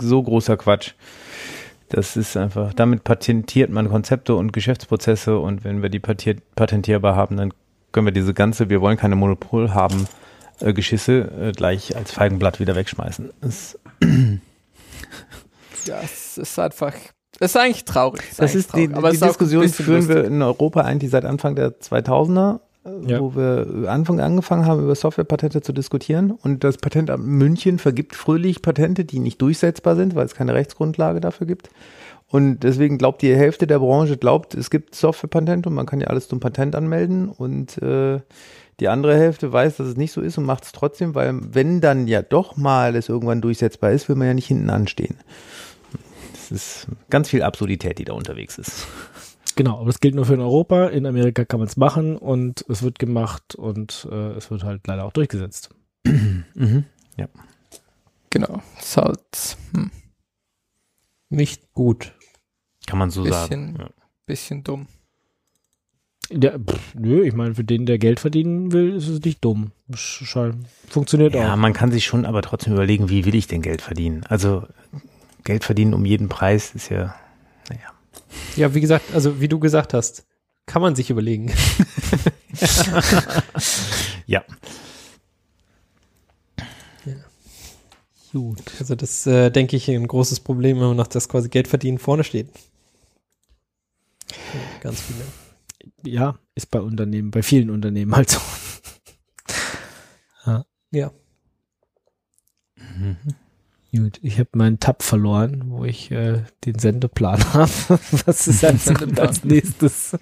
so 0.01 0.23
großer 0.23 0.57
Quatsch. 0.57 0.93
Das 1.89 2.17
ist 2.17 2.37
einfach, 2.37 2.75
damit 2.75 3.05
patentiert 3.05 3.71
man 3.71 3.89
Konzepte 3.89 4.35
und 4.35 4.53
Geschäftsprozesse 4.53 5.39
und 5.39 5.63
wenn 5.63 5.83
wir 5.83 5.89
die 5.89 6.01
patiert, 6.01 6.43
patentierbar 6.57 7.15
haben, 7.15 7.37
dann 7.37 7.53
können 7.93 8.07
wir 8.07 8.13
diese 8.13 8.35
ganze, 8.35 8.69
wir 8.69 8.81
wollen 8.81 8.97
keine 8.97 9.15
Monopol 9.15 9.73
haben, 9.73 10.09
äh, 10.61 10.73
Geschisse 10.73 11.31
äh, 11.41 11.53
gleich 11.53 11.95
als 11.97 12.11
Feigenblatt 12.13 12.59
wieder 12.59 12.75
wegschmeißen. 12.75 13.31
Das, 13.41 13.79
Ja, 15.85 16.01
es 16.03 16.37
ist 16.39 16.59
einfach, 16.59 16.93
es 17.41 17.51
ist 17.51 17.57
eigentlich 17.57 17.85
traurig. 17.85 18.23
Das 18.31 18.41
eigentlich 18.41 18.55
ist 18.57 18.75
die, 18.75 18.89
traurig, 18.89 18.97
aber 18.97 19.11
die 19.11 19.19
auch 19.19 19.23
ein 19.23 19.29
Diskussion 19.29 19.69
führen 19.69 20.09
wir 20.09 20.25
in 20.25 20.43
Europa 20.43 20.81
eigentlich 20.83 21.11
seit 21.11 21.25
Anfang 21.25 21.55
der 21.55 21.79
2000er, 21.81 22.61
äh, 22.85 23.11
Ja. 23.11 23.21
wo 23.21 23.35
wir 23.35 23.89
Anfang 23.89 24.21
angefangen 24.21 24.67
haben, 24.67 24.83
über 24.83 24.95
Softwarepatente 24.95 25.61
zu 25.61 25.73
diskutieren. 25.73 26.31
Und 26.31 26.65
das 26.65 26.79
Patentamt 26.79 27.25
München 27.27 27.79
vergibt 27.79 28.15
fröhlich 28.15 28.63
Patente, 28.63 29.05
die 29.05 29.19
nicht 29.19 29.41
durchsetzbar 29.43 29.97
sind, 29.97 30.15
weil 30.15 30.27
es 30.27 30.35
keine 30.35 30.55
Rechtsgrundlage 30.55 31.21
dafür 31.21 31.47
gibt. 31.47 31.69
Und 32.29 32.61
deswegen 32.61 32.99
glaubt 32.99 33.23
die 33.23 33.35
Hälfte 33.35 33.67
der 33.69 33.79
Branche, 33.79 34.17
glaubt, 34.17 34.55
es 34.55 34.71
gibt 34.71 34.95
Softwarepatente 34.97 35.69
und 35.69 35.75
man 35.77 35.87
kann 35.87 36.01
ja 36.01 36.09
alles 36.09 36.27
zum 36.29 36.41
Patent 36.41 36.75
anmelden. 36.75 37.29
Und 37.29 37.81
äh, 37.83 38.21
die 38.81 38.89
andere 38.89 39.17
Hälfte 39.17 39.53
weiß, 39.53 39.77
dass 39.77 39.87
es 39.87 39.97
nicht 39.97 40.13
so 40.13 40.21
ist 40.21 40.37
und 40.37 40.45
macht 40.45 40.65
es 40.65 40.73
trotzdem, 40.73 41.15
weil 41.15 41.35
wenn 41.53 41.81
dann 41.81 42.09
ja 42.09 42.23
doch 42.23 42.57
mal 42.57 42.97
es 42.97 43.09
irgendwann 43.09 43.41
durchsetzbar 43.41 43.93
ist, 43.93 44.09
will 44.09 44.17
man 44.17 44.27
ja 44.27 44.35
nicht 44.35 44.49
hinten 44.49 44.71
anstehen. 44.71 45.17
Das 46.49 46.53
ist 46.53 46.87
ganz 47.11 47.29
viel 47.29 47.43
Absurdität, 47.43 47.99
die 47.99 48.05
da 48.05 48.13
unterwegs 48.13 48.59
ist. 48.59 48.87
Genau, 49.57 49.77
aber 49.79 49.87
das 49.87 50.01
gilt 50.01 50.15
nur 50.15 50.27
für 50.27 50.35
in 50.35 50.41
Europa. 50.41 50.89
In 50.89 51.07
Amerika 51.07 51.45
kann 51.45 51.61
man 51.61 51.69
es 51.69 51.77
machen 51.77 52.17
und 52.17 52.65
es 52.69 52.83
wird 52.83 52.99
gemacht 52.99 53.55
und 53.55 54.07
äh, 54.11 54.33
es 54.33 54.51
wird 54.51 54.65
halt 54.65 54.87
leider 54.87 55.05
auch 55.05 55.13
durchgesetzt. 55.13 55.71
Mhm. 56.55 56.85
Genau, 58.31 58.61
es 58.79 58.85
ist 58.87 58.97
halt 58.99 59.57
hm, 59.73 59.91
Nicht 61.31 61.73
gut. 61.73 62.13
Kann 62.87 62.99
man 62.99 63.11
so 63.11 63.23
Bisschen- 63.23 63.33
sagen. 63.49 63.77
Ja. 63.79 63.89
bisschen 64.27 64.63
dumm. 64.65 64.87
Ja, 66.31 66.59
pff, 66.59 66.95
nö, 66.97 67.23
ich 67.23 67.35
meine, 67.35 67.55
für 67.55 67.63
den, 67.65 67.87
der 67.87 67.99
Geld 67.99 68.19
verdienen 68.21 68.73
will, 68.73 68.95
ist 68.95 69.07
es 69.09 69.21
nicht 69.23 69.45
dumm. 69.45 69.71
Funktioniert 70.89 71.35
Ja, 71.35 71.53
auch. 71.53 71.57
man 71.57 71.73
kann 71.73 71.93
sich 71.93 72.05
schon 72.05 72.25
aber 72.27 72.43
trotzdem 72.43 72.73
überlegen, 72.75 73.09
wie 73.09 73.25
will 73.25 73.35
ich 73.37 73.47
denn 73.47 73.63
Geld 73.63 73.81
verdienen? 73.81 74.25
Also 74.29 74.67
Geld 75.47 75.65
verdienen 75.65 75.95
um 75.95 76.05
jeden 76.05 76.29
Preis 76.29 76.75
ist 76.75 76.91
ja, 76.91 77.15
naja. 77.71 77.93
Ja, 78.57 78.75
wie 78.75 78.81
gesagt, 78.81 79.15
also 79.15 79.41
wie 79.41 79.49
du 79.49 79.59
gesagt 79.59 79.95
hast, 79.95 80.27
kann 80.67 80.83
man 80.83 80.95
sich 80.95 81.09
überlegen. 81.09 81.53
Ja. 84.29 84.45
Gut. 88.33 88.61
Also 88.81 88.97
das 88.97 89.25
äh, 89.27 89.51
denke 89.51 89.77
ich 89.77 89.89
ein 89.89 90.09
großes 90.09 90.41
Problem, 90.41 90.81
wenn 90.81 90.89
man 90.89 90.97
nach 90.97 91.07
das 91.07 91.29
quasi 91.29 91.49
Geld 91.49 91.69
verdienen 91.69 91.99
vorne 91.99 92.25
steht. 92.25 92.49
Ja, 94.31 94.81
Ganz 94.81 95.01
viele. 95.01 95.25
Ja, 96.03 96.39
ist 96.57 96.71
bei 96.71 96.81
Unternehmen, 96.81 97.31
bei 97.31 97.43
vielen 97.43 97.71
Unternehmen 97.71 98.17
halt 98.17 98.31
so. 98.31 98.41
Ja. 100.91 101.13
Gut, 103.97 104.19
ich 104.23 104.39
habe 104.39 104.51
meinen 104.55 104.81
Tab 104.81 105.03
verloren, 105.03 105.65
wo 105.69 105.85
ich 105.85 106.11
äh, 106.11 106.43
den 106.65 106.79
Sendeplan 106.79 107.43
habe. 107.55 107.71
Was 108.27 108.47
ist 108.49 108.65
als, 108.65 108.89
als 109.19 109.45
nächstes? 109.45 110.17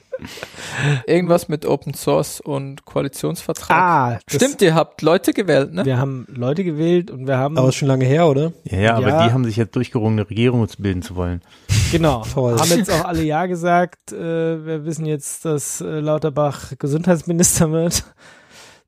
Irgendwas 1.06 1.48
mit 1.48 1.66
Open 1.66 1.94
Source 1.94 2.40
und 2.40 2.84
Koalitionsvertrag. 2.84 3.76
Ah, 3.76 4.18
Stimmt, 4.28 4.62
ihr 4.62 4.74
habt 4.74 5.02
Leute 5.02 5.32
gewählt, 5.32 5.72
ne? 5.72 5.84
Wir 5.84 5.98
haben 5.98 6.26
Leute 6.28 6.64
gewählt 6.64 7.10
und 7.10 7.26
wir 7.26 7.36
haben 7.38 7.58
Aber 7.58 7.68
ist 7.68 7.74
schon 7.76 7.88
lange 7.88 8.04
her, 8.04 8.28
oder? 8.28 8.52
Ja, 8.64 8.78
ja, 8.78 8.94
aber 8.96 9.08
Ja. 9.08 9.26
die 9.26 9.32
haben 9.32 9.44
sich 9.44 9.56
jetzt 9.56 9.74
durchgerungen, 9.76 10.18
eine 10.18 10.28
Regierung 10.30 10.66
zu 10.68 10.80
bilden 10.82 11.02
zu 11.02 11.16
wollen. 11.16 11.40
Genau. 11.92 12.24
Toll. 12.32 12.58
Haben 12.58 12.70
jetzt 12.78 12.90
auch 12.90 13.04
alle 13.04 13.22
Ja 13.22 13.46
gesagt. 13.46 14.10
Äh, 14.10 14.66
wir 14.66 14.84
wissen 14.84 15.06
jetzt, 15.06 15.44
dass 15.44 15.80
äh, 15.80 16.00
Lauterbach 16.00 16.72
Gesundheitsminister 16.76 17.70
wird. 17.70 18.04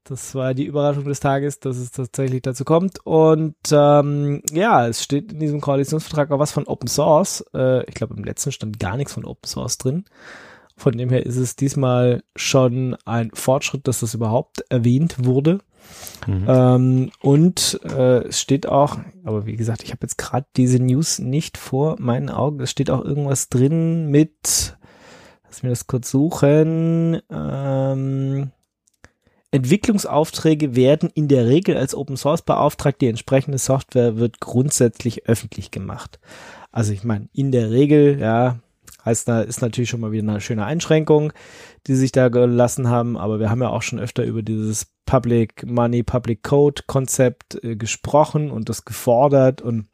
Das 0.09 0.37
war 0.37 0.55
die 0.55 0.67
Überraschung 0.67 1.05
des 1.05 1.19
Tages, 1.19 1.59
dass 1.59 1.77
es 1.77 1.91
tatsächlich 1.91 2.41
dazu 2.43 2.65
kommt. 2.65 3.05
Und 3.05 3.57
ähm, 3.73 4.41
ja, 4.53 4.87
es 4.87 5.03
steht 5.03 5.33
in 5.33 5.41
diesem 5.41 5.61
Koalitionsvertrag 5.61 6.31
auch 6.31 6.39
was 6.39 6.53
von 6.53 6.67
Open 6.67 6.87
Source. 6.89 7.45
Äh, 7.53 7.85
ich 7.87 7.95
glaube, 7.95 8.15
im 8.17 8.23
letzten 8.23 8.53
stand 8.53 8.79
gar 8.79 8.97
nichts 8.97 9.15
von 9.15 9.25
Open 9.25 9.49
Source 9.49 9.79
drin. 9.79 10.05
Von 10.77 10.97
dem 10.97 11.09
her 11.09 11.27
ist 11.27 11.37
es 11.37 11.57
diesmal 11.57 12.23
schon 12.37 12.97
ein 13.05 13.31
Fortschritt, 13.35 13.89
dass 13.89 14.01
das 14.01 14.15
überhaupt 14.15 14.65
erwähnt 14.69 15.25
wurde. 15.25 15.59
Mhm. 16.27 16.45
Ähm, 16.47 17.11
und 17.21 17.81
äh, 17.85 18.29
es 18.29 18.41
steht 18.41 18.69
auch, 18.69 18.99
aber 19.25 19.47
wie 19.47 19.57
gesagt, 19.57 19.83
ich 19.83 19.91
habe 19.91 20.01
jetzt 20.03 20.19
gerade 20.19 20.47
diese 20.57 20.79
News 20.79 21.19
nicht 21.19 21.59
vor 21.59 21.97
meinen 21.99 22.31
Augen. 22.31 22.61
Es 22.61 22.71
steht 22.71 22.91
auch 22.91 23.05
irgendwas 23.05 23.49
drin 23.49 24.07
mit, 24.09 24.77
lass 25.45 25.65
mir 25.65 25.71
das 25.71 25.89
kurz 25.89 26.11
suchen. 26.11 27.21
Ähm, 27.29 28.53
Entwicklungsaufträge 29.51 30.75
werden 30.77 31.11
in 31.15 31.29
der 31.29 31.47
Regel 31.47 31.77
als 31.77 31.95
Open 31.95 32.17
Source 32.17 32.43
beauftragt. 32.43 33.01
Die 33.01 33.09
entsprechende 33.09 33.59
Software 33.59 34.17
wird 34.17 34.41
grundsätzlich 34.41 35.27
öffentlich 35.27 35.71
gemacht. 35.71 36.19
Also 36.73 36.93
ich 36.93 37.05
meine, 37.05 37.29
in 37.33 37.53
der 37.53 37.71
Regel, 37.71 38.19
ja, 38.19 38.59
heißt 39.05 39.29
da 39.29 39.41
ist 39.41 39.63
natürlich 39.63 39.89
schon 39.89 40.01
mal 40.01 40.13
wieder 40.13 40.29
eine 40.29 40.41
schöne 40.41 40.65
Einschränkung, 40.65 41.33
die 41.87 41.95
sich 41.95 42.13
da 42.13 42.29
gelassen 42.29 42.89
haben. 42.89 43.17
Aber 43.17 43.41
wir 43.41 43.49
haben 43.49 43.63
ja 43.63 43.71
auch 43.71 43.83
schon 43.83 44.01
öfter 44.01 44.25
über 44.25 44.43
dieses 44.43 44.89
Public 45.07 45.65
Money, 45.65 46.03
Public 46.03 46.43
Code 46.43 46.83
Konzept 46.87 47.63
äh, 47.65 47.77
gesprochen 47.77 48.51
und 48.51 48.69
das 48.69 48.85
gefordert 48.85 49.63
und 49.63 49.87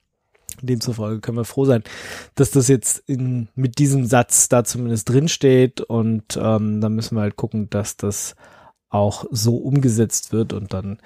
demzufolge 0.60 1.20
können 1.20 1.38
wir 1.38 1.44
froh 1.44 1.64
sein, 1.64 1.82
dass 2.34 2.50
das 2.50 2.68
jetzt 2.68 3.02
in, 3.06 3.48
mit 3.54 3.78
diesem 3.78 4.06
Satz 4.06 4.48
da 4.48 4.64
zumindest 4.64 5.08
drin 5.08 5.28
steht 5.28 5.80
und 5.80 6.36
ähm, 6.36 6.80
dann 6.80 6.94
müssen 6.94 7.16
wir 7.16 7.22
halt 7.22 7.36
gucken, 7.36 7.70
dass 7.70 7.96
das 7.96 8.34
auch 8.92 9.24
so 9.30 9.56
umgesetzt 9.56 10.32
wird 10.32 10.52
und 10.52 10.72
dann 10.72 10.98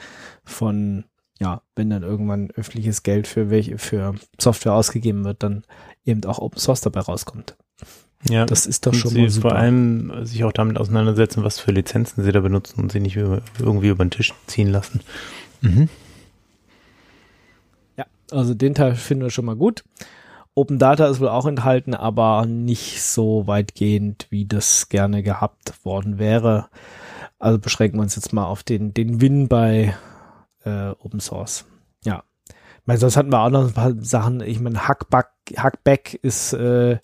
von 0.45 1.05
ja, 1.39 1.61
wenn 1.75 1.91
dann 1.91 2.03
irgendwann 2.03 2.51
öffentliches 2.53 3.03
Geld 3.03 3.27
für 3.27 3.51
welche 3.51 3.79
für 3.79 4.15
Software 4.39 4.73
ausgegeben 4.73 5.25
wird, 5.25 5.43
dann 5.43 5.65
eben 6.05 6.25
auch 6.25 6.39
Open 6.39 6.59
Source 6.59 6.81
dabei 6.81 7.01
rauskommt. 7.01 7.57
Ja. 8.31 8.47
Das 8.47 8.67
ist 8.67 8.87
doch 8.87 8.95
schon 8.95 9.11
sie 9.11 9.21
mal 9.21 9.31
super. 9.31 9.51
vor 9.51 9.59
allem 9.59 10.25
sich 10.25 10.45
auch 10.45 10.53
damit 10.53 10.79
auseinandersetzen, 10.79 11.45
was 11.45 11.61
für 11.61 11.73
Lizenzen 11.73 12.25
sie 12.25 12.33
da 12.33 12.41
benutzen 12.41 12.81
und 12.81 12.91
sie 12.91 13.01
nicht 13.01 13.17
über, 13.17 13.43
irgendwie 13.59 13.89
über 13.89 14.05
den 14.05 14.11
Tisch 14.11 14.33
ziehen 14.47 14.69
lassen. 14.69 15.01
Mhm. 15.61 15.89
Ja, 17.99 18.07
also 18.31 18.55
den 18.55 18.75
Teil 18.75 18.95
finden 18.95 19.25
wir 19.25 19.31
schon 19.31 19.45
mal 19.45 19.57
gut. 19.57 19.85
Open 20.55 20.79
Data 20.79 21.07
ist 21.07 21.21
wohl 21.21 21.29
auch 21.29 21.45
enthalten, 21.45 21.95
aber 21.95 22.47
nicht 22.47 23.03
so 23.03 23.47
weitgehend, 23.47 24.27
wie 24.31 24.47
das 24.47 24.89
gerne 24.89 25.23
gehabt 25.23 25.85
worden 25.85 26.19
wäre. 26.19 26.69
Also 27.47 27.61
beschränken 27.61 27.99
wir 27.99 28.03
uns 28.03 28.17
jetzt 28.17 28.33
mal 28.33 28.45
auf 28.45 28.65
den, 28.65 28.93
den 28.93 29.21
Win 29.21 29.47
bei 29.47 29.95
äh, 30.65 30.89
Open 30.99 31.21
Source. 31.21 31.65
Ja. 32.05 32.25
Ich 32.49 32.87
meine, 32.87 32.99
sonst 32.99 33.17
hatten 33.17 33.31
wir 33.31 33.39
auch 33.39 33.51
noch 33.51 33.69
ein 33.69 33.73
paar 33.73 33.95
Sachen. 34.01 34.41
Ich 34.41 34.59
meine, 34.59 34.89
Hackback, 34.89 35.29
Hackback 35.57 36.15
ist, 36.23 36.55
äh, 36.55 36.95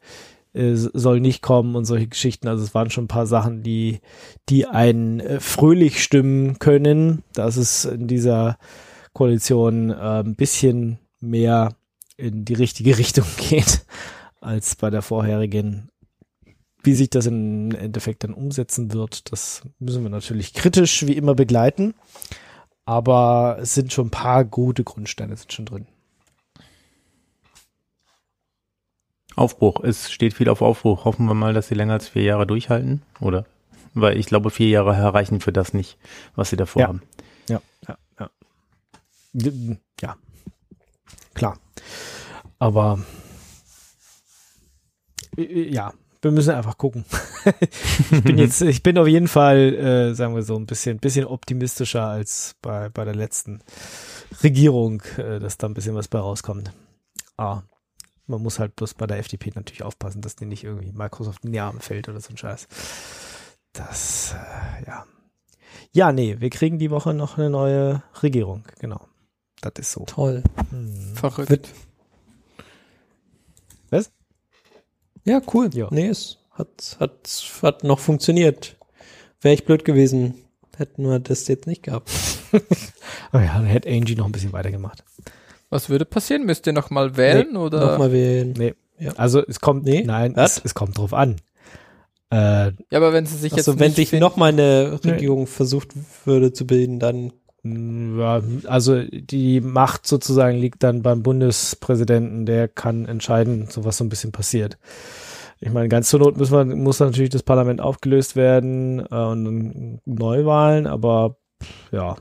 äh, 0.52 0.74
soll 0.74 1.20
nicht 1.20 1.42
kommen 1.42 1.76
und 1.76 1.84
solche 1.84 2.08
Geschichten. 2.08 2.48
Also 2.48 2.64
es 2.64 2.74
waren 2.74 2.90
schon 2.90 3.04
ein 3.04 3.08
paar 3.08 3.28
Sachen, 3.28 3.62
die, 3.62 4.00
die 4.48 4.66
einen 4.66 5.20
äh, 5.20 5.38
fröhlich 5.38 6.02
stimmen 6.02 6.58
können, 6.58 7.22
dass 7.34 7.56
es 7.56 7.84
in 7.84 8.08
dieser 8.08 8.58
Koalition 9.12 9.90
äh, 9.90 10.24
ein 10.24 10.34
bisschen 10.34 10.98
mehr 11.20 11.76
in 12.16 12.44
die 12.44 12.54
richtige 12.54 12.98
Richtung 12.98 13.26
geht 13.36 13.86
als 14.40 14.74
bei 14.74 14.90
der 14.90 15.02
vorherigen. 15.02 15.91
Wie 16.82 16.94
sich 16.94 17.10
das 17.10 17.26
im 17.26 17.70
Endeffekt 17.72 18.24
dann 18.24 18.34
umsetzen 18.34 18.92
wird, 18.92 19.30
das 19.32 19.62
müssen 19.78 20.02
wir 20.02 20.10
natürlich 20.10 20.52
kritisch 20.52 21.06
wie 21.06 21.16
immer 21.16 21.34
begleiten. 21.34 21.94
Aber 22.84 23.58
es 23.60 23.74
sind 23.74 23.92
schon 23.92 24.08
ein 24.08 24.10
paar 24.10 24.44
gute 24.44 24.82
Grundsteine 24.82 25.36
sind 25.36 25.52
schon 25.52 25.66
drin. 25.66 25.86
Aufbruch. 29.36 29.82
Es 29.82 30.10
steht 30.10 30.34
viel 30.34 30.48
auf 30.48 30.60
Aufbruch. 30.62 31.04
Hoffen 31.04 31.26
wir 31.26 31.34
mal, 31.34 31.54
dass 31.54 31.68
sie 31.68 31.74
länger 31.74 31.94
als 31.94 32.08
vier 32.08 32.22
Jahre 32.22 32.46
durchhalten. 32.46 33.02
Oder? 33.20 33.46
Weil 33.94 34.18
ich 34.18 34.26
glaube, 34.26 34.50
vier 34.50 34.68
Jahre 34.68 34.94
erreichen 34.94 35.40
für 35.40 35.52
das 35.52 35.72
nicht, 35.72 35.96
was 36.34 36.50
sie 36.50 36.56
davor 36.56 36.80
Ja. 36.82 36.88
haben. 36.88 37.02
Ja, 37.48 37.60
ja, 37.88 37.98
ja. 38.18 38.30
Ja, 40.02 40.16
klar. 41.34 41.58
Aber 42.58 42.98
äh, 45.36 45.68
ja, 45.72 45.92
wir 46.22 46.30
müssen 46.30 46.54
einfach 46.54 46.78
gucken. 46.78 47.04
ich 48.10 48.22
bin 48.22 48.38
jetzt, 48.38 48.62
ich 48.62 48.82
bin 48.82 48.96
auf 48.98 49.08
jeden 49.08 49.28
Fall, 49.28 49.74
äh, 49.74 50.14
sagen 50.14 50.34
wir 50.34 50.42
so, 50.42 50.56
ein 50.56 50.66
bisschen, 50.66 50.98
bisschen 50.98 51.26
optimistischer 51.26 52.04
als 52.06 52.54
bei, 52.62 52.88
bei 52.88 53.04
der 53.04 53.14
letzten 53.14 53.60
Regierung, 54.42 55.02
äh, 55.18 55.38
dass 55.40 55.58
da 55.58 55.66
ein 55.68 55.74
bisschen 55.74 55.94
was 55.94 56.08
bei 56.08 56.18
rauskommt. 56.18 56.72
Ah, 57.36 57.62
man 58.26 58.40
muss 58.42 58.58
halt 58.58 58.76
bloß 58.76 58.94
bei 58.94 59.06
der 59.06 59.18
FDP 59.18 59.50
natürlich 59.54 59.82
aufpassen, 59.82 60.22
dass 60.22 60.36
die 60.36 60.46
nicht 60.46 60.64
irgendwie 60.64 60.92
Microsoft 60.92 61.44
in 61.44 61.52
die 61.52 61.60
Arme 61.60 61.80
fällt 61.80 62.08
oder 62.08 62.20
so 62.20 62.30
ein 62.30 62.36
Scheiß. 62.38 62.68
Das, 63.72 64.34
äh, 64.34 64.86
ja. 64.86 65.04
Ja, 65.92 66.12
nee, 66.12 66.36
wir 66.38 66.50
kriegen 66.50 66.78
die 66.78 66.90
Woche 66.90 67.14
noch 67.14 67.36
eine 67.36 67.50
neue 67.50 68.02
Regierung, 68.22 68.64
genau. 68.78 69.06
Das 69.60 69.72
ist 69.78 69.92
so. 69.92 70.04
Toll. 70.06 70.42
Hm. 70.70 71.14
Verrückt. 71.14 71.50
Wird- 71.50 71.68
Was? 73.90 74.10
Ja, 75.24 75.40
cool. 75.54 75.70
Ja. 75.74 75.88
Nee, 75.90 76.08
es 76.08 76.38
hat, 76.52 76.96
hat, 77.00 77.44
hat 77.62 77.84
noch 77.84 77.98
funktioniert. 77.98 78.76
Wäre 79.40 79.54
ich 79.54 79.64
blöd 79.64 79.84
gewesen, 79.84 80.34
hätten 80.76 81.04
wir 81.04 81.18
das 81.18 81.48
jetzt 81.48 81.66
nicht 81.66 81.82
gehabt. 81.84 82.10
Oh 83.32 83.38
ja, 83.38 83.54
dann 83.54 83.64
hätte 83.64 83.88
Angie 83.88 84.14
noch 84.14 84.26
ein 84.26 84.32
bisschen 84.32 84.52
weitergemacht. 84.52 85.02
Was 85.70 85.88
würde 85.88 86.04
passieren? 86.04 86.44
Müsst 86.44 86.66
ihr 86.66 86.74
nochmal 86.74 87.16
wählen 87.16 87.56
oder? 87.56 87.92
Nochmal 87.92 88.12
wählen. 88.12 88.52
Nee. 88.58 88.74
Ja. 88.98 89.12
Also 89.16 89.42
es 89.46 89.58
kommt, 89.60 89.84
Nee? 89.84 90.02
nein, 90.04 90.36
Was? 90.36 90.58
es, 90.58 90.66
es 90.66 90.74
kommt 90.74 90.98
drauf 90.98 91.14
an. 91.14 91.36
Äh, 92.30 92.36
Ja, 92.36 92.72
aber 92.92 93.14
wenn 93.14 93.24
sie 93.24 93.38
sich 93.38 93.54
Also 93.54 93.70
jetzt 93.72 93.80
wenn 93.80 93.92
nicht 93.92 94.10
sich 94.10 94.20
nochmal 94.20 94.50
eine 94.52 95.00
Regierung 95.02 95.46
versucht 95.46 95.88
würde 96.26 96.52
zu 96.52 96.66
bilden, 96.66 96.98
dann 96.98 97.32
also 97.64 99.02
die 99.04 99.60
Macht 99.60 100.06
sozusagen 100.06 100.58
liegt 100.58 100.82
dann 100.82 101.02
beim 101.02 101.22
Bundespräsidenten, 101.22 102.44
der 102.44 102.66
kann 102.66 103.06
entscheiden, 103.06 103.68
so 103.68 103.84
was 103.84 103.98
so 103.98 104.04
ein 104.04 104.08
bisschen 104.08 104.32
passiert. 104.32 104.78
Ich 105.60 105.70
meine, 105.70 105.88
ganz 105.88 106.08
zur 106.08 106.18
Not 106.18 106.36
muss 106.36 106.50
man, 106.50 106.82
muss 106.82 106.98
natürlich 106.98 107.30
das 107.30 107.44
Parlament 107.44 107.80
aufgelöst 107.80 108.34
werden 108.34 108.98
äh, 108.98 109.14
und 109.14 110.00
Neuwahlen, 110.04 110.88
aber 110.88 111.36
ja, 111.92 112.16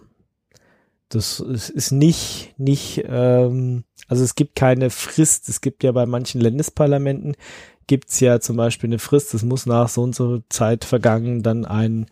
das 1.10 1.40
ist, 1.40 1.70
ist 1.70 1.92
nicht, 1.92 2.54
nicht, 2.58 3.04
ähm, 3.08 3.84
also 4.08 4.24
es 4.24 4.36
gibt 4.36 4.56
keine 4.56 4.92
Frist. 4.92 5.50
Es 5.50 5.60
gibt 5.60 5.84
ja 5.84 5.92
bei 5.92 6.06
manchen 6.06 6.40
Landesparlamenten 6.40 7.36
gibt's 7.88 8.20
ja 8.20 8.40
zum 8.40 8.58
Beispiel 8.58 8.90
eine 8.90 9.00
Frist, 9.00 9.34
es 9.34 9.44
muss 9.44 9.66
nach 9.66 9.90
so 9.90 10.04
und 10.04 10.16
so 10.16 10.42
Zeit 10.50 10.86
vergangen 10.86 11.44
dann 11.44 11.66
ein 11.66 12.06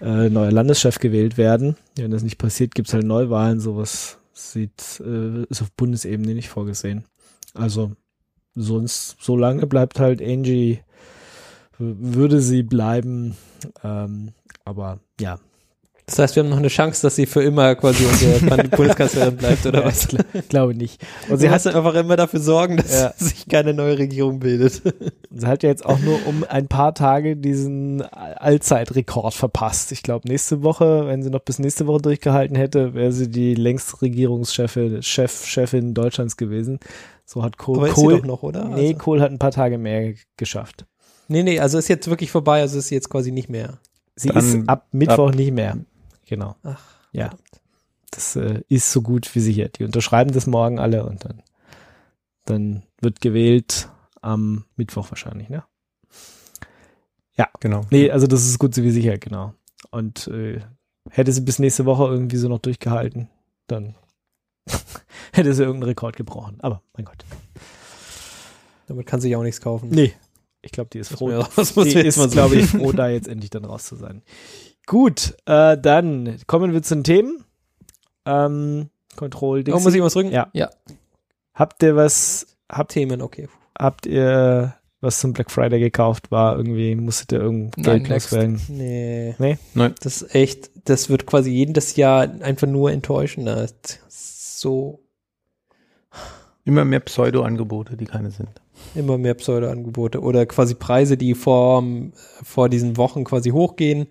äh, 0.00 0.28
neuer 0.28 0.52
Landeschef 0.52 0.98
gewählt 0.98 1.36
werden. 1.38 1.76
Wenn 1.96 2.10
das 2.10 2.22
nicht 2.22 2.38
passiert, 2.38 2.74
gibt's 2.74 2.92
halt 2.92 3.04
Neuwahlen. 3.04 3.60
Sowas 3.60 4.18
sieht, 4.32 5.00
äh, 5.04 5.44
ist 5.44 5.62
auf 5.62 5.72
Bundesebene 5.72 6.34
nicht 6.34 6.48
vorgesehen. 6.48 7.04
Also 7.54 7.92
sonst, 8.54 9.16
so 9.20 9.36
lange 9.36 9.66
bleibt 9.66 9.98
halt 9.98 10.20
Angie, 10.20 10.80
würde 11.78 12.40
sie 12.40 12.62
bleiben. 12.62 13.36
Ähm, 13.82 14.32
aber 14.64 15.00
ja, 15.20 15.38
Das 16.08 16.20
heißt, 16.20 16.36
wir 16.36 16.44
haben 16.44 16.50
noch 16.50 16.58
eine 16.58 16.68
Chance, 16.68 17.02
dass 17.02 17.16
sie 17.16 17.26
für 17.26 17.42
immer 17.42 17.74
quasi 17.74 18.04
unsere 18.06 18.38
Bundeskanzlerin 18.68 19.36
bleibt, 19.36 19.66
oder 19.66 19.84
was? 19.84 20.06
ich 20.34 20.48
glaube 20.48 20.72
nicht. 20.76 21.04
Und 21.28 21.38
sie 21.38 21.46
sie 21.46 21.50
hat, 21.50 21.64
hat 21.64 21.74
einfach 21.74 21.94
immer 21.96 22.14
dafür 22.14 22.38
sorgen, 22.38 22.76
dass 22.76 22.92
Ja. 22.94 23.12
sich 23.18 23.48
keine 23.48 23.74
neue 23.74 23.98
Regierung 23.98 24.38
bildet. 24.38 24.82
sie 25.30 25.46
hat 25.46 25.64
ja 25.64 25.68
jetzt 25.68 25.84
auch 25.84 25.98
nur 25.98 26.24
um 26.26 26.44
ein 26.48 26.68
paar 26.68 26.94
Tage 26.94 27.36
diesen 27.36 28.02
Allzeitrekord 28.02 29.34
verpasst. 29.34 29.90
Ich 29.90 30.04
glaube, 30.04 30.28
nächste 30.28 30.62
Woche, 30.62 31.08
wenn 31.08 31.24
sie 31.24 31.30
noch 31.30 31.40
bis 31.40 31.58
nächste 31.58 31.88
Woche 31.88 32.02
durchgehalten 32.02 32.56
hätte, 32.56 32.94
wäre 32.94 33.10
sie 33.10 33.28
die 33.28 33.56
längste 33.56 34.00
Regierungschefin, 34.02 35.02
Chef, 35.02 35.44
Chefin 35.44 35.92
Deutschlands 35.92 36.36
gewesen. 36.36 36.78
So 37.24 37.42
hat 37.42 37.58
Kohl, 37.58 37.78
Aber 37.78 37.88
ist 37.88 37.96
sie 37.96 38.02
Kohl 38.02 38.18
doch 38.20 38.26
noch, 38.26 38.42
oder? 38.44 38.66
nee, 38.68 38.86
Also, 38.90 38.98
Kohl 38.98 39.20
hat 39.20 39.32
ein 39.32 39.40
paar 39.40 39.50
Tage 39.50 39.76
mehr 39.76 40.14
geschafft. 40.36 40.86
nee, 41.26 41.42
nee, 41.42 41.58
also 41.58 41.78
ist 41.78 41.88
jetzt 41.88 42.08
wirklich 42.08 42.30
vorbei, 42.30 42.60
also 42.60 42.78
ist 42.78 42.90
jetzt 42.90 43.10
quasi 43.10 43.32
nicht 43.32 43.48
mehr. 43.48 43.78
Sie 44.14 44.28
Dann 44.28 44.38
ist 44.62 44.68
ab 44.68 44.86
Mittwoch 44.92 45.32
nicht 45.32 45.52
mehr. 45.52 45.78
Genau. 46.26 46.56
Ach, 46.62 46.82
Ja. 47.12 47.30
Das 48.10 48.36
äh, 48.36 48.62
ist 48.68 48.92
so 48.92 49.02
gut 49.02 49.34
wie 49.34 49.40
sicher. 49.40 49.68
Die 49.68 49.84
unterschreiben 49.84 50.32
das 50.32 50.46
morgen 50.46 50.78
alle 50.78 51.04
und 51.04 51.24
dann, 51.24 51.42
dann 52.44 52.82
wird 53.00 53.20
gewählt 53.20 53.88
am 54.22 54.64
Mittwoch 54.76 55.10
wahrscheinlich, 55.10 55.48
ne? 55.48 55.64
Genau. 57.60 57.86
Nee, 57.90 58.10
also 58.10 58.26
das 58.26 58.46
ist 58.46 58.58
gut 58.58 58.76
wie 58.76 58.90
sicher, 58.90 59.18
genau. 59.18 59.54
Und 59.90 60.28
äh, 60.28 60.60
hätte 61.10 61.32
sie 61.32 61.42
bis 61.42 61.58
nächste 61.58 61.84
Woche 61.84 62.04
irgendwie 62.04 62.36
so 62.36 62.48
noch 62.48 62.58
durchgehalten, 62.58 63.28
dann 63.66 63.94
hätte 65.32 65.52
sie 65.54 65.62
irgendeinen 65.62 65.90
Rekord 65.90 66.16
gebrochen. 66.16 66.56
Aber 66.60 66.82
mein 66.96 67.04
Gott. 67.04 67.24
Damit 68.86 69.06
kann 69.06 69.20
sich 69.20 69.34
auch 69.36 69.42
nichts 69.42 69.60
kaufen. 69.60 69.90
Nee. 69.90 70.14
Ich 70.62 70.72
glaube, 70.72 70.90
die 70.92 70.98
ist 70.98 71.12
froh. 71.12 71.28
muss 71.56 71.74
die 71.74 72.00
ist, 72.00 72.30
glaube 72.32 72.56
ich, 72.56 72.66
froh, 72.66 72.92
da 72.92 73.08
jetzt 73.08 73.28
endlich 73.28 73.50
dann 73.50 73.64
raus 73.64 73.84
zu 73.84 73.96
sein. 73.96 74.22
Gut, 74.86 75.36
äh, 75.46 75.76
dann 75.76 76.38
kommen 76.46 76.72
wir 76.72 76.82
zu 76.82 76.94
den 76.94 77.04
Themen. 77.04 77.44
Ähm, 78.24 78.88
Control 79.16 79.60
Oh, 79.60 79.62
Dixie. 79.62 79.82
muss 79.82 79.94
ich 79.94 80.02
was 80.02 80.12
drücken? 80.12 80.30
Ja. 80.30 80.48
Ja. 80.52 80.70
Habt 81.54 81.82
ihr 81.82 81.96
was, 81.96 82.56
habt, 82.70 82.92
Themen, 82.92 83.22
okay. 83.22 83.48
habt 83.78 84.06
ihr 84.06 84.74
was 85.00 85.20
zum 85.20 85.32
Black 85.32 85.50
Friday 85.50 85.80
gekauft? 85.80 86.30
War 86.30 86.56
irgendwie, 86.56 86.94
musstet 86.94 87.32
ihr 87.32 87.40
irgendein 87.40 87.82
Geld 87.82 88.08
loswerden? 88.08 88.60
Nee. 88.68 89.34
Nee? 89.38 89.58
Nein. 89.74 89.94
Das 90.00 90.22
ist 90.22 90.34
echt, 90.34 90.70
das 90.84 91.08
wird 91.08 91.26
quasi 91.26 91.50
jedes 91.50 91.96
Jahr 91.96 92.22
einfach 92.40 92.66
nur 92.66 92.92
enttäuschender. 92.92 93.68
So 94.08 95.00
Immer 96.64 96.84
mehr 96.84 97.00
Pseudo-Angebote, 97.00 97.96
die 97.96 98.06
keine 98.06 98.30
sind. 98.32 98.60
Immer 98.94 99.18
mehr 99.18 99.34
Pseudo-Angebote 99.34 100.20
oder 100.20 100.46
quasi 100.46 100.74
Preise, 100.74 101.16
die 101.16 101.34
vor, 101.34 101.84
vor 102.42 102.68
diesen 102.68 102.96
Wochen 102.96 103.24
quasi 103.24 103.50
hochgehen, 103.50 104.06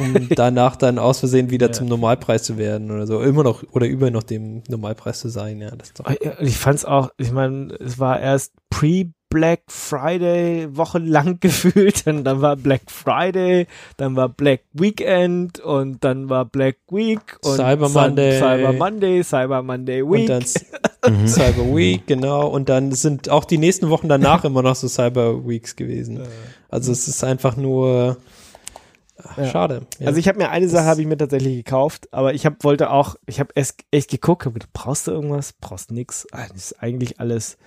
um 0.00 0.28
danach 0.34 0.76
dann 0.76 0.98
aus 0.98 1.20
Versehen 1.20 1.50
wieder 1.50 1.66
Ja. 1.66 1.72
zum 1.72 1.88
Normalpreis 1.88 2.42
zu 2.42 2.58
werden 2.58 2.90
oder 2.90 3.06
so. 3.06 3.20
Immer 3.20 3.44
noch 3.44 3.62
oder 3.72 3.86
über 3.86 4.10
noch 4.10 4.22
dem 4.22 4.62
Normalpreis 4.68 5.20
zu 5.20 5.28
sein, 5.28 5.60
ja. 5.60 5.70
Das 5.70 5.88
ist 5.88 6.00
doch, 6.00 6.10
ja, 6.10 6.40
Ich 6.40 6.56
fand's 6.58 6.84
auch, 6.84 7.10
ich 7.16 7.32
meine, 7.32 7.74
es 7.80 7.98
war 7.98 8.18
erst 8.20 8.52
pre-Black 9.30 9.60
Friday 9.68 10.68
wochenlang 10.76 11.38
gefühlt, 11.40 12.06
und 12.06 12.24
dann 12.24 12.40
war 12.40 12.56
Black 12.56 12.82
Friday, 12.90 13.66
dann 13.96 14.16
war 14.16 14.28
Black 14.28 14.60
Weekend 14.72 15.60
und 15.60 16.02
dann 16.04 16.28
war 16.28 16.44
Black 16.44 16.76
Week 16.90 17.20
und 17.44 17.56
Cyber 17.56 17.88
Monday. 17.88 18.38
Cyber 18.38 18.72
Monday, 18.72 19.22
Cyber 19.24 19.62
Monday 19.62 20.02
Week. 20.02 20.20
und 20.20 20.28
dann 20.28 21.26
Cyber 21.26 21.64
Week, 21.76 22.06
genau. 22.06 22.48
Und 22.48 22.68
dann 22.68 22.92
sind 22.92 23.28
auch 23.28 23.44
die 23.44 23.58
nächsten 23.58 23.90
Wochen 23.90 24.08
danach 24.08 24.44
immer 24.44 24.62
noch 24.62 24.74
so 24.76 24.88
Cyber 24.88 25.46
Weeks 25.46 25.76
gewesen. 25.76 26.20
Also 26.68 26.92
es 26.92 27.08
ist 27.08 27.22
einfach 27.24 27.56
nur 27.56 28.16
ach, 29.22 29.38
Ja. 29.38 29.46
schade. 29.46 29.86
Ja. 29.98 30.06
Also 30.08 30.18
ich 30.18 30.28
habe 30.28 30.38
mir 30.38 30.50
eine 30.50 30.68
Sache 30.68 30.84
habe 30.86 31.00
ich 31.00 31.06
mir 31.06 31.16
tatsächlich 31.16 31.56
gekauft, 31.56 32.08
aber 32.12 32.34
ich 32.34 32.46
hab, 32.46 32.62
wollte 32.64 32.90
auch, 32.90 33.16
ich 33.26 33.40
habe 33.40 33.50
erst 33.54 33.80
echt 33.90 34.10
geguckt, 34.10 34.48
brauchst 34.72 35.06
du 35.06 35.10
irgendwas? 35.12 35.54
Brauchst 35.60 35.90
nix. 35.92 36.26
Ah, 36.32 36.46
Das 36.48 36.56
ist 36.72 36.82
eigentlich 36.82 37.20
alles 37.20 37.58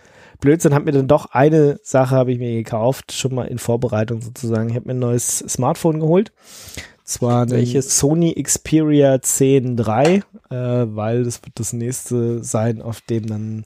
Blödsinn, 0.41 0.73
habe 0.73 0.85
mir 0.85 0.91
dann 0.91 1.07
doch 1.07 1.27
eine 1.27 1.79
Sache 1.83 2.15
habe 2.15 2.33
ich 2.33 2.39
mir 2.39 2.53
gekauft, 2.53 3.13
schon 3.13 3.33
mal 3.33 3.47
in 3.47 3.59
Vorbereitung 3.59 4.21
sozusagen. 4.21 4.69
Ich 4.69 4.75
habe 4.75 4.87
mir 4.87 4.95
ein 4.95 4.99
neues 4.99 5.37
Smartphone 5.39 6.01
geholt. 6.01 6.33
Zwar 7.03 7.49
Welches? 7.49 7.97
Sony 7.97 8.33
Xperia 8.41 9.21
10 9.21 9.77
III, 9.77 9.85
äh, 10.17 10.23
weil 10.49 11.23
das 11.23 11.41
wird 11.43 11.59
das 11.59 11.73
nächste 11.73 12.43
sein, 12.43 12.81
auf 12.81 13.01
dem 13.01 13.27
dann 13.27 13.65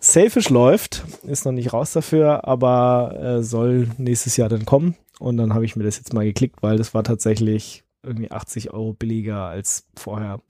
Selfish 0.00 0.50
läuft. 0.50 1.04
Ist 1.24 1.44
noch 1.44 1.52
nicht 1.52 1.72
raus 1.72 1.92
dafür, 1.92 2.46
aber 2.46 3.16
äh, 3.20 3.42
soll 3.42 3.88
nächstes 3.96 4.36
Jahr 4.36 4.48
dann 4.48 4.64
kommen. 4.64 4.96
Und 5.18 5.36
dann 5.36 5.54
habe 5.54 5.64
ich 5.64 5.76
mir 5.76 5.84
das 5.84 5.96
jetzt 5.96 6.12
mal 6.12 6.24
geklickt, 6.24 6.62
weil 6.62 6.76
das 6.76 6.94
war 6.94 7.04
tatsächlich 7.04 7.84
irgendwie 8.02 8.30
80 8.30 8.72
Euro 8.72 8.92
billiger 8.92 9.44
als 9.44 9.86
vorher. 9.96 10.40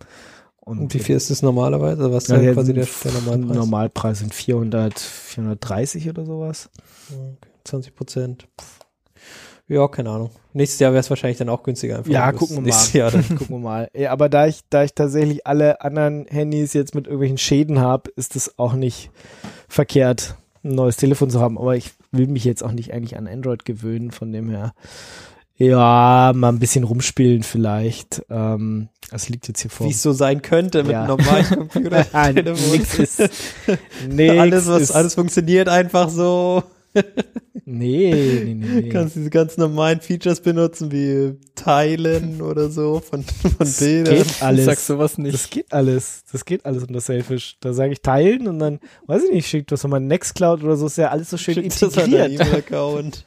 Und 0.64 0.94
wie 0.94 0.98
viel 0.98 1.16
ist 1.16 1.30
das 1.30 1.42
normalerweise? 1.42 2.10
Was 2.12 2.24
ist 2.24 2.30
ja, 2.30 2.38
der 2.38 2.54
quasi 2.54 2.72
der, 2.72 2.86
der 2.86 3.12
Normalpreis? 3.12 3.56
Normalpreis 3.56 4.18
sind 4.20 4.34
400, 4.34 4.98
430 4.98 6.08
oder 6.08 6.24
sowas. 6.24 6.70
Okay, 7.10 7.50
20 7.64 7.94
Prozent. 7.94 8.48
Ja, 9.66 9.88
keine 9.88 10.10
Ahnung. 10.10 10.30
Nächstes 10.52 10.80
Jahr 10.80 10.92
wäre 10.92 11.00
es 11.00 11.10
wahrscheinlich 11.10 11.38
dann 11.38 11.48
auch 11.48 11.62
günstiger. 11.62 11.98
Einfach 11.98 12.10
Ja, 12.10 12.32
gucken 12.32 12.56
wir 12.56 12.60
mal. 12.60 12.66
Nächstes 12.66 12.92
Jahr 12.92 13.10
dann. 13.10 13.28
Gucken 13.28 13.48
wir 13.48 13.58
mal. 13.58 13.88
Ja, 13.94 14.12
aber 14.12 14.28
da 14.28 14.46
ich, 14.46 14.60
da 14.68 14.84
ich 14.84 14.94
tatsächlich 14.94 15.46
alle 15.46 15.80
anderen 15.80 16.26
Handys 16.28 16.74
jetzt 16.74 16.94
mit 16.94 17.06
irgendwelchen 17.06 17.38
Schäden 17.38 17.80
habe, 17.80 18.10
ist 18.16 18.36
es 18.36 18.58
auch 18.58 18.74
nicht 18.74 19.10
verkehrt, 19.68 20.36
ein 20.62 20.74
neues 20.74 20.96
Telefon 20.96 21.30
zu 21.30 21.40
haben. 21.40 21.58
Aber 21.58 21.76
ich 21.76 21.92
will 22.12 22.26
mich 22.26 22.44
jetzt 22.44 22.62
auch 22.62 22.72
nicht 22.72 22.92
eigentlich 22.92 23.16
an 23.16 23.26
Android 23.26 23.64
gewöhnen, 23.64 24.10
von 24.10 24.32
dem 24.32 24.50
her. 24.50 24.74
Ja, 25.56 26.32
mal 26.34 26.48
ein 26.48 26.58
bisschen 26.58 26.84
rumspielen 26.84 27.42
vielleicht. 27.44 28.22
Ähm, 28.28 28.88
das 29.10 29.28
liegt 29.28 29.46
jetzt 29.46 29.60
hier 29.60 29.70
vor. 29.70 29.86
Wie 29.86 29.90
es 29.92 30.02
so 30.02 30.12
sein 30.12 30.42
könnte 30.42 30.82
mit 30.82 30.92
Ja. 30.92 31.04
einem 31.04 31.16
normalen 31.16 31.46
Computer. 31.46 32.04
Nix 32.72 32.98
ist, 32.98 33.18
nix 34.08 34.38
alles, 34.38 34.66
was, 34.66 34.82
ist, 34.82 34.90
alles 34.90 35.14
funktioniert 35.14 35.68
einfach 35.68 36.08
so. 36.08 36.64
nee, 37.64 38.12
nee, 38.44 38.54
nee, 38.54 38.80
nee. 38.82 38.88
Kannst 38.88 39.16
diese 39.16 39.30
ganz 39.30 39.56
normalen 39.56 40.00
Features 40.00 40.40
benutzen, 40.40 40.92
wie 40.92 41.34
Teilen 41.54 42.40
oder 42.40 42.70
so 42.70 43.00
von, 43.00 43.22
von 43.24 43.52
Das 43.58 43.78
Bildern. 43.78 44.14
geht 44.16 44.42
alles. 44.42 44.64
Sag 44.64 44.78
sowas 44.78 45.18
nicht. 45.18 45.34
Das 45.34 45.50
geht 45.50 45.72
alles. 45.72 46.24
Das 46.30 46.44
geht 46.44 46.64
alles 46.66 46.84
unter 46.84 47.00
Selfish. 47.00 47.56
Da 47.60 47.72
sage 47.72 47.92
ich 47.92 48.00
teilen 48.00 48.46
und 48.48 48.58
dann, 48.60 48.80
weiß 49.06 49.24
ich 49.24 49.32
nicht, 49.32 49.48
schickt 49.48 49.72
das 49.72 49.84
meinem 49.84 50.06
Nextcloud 50.06 50.62
oder 50.64 50.76
so, 50.76 50.86
ist 50.86 50.98
ja 50.98 51.08
alles 51.10 51.30
so 51.30 51.36
schön 51.36 51.54
Schickt 51.54 51.80
das 51.82 51.98
an 51.98 52.10
deinen 52.10 52.32
integriert. 52.32 53.24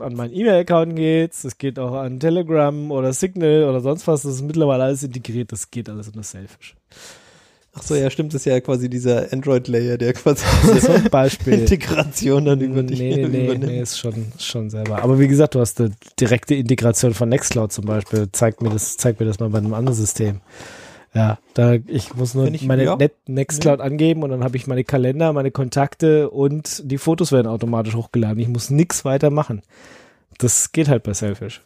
An 0.00 0.14
meinen 0.14 0.32
E-Mail-Account 0.32 0.96
geht's, 0.96 1.42
das 1.42 1.58
geht 1.58 1.78
auch 1.78 1.94
an 1.94 2.20
Telegram 2.20 2.90
oder 2.90 3.12
Signal 3.12 3.64
oder 3.64 3.80
sonst 3.80 4.06
was, 4.06 4.22
das 4.22 4.34
ist 4.34 4.42
mittlerweile 4.42 4.84
alles 4.84 5.02
integriert, 5.02 5.52
das 5.52 5.70
geht 5.70 5.88
alles 5.88 6.08
unter 6.08 6.22
Selfish. 6.22 6.74
Ach 7.72 7.82
so, 7.82 7.94
ja, 7.94 8.10
stimmt, 8.10 8.34
das 8.34 8.42
ist 8.42 8.46
ja 8.46 8.60
quasi 8.60 8.90
dieser 8.90 9.32
Android-Layer, 9.32 9.96
der 9.96 10.12
quasi 10.12 10.44
So 10.80 10.90
ein 10.92 11.04
Beispiel. 11.04 11.52
Integration 11.60 12.44
dann 12.44 12.60
über 12.60 12.82
dich 12.82 12.98
nee, 12.98 13.14
nee, 13.14 13.28
nee, 13.28 13.44
übernimmt. 13.44 13.66
nee, 13.66 13.80
ist 13.80 13.98
schon, 13.98 14.32
schon 14.38 14.70
selber. 14.70 15.02
Aber 15.02 15.20
wie 15.20 15.28
gesagt, 15.28 15.54
du 15.54 15.60
hast 15.60 15.80
eine 15.80 15.92
direkte 16.18 16.56
Integration 16.56 17.14
von 17.14 17.28
Nextcloud 17.28 17.70
zum 17.70 17.84
Beispiel. 17.84 18.28
Zeig 18.32 18.60
mir 18.60 18.70
das, 18.70 18.96
zeig 18.96 19.20
mir 19.20 19.26
das 19.26 19.38
mal 19.38 19.50
bei 19.50 19.58
einem 19.58 19.74
anderen 19.74 19.96
System. 19.96 20.40
Ja, 21.12 21.38
da, 21.54 21.74
ich 21.74 22.14
muss 22.14 22.34
nur 22.34 22.46
ich- 22.46 22.66
meine 22.66 22.84
ja. 22.84 22.96
Net 22.96 23.14
Nextcloud 23.26 23.80
angeben 23.80 24.22
und 24.22 24.30
dann 24.30 24.44
habe 24.44 24.56
ich 24.56 24.66
meine 24.66 24.84
Kalender, 24.84 25.32
meine 25.32 25.50
Kontakte 25.50 26.30
und 26.30 26.82
die 26.88 26.98
Fotos 26.98 27.32
werden 27.32 27.48
automatisch 27.48 27.94
hochgeladen. 27.96 28.38
Ich 28.38 28.48
muss 28.48 28.70
nichts 28.70 29.04
weiter 29.04 29.30
machen. 29.30 29.62
Das 30.38 30.70
geht 30.72 30.88
halt 30.88 31.02
bei 31.02 31.12
Selfish. 31.12 31.62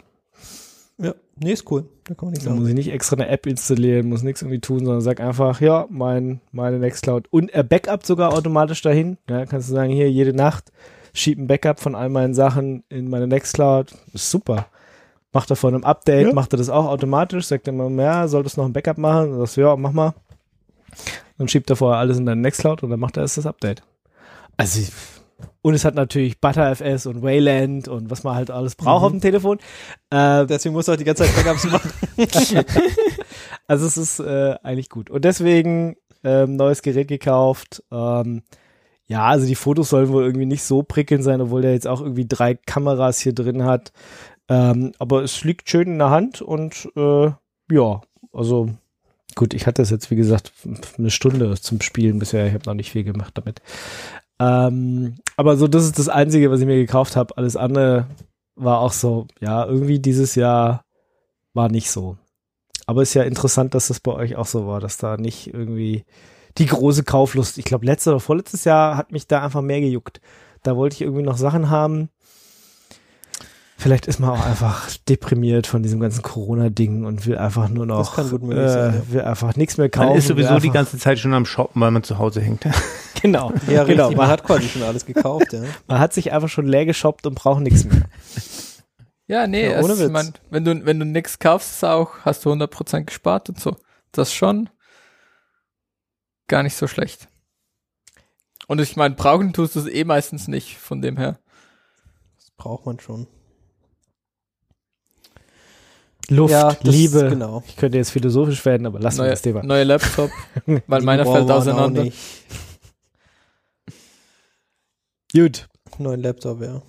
Ja, 0.97 1.15
nee, 1.37 1.53
ist 1.53 1.71
cool. 1.71 1.85
Da 2.05 2.15
kann 2.15 2.27
man 2.27 2.33
nichts 2.33 2.45
Da 2.47 2.55
muss 2.55 2.69
ich 2.69 2.75
nicht 2.75 2.91
extra 2.93 3.17
eine 3.17 3.29
App 3.29 3.47
installieren, 3.47 4.09
muss 4.09 4.23
nichts 4.23 4.43
irgendwie 4.43 4.61
tun, 4.61 4.79
sondern 4.85 5.01
sag 5.03 5.21
einfach, 5.21 5.61
ja, 5.61 5.87
mein, 5.91 6.41
meine 6.53 6.79
Nextcloud 6.79 7.27
und 7.31 7.51
er 7.53 7.65
backup 7.65 8.07
sogar 8.07 8.33
automatisch 8.33 8.81
dahin. 8.81 9.19
Ja, 9.29 9.45
kannst 9.45 9.69
du 9.69 9.75
sagen, 9.75 9.93
hier 9.93 10.11
jede 10.11 10.33
Nacht 10.33 10.73
schieb 11.13 11.39
ein 11.39 11.49
Backup 11.49 11.81
von 11.81 11.95
all 11.95 12.09
meinen 12.09 12.33
Sachen 12.35 12.85
in 12.89 13.11
meine 13.11 13.27
Nextcloud. 13.27 13.93
Ist 14.13 14.31
super. 14.31 14.67
Macht 15.35 15.51
er 15.51 15.57
von 15.57 15.75
einem 15.75 15.85
Update, 15.85 16.29
Ja. 16.29 16.33
macht 16.33 16.55
er 16.55 16.57
das 16.57 16.71
auch 16.71 16.87
automatisch, 16.87 17.45
sagt 17.47 17.67
er 17.69 17.75
immer, 17.75 17.91
ja, 18.03 18.27
solltest 18.29 18.57
noch 18.57 18.65
ein 18.65 18.73
Backup 18.73 18.97
machen? 18.97 19.33
Und 19.33 19.39
sagst 19.41 19.57
ja, 19.59 19.77
mach 19.77 19.93
mal. 19.93 20.15
Dann 21.37 21.49
schiebt 21.49 21.69
er 21.69 21.77
vorher 21.77 21.99
alles 21.99 22.17
in 22.19 22.25
deine 22.27 22.41
Nextcloud 22.41 22.83
und 22.85 22.91
dann 22.91 23.01
macht 23.01 23.17
er 23.19 23.25
erst 23.25 23.37
das 23.37 23.47
Update. 23.47 23.83
Also, 24.57 24.81
und 25.63 25.75
es 25.75 25.85
hat 25.85 25.97
natürlich 25.97 26.41
ButterFS 26.41 27.07
und 27.07 27.23
Wayland 27.23 27.89
und 27.89 28.09
was 28.11 28.23
man 28.23 28.37
halt 28.37 28.51
alles 28.53 28.77
braucht 28.77 29.01
Mhm. 29.01 29.05
auf 29.07 29.11
dem 29.13 29.21
Telefon. 29.21 29.59
Äh, 30.11 30.47
Deswegen 30.47 30.73
muss 30.75 30.87
er 30.87 30.95
auch 30.95 30.99
die 30.99 31.05
ganze 31.05 31.25
Zeit 31.25 31.35
Backups 31.35 31.65
machen. 31.65 31.91
also 33.67 33.87
es 33.87 33.97
ist 33.97 34.21
äh, 34.21 34.55
eigentlich 34.63 34.89
gut. 34.89 35.11
Und 35.11 35.25
deswegen 35.25 35.97
ähm, 36.23 36.57
neues 36.57 36.83
Gerät 36.83 37.09
gekauft. 37.09 37.83
Ähm, 37.91 38.43
ja, 39.07 39.25
also 39.27 39.47
die 39.47 39.55
Fotos 39.55 39.91
sollen 39.91 40.09
wohl 40.09 40.25
irgendwie 40.25 40.47
nicht 40.47 40.63
so 40.63 40.83
prickelnd 40.83 41.25
sein, 41.25 41.41
obwohl 41.41 41.63
der 41.63 41.73
jetzt 41.73 41.87
auch 41.87 42.01
irgendwie 42.01 42.27
drei 42.27 42.55
Kameras 42.55 43.19
hier 43.19 43.35
drin 43.35 43.65
hat. 43.65 43.93
Ähm, 44.49 44.93
aber 44.99 45.23
es 45.23 45.43
liegt 45.45 45.69
schön 45.69 45.89
in 45.89 45.99
der 45.99 46.11
Hand 46.11 46.43
und 46.43 46.91
äh, 46.97 47.31
ja, 47.71 48.01
also 48.33 48.69
gut, 49.35 49.55
ich 49.55 49.67
hatte 49.67 49.83
es 49.83 49.91
jetzt 49.91 50.11
wie 50.11 50.17
gesagt 50.17 50.53
eine 50.99 51.11
Stunde 51.11 51.55
zum 51.61 51.81
Spielen 51.81 52.19
bisher. 52.19 52.47
Ich 52.47 52.55
habe 52.55 52.67
noch 52.67 52.75
nicht 52.75 52.93
viel 52.93 53.05
gemacht 53.05 53.33
damit. 53.35 53.63
Ähm, 54.39 55.17
aber 55.37 55.57
so, 55.57 55.69
das 55.69 55.85
ist 55.85 55.99
das 55.99 56.09
Einzige, 56.09 56.51
was 56.51 56.61
ich 56.61 56.67
mir 56.67 56.77
gekauft 56.77 57.17
habe. 57.17 57.37
Alles 57.37 57.57
andere 57.57 58.07
war 58.57 58.81
auch 58.81 58.93
so, 58.93 59.27
ja, 59.41 59.65
irgendwie 59.65 59.99
dieses 59.99 60.35
Jahr 60.35 60.85
war 61.55 61.69
nicht 61.69 61.91
so. 61.91 62.17
Aber 62.87 63.03
ist 63.03 63.15
ja 63.15 63.23
interessant, 63.23 63.75
dass 63.75 63.89
das 63.89 64.01
bei 64.01 64.13
euch 64.13 64.37
auch 64.37 64.47
so 64.47 64.67
war, 64.67 64.81
dass 64.81 64.99
da 64.99 65.17
nicht 65.17 65.53
irgendwie 65.53 66.05
die 66.59 66.67
große 66.67 67.05
Kauflust, 67.05 67.59
ich 67.59 67.65
glaube, 67.65 67.87
letztes 67.87 68.09
oder 68.09 68.21
vorletztes 68.21 68.65
Jahr 68.65 68.97
hat 68.97 69.11
mich 69.11 69.27
da 69.27 69.43
einfach 69.43 69.63
mehr 69.63 69.81
gejuckt. 69.81 70.21
Da 70.63 70.77
wollte 70.77 70.95
ich 70.95 71.03
irgendwie 71.03 71.23
noch 71.23 71.37
Sachen 71.37 71.71
haben. 71.71 72.11
Vielleicht 73.77 74.07
ist 74.07 74.21
man 74.21 74.31
auch 74.31 74.45
einfach 74.47 74.89
deprimiert 75.09 75.67
von 75.67 75.83
diesem 75.83 76.01
ganzen 76.01 76.23
Corona-Ding 76.23 77.05
und 77.05 77.27
will 77.27 77.37
einfach 77.37 77.69
nur 77.69 77.87
noch, 77.87 77.99
Das 77.99 78.15
kann 78.15 78.31
gut 78.31 78.43
möglich 78.43 78.71
äh, 78.71 79.13
will 79.13 79.23
einfach 79.23 79.57
nichts 79.57 79.77
mehr 79.77 79.89
kaufen. 79.89 80.11
Man 80.11 80.19
ist 80.19 80.29
sowieso 80.29 80.59
die 80.59 80.71
ganze 80.71 80.97
Zeit 80.99 81.19
schon 81.19 81.35
am 81.35 81.45
Shoppen, 81.45 81.81
weil 81.83 81.91
man 81.91 82.03
zu 82.03 82.19
Hause 82.19 82.41
hängt. 82.41 82.65
genau, 83.21 83.53
Ja, 83.69 83.83
richtig. 83.83 83.97
genau. 83.97 84.11
Man 84.13 84.29
hat 84.29 84.45
quasi 84.45 84.69
schon 84.69 84.83
alles 84.83 85.05
gekauft, 85.05 85.53
ja. 85.53 85.63
man 85.89 85.99
hat 85.99 86.13
sich 86.13 86.33
einfach 86.33 86.49
schon 86.49 86.67
leer 86.67 86.87
geshoppt 86.87 87.27
und 87.27 87.35
braucht 87.35 87.61
nichts 87.61 87.85
mehr. 87.85 88.03
Ja, 89.27 89.47
nee, 89.47 89.65
Ja, 89.71 89.79
es, 89.79 89.85
ohne 89.87 89.95
ich 89.95 90.01
Witz. 90.01 90.11
mein, 90.11 90.35
wenn 90.51 90.65
du, 90.67 90.85
wenn 90.85 90.99
du 91.01 91.07
nix 91.07 91.39
kaufst, 91.39 91.77
ist 91.77 91.85
auch, 91.85 92.11
hast 92.27 92.45
du 92.45 92.53
100% 92.53 93.05
gespart 93.05 93.49
und 93.49 93.59
so. 93.59 93.75
Das 94.13 94.29
ist 94.29 94.35
schon 94.35 94.69
gar 96.47 96.63
nicht 96.63 96.77
so 96.77 96.87
schlecht. 96.87 97.27
Und 98.67 98.83
ich 98.83 98.97
meine, 98.97 99.15
brauchen 99.15 99.55
tust 99.55 99.77
du 99.77 99.81
es 99.81 99.87
eh 99.87 100.05
meistens 100.05 100.47
nicht, 100.47 100.77
von 100.77 101.01
dem 101.01 101.17
her. 101.17 101.39
Das 102.37 102.51
braucht 102.59 102.85
man 102.85 103.01
schon. 103.01 103.27
Luft, 106.31 106.53
ja, 106.53 106.77
Liebe. 106.83 107.29
Genau. 107.31 107.63
Ich 107.67 107.77
könnte 107.77 107.99
jetzt 107.99 108.11
philosophisch 108.11 108.65
werden, 108.65 108.87
aber 108.87 108.99
lassen 109.01 109.19
wir 109.23 109.31
das 109.31 109.43
Thema. 109.43 109.63
neue 109.63 109.85
Laptop, 109.85 110.31
weil 110.67 111.01
Die 111.01 111.05
meiner 111.07 111.27
fällt 111.27 111.51
auseinander. 111.51 112.05
nicht. 112.05 112.17
Gut. 115.33 115.69
Neuen 115.99 116.23
Laptop, 116.23 116.61
ja. 116.63 116.83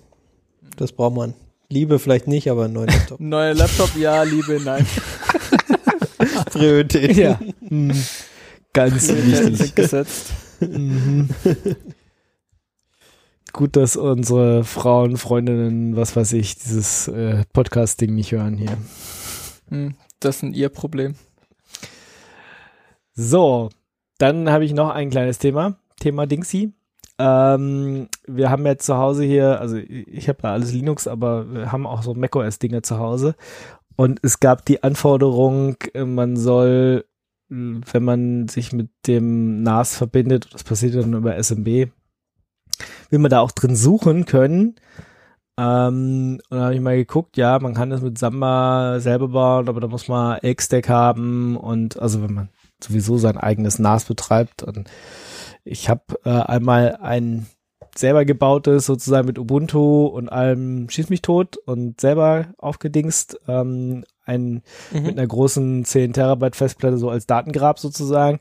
Das 0.76 0.92
braucht 0.92 1.14
man. 1.16 1.34
Liebe 1.68 1.98
vielleicht 1.98 2.28
nicht, 2.28 2.50
aber 2.50 2.64
einen 2.64 2.74
neuen 2.74 2.88
Laptop. 2.88 3.20
Neuer 3.20 3.54
Laptop, 3.54 3.94
ja, 3.96 4.22
Liebe, 4.22 4.60
nein. 4.64 4.86
Priorität. 6.52 7.16
Ja. 7.16 7.38
Hm. 7.68 7.92
Ganz 8.72 9.06
Prioritäten 9.08 9.52
wichtig. 9.58 9.74
gesetzt. 9.74 10.26
Mhm. 10.60 11.28
Gut, 13.52 13.74
dass 13.76 13.96
unsere 13.96 14.64
Frauen, 14.64 15.16
Freundinnen, 15.16 15.96
was 15.96 16.14
weiß 16.14 16.32
ich, 16.34 16.56
dieses 16.58 17.08
äh, 17.08 17.42
Podcast-Ding 17.52 18.14
nicht 18.14 18.32
hören 18.32 18.56
hier. 18.56 18.76
Hm, 19.68 19.94
das 20.20 20.42
ist 20.42 20.54
ihr 20.54 20.68
Problem. 20.68 21.14
So, 23.14 23.70
dann 24.18 24.50
habe 24.50 24.64
ich 24.64 24.72
noch 24.72 24.90
ein 24.90 25.10
kleines 25.10 25.38
Thema. 25.38 25.76
Thema 26.00 26.26
Dingsy. 26.26 26.72
Ähm, 27.18 28.08
wir 28.26 28.50
haben 28.50 28.66
ja 28.66 28.76
zu 28.76 28.96
Hause 28.96 29.24
hier, 29.24 29.60
also 29.60 29.76
ich 29.76 30.28
habe 30.28 30.40
ja 30.42 30.52
alles 30.52 30.72
Linux, 30.72 31.08
aber 31.08 31.50
wir 31.50 31.72
haben 31.72 31.86
auch 31.86 32.02
so 32.02 32.14
macOS-Dinge 32.14 32.82
zu 32.82 32.98
Hause. 32.98 33.34
Und 33.96 34.20
es 34.22 34.40
gab 34.40 34.66
die 34.66 34.82
Anforderung, 34.82 35.76
äh, 35.94 36.04
man 36.04 36.36
soll, 36.36 37.06
mh, 37.48 37.80
wenn 37.90 38.04
man 38.04 38.48
sich 38.48 38.72
mit 38.72 38.90
dem 39.06 39.62
NAS 39.62 39.96
verbindet, 39.96 40.48
das 40.52 40.64
passiert 40.64 40.94
dann 40.94 41.14
über 41.14 41.42
SMB, 41.42 41.88
will 43.08 43.18
man 43.18 43.30
da 43.30 43.40
auch 43.40 43.52
drin 43.52 43.76
suchen 43.76 44.26
können. 44.26 44.76
Ähm, 45.58 46.40
und 46.50 46.56
da 46.58 46.64
habe 46.64 46.74
ich 46.74 46.80
mal 46.80 46.96
geguckt, 46.96 47.36
ja, 47.36 47.58
man 47.58 47.74
kann 47.74 47.90
das 47.90 48.02
mit 48.02 48.18
Samba 48.18 49.00
selber 49.00 49.28
bauen, 49.28 49.68
aber 49.68 49.80
da 49.80 49.88
muss 49.88 50.08
man 50.08 50.38
X-Deck 50.42 50.88
haben 50.88 51.56
und 51.56 51.98
also 51.98 52.22
wenn 52.22 52.34
man 52.34 52.48
sowieso 52.82 53.16
sein 53.18 53.38
eigenes 53.38 53.78
NAS 53.78 54.04
betreibt. 54.04 54.62
Und 54.62 54.90
ich 55.64 55.88
habe 55.88 56.02
äh, 56.24 56.30
einmal 56.30 56.96
ein 57.00 57.46
selber 57.94 58.26
gebautes 58.26 58.84
sozusagen 58.84 59.26
mit 59.26 59.38
Ubuntu 59.38 60.04
und 60.06 60.28
allem 60.28 60.90
Schieß 60.90 61.08
mich 61.08 61.22
tot 61.22 61.56
und 61.56 62.00
selber 62.00 62.48
aufgedingst. 62.58 63.40
Ähm, 63.48 64.04
ein 64.26 64.62
Mhm. 64.92 65.02
mit 65.02 65.18
einer 65.18 65.26
großen 65.26 65.84
10 65.84 66.12
Terabyte 66.12 66.56
Festplatte 66.56 66.98
so 66.98 67.08
als 67.08 67.26
Datengrab 67.26 67.78
sozusagen. 67.78 68.40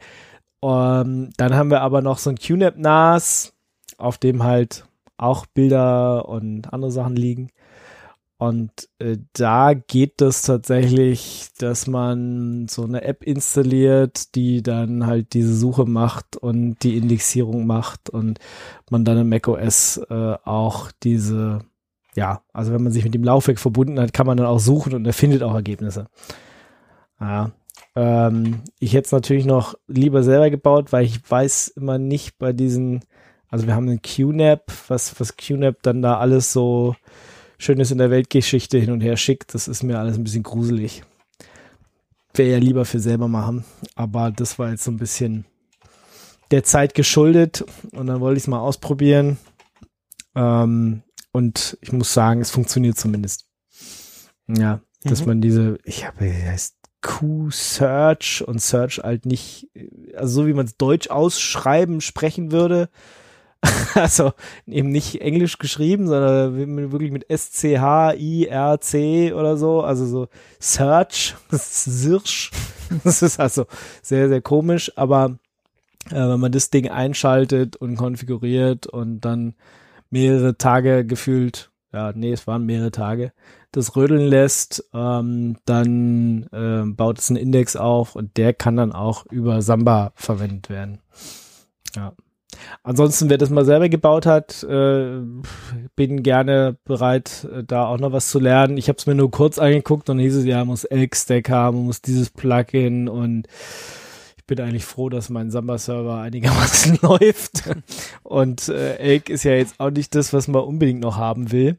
Ähm, 0.64 1.30
dann 1.38 1.56
haben 1.56 1.70
wir 1.70 1.82
aber 1.82 2.02
noch 2.02 2.18
so 2.18 2.30
ein 2.32 2.38
QNAP 2.38 2.78
NAS, 2.78 3.54
auf 3.98 4.18
dem 4.18 4.44
halt 4.44 4.86
auch 5.18 5.46
Bilder 5.46 6.28
und 6.28 6.74
andere 6.74 6.92
Sachen 6.92 7.16
liegen. 7.16 7.52
Und 8.38 8.90
äh, 9.00 9.18
da 9.34 9.74
geht 9.74 10.22
es 10.22 10.42
tatsächlich, 10.42 11.48
dass 11.58 11.88
man 11.88 12.68
so 12.68 12.84
eine 12.84 13.04
App 13.04 13.24
installiert, 13.24 14.36
die 14.36 14.62
dann 14.62 15.06
halt 15.06 15.34
diese 15.34 15.56
Suche 15.56 15.86
macht 15.86 16.36
und 16.36 16.84
die 16.84 16.98
Indexierung 16.98 17.66
macht 17.66 18.10
und 18.10 18.40
man 18.90 19.06
dann 19.06 19.20
im 19.20 19.30
macOS 19.30 20.02
äh, 20.10 20.36
auch 20.44 20.92
diese, 21.02 21.60
ja, 22.16 22.42
also 22.52 22.74
wenn 22.74 22.84
man 22.84 22.92
sich 22.92 23.06
mit 23.06 23.14
dem 23.14 23.24
Laufwerk 23.24 23.60
verbunden 23.60 24.00
hat, 24.02 24.12
kann 24.12 24.28
man 24.28 24.36
dann 24.36 24.48
auch 24.48 24.60
suchen 24.60 24.94
und 24.94 25.06
er 25.06 25.14
findet 25.14 25.42
auch 25.42 25.54
Ergebnisse. 25.56 26.08
Ja, 27.22 27.52
ähm, 27.96 28.64
ich 28.80 28.94
hätte 28.94 29.06
es 29.06 29.12
natürlich 29.14 29.46
noch 29.46 29.76
lieber 29.88 30.24
selber 30.24 30.50
gebaut, 30.50 30.92
weil 30.92 31.06
ich 31.06 31.20
weiß 31.30 31.70
immer 31.70 31.98
nicht 31.98 32.38
bei 32.38 32.52
diesen, 32.52 33.02
also 33.56 33.68
wir 33.68 33.76
haben 33.76 33.88
einen 33.88 34.02
QNAP, 34.02 34.70
was, 34.90 35.18
was 35.18 35.38
QNAP 35.38 35.82
dann 35.82 36.02
da 36.02 36.18
alles 36.20 36.52
so 36.52 36.98
Schönes 37.58 37.90
in 37.90 38.00
der 38.00 38.12
Weltgeschichte 38.12 38.78
hin 38.78 38.92
und 38.92 39.00
her 39.00 39.16
schickt. 39.16 39.54
Das 39.54 39.70
ist 39.70 39.82
mir 39.82 39.98
alles 39.98 40.18
ein 40.18 40.26
bisschen 40.26 40.44
gruselig. 40.44 41.04
Wäre 42.34 42.50
ja 42.52 42.58
lieber 42.58 42.84
für 42.84 43.00
selber 43.00 43.30
machen. 43.30 43.64
Aber 43.96 44.30
das 44.30 44.60
war 44.60 44.72
jetzt 44.72 44.84
so 44.84 44.92
ein 44.92 44.98
bisschen 44.98 45.46
der 46.52 46.66
Zeit 46.66 46.96
geschuldet 46.96 47.64
und 47.94 48.08
dann 48.08 48.20
wollte 48.20 48.36
ich 48.40 48.44
es 48.44 48.48
mal 48.48 48.60
ausprobieren. 48.60 49.38
Ähm, 50.36 51.04
und 51.32 51.78
ich 51.80 51.94
muss 51.94 52.14
sagen, 52.14 52.42
es 52.42 52.52
funktioniert 52.52 52.98
zumindest. 52.98 53.46
Ja, 54.50 54.82
dass 55.06 55.22
Mhm. 55.22 55.28
man 55.28 55.42
diese, 55.42 55.78
ich 55.86 56.06
habe, 56.06 56.26
heißt 56.26 56.76
Q-Search 57.02 58.44
und 58.46 58.62
Search 58.62 58.98
halt 58.98 59.26
nicht, 59.26 59.70
also 60.14 60.42
so 60.42 60.48
wie 60.48 60.54
man 60.54 60.66
es 60.66 60.76
deutsch 60.76 61.10
ausschreiben, 61.10 62.02
sprechen 62.02 62.52
würde. 62.52 62.90
Also 63.96 64.34
eben 64.68 64.90
nicht 64.90 65.22
Englisch 65.22 65.58
geschrieben, 65.58 66.08
sondern 66.08 66.92
wirklich 66.92 67.12
mit 67.12 67.30
S-C-H-I-R-C 67.30 67.74
oder 69.34 69.58
so. 69.58 69.82
Also 69.82 70.06
so 70.06 70.28
Search, 70.60 71.36
Search. 71.52 72.52
Das 73.04 73.22
ist 73.22 73.40
also 73.40 73.66
sehr, 74.02 74.30
sehr 74.30 74.42
komisch. 74.42 74.92
Aber 74.96 75.38
äh, 76.10 76.16
wenn 76.16 76.40
man 76.40 76.52
das 76.52 76.70
Ding 76.70 76.90
einschaltet 76.90 77.76
und 77.76 77.96
konfiguriert 77.96 78.88
und 78.88 79.22
dann 79.22 79.56
mehrere 80.10 80.58
Tage 80.58 81.06
gefühlt, 81.06 81.72
ja, 81.94 82.12
nee, 82.14 82.32
es 82.32 82.48
waren 82.48 82.66
mehrere 82.66 82.92
Tage, 82.92 83.32
das 83.72 83.96
rödeln 83.96 84.28
lässt, 84.28 84.88
ähm, 84.94 85.58
dann 85.66 86.44
äh, 86.52 86.84
baut 86.86 87.20
es 87.20 87.30
einen 87.30 87.38
Index 87.38 87.76
auf 87.76 88.16
und 88.16 88.38
der 88.38 88.54
kann 88.54 88.78
dann 88.78 88.92
auch 88.94 89.26
über 89.26 89.62
Samba 89.62 90.14
verwendet 90.16 90.70
werden. 90.70 91.00
Ja. 91.96 92.14
Ansonsten, 92.84 93.30
wer 93.30 93.38
das 93.38 93.50
mal 93.50 93.66
selber 93.66 93.90
gebaut 93.90 94.26
hat, 94.26 94.64
äh, 94.64 95.20
bin 95.96 96.24
gerne 96.24 96.78
bereit, 96.86 97.48
äh, 97.54 97.64
da 97.64 97.86
auch 97.88 97.98
noch 98.00 98.12
was 98.12 98.30
zu 98.30 98.40
lernen. 98.40 98.78
Ich 98.78 98.88
habe 98.90 98.98
es 98.98 99.06
mir 99.06 99.16
nur 99.16 99.32
kurz 99.32 99.60
angeguckt 99.60 100.10
und 100.10 100.20
hieß 100.20 100.36
es, 100.36 100.46
ja, 100.46 100.64
muss 100.66 100.84
Elk-Stack 100.84 101.50
haben, 101.50 101.86
muss 101.86 102.02
dieses 102.02 102.30
Plugin 102.30 103.08
und 103.10 103.48
ich 104.38 104.46
bin 104.46 104.60
eigentlich 104.62 104.86
froh, 104.86 105.10
dass 105.10 105.30
mein 105.30 105.50
Samba-Server 105.50 106.20
einigermaßen 106.20 107.00
läuft. 107.02 107.64
Und 108.24 108.70
äh, 108.70 108.98
Elk 108.98 109.30
ist 109.30 109.44
ja 109.44 109.54
jetzt 109.54 109.80
auch 109.80 109.90
nicht 109.90 110.14
das, 110.14 110.34
was 110.34 110.48
man 110.48 110.62
unbedingt 110.64 111.02
noch 111.02 111.18
haben 111.18 111.52
will. 111.52 111.78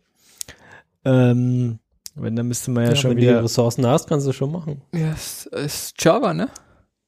Ähm, 1.05 1.79
wenn, 2.17 2.35
dann 2.35 2.49
müsste 2.49 2.71
man 2.71 2.85
ja, 2.85 2.91
Ja, 2.91 2.97
schon 2.97 3.11
wenn 3.11 3.17
du 3.19 3.23
die 3.23 3.29
wieder. 3.29 3.45
Ressourcen 3.45 3.87
hast, 3.87 4.09
kannst 4.09 4.27
du 4.27 4.33
schon 4.33 4.51
machen. 4.51 4.81
Ja, 4.93 5.13
es 5.13 5.47
ist 5.47 6.03
Java, 6.03 6.35
ne? 6.35 6.49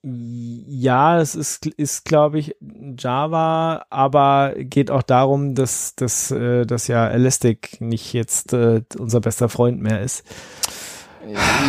Ja, 0.03 1.21
es 1.21 1.35
ist, 1.35 1.67
ist 1.67 2.05
glaube 2.05 2.39
ich, 2.39 2.55
Java, 2.97 3.85
aber 3.91 4.55
geht 4.57 4.91
auch 4.91 5.03
darum, 5.03 5.55
dass, 5.55 5.97
dass, 5.97 6.31
äh, 6.31 6.65
dass 6.67 6.87
ja 6.87 7.09
Elastic 7.09 7.81
nicht 7.81 8.13
jetzt 8.13 8.53
äh, 8.53 8.83
unser 8.97 9.21
bester 9.21 9.49
Freund 9.49 9.81
mehr 9.83 10.01
ist. 10.03 10.25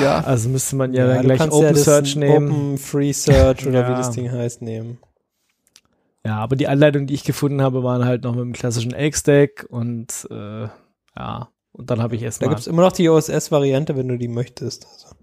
Ja. 0.02 0.20
Also 0.22 0.48
müsste 0.50 0.76
man 0.76 0.94
ja, 0.94 1.08
dann 1.08 1.18
du 1.18 1.24
gleich 1.24 1.52
Open 1.52 1.74
das 1.74 1.84
Search 1.84 2.16
nehmen. 2.16 2.52
Open 2.52 2.78
Free 2.78 3.12
Search 3.14 3.66
oder 3.68 3.82
Ja. 3.88 3.90
wie 3.90 3.94
das 3.96 4.12
Ding 4.12 4.32
heißt, 4.32 4.62
nehmen. 4.62 5.00
Ja, 6.24 6.38
aber 6.38 6.56
die 6.56 6.68
Anleitungen, 6.68 7.08
die 7.08 7.16
ich 7.16 7.24
gefunden 7.24 7.62
habe, 7.62 7.84
waren 7.84 8.06
halt 8.06 8.24
noch 8.24 8.34
mit 8.36 8.42
dem 8.42 8.54
klassischen 8.54 8.94
Elk-Stack 8.94 9.66
und 9.70 10.28
äh, 10.30 10.68
ja, 11.18 11.50
und 11.72 11.90
dann 11.90 12.02
habe 12.02 12.16
ich 12.16 12.22
Da 12.22 12.26
erstmal. 12.26 12.50
gibt's 12.52 12.68
immer 12.68 12.84
noch 12.84 12.92
die 12.92 13.10
OSS-Variante, 13.10 13.96
wenn 13.98 14.08
du 14.08 14.18
die 14.18 14.28
möchtest. 14.28 14.86
Also. 14.86 15.16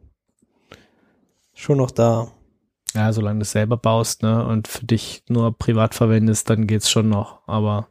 Schon 1.54 1.78
noch 1.78 1.90
da. 1.90 2.32
Ja, 2.96 3.12
solange 3.12 3.40
du 3.40 3.42
es 3.42 3.52
selber 3.52 3.76
baust, 3.76 4.22
ne, 4.22 4.46
und 4.46 4.68
für 4.68 4.86
dich 4.86 5.22
nur 5.28 5.56
privat 5.56 5.94
verwendest, 5.94 6.48
dann 6.48 6.66
geht's 6.66 6.90
schon 6.90 7.10
noch. 7.10 7.46
Aber 7.46 7.88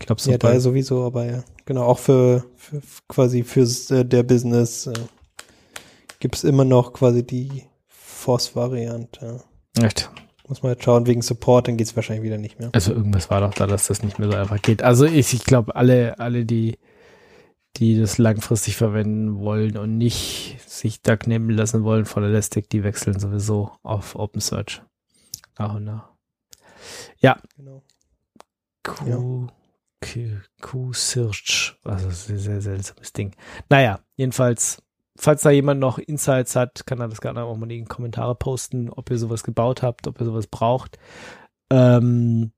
ich 0.00 0.06
glaube, 0.06 0.20
so 0.20 0.32
ja, 0.32 0.38
da 0.38 0.58
sowieso, 0.58 1.04
aber 1.04 1.24
ja. 1.24 1.44
Genau, 1.66 1.84
auch 1.84 2.00
für, 2.00 2.44
für 2.56 2.82
quasi 3.06 3.44
für 3.44 3.62
äh, 3.94 4.04
der 4.04 4.24
Business 4.24 4.88
äh, 4.88 4.94
gibt's 6.18 6.42
immer 6.42 6.64
noch 6.64 6.94
quasi 6.94 7.24
die 7.24 7.64
FOSS-Variante. 7.86 9.44
echt. 9.80 10.10
Muss 10.48 10.62
man 10.62 10.72
jetzt 10.72 10.82
schauen, 10.82 11.06
wegen 11.06 11.22
Support, 11.22 11.68
dann 11.68 11.76
geht's 11.76 11.94
wahrscheinlich 11.94 12.24
wieder 12.24 12.38
nicht 12.38 12.58
mehr. 12.58 12.70
Also 12.72 12.92
irgendwas 12.92 13.30
war 13.30 13.42
doch 13.42 13.52
da, 13.52 13.66
dass 13.66 13.86
das 13.86 14.02
nicht 14.02 14.18
mehr 14.18 14.30
so 14.30 14.36
einfach 14.36 14.60
geht. 14.62 14.82
Also 14.82 15.04
ich, 15.04 15.34
ich 15.34 15.44
glaube, 15.44 15.76
alle, 15.76 16.18
alle, 16.18 16.46
die, 16.46 16.78
die 17.76 17.98
das 17.98 18.18
langfristig 18.18 18.76
verwenden 18.76 19.38
wollen 19.38 19.76
und 19.76 19.98
nicht 19.98 20.58
sich 20.66 21.02
da 21.02 21.16
kneppen 21.16 21.50
lassen 21.50 21.84
wollen 21.84 22.06
von 22.06 22.24
Elastic, 22.24 22.68
die 22.70 22.82
wechseln 22.82 23.18
sowieso 23.18 23.72
auf 23.82 24.16
Open 24.16 24.40
Search. 24.40 24.82
Nach 25.58 25.74
und 25.74 25.84
nach. 25.84 26.08
Genau. 27.56 27.82
Q, 28.82 29.48
Q, 30.00 30.40
Q 30.60 30.92
Search. 30.92 31.76
Also 31.84 32.10
sehr, 32.10 32.38
sehr 32.38 32.60
seltsames 32.60 33.12
Ding. 33.12 33.34
Naja, 33.68 34.00
jedenfalls, 34.16 34.82
falls 35.16 35.42
da 35.42 35.50
jemand 35.50 35.80
noch 35.80 35.98
Insights 35.98 36.56
hat, 36.56 36.86
kann 36.86 37.00
er 37.00 37.08
das 37.08 37.20
gerne 37.20 37.42
auch 37.44 37.56
mal 37.56 37.70
in 37.70 37.84
die 37.84 37.84
Kommentare 37.84 38.34
posten, 38.34 38.88
ob 38.88 39.10
ihr 39.10 39.18
sowas 39.18 39.44
gebaut 39.44 39.82
habt, 39.82 40.06
ob 40.06 40.20
ihr 40.20 40.26
sowas 40.26 40.46
braucht. 40.46 40.98
Ähm, 41.70 42.52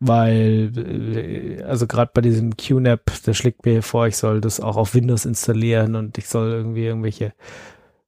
weil, 0.00 0.72
äh, 0.76 1.62
also 1.62 1.86
gerade 1.86 2.10
bei 2.14 2.20
diesem 2.20 2.56
QNAP, 2.56 3.22
der 3.26 3.34
schlägt 3.34 3.64
mir 3.64 3.82
vor, 3.82 4.06
ich 4.06 4.16
soll 4.16 4.40
das 4.40 4.60
auch 4.60 4.76
auf 4.76 4.94
Windows 4.94 5.24
installieren 5.24 5.94
und 5.94 6.18
ich 6.18 6.28
soll 6.28 6.50
irgendwie 6.50 6.84
irgendwelche 6.84 7.32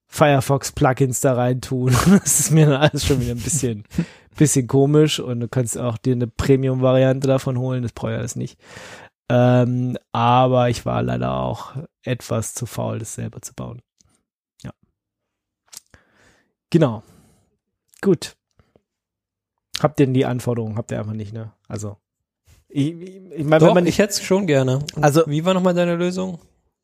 Firefox-Plugins 0.09 1.21
da 1.21 1.35
reintun. 1.35 1.95
Das 2.07 2.41
ist 2.41 2.51
mir 2.51 2.67
dann 2.67 2.81
alles 2.81 3.07
schon 3.07 3.21
wieder 3.21 3.33
ein 3.33 3.41
bisschen, 3.41 3.85
bisschen 4.37 4.67
komisch 4.67 5.21
und 5.21 5.41
du 5.41 5.49
kannst 5.49 5.79
auch 5.79 5.99
dir 5.99 6.13
eine 6.13 6.27
Premium-Variante 6.27 7.27
davon 7.29 7.59
holen, 7.59 7.83
das 7.83 7.93
brauche 7.93 8.13
ich 8.13 8.19
alles 8.19 8.37
nicht. 8.37 8.59
Ähm, 9.29 9.99
aber 10.13 10.71
ich 10.71 10.87
war 10.87 11.03
leider 11.03 11.35
auch 11.35 11.75
etwas 12.03 12.55
zu 12.55 12.67
faul, 12.67 13.01
das 13.01 13.15
selber 13.15 13.43
zu 13.43 13.55
bauen. 13.55 13.83
Ja. 14.63 14.73
Genau. 16.71 17.03
Gut. 18.01 18.37
Habt 19.81 20.01
ihr 20.01 20.07
denn 20.07 20.15
die 20.15 20.27
Anforderungen? 20.27 20.77
Habt 20.77 20.90
ihr 20.90 20.98
einfach 20.98 21.12
nicht, 21.12 21.32
ne? 21.32 21.53
Also. 21.69 21.97
Ich, 22.69 22.93
ich, 22.93 23.20
ich 23.36 23.44
meine, 23.44 23.66
wenn 23.66 23.74
man 23.74 23.86
ich 23.86 23.98
hätte 23.98 24.11
es 24.11 24.23
schon 24.23 24.47
gerne. 24.47 24.81
Und 24.94 25.05
Also- 25.05 25.24
wie 25.27 25.44
war 25.44 25.55
nochmal 25.55 25.74
deine 25.74 25.97
Lösung? 25.97 26.39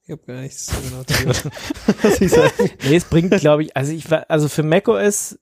Ich 0.04 0.10
habe 0.10 0.22
gar 0.26 0.40
nichts 0.40 0.66
so 0.66 0.74
genau. 0.82 1.32
Nee, 2.88 2.96
es 2.96 3.04
bringt, 3.04 3.30
glaube 3.38 3.62
ich, 3.62 3.76
also 3.76 3.92
ich 3.92 4.10
war, 4.10 4.26
also 4.28 4.48
für 4.48 4.64
macOS 4.64 5.38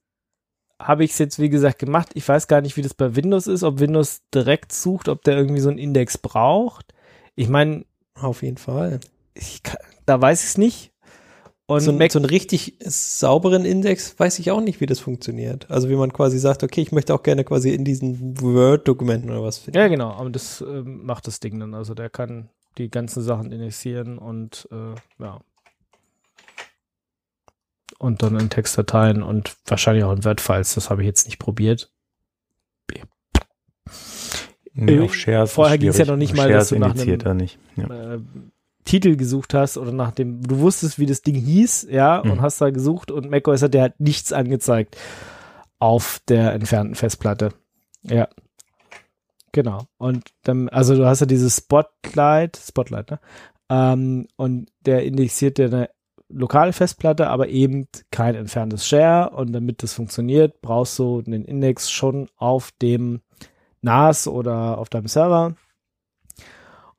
habe 0.79 1.03
ich 1.03 1.11
es 1.11 1.17
jetzt, 1.17 1.39
wie 1.39 1.49
gesagt, 1.49 1.79
gemacht. 1.79 2.09
Ich 2.13 2.27
weiß 2.27 2.47
gar 2.47 2.61
nicht, 2.61 2.77
wie 2.77 2.81
das 2.83 2.93
bei 2.93 3.15
Windows 3.15 3.47
ist, 3.47 3.63
ob 3.63 3.79
Windows 3.79 4.21
direkt 4.33 4.71
sucht, 4.71 5.09
ob 5.09 5.23
der 5.23 5.35
irgendwie 5.37 5.61
so 5.61 5.69
einen 5.69 5.77
Index 5.79 6.17
braucht. 6.17 6.93
Ich 7.35 7.49
meine, 7.49 7.85
Auf 8.19 8.43
jeden 8.43 8.57
Fall. 8.57 8.99
ich 9.33 9.61
da 10.05 10.21
weiß 10.21 10.43
ich 10.43 10.49
es 10.49 10.57
nicht. 10.57 10.90
Und 11.71 11.79
So, 11.81 11.91
so 11.91 12.19
einen 12.19 12.25
richtig 12.25 12.75
sauberen 12.79 13.63
Index 13.65 14.19
weiß 14.19 14.39
ich 14.39 14.51
auch 14.51 14.61
nicht, 14.61 14.81
wie 14.81 14.85
das 14.85 14.99
funktioniert. 14.99 15.69
Also 15.71 15.89
wie 15.89 15.95
man 15.95 16.11
quasi 16.11 16.37
sagt, 16.39 16.63
okay, 16.63 16.81
ich 16.81 16.91
möchte 16.91 17.13
auch 17.13 17.23
gerne 17.23 17.43
quasi 17.43 17.71
in 17.73 17.85
diesen 17.85 18.39
Word-Dokumenten 18.41 19.29
oder 19.29 19.43
was 19.43 19.57
finden. 19.59 19.77
ja, 19.79 19.87
genau, 19.87 20.09
aber 20.11 20.29
das 20.29 20.61
ähm, 20.61 21.05
macht 21.05 21.27
das 21.27 21.39
Ding 21.39 21.59
dann. 21.59 21.73
Also 21.73 21.93
der 21.93 22.09
kann 22.09 22.49
die 22.77 22.89
ganzen 22.89 23.21
Sachen 23.23 23.51
indexieren 23.51 24.17
und 24.17 24.67
äh, 24.71 25.23
ja. 25.23 25.39
Und 27.99 28.23
dann 28.23 28.39
in 28.39 28.49
Textdateien 28.49 29.21
und 29.23 29.55
wahrscheinlich 29.65 30.03
auch 30.03 30.11
in 30.13 30.25
Word-Files. 30.25 30.73
Das 30.75 30.89
habe 30.89 31.01
ich 31.03 31.05
jetzt 31.07 31.25
nicht 31.27 31.37
probiert. 31.39 31.91
Nee, 34.73 34.95
Äh, 34.95 34.99
auf 35.01 35.13
Shares. 35.13 35.51
vorher 35.51 35.75
ist 35.75 35.81
ging's 35.81 35.97
ja 35.97 36.05
noch 36.05 36.15
nicht 36.15 36.33
mal, 36.35 36.47
Shares 36.49 36.63
dass 36.63 36.69
du 36.69 36.79
nach 36.79 36.95
einem- 36.97 37.19
er 37.21 37.33
nicht. 37.33 37.59
Ja. 37.75 38.13
äh, 38.15 38.19
Titel 38.85 39.15
gesucht 39.15 39.53
hast 39.53 39.77
oder 39.77 39.91
nach 39.91 40.11
dem, 40.11 40.41
du 40.41 40.59
wusstest, 40.59 40.99
wie 40.99 41.05
das 41.05 41.21
Ding 41.21 41.35
hieß, 41.35 41.87
ja, 41.89 42.19
und 42.19 42.37
Mhm. 42.37 42.41
hast 42.41 42.61
da 42.61 42.69
gesucht 42.69 43.11
und 43.11 43.29
macOS 43.29 43.61
hat 43.61 43.73
dir 43.73 43.81
halt 43.81 43.99
nichts 43.99 44.33
angezeigt 44.33 44.97
auf 45.79 46.21
der 46.27 46.53
entfernten 46.53 46.95
Festplatte. 46.95 47.49
Ja. 48.03 48.27
Genau. 49.51 49.83
Und 49.97 50.29
dann, 50.43 50.69
also 50.69 50.95
du 50.95 51.05
hast 51.05 51.19
ja 51.19 51.25
dieses 51.25 51.57
Spotlight, 51.57 52.57
Spotlight, 52.57 53.11
ne? 53.11 53.19
Ähm, 53.69 54.27
und 54.37 54.69
der 54.85 55.03
indexiert 55.03 55.57
dir 55.57 55.65
eine 55.65 55.89
lokale 56.29 56.71
Festplatte, 56.73 57.27
aber 57.27 57.49
eben 57.49 57.87
kein 58.11 58.35
entferntes 58.35 58.87
Share. 58.87 59.31
Und 59.31 59.51
damit 59.51 59.83
das 59.83 59.93
funktioniert, 59.93 60.61
brauchst 60.61 60.97
du 60.99 61.21
einen 61.25 61.43
Index 61.45 61.91
schon 61.91 62.29
auf 62.37 62.71
dem 62.81 63.21
NAS 63.81 64.27
oder 64.27 64.77
auf 64.77 64.87
deinem 64.89 65.07
Server. 65.07 65.55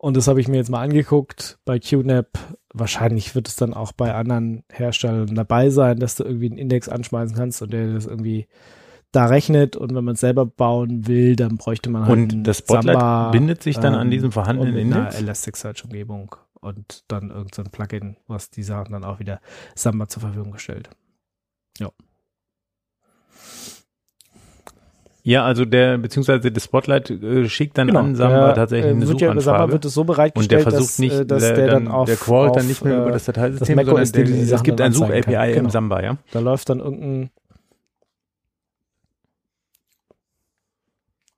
Und 0.02 0.16
das 0.16 0.26
habe 0.26 0.40
ich 0.40 0.48
mir 0.48 0.56
jetzt 0.56 0.68
mal 0.68 0.82
angeguckt 0.82 1.60
bei 1.64 1.78
QNAP. 1.78 2.36
Wahrscheinlich 2.74 3.36
wird 3.36 3.46
es 3.46 3.54
dann 3.54 3.72
auch 3.72 3.92
bei 3.92 4.12
anderen 4.12 4.64
Herstellern 4.68 5.32
dabei 5.32 5.70
sein, 5.70 6.00
dass 6.00 6.16
du 6.16 6.24
irgendwie 6.24 6.46
einen 6.46 6.58
Index 6.58 6.88
anschmeißen 6.88 7.36
kannst 7.36 7.62
und 7.62 7.72
der 7.72 7.92
das 7.92 8.06
irgendwie 8.06 8.48
da 9.12 9.26
rechnet. 9.26 9.76
Und 9.76 9.94
wenn 9.94 10.02
man 10.02 10.14
es 10.14 10.20
selber 10.20 10.44
bauen 10.44 11.06
will, 11.06 11.36
dann 11.36 11.56
bräuchte 11.56 11.88
man 11.88 12.06
halt 12.06 12.32
Und 12.32 12.42
das 12.42 12.58
Spotlight 12.58 12.98
Samba, 12.98 13.30
bindet 13.30 13.62
sich 13.62 13.78
dann 13.78 13.94
an 13.94 14.08
ähm, 14.08 14.10
diesem 14.10 14.32
vorhandenen 14.32 14.74
einer 14.74 14.80
Index? 14.80 15.20
Elasticsearch-Umgebung 15.20 16.34
und 16.60 17.04
dann 17.06 17.30
irgendein 17.30 17.66
so 17.66 17.70
Plugin, 17.70 18.16
was 18.26 18.50
die 18.50 18.64
Sachen 18.64 18.90
dann 18.90 19.04
auch 19.04 19.20
wieder 19.20 19.40
Samba 19.76 20.08
zur 20.08 20.22
Verfügung 20.22 20.58
stellt. 20.58 20.90
Ja, 21.78 21.90
also 25.44 25.64
der, 25.64 25.98
beziehungsweise 25.98 26.50
das 26.50 26.64
Spotlight 26.64 27.08
äh, 27.10 27.48
schickt 27.48 27.78
dann 27.78 27.94
an 27.96 28.16
Samba 28.16 28.34
Genau. 28.34 28.46
der, 28.46 28.54
tatsächlich 28.56 28.86
äh, 28.86 28.96
eine 28.96 29.06
wird 29.08 29.20
ja 29.20 29.30
über 29.30 29.40
Samba 29.40 29.58
Suchanfrage. 29.58 29.72
wird 29.72 29.84
es 29.84 29.94
so 29.94 30.00
und 30.00 30.06
der 30.08 30.12
bereitgestellt, 30.14 30.62
versucht 30.64 30.82
dass, 30.82 30.98
nicht, 30.98 31.14
äh, 31.16 31.26
dass 31.26 31.42
der, 31.42 31.52
der 31.54 31.66
dann 31.68 31.88
auf 31.88 32.06
der 32.08 32.16
crawlt 32.16 32.56
dann 32.56 32.66
nicht 32.66 32.84
mehr 32.84 32.94
äh, 32.94 33.00
über 33.02 33.12
das 33.12 33.24
Dateisystem, 33.26 33.76
das 33.76 33.86
sondern 33.86 34.12
dir 34.12 34.24
die 34.24 34.46
der, 34.46 34.54
es 34.56 34.62
gibt 34.64 34.80
ein. 34.80 34.92
Such-API 34.92 35.50
im 35.50 35.54
Genau. 35.58 35.68
Samba, 35.70 36.02
ja? 36.02 36.16
Da 36.32 36.40
läuft 36.40 36.68
dann 36.70 36.80
irgendein. 36.80 37.30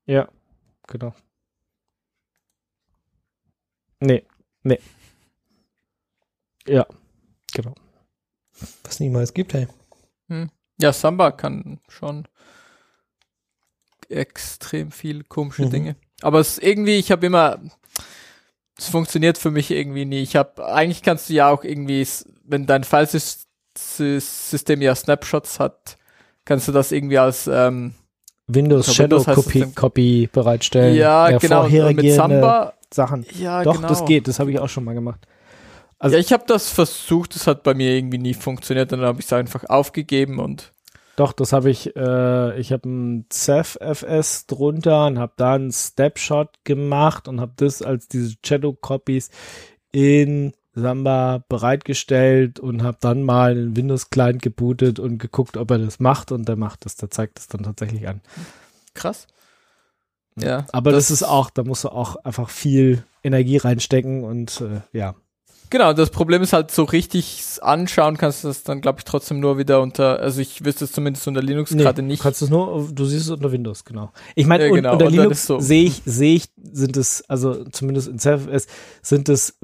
Ja, 0.07 0.29
genau. 0.87 1.15
Nee, 4.01 4.25
nee. 4.63 4.79
Ja, 6.67 6.87
genau. 7.53 7.75
Was 8.85 9.01
niemals 9.01 9.35
gibt, 9.35 9.55
hey. 9.55 9.67
Ja, 10.81 10.93
Samba 10.93 11.31
kann 11.31 11.81
schon 11.89 12.27
extrem 14.15 14.91
viel 14.91 15.25
komische 15.25 15.67
Mhm. 15.67 15.71
Dinge. 15.71 15.97
Aber 16.23 16.41
es 16.41 16.59
irgendwie, 16.59 16.97
ich 16.97 17.11
habe 17.11 17.27
immer, 17.27 17.59
es 18.79 18.89
funktioniert 18.89 19.37
für 19.39 19.51
mich 19.51 19.71
irgendwie 19.71 20.05
nie. 20.05 20.23
Ich 20.23 20.37
habe, 20.37 20.65
eigentlich 20.67 21.03
kannst 21.03 21.29
du 21.29 21.35
ja 21.35 21.51
auch 21.51 21.65
irgendwie, 21.65 22.07
wenn 22.45 22.67
dein 22.67 22.85
Filesystem 23.75 24.83
ja 24.83 24.95
Snapshots 24.95 25.59
hat, 25.61 25.97
kannst 26.45 26.69
du 26.69 26.73
das 26.73 26.93
irgendwie 26.93 27.19
als 27.19 27.47
ähm, 27.47 27.95
Windows 28.47 28.87
Ja, 28.89 28.93
Shadow 28.95 29.19
Windows 29.27 29.45
Copy, 29.45 29.67
Copy 29.75 30.29
bereitstellen. 30.33 30.95
ja, 30.97 31.29
Der 31.29 31.39
genau 31.39 31.69
mit 31.69 32.13
Samba. 32.13 32.75
Sachen. 32.93 33.27
Ja, 33.39 33.63
Doch, 33.65 33.77
genau. 33.77 33.89
das 33.89 34.05
geht. 34.05 34.29
Das 34.29 34.39
habe 34.39 34.53
ich 34.53 34.59
auch 34.61 34.69
schon 34.69 34.85
mal 34.85 34.95
gemacht. 34.95 35.27
Also- 35.99 36.15
ja, 36.17 36.21
ich 36.21 36.33
habe 36.33 36.45
das 36.47 36.69
versucht, 36.71 37.35
das 37.35 37.47
hat 37.47 37.63
bei 37.63 37.75
mir 37.75 37.91
irgendwie 37.97 38.19
nie 38.19 38.35
funktioniert, 38.35 38.93
dann 38.93 39.01
habe 39.01 39.19
ich 39.21 39.27
es 39.27 39.33
einfach 39.33 39.65
aufgegeben 39.69 40.39
und 40.39 40.73
Doch, 41.17 41.33
das 41.33 41.53
habe 41.53 41.71
ich. 41.71 41.95
Äh, 41.97 42.59
ich 42.59 42.73
habe 42.73 42.89
ein 42.89 43.27
CEF-FS 43.31 44.47
drunter 44.47 45.07
und 45.07 45.19
habe 45.19 45.33
da 45.37 45.55
einen 45.55 45.71
Snapshot 45.71 46.51
gemacht 46.65 47.29
und 47.29 47.41
habe 47.41 47.53
das 47.57 47.83
als 47.83 48.09
diese 48.09 48.35
Shadow 48.45 48.73
Copies 48.73 49.31
in 49.93 50.53
Samba 50.75 51.45
bereitgestellt 51.49 52.59
und 52.59 52.83
habe 52.83 52.99
dann 53.01 53.23
mal 53.23 53.53
einen 53.53 53.77
Windows 53.77 54.11
Client 54.11 54.43
gebootet 54.43 54.99
und 54.99 55.19
geguckt, 55.19 55.57
ob 55.57 55.71
er 55.71 55.79
das 55.79 56.01
macht 56.01 56.33
und 56.33 56.49
der 56.49 56.57
macht 56.57 56.85
das. 56.85 56.97
Der 56.97 57.11
zeigt 57.11 57.39
das 57.39 57.47
dann 57.47 57.63
tatsächlich 57.63 58.09
an. 58.09 58.21
krass. 58.95 59.27
Ja, 60.37 60.67
Aber 60.73 60.91
das, 60.91 61.13
ist 61.13 61.23
auch, 61.23 61.49
da 61.51 61.63
musst 61.63 61.85
du 61.85 61.91
auch 61.91 62.17
einfach 62.25 62.51
viel 62.51 63.05
Energie 63.23 63.57
reinstecken 63.57 64.25
und 64.25 64.61
äh, 64.61 64.81
ja. 64.93 65.15
Genau, 65.71 65.93
das 65.93 66.11
Problem 66.11 66.43
ist 66.43 66.53
halt 66.53 66.71
so 66.71 66.85
richtig 66.85 67.43
anschauen 67.61 68.17
kannst 68.17 68.45
du 68.45 68.49
das 68.49 68.63
dann, 68.63 68.81
glaube 68.81 68.99
ich, 69.01 69.05
trotzdem 69.05 69.41
nur 69.41 69.59
wieder 69.59 69.81
unter, 69.81 70.21
also 70.21 70.41
ich 70.41 70.65
wüsste 70.65 70.85
es 70.85 70.93
zumindest 70.93 71.27
unter 71.27 71.43
Linux 71.43 71.71
gerade 71.77 72.03
Du 72.03 72.07
nicht. 72.07 72.23
kannst 72.23 72.43
es 72.43 72.51
nur, 72.51 72.89
du 72.93 73.05
siehst 73.07 73.25
es 73.27 73.31
unter 73.31 73.51
Windows, 73.51 73.85
genau. 73.85 74.13
Ich 74.35 74.47
meine, 74.47 74.69
Ja, 74.69 74.75
genau, 74.75 74.93
unter 74.93 75.07
und 75.07 75.13
Linux 75.13 75.47
so- 75.47 75.59
sehe 75.61 75.85
ich, 75.85 76.03
sehe 76.05 76.37
ich, 76.37 76.45
sind 76.73 76.97
es, 76.97 77.25
also 77.29 77.65
zumindest 77.65 78.09
in 78.09 78.19
ZFS, 78.19 78.67
sind 79.03 79.29
es, 79.29 79.59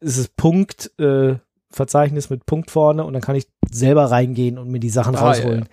ist 0.00 0.16
es 0.16 0.28
Punkt, 0.28 0.90
äh, 0.98 1.36
Verzeichnis 1.70 2.30
mit 2.30 2.46
Punkt 2.46 2.70
vorne 2.70 3.04
und 3.04 3.12
dann 3.12 3.22
kann 3.22 3.36
ich 3.36 3.46
selber 3.70 4.10
reingehen 4.10 4.56
und 4.58 4.68
mir 4.70 4.80
die 4.80 4.88
Sachen 4.90 5.14
Ah, 5.16 5.20
ja, 5.20 5.26
rausholen. 5.26 5.68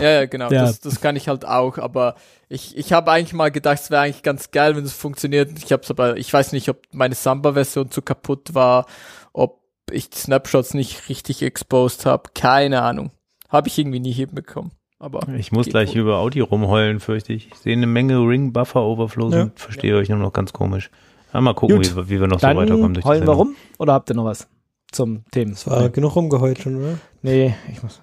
Ja, 0.00 0.10
ja, 0.10 0.26
genau, 0.26 0.50
Ja. 0.50 0.62
Das, 0.62 0.80
das 0.80 1.00
kann 1.00 1.16
ich 1.16 1.28
halt 1.28 1.44
auch, 1.44 1.78
aber 1.78 2.14
ich, 2.48 2.76
ich 2.76 2.92
habe 2.92 3.10
eigentlich 3.10 3.32
mal 3.32 3.50
gedacht, 3.50 3.78
es 3.80 3.90
wäre 3.90 4.02
eigentlich 4.02 4.22
ganz 4.22 4.50
geil, 4.50 4.76
wenn 4.76 4.84
es 4.84 4.92
funktioniert. 4.92 5.50
Ich 5.64 5.72
habe 5.72 5.82
aber, 5.88 6.16
ich 6.16 6.32
weiß 6.32 6.52
nicht, 6.52 6.68
ob 6.68 6.78
meine 6.92 7.14
Samba-Version 7.14 7.90
zu 7.90 8.02
kaputt 8.02 8.54
war, 8.54 8.86
ob 9.32 9.60
ich 9.90 10.10
die 10.10 10.18
Snapshots 10.18 10.74
nicht 10.74 11.08
richtig 11.08 11.42
exposed 11.42 12.06
habe, 12.06 12.30
keine 12.34 12.82
Ahnung. 12.82 13.10
Habe 13.48 13.68
ich 13.68 13.78
irgendwie 13.78 14.00
nie 14.00 14.12
hinbekommen. 14.12 14.72
Aber 14.98 15.28
Ich 15.36 15.52
muss 15.52 15.66
gleich 15.66 15.90
wohl. 15.94 16.00
über 16.02 16.18
Audi 16.18 16.40
rumheulen, 16.40 16.98
fürchte 17.00 17.32
ich. 17.34 17.48
Ich 17.52 17.58
sehe 17.58 17.74
eine 17.74 17.86
Menge 17.86 18.18
Ring-Buffer-Overflows 18.18 19.34
Ja. 19.34 19.42
und 19.42 19.60
verstehe 19.60 19.96
euch 19.96 20.08
nur 20.08 20.18
noch 20.18 20.32
ganz 20.32 20.52
komisch. 20.52 20.90
Ja, 21.32 21.40
mal 21.40 21.54
gucken, 21.54 21.76
Gut. 21.76 21.90
wie, 21.90 21.96
wir- 21.96 22.08
wie 22.08 22.20
wir 22.20 22.26
noch 22.28 22.38
so 22.40 22.46
Dann 22.46 22.56
weiterkommen. 22.56 22.94
durch 22.94 23.04
die 23.04 23.08
heulen 23.08 23.26
wir 23.26 23.34
rum 23.34 23.54
oder 23.78 23.92
habt 23.92 24.08
ihr 24.10 24.14
noch 24.16 24.24
was 24.24 24.48
zum 24.92 25.24
Themen? 25.32 25.52
Es 25.52 25.66
war 25.66 25.88
genug 25.90 26.14
rumgeheult 26.16 26.58
schon, 26.60 26.76
oder? 26.76 26.98
Nee, 27.22 27.54
ich 27.72 27.82
muss. 27.82 28.00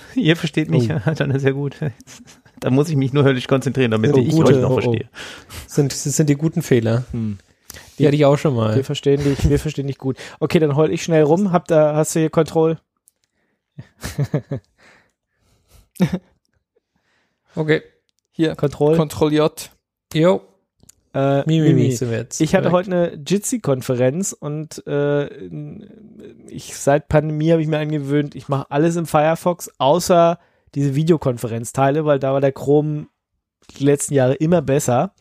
Ihr 0.14 0.36
versteht 0.36 0.70
mich, 0.70 0.90
Oh. 0.90 1.00
ja, 1.04 1.14
dann 1.14 1.30
ist 1.30 1.44
ja 1.44 1.50
gut. 1.52 1.76
Da 2.60 2.70
muss 2.70 2.88
ich 2.90 2.96
mich 2.96 3.12
nur 3.12 3.22
höllisch 3.22 3.46
konzentrieren, 3.46 3.92
damit 3.92 4.14
Oh, 4.14 4.18
ich 4.18 4.30
gute- 4.30 4.52
euch 4.56 4.60
noch 4.60 4.70
oh, 4.70 4.78
oh. 4.78 4.80
verstehe. 4.80 5.08
Sind, 5.68 5.92
das 5.92 6.02
sind 6.02 6.28
die 6.28 6.34
guten 6.34 6.60
Fehler. 6.62 7.04
Hm. 7.12 7.38
Die 8.00 8.04
hatte 8.06 8.16
ich 8.16 8.24
auch 8.24 8.36
schon 8.36 8.56
mal. 8.56 8.74
Wir 8.74 8.82
verstehen 8.84 9.22
dich, 9.22 9.48
wir 9.48 9.60
verstehen 9.60 9.86
dich 9.86 9.96
gut. 9.98 10.16
Okay, 10.40 10.58
dann 10.58 10.74
heul 10.74 10.90
ich 10.92 11.04
schnell 11.04 11.22
rum. 11.22 11.52
Habt 11.52 11.70
ihr, 11.70 11.94
hast 11.94 12.16
du 12.16 12.18
hier 12.18 12.30
Kontroll? 12.30 12.78
Okay. 17.54 17.82
hier, 18.32 18.54
Kontroll? 18.56 18.96
Ctrl 18.96 19.32
J. 19.32 19.70
Jo. 20.14 20.42
Äh, 21.14 21.42
Mimi, 21.46 21.68
Mimi. 21.68 21.92
sind 21.92 22.10
wir 22.10 22.18
jetzt. 22.18 22.40
Ich 22.40 22.54
hatte 22.54 22.70
heute 22.70 22.90
eine 22.90 23.14
Jitsi-Konferenz 23.26 24.32
und 24.32 24.86
äh, 24.86 25.26
ich 26.48 26.76
seit 26.76 27.08
Pandemie 27.08 27.52
habe 27.52 27.62
ich 27.62 27.68
mir 27.68 27.78
angewöhnt, 27.78 28.34
ich 28.34 28.48
mache 28.48 28.70
alles 28.70 28.96
im 28.96 29.06
Firefox, 29.06 29.70
außer 29.78 30.38
diese 30.74 30.94
Videokonferenzteile, 30.94 32.04
weil 32.04 32.18
da 32.18 32.32
war 32.32 32.40
der 32.40 32.52
Chrome 32.52 33.06
die 33.76 33.84
letzten 33.84 34.14
Jahre 34.14 34.34
immer 34.34 34.62
besser. 34.62 35.14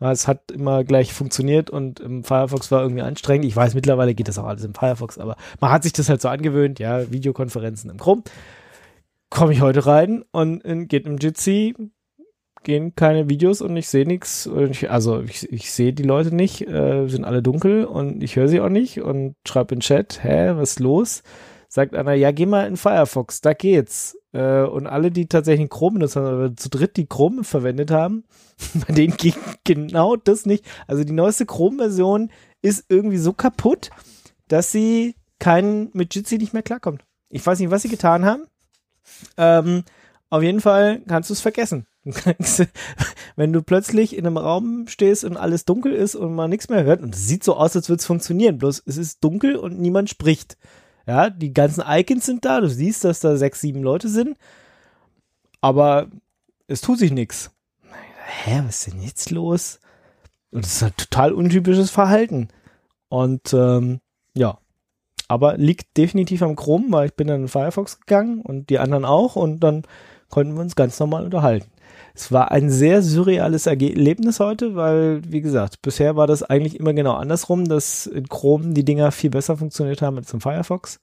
Es 0.00 0.26
hat 0.26 0.50
immer 0.50 0.82
gleich 0.82 1.12
funktioniert 1.12 1.68
und 1.68 2.00
im 2.00 2.24
Firefox 2.24 2.70
war 2.70 2.80
irgendwie 2.82 3.02
anstrengend. 3.02 3.44
Ich 3.44 3.54
weiß, 3.54 3.74
mittlerweile 3.74 4.14
geht 4.14 4.28
das 4.28 4.38
auch 4.38 4.46
alles 4.46 4.64
im 4.64 4.74
Firefox, 4.74 5.18
aber 5.18 5.36
man 5.60 5.70
hat 5.70 5.82
sich 5.82 5.92
das 5.92 6.08
halt 6.08 6.22
so 6.22 6.28
angewöhnt, 6.28 6.78
ja, 6.78 7.10
Videokonferenzen 7.12 7.90
im 7.90 7.98
Chrome. 7.98 8.22
Komme 9.28 9.52
ich 9.52 9.60
heute 9.60 9.84
rein 9.84 10.24
und 10.32 10.64
äh, 10.64 10.86
geht 10.86 11.06
im 11.06 11.18
Jitsi, 11.18 11.74
gehen 12.62 12.94
keine 12.94 13.28
Videos 13.28 13.62
und 13.62 13.76
ich 13.76 13.88
sehe 13.88 14.06
nichts. 14.06 14.48
Also 14.88 15.20
ich, 15.22 15.50
ich 15.50 15.70
sehe 15.72 15.92
die 15.92 16.02
Leute 16.02 16.34
nicht, 16.34 16.66
äh, 16.68 17.06
sind 17.08 17.24
alle 17.24 17.42
dunkel 17.42 17.84
und 17.84 18.22
ich 18.22 18.36
höre 18.36 18.48
sie 18.48 18.60
auch 18.60 18.68
nicht 18.68 19.00
und 19.00 19.36
schreibe 19.46 19.74
in 19.74 19.80
Chat, 19.80 20.22
hä, 20.22 20.52
was 20.54 20.72
ist 20.72 20.80
los? 20.80 21.22
Sagt 21.68 21.94
einer, 21.94 22.14
ja, 22.14 22.32
geh 22.32 22.46
mal 22.46 22.66
in 22.66 22.76
Firefox, 22.76 23.40
da 23.40 23.52
geht's. 23.52 24.18
Äh, 24.32 24.62
und 24.62 24.86
alle, 24.86 25.10
die 25.10 25.26
tatsächlich 25.26 25.70
Chrome 25.70 25.94
benutzen, 25.94 26.24
oder 26.24 26.56
zu 26.56 26.68
dritt, 26.68 26.96
die 26.96 27.06
Chrome 27.06 27.44
verwendet 27.44 27.90
haben, 27.90 28.24
bei 28.86 28.92
denen 28.92 29.16
ging 29.16 29.34
genau 29.64 30.16
das 30.16 30.46
nicht. 30.46 30.64
Also 30.86 31.04
die 31.04 31.12
neueste 31.12 31.46
Chrome-Version 31.46 32.30
ist 32.62 32.84
irgendwie 32.88 33.18
so 33.18 33.32
kaputt, 33.32 33.90
dass 34.48 34.72
sie 34.72 35.14
keinen 35.38 35.90
mit 35.92 36.14
Jitsi 36.14 36.38
nicht 36.38 36.52
mehr 36.52 36.62
klarkommt. 36.62 37.04
Ich 37.28 37.44
weiß 37.44 37.58
nicht, 37.60 37.70
was 37.70 37.82
sie 37.82 37.88
getan 37.88 38.24
haben. 38.24 38.44
Ähm, 39.36 39.84
auf 40.28 40.42
jeden 40.42 40.60
Fall 40.60 41.00
kannst 41.08 41.30
du 41.30 41.34
es 41.34 41.40
vergessen. 41.40 41.86
Wenn 43.36 43.52
du 43.52 43.62
plötzlich 43.62 44.16
in 44.16 44.26
einem 44.26 44.36
Raum 44.36 44.86
stehst 44.88 45.24
und 45.24 45.36
alles 45.36 45.64
dunkel 45.64 45.92
ist 45.92 46.14
und 46.14 46.34
man 46.34 46.50
nichts 46.50 46.68
mehr 46.68 46.84
hört, 46.84 47.02
und 47.02 47.14
es 47.14 47.26
sieht 47.26 47.44
so 47.44 47.56
aus, 47.56 47.76
als 47.76 47.88
würde 47.88 48.00
es 48.00 48.06
funktionieren, 48.06 48.58
bloß 48.58 48.82
es 48.86 48.96
ist 48.96 49.22
dunkel 49.24 49.56
und 49.56 49.80
niemand 49.80 50.10
spricht. 50.10 50.56
Ja, 51.06 51.30
die 51.30 51.52
ganzen 51.52 51.82
Icons 51.86 52.26
sind 52.26 52.44
da, 52.44 52.60
du 52.60 52.68
siehst, 52.68 53.04
dass 53.04 53.20
da 53.20 53.36
sechs, 53.36 53.60
sieben 53.60 53.82
Leute 53.82 54.08
sind, 54.08 54.36
aber 55.60 56.08
es 56.66 56.80
tut 56.80 56.98
sich 56.98 57.10
nichts. 57.10 57.50
Hä, 58.44 58.62
was 58.64 58.86
ist 58.86 58.94
denn 58.94 59.02
jetzt 59.02 59.30
los? 59.30 59.80
Und 60.50 60.64
das 60.64 60.74
ist 60.74 60.82
halt 60.82 60.96
total 60.98 61.32
untypisches 61.32 61.90
Verhalten. 61.90 62.48
Und 63.08 63.52
ähm, 63.52 64.00
ja, 64.34 64.58
aber 65.30 65.56
liegt 65.56 65.96
definitiv 65.96 66.42
am 66.42 66.56
Chrome, 66.56 66.86
weil 66.90 67.06
ich 67.06 67.14
bin 67.14 67.28
dann 67.28 67.42
in 67.42 67.48
Firefox 67.48 68.00
gegangen 68.00 68.40
und 68.40 68.68
die 68.70 68.78
anderen 68.78 69.04
auch 69.04 69.36
und 69.36 69.60
dann 69.60 69.82
konnten 70.28 70.54
wir 70.54 70.60
uns 70.60 70.76
ganz 70.76 70.98
normal 70.98 71.24
unterhalten. 71.24 71.70
Es 72.14 72.32
war 72.32 72.50
ein 72.50 72.70
sehr 72.70 73.02
surreales 73.02 73.66
Erlebnis 73.66 74.40
heute, 74.40 74.74
weil, 74.74 75.22
wie 75.26 75.40
gesagt, 75.40 75.82
bisher 75.82 76.16
war 76.16 76.26
das 76.26 76.42
eigentlich 76.42 76.78
immer 76.78 76.92
genau 76.92 77.14
andersrum, 77.14 77.66
dass 77.66 78.06
in 78.06 78.28
Chrome 78.28 78.74
die 78.74 78.84
Dinger 78.84 79.12
viel 79.12 79.30
besser 79.30 79.56
funktioniert 79.56 80.02
haben 80.02 80.18
als 80.18 80.32
im 80.32 80.40
Firefox. 80.40 81.00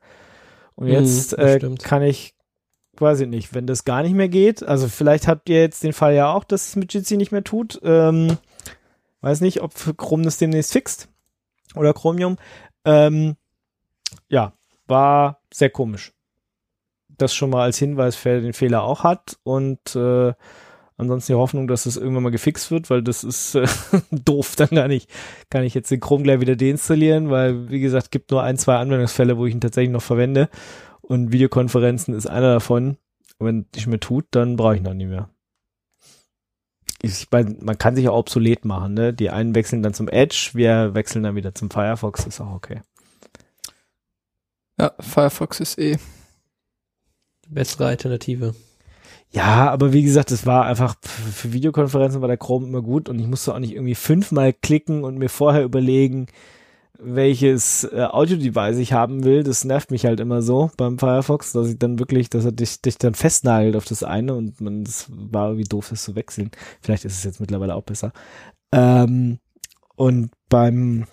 Und 0.75 0.87
Mhm, 0.87 0.93
jetzt 0.93 1.33
das 1.33 1.55
äh, 1.55 1.75
kann 1.81 2.03
ich, 2.03 2.35
weiß 2.97 3.21
ich 3.21 3.27
nicht, 3.27 3.53
wenn 3.53 3.67
das 3.67 3.85
gar 3.85 4.03
nicht 4.03 4.13
mehr 4.13 4.29
geht, 4.29 4.63
also 4.63 4.87
vielleicht 4.87 5.27
habt 5.27 5.49
ihr 5.49 5.61
jetzt 5.61 5.83
den 5.83 5.93
Fall 5.93 6.13
ja 6.13 6.31
auch, 6.33 6.43
dass 6.43 6.69
es 6.69 6.75
mit 6.75 6.93
Jitsi 6.93 7.17
nicht 7.17 7.31
mehr 7.31 7.43
tut. 7.43 7.79
Ähm, 7.83 8.37
weiß 9.21 9.41
nicht, 9.41 9.61
ob 9.61 9.73
Chrome 9.97 10.23
das 10.23 10.37
demnächst 10.37 10.71
fixt 10.71 11.09
oder 11.75 11.93
Chromium. 11.93 12.37
Ähm, 12.85 13.35
ja, 14.29 14.53
war 14.87 15.41
sehr 15.53 15.69
komisch. 15.69 16.13
Das 17.09 17.33
schon 17.33 17.49
mal 17.49 17.63
als 17.63 17.77
Hinweis, 17.77 18.17
wer 18.23 18.41
den 18.41 18.53
Fehler 18.53 18.83
auch 18.83 19.03
hat. 19.03 19.37
Und 19.43 19.95
äh, 19.95 20.33
Ansonsten 20.99 21.33
die 21.33 21.37
Hoffnung, 21.37 21.67
dass 21.67 21.83
das 21.83 21.95
irgendwann 21.95 22.23
mal 22.23 22.31
gefixt 22.31 22.71
wird, 22.71 22.89
weil 22.89 23.03
das 23.03 23.23
ist 23.23 23.53
äh, 23.53 23.67
doof. 24.11 24.55
Dann 24.55 24.69
kann 24.69 24.89
ich, 24.89 25.07
kann 25.49 25.63
ich 25.63 25.75
jetzt 25.75 25.91
den 25.91 25.99
Chrome 25.99 26.23
gleich 26.23 26.39
wieder 26.39 26.55
deinstallieren, 26.55 27.29
weil, 27.29 27.69
wie 27.69 27.79
gesagt, 27.79 28.09
gibt 28.09 28.31
nur 28.31 28.41
ein, 28.41 28.57
zwei 28.57 28.77
Anwendungsfälle, 28.77 29.37
wo 29.37 29.45
ich 29.45 29.53
ihn 29.53 29.61
tatsächlich 29.61 29.91
noch 29.91 30.01
verwende. 30.01 30.49
Und 31.01 31.31
Videokonferenzen 31.31 32.15
ist 32.15 32.25
einer 32.25 32.53
davon. 32.53 32.97
wenn 33.37 33.67
es 33.71 33.77
nicht 33.77 33.87
mehr 33.87 33.99
tut, 33.99 34.25
dann 34.31 34.55
brauche 34.55 34.75
ich 34.75 34.81
noch 34.81 34.95
nie 34.95 35.05
mehr. 35.05 35.29
Ich 37.03 37.27
mein, 37.29 37.59
man 37.61 37.77
kann 37.77 37.95
sich 37.95 38.05
ja 38.05 38.11
obsolet 38.11 38.65
machen, 38.65 38.95
ne? 38.95 39.13
Die 39.13 39.29
einen 39.29 39.53
wechseln 39.53 39.83
dann 39.83 39.93
zum 39.93 40.07
Edge, 40.07 40.51
wir 40.53 40.95
wechseln 40.95 41.21
dann 41.21 41.35
wieder 41.35 41.53
zum 41.53 41.69
Firefox, 41.69 42.25
ist 42.25 42.41
auch 42.41 42.53
okay. 42.53 42.81
Ja, 44.79 44.93
Firefox 44.99 45.59
ist 45.59 45.77
eh. 45.77 45.97
Bessere 47.47 47.85
Alternative. 47.85 48.55
Ja, 49.31 49.69
aber 49.71 49.91
wie 49.93 50.03
gesagt, 50.03 50.31
es 50.31 50.45
war 50.45 50.65
einfach 50.65 50.95
für 51.03 51.51
Videokonferenzen 51.51 52.21
war 52.21 52.27
der 52.27 52.37
Chrome 52.37 52.67
immer 52.67 52.81
gut 52.81 53.09
und 53.09 53.19
ich 53.19 53.27
musste 53.27 53.53
auch 53.53 53.59
nicht 53.59 53.73
irgendwie 53.73 53.95
fünfmal 53.95 54.53
klicken 54.53 55.03
und 55.03 55.17
mir 55.17 55.29
vorher 55.29 55.63
überlegen, 55.63 56.27
welches 56.99 57.83
äh, 57.83 58.07
Audio-Device 58.09 58.77
ich 58.77 58.93
haben 58.93 59.23
will. 59.23 59.43
Das 59.43 59.65
nervt 59.65 59.91
mich 59.91 60.05
halt 60.05 60.19
immer 60.19 60.41
so 60.41 60.71
beim 60.77 60.97
Firefox, 60.97 61.51
dass 61.51 61.67
ich 61.69 61.77
dann 61.77 61.99
wirklich, 61.99 62.29
dass 62.29 62.45
er 62.45 62.51
dich, 62.51 62.81
dich 62.81 62.97
dann 62.97 63.13
festnagelt 63.13 63.75
auf 63.75 63.85
das 63.85 64.03
eine 64.03 64.33
und 64.33 64.61
man, 64.61 64.83
das 64.83 65.07
war 65.09 65.49
irgendwie 65.49 65.67
doof, 65.67 65.89
das 65.89 66.03
zu 66.03 66.15
wechseln. 66.15 66.51
Vielleicht 66.81 67.05
ist 67.05 67.17
es 67.17 67.23
jetzt 67.23 67.39
mittlerweile 67.39 67.75
auch 67.75 67.83
besser. 67.83 68.13
Ähm, 68.71 69.39
und 69.95 70.31
beim 70.49 71.05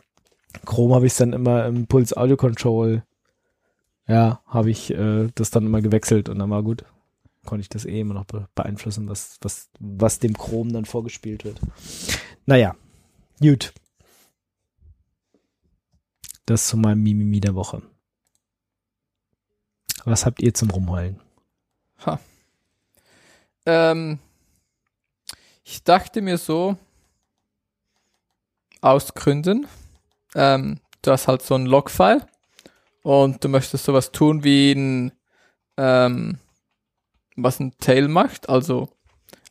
Chrome 0.64 0.94
habe 0.94 1.06
ich 1.06 1.12
es 1.12 1.18
dann 1.18 1.32
immer 1.32 1.66
im 1.66 1.86
Pulse 1.86 2.16
Audio 2.16 2.36
Control, 2.36 3.02
ja, 4.06 4.40
habe 4.46 4.70
ich 4.70 4.92
äh, 4.92 5.28
das 5.34 5.50
dann 5.50 5.66
immer 5.66 5.82
gewechselt 5.82 6.28
und 6.28 6.38
dann 6.38 6.50
war 6.50 6.62
gut. 6.62 6.84
Konnte 7.44 7.62
ich 7.62 7.68
das 7.68 7.84
eh 7.84 8.00
immer 8.00 8.14
noch 8.14 8.24
be 8.24 8.48
beeinflussen, 8.54 9.08
was, 9.08 9.38
was, 9.42 9.70
was 9.78 10.18
dem 10.18 10.34
Chrome 10.34 10.72
dann 10.72 10.84
vorgespielt 10.84 11.44
wird. 11.44 11.60
Naja, 12.46 12.74
gut. 13.40 13.72
Das 16.46 16.68
zu 16.68 16.76
meinem 16.76 17.02
Mimimi 17.02 17.40
der 17.40 17.54
Woche. 17.54 17.82
Was 20.04 20.26
habt 20.26 20.42
ihr 20.42 20.52
zum 20.52 20.70
Rumheulen? 20.70 21.20
Ha. 22.04 22.20
Ähm, 23.66 24.18
ich 25.64 25.82
dachte 25.82 26.20
mir 26.20 26.36
so, 26.36 26.76
aus 28.82 29.14
Gründen, 29.14 29.66
ähm, 30.34 30.78
du 31.00 31.10
hast 31.10 31.26
halt 31.26 31.40
so 31.40 31.54
ein 31.54 31.64
Logfile 31.64 32.26
und 33.02 33.42
du 33.42 33.48
möchtest 33.48 33.84
sowas 33.84 34.12
tun 34.12 34.44
wie 34.44 34.72
ein, 34.72 35.12
ähm, 35.78 36.38
was 37.36 37.60
ein 37.60 37.76
Tail 37.78 38.08
macht, 38.08 38.48
also 38.48 38.88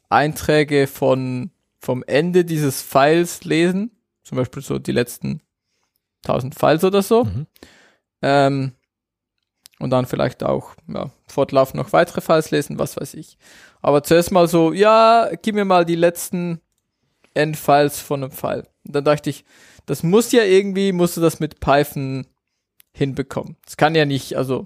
Einträge 0.09 0.87
von, 0.87 1.51
vom 1.79 2.03
Ende 2.03 2.45
dieses 2.45 2.81
Files 2.81 3.43
lesen, 3.43 3.91
zum 4.23 4.37
Beispiel 4.37 4.61
so 4.61 4.79
die 4.79 4.91
letzten 4.91 5.41
1000 6.25 6.55
Files 6.55 6.83
oder 6.83 7.01
so. 7.01 7.25
Mhm. 7.25 7.47
Ähm, 8.21 8.71
und 9.79 9.89
dann 9.89 10.05
vielleicht 10.05 10.43
auch 10.43 10.75
ja, 10.87 11.09
fortlaufend 11.27 11.75
noch 11.75 11.91
weitere 11.91 12.21
Files 12.21 12.51
lesen, 12.51 12.79
was 12.79 12.95
weiß 12.95 13.15
ich. 13.15 13.37
Aber 13.81 14.03
zuerst 14.03 14.31
mal 14.31 14.47
so, 14.47 14.71
ja, 14.71 15.29
gib 15.41 15.55
mir 15.55 15.65
mal 15.65 15.83
die 15.83 15.95
letzten 15.95 16.61
Endfiles 17.33 17.99
von 17.99 18.23
einem 18.23 18.31
File. 18.31 18.65
Und 18.85 18.95
dann 18.95 19.03
dachte 19.03 19.29
ich, 19.29 19.43
das 19.85 20.03
muss 20.03 20.31
ja 20.31 20.43
irgendwie, 20.43 20.93
musst 20.93 21.17
du 21.17 21.21
das 21.21 21.39
mit 21.39 21.59
Python 21.59 22.25
hinbekommen. 22.93 23.57
Das 23.65 23.75
kann 23.75 23.95
ja 23.95 24.05
nicht, 24.05 24.37
also 24.37 24.65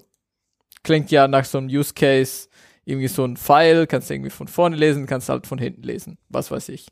klingt 0.83 1.09
ja 1.09 1.27
nach 1.27 1.45
so 1.45 1.57
einem 1.57 1.67
Use 1.67 1.93
Case, 1.93 2.47
irgendwie 2.87 3.09
so 3.09 3.25
ein 3.25 3.35
File, 3.35 3.85
kannst 3.85 4.09
du 4.09 4.13
irgendwie 4.13 4.29
von 4.29 4.47
vorne 4.47 4.77
lesen, 4.77 5.07
kannst 5.07 5.27
halt 5.27 5.45
von 5.45 5.59
hinten 5.59 5.83
lesen, 5.83 6.17
was 6.29 6.51
weiß 6.51 6.69
ich. 6.69 6.87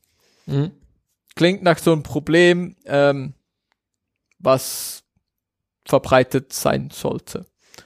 Mhm. 0.45 0.71
Klingt 1.35 1.63
nach 1.63 1.77
so 1.77 1.93
einem 1.93 2.03
Problem, 2.03 2.75
ähm, 2.85 3.33
was 4.37 5.03
verbreitet 5.85 6.51
sein 6.51 6.89
sollte. 6.91 7.45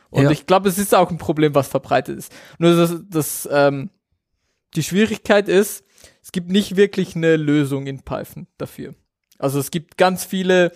Und 0.10 0.24
Ja. 0.24 0.32
ich 0.32 0.48
glaube, 0.48 0.70
es 0.70 0.80
ist 0.80 0.96
auch 0.96 1.12
ein 1.12 1.20
Problem, 1.20 1.54
was 1.54 1.68
verbreitet 1.68 2.18
ist. 2.18 2.34
Nur 2.58 2.76
dass, 2.76 2.96
dass 3.08 3.48
ähm, 3.52 3.92
die 4.76 4.84
Schwierigkeit 4.84 5.48
ist, 5.48 5.84
es 6.24 6.32
gibt 6.32 6.50
nicht 6.50 6.76
wirklich 6.76 7.16
eine 7.16 7.36
Lösung 7.36 7.86
in 7.86 8.02
Python 8.02 8.48
dafür. 8.58 8.96
Also 9.38 9.60
es 9.60 9.70
gibt 9.70 9.98
ganz 9.98 10.24
viele 10.26 10.72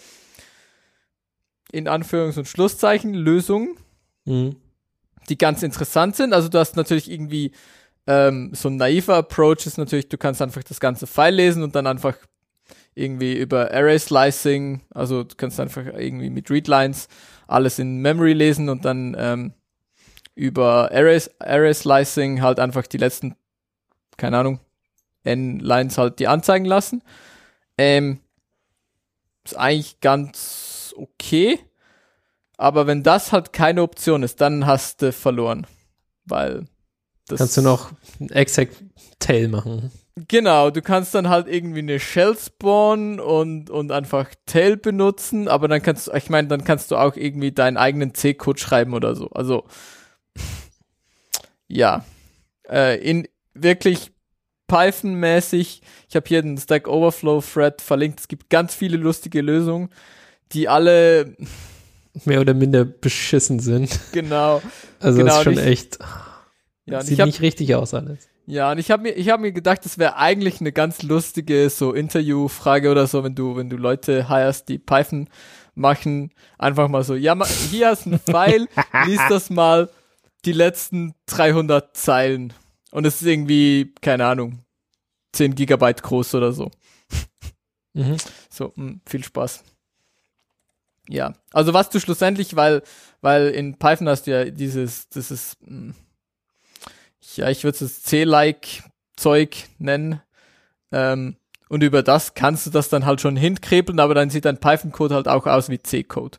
in 1.72 1.88
Anführungs- 1.88 2.38
und 2.38 2.48
Schlusszeichen 2.48 3.16
Lösungen, 3.16 3.76
Mhm. 4.26 4.56
Die 5.30 5.38
ganz 5.38 5.64
interessant 5.64 6.16
sind. 6.16 6.34
Also 6.34 6.50
du 6.50 6.60
hast 6.60 6.76
natürlich 6.76 7.10
irgendwie 7.10 7.52
ähm, 8.08 8.52
so 8.54 8.70
ein 8.70 8.78
naiver 8.78 9.16
Approach 9.16 9.66
ist 9.66 9.78
natürlich, 9.78 10.10
du 10.10 10.18
kannst 10.18 10.42
einfach 10.42 10.64
das 10.64 10.80
ganze 10.80 11.08
File 11.08 11.36
lesen 11.36 11.64
und 11.64 11.76
dann 11.76 11.88
einfach 11.88 12.16
irgendwie 12.96 13.38
über 13.38 13.72
Array 13.72 13.98
Slicing, 13.98 14.82
also 14.92 15.24
du 15.24 15.36
kannst 15.36 15.60
einfach 15.60 15.86
irgendwie 15.86 16.30
mit 16.30 16.52
Readlines 16.52 17.08
alles 17.48 17.80
in 17.80 17.98
Memory 17.98 18.34
lesen 18.34 18.70
und 18.70 18.86
dann 18.86 19.16
ähm, 19.18 19.54
über 20.36 20.92
Array, 20.92 21.20
Array 21.40 21.74
Slicing 21.74 22.42
halt 22.42 22.60
einfach 22.60 22.86
die 22.88 22.98
letzten, 22.98 23.36
keine 24.18 24.38
Ahnung, 24.38 24.60
n 25.24 25.60
Lines 25.60 25.98
halt 25.98 26.20
die 26.20 26.28
anzeigen 26.28 26.66
lassen. 26.66 27.02
Ähm, 27.78 28.20
ist 29.44 29.58
eigentlich 29.58 30.00
ganz 30.00 30.94
okay. 30.98 31.60
Aber 32.58 32.88
wenn 32.88 33.04
das 33.04 33.32
halt 33.32 33.54
keine 33.54 33.82
Option 33.82 34.24
ist, 34.24 34.42
dann 34.42 34.66
hast 34.66 35.02
du 35.02 35.12
verloren. 35.12 35.68
Weil 36.26 36.66
das 37.28 37.40
Kannst 37.40 37.58
du 37.58 37.62
noch 37.62 37.92
Exact 38.30 38.76
Tail 39.20 39.48
machen. 39.48 39.92
Genau, 40.28 40.70
du 40.70 40.84
kannst 40.84 41.16
dann 41.16 41.30
halt 41.30 41.48
irgendwie 41.48 41.80
eine 41.80 42.00
Shell 42.00 42.38
spawnen 42.38 43.20
und, 43.20 43.72
und 43.72 43.92
einfach 43.92 44.30
Tail 44.46 44.78
benutzen, 44.78 45.48
aber 45.48 45.68
dann 45.68 45.82
kannst 45.82 46.08
du, 46.08 46.12
ich 46.12 46.30
meine, 46.30 46.48
dann 46.48 46.64
kannst 46.64 46.92
du 46.92 46.98
auch 46.98 47.16
irgendwie 47.16 47.52
deinen 47.52 47.78
eigenen 47.78 48.14
C-Code 48.14 48.60
schreiben 48.60 48.94
oder 48.94 49.16
so. 49.16 49.30
Also, 49.30 49.66
ja, 51.68 52.06
äh, 52.70 53.00
in 53.02 53.28
wirklich 53.56 54.12
Python-mäßig, 54.68 55.82
ich 56.08 56.16
habe 56.16 56.28
hier 56.28 56.44
den 56.44 56.60
Stack 56.60 56.88
Overflow-Thread 56.88 57.82
verlinkt, 57.82 58.20
es 58.20 58.28
gibt 58.28 58.52
ganz 58.52 58.76
viele 58.76 58.98
lustige 58.98 59.42
Lösungen, 59.42 59.90
die 60.52 60.70
alle, 60.70 61.36
Mehr 62.26 62.42
oder 62.42 62.54
minder 62.54 62.86
beschissen 62.86 63.60
sind. 63.60 64.00
genau, 64.12 64.62
Also 65.00 65.18
Genau, 65.20 65.30
das 65.30 65.38
ist 65.40 65.44
schon 65.44 65.54
nicht- 65.56 65.66
echt, 65.66 66.00
ja, 66.86 67.02
sieht 67.02 67.14
ich 67.14 67.20
hab, 67.22 67.26
nicht 67.28 67.42
richtig 67.42 67.74
aus 67.76 67.94
alles. 67.94 68.28
Ja, 68.46 68.72
und 68.72 68.78
ich 68.78 68.92
habe 68.92 69.04
mir, 69.04 69.12
ich 69.12 69.30
habe 69.30 69.42
mir 69.42 69.52
gedacht, 69.54 69.86
das 69.86 69.98
wäre 69.98 70.18
eigentlich 70.18 70.60
eine 70.60 70.72
ganz 70.74 71.02
lustige 71.02 71.70
so 71.70 71.94
Interviewfrage 71.94 72.92
oder 72.92 73.08
so, 73.08 73.24
wenn 73.24 73.36
du, 73.36 73.56
wenn 73.56 73.70
du 73.70 73.78
Leute 73.78 74.28
hirest, 74.28 74.68
die 74.70 74.80
Python 74.80 75.30
machen, 75.76 76.34
einfach 76.58 76.88
mal 76.90 77.04
so, 77.04 77.16
ja, 77.16 77.36
hier 77.72 77.88
hast 77.88 78.06
ein 78.06 78.20
File, 78.20 78.68
lies 79.06 79.22
das 79.30 79.50
mal 79.50 79.90
die 80.46 80.52
letzten 80.52 81.14
300 81.28 81.96
Zeilen 81.96 82.54
und 82.92 83.06
es 83.06 83.22
ist 83.22 83.28
irgendwie, 83.28 83.94
keine 84.02 84.26
Ahnung, 84.26 84.60
10 85.32 85.56
Gigabyte 85.56 86.04
groß 86.04 86.36
oder 86.36 86.52
so. 86.52 86.70
Mhm. 87.94 88.18
So, 88.50 88.74
mh, 88.76 88.96
viel 89.08 89.24
Spaß. 89.24 89.64
Ja, 91.10 91.34
also 91.52 91.74
was 91.74 91.90
du 91.90 92.00
schlussendlich, 92.00 92.56
weil, 92.56 92.82
weil 93.22 93.50
in 93.50 93.78
Python 93.78 94.08
hast 94.08 94.26
du 94.26 94.32
ja 94.32 94.46
dieses, 94.46 95.10
dieses, 95.10 95.58
mh, 95.62 95.94
ja, 97.36 97.50
ich 97.50 97.64
würde 97.64 97.84
es 97.84 98.04
C-like 98.04 98.84
Zeug 99.16 99.66
nennen. 99.80 100.22
Ähm, 100.92 101.38
und 101.70 101.84
über 101.84 102.04
das 102.04 102.36
kannst 102.36 102.66
du 102.68 102.70
das 102.70 102.90
dann 102.90 103.06
halt 103.06 103.20
schon 103.20 103.36
hinkrebeln, 103.36 104.00
aber 104.00 104.14
dann 104.14 104.30
sieht 104.30 104.46
dein 104.46 104.60
Python-Code 104.60 105.16
halt 105.16 105.28
auch 105.28 105.48
aus 105.48 105.70
wie 105.70 105.82
C-Code. 105.82 106.38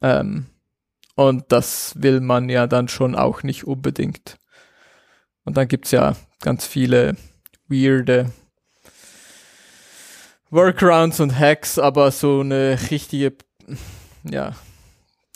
Ähm, 0.00 0.46
und 1.14 1.52
das 1.52 1.94
will 1.96 2.20
man 2.20 2.48
ja 2.48 2.66
dann 2.66 2.88
schon 2.88 3.14
auch 3.14 3.42
nicht 3.42 3.64
unbedingt. 3.64 4.38
Und 5.44 5.56
dann 5.56 5.68
gibt's 5.68 5.90
ja 5.90 6.16
ganz 6.40 6.66
viele 6.66 7.16
weirde 7.68 8.32
Workarounds 10.50 11.20
und 11.20 11.38
Hacks, 11.38 11.78
aber 11.78 12.10
so 12.10 12.40
eine 12.40 12.78
richtige, 12.90 13.32
ja, 14.30 14.54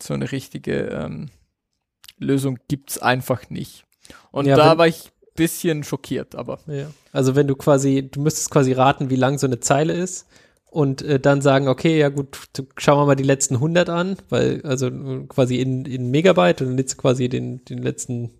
so 0.00 0.14
eine 0.14 0.30
richtige 0.32 0.86
ähm, 0.88 1.28
Lösung 2.18 2.58
gibt's 2.68 2.98
einfach 2.98 3.50
nicht. 3.50 3.84
Und 4.30 4.46
Ja, 4.46 4.56
da 4.56 4.78
war 4.78 4.86
ich 4.86 5.10
bisschen 5.34 5.84
schockiert, 5.84 6.34
aber 6.34 6.60
Ja. 6.66 6.86
Also 7.12 7.34
wenn 7.36 7.46
du 7.46 7.56
quasi, 7.56 8.08
du 8.10 8.20
müsstest 8.20 8.50
quasi 8.50 8.72
raten, 8.72 9.10
wie 9.10 9.16
lang 9.16 9.36
so 9.38 9.46
eine 9.46 9.60
Zeile 9.60 9.92
ist 9.92 10.26
und 10.70 11.02
äh, 11.02 11.20
dann 11.20 11.42
sagen, 11.42 11.68
okay, 11.68 11.98
ja 11.98 12.08
gut, 12.08 12.38
du- 12.54 12.66
schauen 12.78 12.98
wir 13.00 13.06
mal 13.06 13.16
die 13.16 13.22
letzten 13.22 13.56
100 13.56 13.88
an, 13.90 14.16
weil 14.30 14.62
also 14.64 14.86
äh, 14.86 15.26
quasi 15.28 15.56
in, 15.60 15.84
in 15.84 16.10
Megabyte 16.10 16.62
und 16.62 16.68
dann 16.68 16.78
jetzt 16.78 16.96
quasi 16.96 17.28
den, 17.28 17.62
den 17.66 17.78
letzten, 17.78 18.30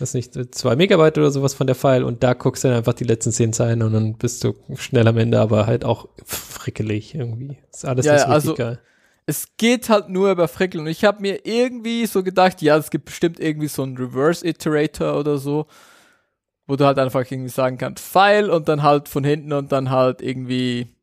weiß 0.00 0.14
nicht, 0.14 0.34
zwei 0.54 0.74
Megabyte 0.74 1.18
oder 1.18 1.30
sowas 1.30 1.54
von 1.54 1.68
der 1.68 1.76
File 1.76 2.02
und 2.02 2.24
da 2.24 2.34
guckst 2.34 2.64
du 2.64 2.68
dann 2.68 2.78
einfach 2.78 2.94
die 2.94 3.04
letzten 3.04 3.30
10 3.30 3.52
Zeilen 3.52 3.82
und 3.82 3.92
dann 3.92 4.14
bist 4.14 4.42
du 4.42 4.54
schnell 4.76 5.06
am 5.06 5.18
Ende, 5.18 5.38
aber 5.38 5.66
halt 5.66 5.84
auch 5.84 6.08
frickelig 6.24 7.14
irgendwie. 7.14 7.58
Ist 7.72 7.84
alles 7.84 8.06
Ja, 8.06 8.14
nicht 8.14 8.26
also- 8.26 8.54
geil. 8.54 8.80
Es 9.28 9.58
geht 9.58 9.90
halt 9.90 10.08
nur 10.08 10.30
über 10.30 10.48
Frickeln. 10.48 10.84
Und 10.84 10.90
ich 10.90 11.04
habe 11.04 11.20
mir 11.20 11.44
irgendwie 11.44 12.06
so 12.06 12.22
gedacht, 12.22 12.62
ja, 12.62 12.78
es 12.78 12.88
gibt 12.90 13.04
bestimmt 13.04 13.38
irgendwie 13.38 13.68
so 13.68 13.82
einen 13.82 13.98
Reverse 13.98 14.46
Iterator 14.46 15.18
oder 15.18 15.36
so. 15.36 15.66
wo 16.66 16.76
du 16.76 16.84
halt 16.84 16.98
einfach 16.98 17.30
irgendwie 17.30 17.48
sagen 17.48 17.78
kannst, 17.78 18.04
File 18.04 18.50
und 18.50 18.68
dann 18.68 18.82
halt 18.82 19.08
von 19.08 19.24
hinten 19.24 19.52
und 19.54 19.72
dann 19.72 19.90
halt 19.90 20.20
irgendwie 20.20 20.94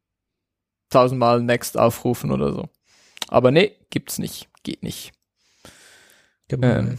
tausendmal 0.90 1.42
Next 1.42 1.78
aufrufen 1.78 2.32
oder 2.32 2.54
so. 2.54 2.70
Aber 3.28 3.52
nee, 3.52 3.76
gibt's 3.90 4.20
nicht. 4.20 4.48
Geht 4.64 4.84
nicht. 4.84 5.12
Ähm, 6.52 6.98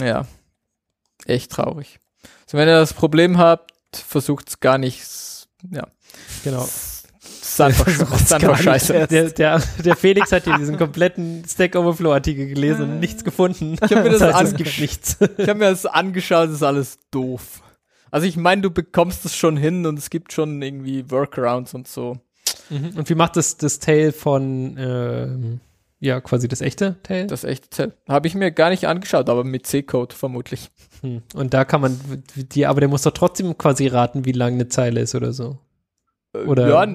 ja. 0.00 0.26
Echt 1.26 1.52
traurig. 1.52 1.98
Also 2.46 2.56
wenn 2.58 2.68
ihr 2.68 2.78
das 2.78 2.94
Problem 2.94 3.36
habt, 3.36 3.72
versucht's 3.94 4.60
gar 4.60 4.78
nicht. 4.78 5.02
Ja. 5.70 5.86
Genau. 6.44 6.66
Das 7.70 7.86
ist 7.86 8.00
einfach, 8.00 8.10
das 8.10 8.22
ist 8.22 8.32
einfach 8.32 8.60
scheiße. 8.60 9.06
Der, 9.08 9.30
der, 9.30 9.62
der 9.84 9.96
Felix 9.96 10.32
hat 10.32 10.44
hier 10.44 10.56
diesen 10.56 10.76
kompletten 10.76 11.44
Stack 11.48 11.76
Overflow 11.76 12.12
Artikel 12.12 12.46
gelesen 12.46 12.82
und 12.82 13.00
nichts 13.00 13.24
gefunden. 13.24 13.74
Ich 13.74 13.90
habe 13.90 14.02
mir 14.02 14.10
das, 14.10 14.22
heißt, 14.22 14.52
es 14.52 14.56
gibt 14.56 14.80
nichts. 14.80 15.18
ich 15.36 15.48
hab 15.48 15.56
mir 15.56 15.70
das 15.70 15.86
angeschaut, 15.86 16.48
das 16.48 16.56
ist 16.56 16.62
alles 16.62 16.98
doof. 17.10 17.62
Also 18.10 18.26
ich 18.26 18.36
meine, 18.36 18.62
du 18.62 18.70
bekommst 18.70 19.24
es 19.24 19.36
schon 19.36 19.56
hin 19.56 19.86
und 19.86 19.98
es 19.98 20.10
gibt 20.10 20.32
schon 20.32 20.60
irgendwie 20.62 21.10
Workarounds 21.10 21.74
und 21.74 21.86
so. 21.86 22.18
Mhm. 22.70 22.96
Und 22.96 23.08
wie 23.08 23.14
macht 23.14 23.36
das 23.36 23.56
das 23.56 23.78
Tail 23.78 24.12
von 24.12 24.76
ähm, 24.78 25.60
ja 26.00 26.20
quasi 26.20 26.48
das 26.48 26.60
echte 26.60 26.96
Tail? 27.02 27.26
Das 27.26 27.44
echte 27.44 27.94
habe 28.08 28.26
ich 28.26 28.34
mir 28.34 28.50
gar 28.50 28.70
nicht 28.70 28.86
angeschaut, 28.88 29.28
aber 29.28 29.44
mit 29.44 29.66
C-Code 29.66 30.14
vermutlich. 30.14 30.70
Hm. 31.02 31.22
Und 31.34 31.54
da 31.54 31.64
kann 31.64 31.80
man 31.80 32.00
die, 32.34 32.66
aber 32.66 32.80
der 32.80 32.88
muss 32.88 33.02
doch 33.02 33.12
trotzdem 33.12 33.56
quasi 33.56 33.86
raten, 33.86 34.24
wie 34.24 34.32
lang 34.32 34.54
eine 34.54 34.68
Zeile 34.68 35.00
ist 35.00 35.14
oder 35.14 35.32
so. 35.32 35.58
Äh, 36.32 36.38
Oder- 36.44 36.68
ja, 36.68 36.86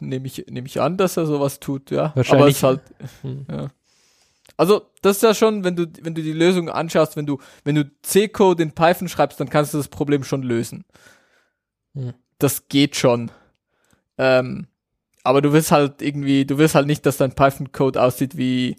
nehme 0.00 0.26
ich, 0.26 0.44
nehm 0.48 0.66
ich 0.66 0.80
an, 0.80 0.96
dass 0.96 1.16
er 1.16 1.26
sowas 1.26 1.60
tut, 1.60 1.90
ja. 1.90 2.12
Wahrscheinlich. 2.14 2.40
Aber 2.42 2.48
es 2.48 2.62
halt, 2.62 2.80
Hm. 3.22 3.46
ja. 3.50 3.70
Also, 4.56 4.82
das 5.00 5.16
ist 5.16 5.22
ja 5.22 5.34
schon, 5.34 5.64
wenn 5.64 5.76
du, 5.76 5.86
wenn 6.02 6.14
du 6.14 6.22
die 6.22 6.32
Lösung 6.32 6.68
anschaust, 6.68 7.16
wenn 7.16 7.26
du, 7.26 7.38
wenn 7.64 7.74
du 7.74 7.90
C-Code 8.02 8.62
in 8.62 8.72
Python 8.72 9.08
schreibst, 9.08 9.40
dann 9.40 9.48
kannst 9.48 9.72
du 9.72 9.78
das 9.78 9.88
Problem 9.88 10.24
schon 10.24 10.42
lösen. 10.42 10.84
Hm. 11.94 12.12
Das 12.38 12.68
geht 12.68 12.96
schon. 12.96 13.30
Ähm, 14.18 14.66
aber 15.24 15.40
du 15.40 15.52
willst 15.52 15.70
halt 15.72 16.02
irgendwie, 16.02 16.44
du 16.44 16.58
willst 16.58 16.74
halt 16.74 16.86
nicht, 16.86 17.06
dass 17.06 17.16
dein 17.16 17.34
Python-Code 17.34 18.00
aussieht 18.02 18.36
wie 18.36 18.76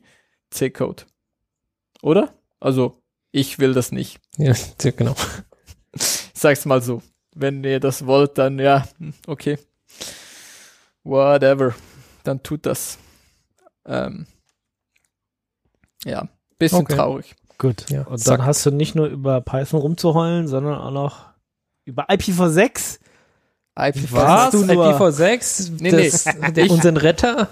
C-Code. 0.51 1.03
Oder? 2.01 2.33
Also, 2.59 3.01
ich 3.31 3.57
will 3.59 3.73
das 3.73 3.91
nicht. 3.91 4.19
Ja, 4.37 4.53
ja, 4.81 4.91
genau. 4.91 5.15
Ich 5.93 6.31
sag's 6.33 6.65
mal 6.65 6.81
so. 6.81 7.01
Wenn 7.35 7.63
ihr 7.63 7.79
das 7.79 8.05
wollt, 8.05 8.37
dann 8.37 8.59
ja, 8.59 8.85
hm, 8.99 9.13
okay. 9.27 9.57
Whatever. 11.03 11.73
Dann 12.23 12.41
tut 12.43 12.65
das. 12.65 12.97
Ähm, 13.85 14.25
ja, 16.05 16.27
bisschen 16.57 16.79
Okay. 16.79 16.95
traurig. 16.95 17.35
Gut. 17.57 17.89
Ja, 17.89 18.03
Und 18.03 18.17
zack. 18.19 18.37
dann 18.37 18.45
hast 18.45 18.65
du 18.65 18.71
nicht 18.71 18.95
nur 18.95 19.07
über 19.07 19.41
Python 19.41 19.79
rumzuheulen, 19.81 20.47
sondern 20.47 20.75
auch 20.79 20.91
noch 20.91 21.25
über 21.85 22.09
IPv6. 22.09 22.99
IPv6. 23.77 24.11
Was? 24.11 24.51
du 24.51 24.65
nur? 24.65 24.85
IPv6, 24.99 25.71
Nee, 25.81 25.91
das, 25.91 26.25
Ich- 26.57 26.69
unseren 26.71 26.97
Retter. 26.97 27.49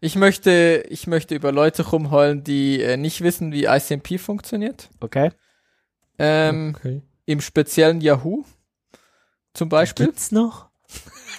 Ich 0.00 0.16
möchte, 0.16 0.84
ich 0.88 1.06
möchte 1.06 1.34
über 1.34 1.52
Leute 1.52 1.86
rumheulen, 1.86 2.42
die 2.42 2.82
äh, 2.82 2.96
nicht 2.96 3.20
wissen, 3.20 3.52
wie 3.52 3.64
ICMP 3.66 4.18
funktioniert. 4.18 4.88
Okay. 5.00 5.30
Ähm, 6.18 6.74
Okay. 6.76 7.02
Im 7.26 7.40
speziellen 7.42 8.00
Yahoo 8.00 8.44
zum 9.54 9.68
Beispiel. 9.68 10.06
Gibt's 10.06 10.32
noch? 10.32 10.69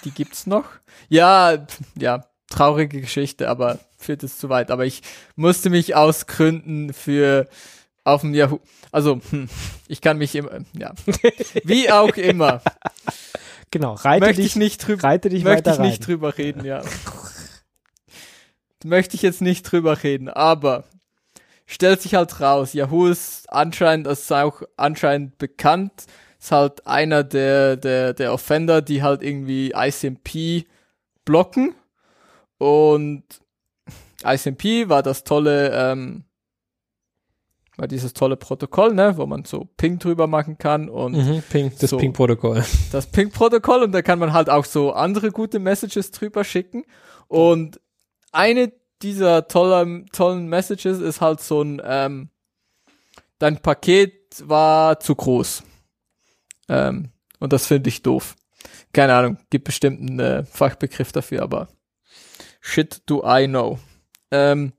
Die 0.04 0.10
gibt's 0.10 0.46
noch. 0.46 0.64
Ja, 1.08 1.66
ja, 1.94 2.26
traurige 2.48 3.00
Geschichte, 3.00 3.48
aber 3.48 3.78
führt 3.96 4.22
es 4.22 4.38
zu 4.38 4.48
weit. 4.48 4.70
Aber 4.70 4.84
ich 4.84 5.02
musste 5.36 5.70
mich 5.70 5.94
ausgründen 5.94 6.92
für 6.92 7.48
auf 8.04 8.22
dem 8.22 8.34
Yahoo. 8.34 8.60
Also, 8.90 9.20
hm, 9.30 9.48
ich 9.88 10.00
kann 10.00 10.18
mich 10.18 10.34
immer, 10.34 10.50
ja. 10.76 10.92
Wie 11.64 11.90
auch 11.90 12.16
immer. 12.16 12.60
Genau. 13.70 13.94
Reite 13.94 14.26
möchte 14.26 14.42
dich, 14.42 14.52
ich 14.52 14.56
nicht 14.56 14.86
drüber, 14.86 15.04
reite 15.04 15.28
dich 15.28 15.44
möchte 15.44 15.70
ich 15.70 15.78
nicht 15.78 16.00
rein. 16.00 16.06
drüber 16.06 16.36
reden, 16.36 16.64
ja. 16.64 16.82
möchte 18.84 19.14
ich 19.16 19.22
jetzt 19.22 19.40
nicht 19.40 19.62
drüber 19.62 20.02
reden, 20.02 20.28
aber 20.28 20.84
stellt 21.66 22.02
sich 22.02 22.14
halt 22.14 22.40
raus, 22.40 22.72
Yahoo 22.74 23.06
ist 23.06 23.50
anscheinend, 23.50 24.06
das 24.06 24.22
ist 24.22 24.32
auch 24.32 24.62
anscheinend 24.76 25.38
bekannt, 25.38 26.06
ist 26.42 26.50
halt 26.50 26.86
einer 26.88 27.22
der, 27.22 27.76
der, 27.76 28.14
der 28.14 28.32
Offender, 28.32 28.82
die 28.82 29.02
halt 29.02 29.22
irgendwie 29.22 29.72
ICMP 29.76 30.66
blocken 31.24 31.74
und 32.58 33.22
ICMP 34.24 34.88
war 34.88 35.04
das 35.04 35.22
tolle, 35.22 35.70
ähm, 35.72 36.24
war 37.76 37.86
dieses 37.86 38.12
tolle 38.12 38.36
Protokoll, 38.36 38.92
ne, 38.92 39.16
wo 39.16 39.26
man 39.26 39.44
so 39.44 39.68
Ping 39.76 40.00
drüber 40.00 40.26
machen 40.26 40.58
kann 40.58 40.88
und 40.88 41.12
Mhm, 41.12 41.42
Ping, 41.48 41.72
das 41.78 41.90
So. 41.90 41.98
Ping-Protokoll. 41.98 42.64
das 42.90 43.06
Ping-Protokoll 43.06 43.84
und 43.84 43.92
da 43.92 44.02
kann 44.02 44.18
man 44.18 44.32
halt 44.32 44.50
auch 44.50 44.64
so 44.64 44.92
andere 44.92 45.30
gute 45.30 45.60
Messages 45.60 46.10
drüber 46.10 46.42
schicken. 46.44 46.84
Und 47.28 47.80
eine 48.32 48.72
dieser 49.00 49.46
tollen, 49.48 50.06
tollen 50.12 50.48
Messages 50.48 50.98
ist 51.00 51.20
halt 51.20 51.40
so 51.40 51.62
ein, 51.62 51.80
ähm, 51.84 52.30
dein 53.38 53.62
Paket 53.62 54.12
war 54.48 54.98
zu 55.00 55.14
groß. 55.14 55.62
Ähm, 56.72 57.10
und 57.38 57.52
das 57.52 57.66
finde 57.66 57.88
ich 57.88 58.02
doof. 58.02 58.34
Keine 58.92 59.14
Ahnung, 59.14 59.38
gibt 59.50 59.64
bestimmt 59.64 60.00
einen 60.00 60.20
äh, 60.20 60.44
Fachbegriff 60.44 61.12
dafür, 61.12 61.42
aber 61.42 61.68
shit 62.60 63.02
do 63.06 63.22
I 63.26 63.46
know. 63.46 63.78
Ähm, 64.30 64.72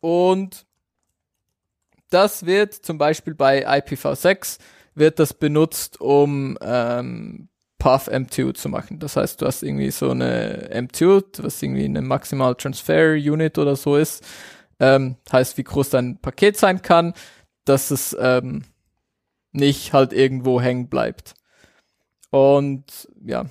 und 0.00 0.66
das 2.10 2.46
wird 2.46 2.74
zum 2.74 2.98
Beispiel 2.98 3.34
bei 3.34 3.66
IPv6 3.66 4.58
wird 4.94 5.20
das 5.20 5.34
benutzt, 5.34 6.00
um 6.00 6.58
ähm, 6.60 7.48
Path 7.78 8.10
MTU 8.10 8.52
zu 8.52 8.68
machen. 8.68 8.98
Das 8.98 9.16
heißt, 9.16 9.40
du 9.40 9.46
hast 9.46 9.62
irgendwie 9.62 9.92
so 9.92 10.10
eine 10.10 10.70
MTU, 10.74 11.20
was 11.38 11.62
irgendwie 11.62 11.84
eine 11.84 12.02
Maximal 12.02 12.56
Transfer 12.56 13.12
Unit 13.12 13.58
oder 13.58 13.76
so 13.76 13.96
ist. 13.96 14.24
Ähm, 14.80 15.16
heißt, 15.30 15.56
wie 15.58 15.64
groß 15.64 15.90
dein 15.90 16.18
Paket 16.18 16.56
sein 16.56 16.82
kann, 16.82 17.12
dass 17.64 17.92
es 17.92 18.16
ähm, 18.18 18.64
nicht 19.52 19.92
halt 19.92 20.12
irgendwo 20.12 20.60
hängen 20.60 20.88
bleibt. 20.88 21.34
Und 22.30 23.08
ja, 23.24 23.46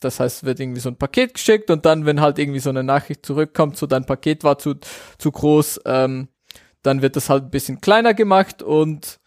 das 0.00 0.20
heißt, 0.20 0.44
wird 0.44 0.60
irgendwie 0.60 0.80
so 0.80 0.88
ein 0.90 0.96
Paket 0.96 1.34
geschickt 1.34 1.70
und 1.70 1.84
dann, 1.86 2.06
wenn 2.06 2.20
halt 2.20 2.38
irgendwie 2.38 2.60
so 2.60 2.70
eine 2.70 2.82
Nachricht 2.84 3.24
zurückkommt, 3.24 3.76
so 3.76 3.86
dein 3.86 4.06
Paket 4.06 4.44
war 4.44 4.58
zu, 4.58 4.74
zu 5.18 5.30
groß, 5.32 5.80
ähm, 5.86 6.28
dann 6.82 7.00
wird 7.02 7.16
das 7.16 7.30
halt 7.30 7.44
ein 7.44 7.50
bisschen 7.50 7.80
kleiner 7.80 8.14
gemacht 8.14 8.62
und 8.62 9.20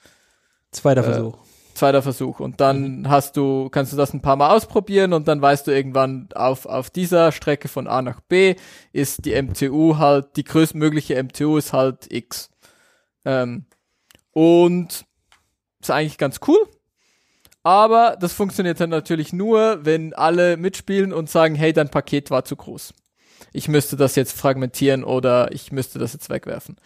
Zweiter 0.71 1.01
Äh, 1.01 1.05
Versuch. 1.13 1.37
zweiter 1.73 2.01
Versuch. 2.03 2.39
Und 2.39 2.59
dann 2.61 3.07
hast 3.09 3.37
du, 3.37 3.69
kannst 3.69 3.93
du 3.93 3.97
das 3.97 4.13
ein 4.13 4.21
paar 4.21 4.35
Mal 4.35 4.55
ausprobieren 4.55 5.13
und 5.13 5.27
dann 5.27 5.41
weißt 5.41 5.65
du 5.65 5.71
irgendwann 5.71 6.29
auf, 6.35 6.65
auf 6.65 6.89
dieser 6.89 7.31
Strecke 7.31 7.67
von 7.67 7.87
A 7.87 8.01
nach 8.01 8.19
B 8.21 8.55
ist 8.93 9.25
die 9.25 9.39
MTU 9.41 9.97
halt, 9.97 10.35
die 10.35 10.43
größtmögliche 10.43 11.21
MTU 11.23 11.57
ist 11.57 11.73
halt 11.73 12.11
X. 12.11 12.49
Ähm, 13.25 13.65
und 14.31 15.05
ist 15.87 15.91
eigentlich 15.91 16.17
ganz 16.17 16.39
cool. 16.47 16.67
Aber 17.63 18.15
das 18.19 18.33
funktioniert 18.33 18.79
dann 18.79 18.89
natürlich 18.89 19.33
nur, 19.33 19.83
wenn 19.83 20.13
alle 20.13 20.55
mitspielen 20.55 21.11
und 21.11 21.29
sagen, 21.29 21.55
hey, 21.55 21.73
dein 21.73 21.89
Paket 21.89 22.31
war 22.31 22.45
zu 22.45 22.55
groß. 22.55 22.93
Ich 23.51 23.67
müsste 23.67 23.97
das 23.97 24.15
jetzt 24.15 24.37
fragmentieren 24.37 25.03
oder 25.03 25.51
ich 25.51 25.71
müsste 25.71 25.99
das 25.99 26.13
jetzt 26.13 26.29
wegwerfen. 26.29 26.77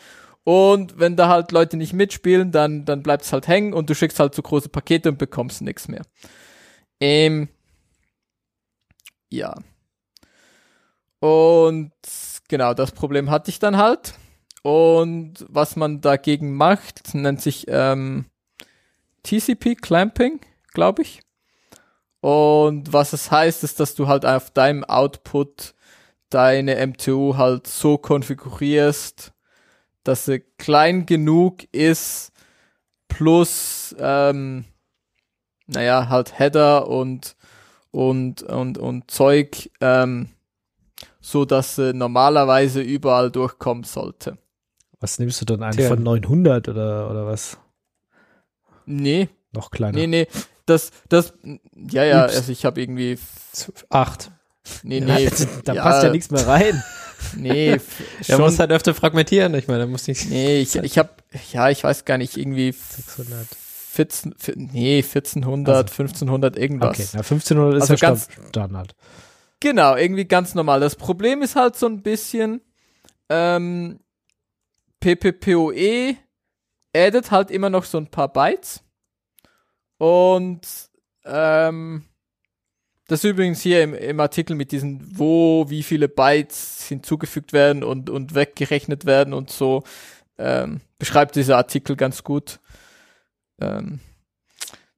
Und 0.43 0.97
wenn 0.99 1.15
da 1.15 1.27
halt 1.27 1.51
Leute 1.51 1.77
nicht 1.77 1.93
mitspielen, 1.93 2.51
dann, 2.51 2.85
dann 2.85 3.03
bleibt 3.03 3.25
es 3.25 3.33
halt 3.33 3.47
hängen 3.47 3.73
und 3.73 3.89
du 3.89 3.95
schickst 3.95 4.19
halt 4.19 4.33
zu 4.33 4.41
große 4.41 4.69
Pakete 4.69 5.09
und 5.09 5.19
bekommst 5.19 5.61
nichts 5.61 5.87
mehr. 5.87 6.01
Ähm, 6.99 7.49
ja. 9.29 9.55
Und 11.19 11.91
genau, 12.47 12.73
das 12.73 12.91
Problem 12.91 13.29
hatte 13.29 13.51
ich 13.51 13.59
dann 13.59 13.77
halt. 13.77 14.15
Und 14.63 15.45
was 15.47 15.75
man 15.75 16.01
dagegen 16.01 16.55
macht, 16.55 17.13
nennt 17.13 17.41
sich 17.41 17.65
ähm, 17.67 18.25
TCP 19.23 19.75
Clamping, 19.75 20.39
glaube 20.73 21.01
ich. 21.03 21.21
Und 22.21 22.93
was 22.93 23.13
es 23.13 23.31
heißt, 23.31 23.63
ist, 23.63 23.79
dass 23.79 23.95
du 23.95 24.07
halt 24.07 24.25
auf 24.25 24.51
deinem 24.51 24.83
Output 24.83 25.73
deine 26.29 26.85
MTU 26.87 27.35
halt 27.35 27.67
so 27.67 27.97
konfigurierst, 27.97 29.33
dass 30.03 30.25
sie 30.25 30.39
klein 30.57 31.05
genug 31.05 31.63
ist, 31.73 32.31
plus, 33.07 33.95
ähm, 33.99 34.65
naja, 35.67 36.09
halt 36.09 36.39
Header 36.39 36.87
und, 36.87 37.35
und, 37.91 38.43
und, 38.43 38.77
und 38.77 39.11
Zeug, 39.11 39.69
ähm, 39.81 40.29
so 41.19 41.45
dass 41.45 41.75
sie 41.75 41.93
normalerweise 41.93 42.81
überall 42.81 43.29
durchkommen 43.29 43.83
sollte. 43.83 44.37
Was 44.99 45.19
nimmst 45.19 45.41
du 45.41 45.45
dann 45.45 45.71
Tja. 45.71 45.87
von 45.87 46.01
900 46.03 46.69
oder, 46.69 47.09
oder 47.09 47.25
was? 47.25 47.57
Nee, 48.85 49.29
Noch 49.51 49.71
kleiner. 49.71 49.97
nee, 49.97 50.07
nee, 50.07 50.27
das, 50.65 50.91
das, 51.09 51.33
ja, 51.91 52.03
ja, 52.03 52.25
Ups. 52.25 52.35
also 52.37 52.51
ich 52.51 52.65
habe 52.65 52.81
irgendwie, 52.81 53.17
Acht. 53.89 54.31
nee, 54.83 54.99
Ja, 54.99 55.05
nee, 55.15 55.29
da 55.65 55.73
passt 55.75 56.03
ja 56.03 56.09
nichts 56.11 56.29
mehr 56.31 56.45
rein. 56.47 56.81
nee, 57.35 57.77
Er 58.27 58.37
muss 58.39 58.57
halt 58.59 58.71
öfter 58.71 58.93
fragmentieren. 58.93 59.53
Ich 59.55 59.67
meine, 59.67 59.79
da 59.81 59.85
muss 59.87 60.07
nicht. 60.07 60.29
nee, 60.29 60.59
ich, 60.61 60.75
ich 60.75 60.97
habe, 60.97 61.09
ja, 61.51 61.69
ich 61.69 61.83
weiß 61.83 62.05
gar 62.05 62.17
nicht, 62.17 62.37
irgendwie 62.37 62.71
600. 62.71 63.47
14, 63.93 64.35
vier- 64.37 64.53
nee, 64.57 64.97
1400, 65.03 65.89
1500 65.91 66.57
irgendwas. 66.57 66.91
Okay, 66.97 67.07
na 67.13 67.19
1500 67.19 67.75
ist 67.75 67.81
Also 67.81 67.93
ja 67.95 67.99
ganz- 68.09 68.29
Standard. 68.49 68.95
Genau, 69.59 69.95
irgendwie 69.97 70.25
ganz 70.25 70.55
normal. 70.55 70.79
Das 70.79 70.95
Problem 70.95 71.41
ist 71.41 71.55
halt 71.57 71.75
so 71.75 71.87
ein 71.87 72.01
bisschen, 72.01 72.61
ähm, 73.29 73.99
PPPoE 75.01 76.15
addet 76.95 77.31
halt 77.31 77.51
immer 77.51 77.69
noch 77.69 77.83
so 77.85 77.97
ein 77.97 78.07
paar 78.07 78.31
Bytes. 78.31 78.83
Und 79.97 80.61
ähm, 81.25 82.05
das 83.07 83.23
übrigens 83.23 83.61
hier 83.61 83.83
im, 83.83 83.93
im 83.93 84.19
Artikel 84.19 84.55
mit 84.55 84.71
diesen, 84.71 85.19
wo 85.19 85.69
wie 85.69 85.83
viele 85.83 86.07
Bytes 86.07 86.87
hinzugefügt 86.87 87.53
werden 87.53 87.83
und, 87.83 88.09
und 88.09 88.35
weggerechnet 88.35 89.05
werden 89.05 89.33
und 89.33 89.51
so, 89.51 89.83
ähm, 90.37 90.81
beschreibt 90.97 91.35
dieser 91.35 91.57
Artikel 91.57 91.95
ganz 91.95 92.23
gut. 92.23 92.59
Ähm, 93.59 93.99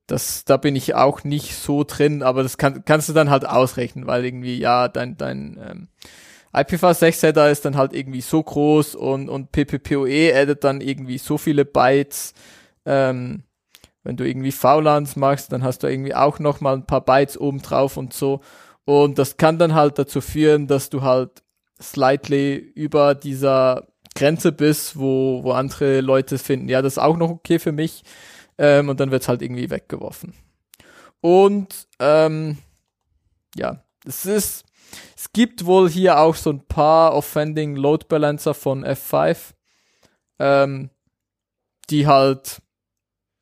das, 0.08 0.46
da 0.46 0.58
bin 0.58 0.76
ich 0.76 0.96
auch 0.96 1.24
nicht 1.24 1.56
so 1.56 1.84
drin, 1.84 2.24
aber 2.24 2.44
das 2.44 2.58
kann, 2.58 2.86
kannst 2.86 3.10
du 3.10 3.14
dann 3.14 3.30
halt 3.30 3.48
ausrechnen, 3.48 4.06
weil 4.06 4.24
irgendwie, 4.24 4.60
ja, 4.60 4.90
dein, 4.90 5.18
dein 5.18 5.60
ähm, 5.60 5.88
IPv6-Header 6.54 7.50
ist 7.50 7.66
dann 7.66 7.78
halt 7.78 7.94
irgendwie 7.94 8.22
so 8.22 8.44
groß 8.44 8.96
und, 8.96 9.30
und 9.30 9.52
PPPoE 9.52 10.34
addet 10.36 10.64
dann 10.64 10.82
irgendwie 10.82 11.18
so 11.18 11.38
viele 11.38 11.66
Bytes. 11.66 12.34
Ähm, 12.86 13.44
wenn 14.04 14.18
du 14.18 14.28
irgendwie 14.28 14.52
VLANs 14.52 15.16
machst, 15.16 15.52
dann 15.52 15.64
hast 15.64 15.84
du 15.84 15.88
irgendwie 15.88 16.14
auch 16.14 16.40
noch 16.40 16.62
mal 16.62 16.74
ein 16.74 16.86
paar 16.86 17.02
Bytes 17.02 17.38
oben 17.38 17.62
drauf 17.62 17.98
und 17.98 18.14
so. 18.14 18.42
Und 18.86 19.18
das 19.18 19.38
kann 19.38 19.58
dann 19.58 19.74
halt 19.74 19.98
dazu 19.98 20.22
führen, 20.22 20.68
dass 20.68 20.90
du 20.90 21.02
halt 21.02 21.42
slightly 21.82 22.56
über 22.56 23.16
dieser 23.16 23.88
Grenze 24.16 24.52
bist, 24.52 25.00
wo, 25.00 25.44
wo 25.44 25.54
andere 25.54 26.02
Leute 26.02 26.38
finden, 26.38 26.70
ja, 26.70 26.82
das 26.82 26.94
ist 26.94 27.00
auch 27.00 27.18
noch 27.18 27.30
okay 27.30 27.60
für 27.60 27.72
mich. 27.72 28.04
Ähm, 28.58 28.90
und 28.90 29.00
dann 29.00 29.10
wird's 29.10 29.28
halt 29.28 29.42
irgendwie 29.42 29.70
weggeworfen. 29.70 30.34
Und 31.22 31.88
ähm, 32.00 32.58
ja, 33.56 33.84
es 34.06 34.26
ist, 34.26 34.66
es 35.16 35.32
gibt 35.34 35.66
wohl 35.66 35.90
hier 35.90 36.20
auch 36.20 36.36
so 36.36 36.52
ein 36.52 36.66
paar 36.66 37.14
Offending 37.14 37.76
Load 37.76 38.06
Balancer 38.10 38.54
von 38.54 38.86
F5, 38.86 39.54
ähm, 40.40 40.90
die 41.90 42.08
halt 42.08 42.62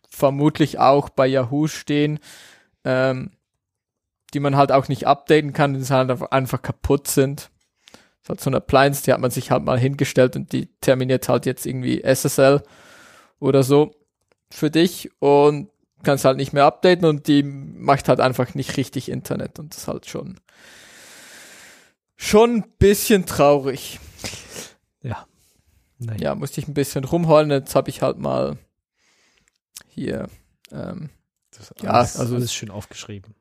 vermutlich 0.09 0.79
auch 0.79 1.09
bei 1.09 1.27
Yahoo 1.27 1.67
stehen, 1.67 2.19
ähm, 2.83 3.31
die 4.33 4.39
man 4.39 4.55
halt 4.55 4.71
auch 4.71 4.87
nicht 4.87 5.07
updaten 5.07 5.53
kann, 5.53 5.73
die 5.73 5.85
halt 5.85 6.31
einfach- 6.31 6.61
kaputt 6.61 7.07
sind. 7.07 7.49
Das 7.91 8.23
ist 8.23 8.29
halt 8.29 8.41
so 8.41 8.49
eine 8.49 8.57
Appliance, 8.57 9.03
die 9.03 9.13
hat 9.13 9.19
man 9.19 9.31
sich 9.31 9.51
halt 9.51 9.63
mal 9.63 9.79
hingestellt 9.79 10.35
und 10.35 10.51
die 10.53 10.67
terminiert 10.81 11.27
halt 11.27 11.45
jetzt 11.45 11.65
irgendwie 11.65 12.03
SSL 12.03 12.61
oder 13.39 13.63
so 13.63 13.91
für 14.51 14.69
dich 14.69 15.09
und 15.19 15.69
kannst 16.03 16.25
halt 16.25 16.37
nicht 16.37 16.53
mehr 16.53 16.65
updaten 16.65 17.05
und 17.05 17.27
die 17.27 17.43
macht 17.43 18.09
halt 18.09 18.19
einfach 18.19 18.53
nicht 18.53 18.77
richtig 18.77 19.09
Internet 19.09 19.59
und 19.59 19.73
das 19.73 19.83
ist 19.83 19.87
halt 19.87 20.07
schon 20.07 20.39
schon 22.23 22.57
ein 22.57 22.69
bisschen 22.77 23.25
traurig. 23.25 23.99
Nein. 26.03 26.17
Ja, 26.19 26.33
musste 26.33 26.59
ich 26.59 26.67
ein 26.67 26.73
bisschen 26.73 27.03
rumholen, 27.03 27.51
jetzt 27.51 27.75
habe 27.75 27.91
ich 27.91 28.01
halt 28.01 28.17
mal 28.17 28.57
hier 29.87 30.29
ähm, 30.71 31.11
Das 31.51 31.69
ist 31.69 31.83
Ja, 31.83 31.91
alles, 31.91 32.17
also- 32.17 32.35
alles 32.37 32.51
schön 32.55 32.71
aufgeschrieben. 32.71 33.35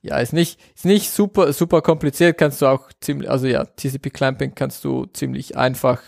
ja, 0.00 0.18
ist 0.18 0.32
nicht, 0.32 0.58
ist 0.74 0.84
nicht 0.84 1.10
super, 1.12 1.52
super 1.52 1.80
kompliziert, 1.80 2.38
kannst 2.38 2.60
du 2.60 2.66
auch 2.66 2.90
ziemlich, 3.00 3.30
also 3.30 3.46
ja, 3.46 3.64
TCP 3.66 4.10
Clamping 4.10 4.56
kannst 4.56 4.82
du 4.84 5.06
ziemlich 5.06 5.56
einfach, 5.56 6.02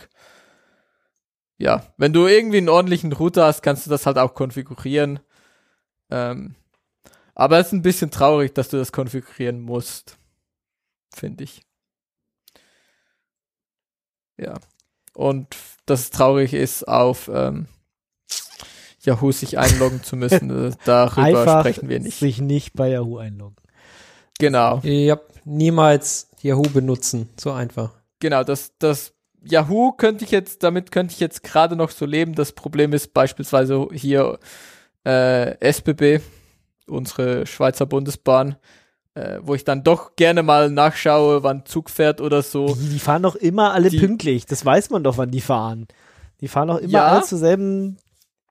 ja, 1.58 1.86
wenn 1.96 2.12
du 2.12 2.26
irgendwie 2.26 2.58
einen 2.58 2.70
ordentlichen 2.70 3.12
Router 3.12 3.44
hast, 3.46 3.62
kannst 3.62 3.86
du 3.86 3.90
das 3.90 4.04
halt 4.04 4.18
auch 4.18 4.34
konfigurieren. 4.34 5.20
Ähm, 6.10 6.56
aber 7.36 7.60
es 7.60 7.68
ist 7.68 7.72
ein 7.72 7.82
bisschen 7.82 8.10
traurig, 8.10 8.52
dass 8.52 8.68
du 8.68 8.78
das 8.78 8.90
konfigurieren 8.90 9.60
musst, 9.60 10.16
finde 11.14 11.44
ich. 11.44 11.62
Ja. 14.36 14.54
Und 15.14 15.56
dass 15.86 16.00
es 16.00 16.10
traurig 16.10 16.54
ist, 16.54 16.86
auf 16.88 17.30
ähm, 17.32 17.66
Yahoo 19.02 19.32
sich 19.32 19.58
einloggen 19.58 20.02
zu 20.02 20.16
müssen, 20.16 20.50
äh, 20.50 20.72
darüber 20.84 21.22
Einfach 21.22 21.60
sprechen 21.60 21.88
wir 21.88 22.00
nicht. 22.00 22.18
sich 22.18 22.40
nicht 22.40 22.74
bei 22.74 22.88
Yahoo 22.88 23.18
einloggen. 23.18 23.56
Genau. 24.38 24.80
Ja, 24.82 25.20
niemals 25.44 26.28
Yahoo 26.40 26.62
benutzen. 26.62 27.28
So 27.38 27.52
einfach. 27.52 27.92
Genau, 28.18 28.42
das, 28.42 28.72
das 28.78 29.12
Yahoo 29.42 29.92
könnte 29.92 30.24
ich 30.24 30.30
jetzt, 30.30 30.62
damit 30.62 30.90
könnte 30.90 31.12
ich 31.12 31.20
jetzt 31.20 31.42
gerade 31.42 31.76
noch 31.76 31.90
so 31.90 32.06
leben. 32.06 32.34
Das 32.34 32.52
Problem 32.52 32.92
ist 32.92 33.12
beispielsweise 33.14 33.86
hier 33.92 34.38
äh, 35.04 35.56
SBB, 35.60 36.20
unsere 36.86 37.46
Schweizer 37.46 37.86
Bundesbahn, 37.86 38.56
äh, 39.14 39.38
wo 39.42 39.54
ich 39.54 39.64
dann 39.64 39.82
doch 39.84 40.16
gerne 40.16 40.42
mal 40.42 40.70
nachschaue, 40.70 41.42
wann 41.42 41.64
Zug 41.66 41.90
fährt 41.90 42.20
oder 42.20 42.42
so. 42.42 42.74
Die, 42.74 42.88
die 42.90 42.98
fahren 42.98 43.22
doch 43.22 43.36
immer 43.36 43.72
alle 43.72 43.90
Die- 43.90 43.98
pünktlich. 44.00 44.46
Das 44.46 44.64
weiß 44.64 44.90
man 44.90 45.04
doch, 45.04 45.18
wann 45.18 45.30
die 45.30 45.40
fahren. 45.40 45.86
Die 46.40 46.48
fahren 46.48 46.68
doch 46.68 46.78
immer 46.78 46.92
Ja. 46.92 47.06
alle 47.08 47.22
zur 47.22 47.38
selben 47.38 47.96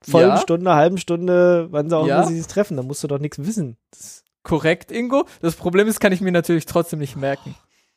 vollen 0.02 0.30
Ja. 0.30 0.38
Stunde, 0.38 0.74
halben 0.74 0.98
Stunde, 0.98 1.68
wann 1.72 1.90
sie 1.90 1.98
auch 1.98 2.08
Ja. 2.08 2.20
immer 2.20 2.28
sie 2.28 2.38
sich 2.38 2.48
treffen. 2.48 2.78
Da 2.78 2.84
musst 2.84 3.04
du 3.04 3.08
doch 3.08 3.20
nichts 3.20 3.38
wissen. 3.40 3.78
Das, 3.92 4.24
Korrekt, 4.44 4.92
Ingo. 4.92 5.26
Das 5.42 5.56
Problem 5.56 5.88
ist, 5.88 6.00
kann 6.02 6.12
ich 6.12 6.20
mir 6.20 6.32
natürlich 6.34 6.66
trotzdem 6.66 7.00
nicht 7.00 7.16
merken. 7.16 7.56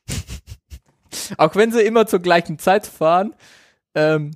Auch 1.38 1.56
wenn 1.56 1.72
sie 1.72 1.82
immer 1.82 2.06
zur 2.06 2.20
gleichen 2.20 2.58
Zeit 2.58 2.86
fahren, 2.86 3.34
ähm, 3.94 4.32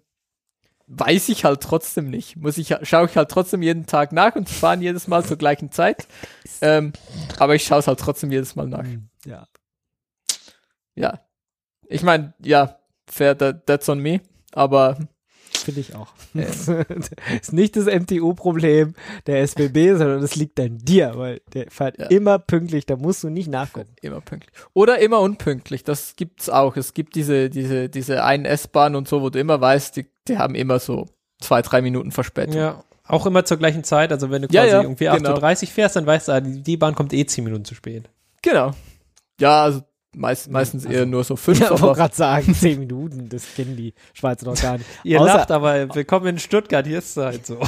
weiß 0.91 1.29
ich 1.29 1.45
halt 1.45 1.61
trotzdem 1.63 2.11
nicht. 2.11 2.37
Muss 2.37 2.59
ich, 2.59 2.75
schaue 2.83 3.07
ich 3.07 3.17
halt 3.17 3.31
trotzdem 3.31 3.63
jeden 3.63 3.87
Tag 3.87 4.13
nach 4.13 4.35
und 4.35 4.49
fahren 4.49 4.83
jedes 4.83 5.07
Mal 5.07 5.25
zur 5.25 5.39
gleichen 5.39 5.71
Zeit. 5.71 6.07
Ähm, 6.63 6.93
aber 7.39 7.55
ich 7.55 7.65
schaue 7.65 7.79
es 7.79 7.87
halt 7.87 7.99
trotzdem 7.99 8.31
jedes 8.31 8.55
Mal 8.55 8.67
nach. 8.67 8.85
ja. 9.25 9.47
Ja. 10.95 11.21
Ich 11.87 12.03
meine, 12.03 12.35
ja, 12.45 12.79
fair, 13.07 13.39
that, 13.39 13.65
that's 13.67 13.89
on 13.89 13.99
me. 13.99 14.21
Aber 14.53 14.99
Finde 15.63 15.81
ich 15.81 15.95
auch. 15.95 16.09
ist 16.35 17.53
nicht 17.53 17.77
das 17.77 17.87
MTU-Problem 17.87 18.95
der 19.27 19.43
SBB, 19.43 19.97
sondern 19.97 20.21
das 20.21 20.37
liegt 20.37 20.59
an 20.61 20.79
dir, 20.79 21.13
weil 21.17 21.41
der 21.53 21.71
fährt 21.71 21.99
Ja. 21.99 22.07
immer 22.07 22.39
pünktlich, 22.39 22.87
da 22.87 22.97
musst 22.97 23.23
du 23.25 23.31
nicht 23.31 23.49
nachgucken. 23.49 23.91
immer 24.03 24.21
pünktlich. 24.21 24.53
Oder 24.75 24.99
immer 25.01 25.21
unpünktlich. 25.21 25.85
Das 25.85 26.17
gibt's 26.17 26.49
auch. 26.49 26.77
Es 26.77 26.95
gibt 26.95 27.15
diese, 27.15 27.51
diese, 27.51 27.89
diese 27.89 28.25
einen 28.25 28.45
S-Bahn 28.45 28.95
und 28.97 29.09
so, 29.09 29.23
wo 29.23 29.31
du 29.31 29.39
immer 29.39 29.61
weißt, 29.61 29.97
die, 29.97 30.07
die 30.29 30.39
haben 30.39 30.55
immer 30.55 30.79
so 30.79 31.07
zwei, 31.41 31.63
drei 31.63 31.83
Minuten 31.83 32.13
Verspätung. 32.13 32.57
Ja. 32.57 32.85
Auch 33.07 33.27
immer 33.27 33.45
zur 33.45 33.57
gleichen 33.57 33.83
Zeit. 33.83 34.13
Also 34.13 34.31
wenn 34.31 34.43
du 34.43 34.49
Ja, 34.53 34.63
quasi 34.63 34.75
ja, 34.77 34.83
irgendwie 34.83 35.05
genau. 35.07 35.35
8.30 35.35 35.63
Uhr 35.63 35.69
fährst, 35.69 35.97
dann 35.97 36.07
weißt 36.07 36.29
du, 36.29 36.33
ah, 36.33 36.41
die, 36.41 36.63
die 36.63 36.77
Bahn 36.77 36.95
kommt 36.95 37.13
eh 37.13 37.27
10 37.27 37.43
Minuten 37.45 37.65
zu 37.65 37.75
spät. 37.75 38.09
Genau. 38.43 38.71
Ja, 39.41 39.65
also 39.65 39.83
meist, 40.17 40.51
meistens 40.51 40.85
eher 40.85 41.07
nur 41.07 41.25
so 41.25 41.37
fünf, 41.37 41.59
Ja, 41.61 41.67
ich 41.67 41.71
wollte 41.73 41.85
aber 41.85 41.95
gerade 41.95 42.15
sagen, 42.15 42.55
zehn 42.55 42.79
Minuten, 42.81 43.29
das 43.29 43.55
kennen 43.55 43.77
die 43.77 43.95
Schweizer 44.13 44.47
noch 44.47 44.61
gar 44.61 44.79
nicht. 44.79 44.87
Ihr 45.05 45.21
Außer- 45.21 45.25
lacht, 45.27 45.51
aber 45.51 45.95
willkommen 45.95 46.27
in 46.27 46.39
Stuttgart, 46.39 46.87
hier 46.87 46.99
ist 46.99 47.17
es 47.17 47.23
halt 47.25 47.47
so. 47.47 47.59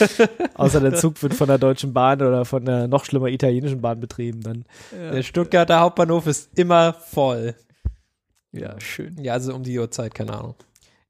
Außer 0.54 0.80
der 0.80 0.94
Zug 0.94 1.22
wird 1.22 1.34
von 1.34 1.48
der 1.48 1.58
Deutschen 1.58 1.92
Bahn 1.92 2.22
oder 2.22 2.44
von 2.46 2.64
der 2.64 2.88
noch 2.88 3.04
schlimmer 3.04 3.26
italienischen 3.28 3.80
Bahn 3.82 4.00
betrieben, 4.00 4.40
dann 4.40 4.64
Der 4.92 5.22
Stuttgarter 5.22 5.80
Hauptbahnhof 5.80 6.26
ist 6.26 6.50
immer 6.58 6.94
voll. 6.94 7.54
ja, 8.52 8.80
schön. 8.80 9.22
Ja, 9.22 9.34
also 9.34 9.54
um 9.54 9.62
die 9.62 9.78
Uhrzeit, 9.78 10.14
keine 10.14 10.32
Ahnung. 10.32 10.54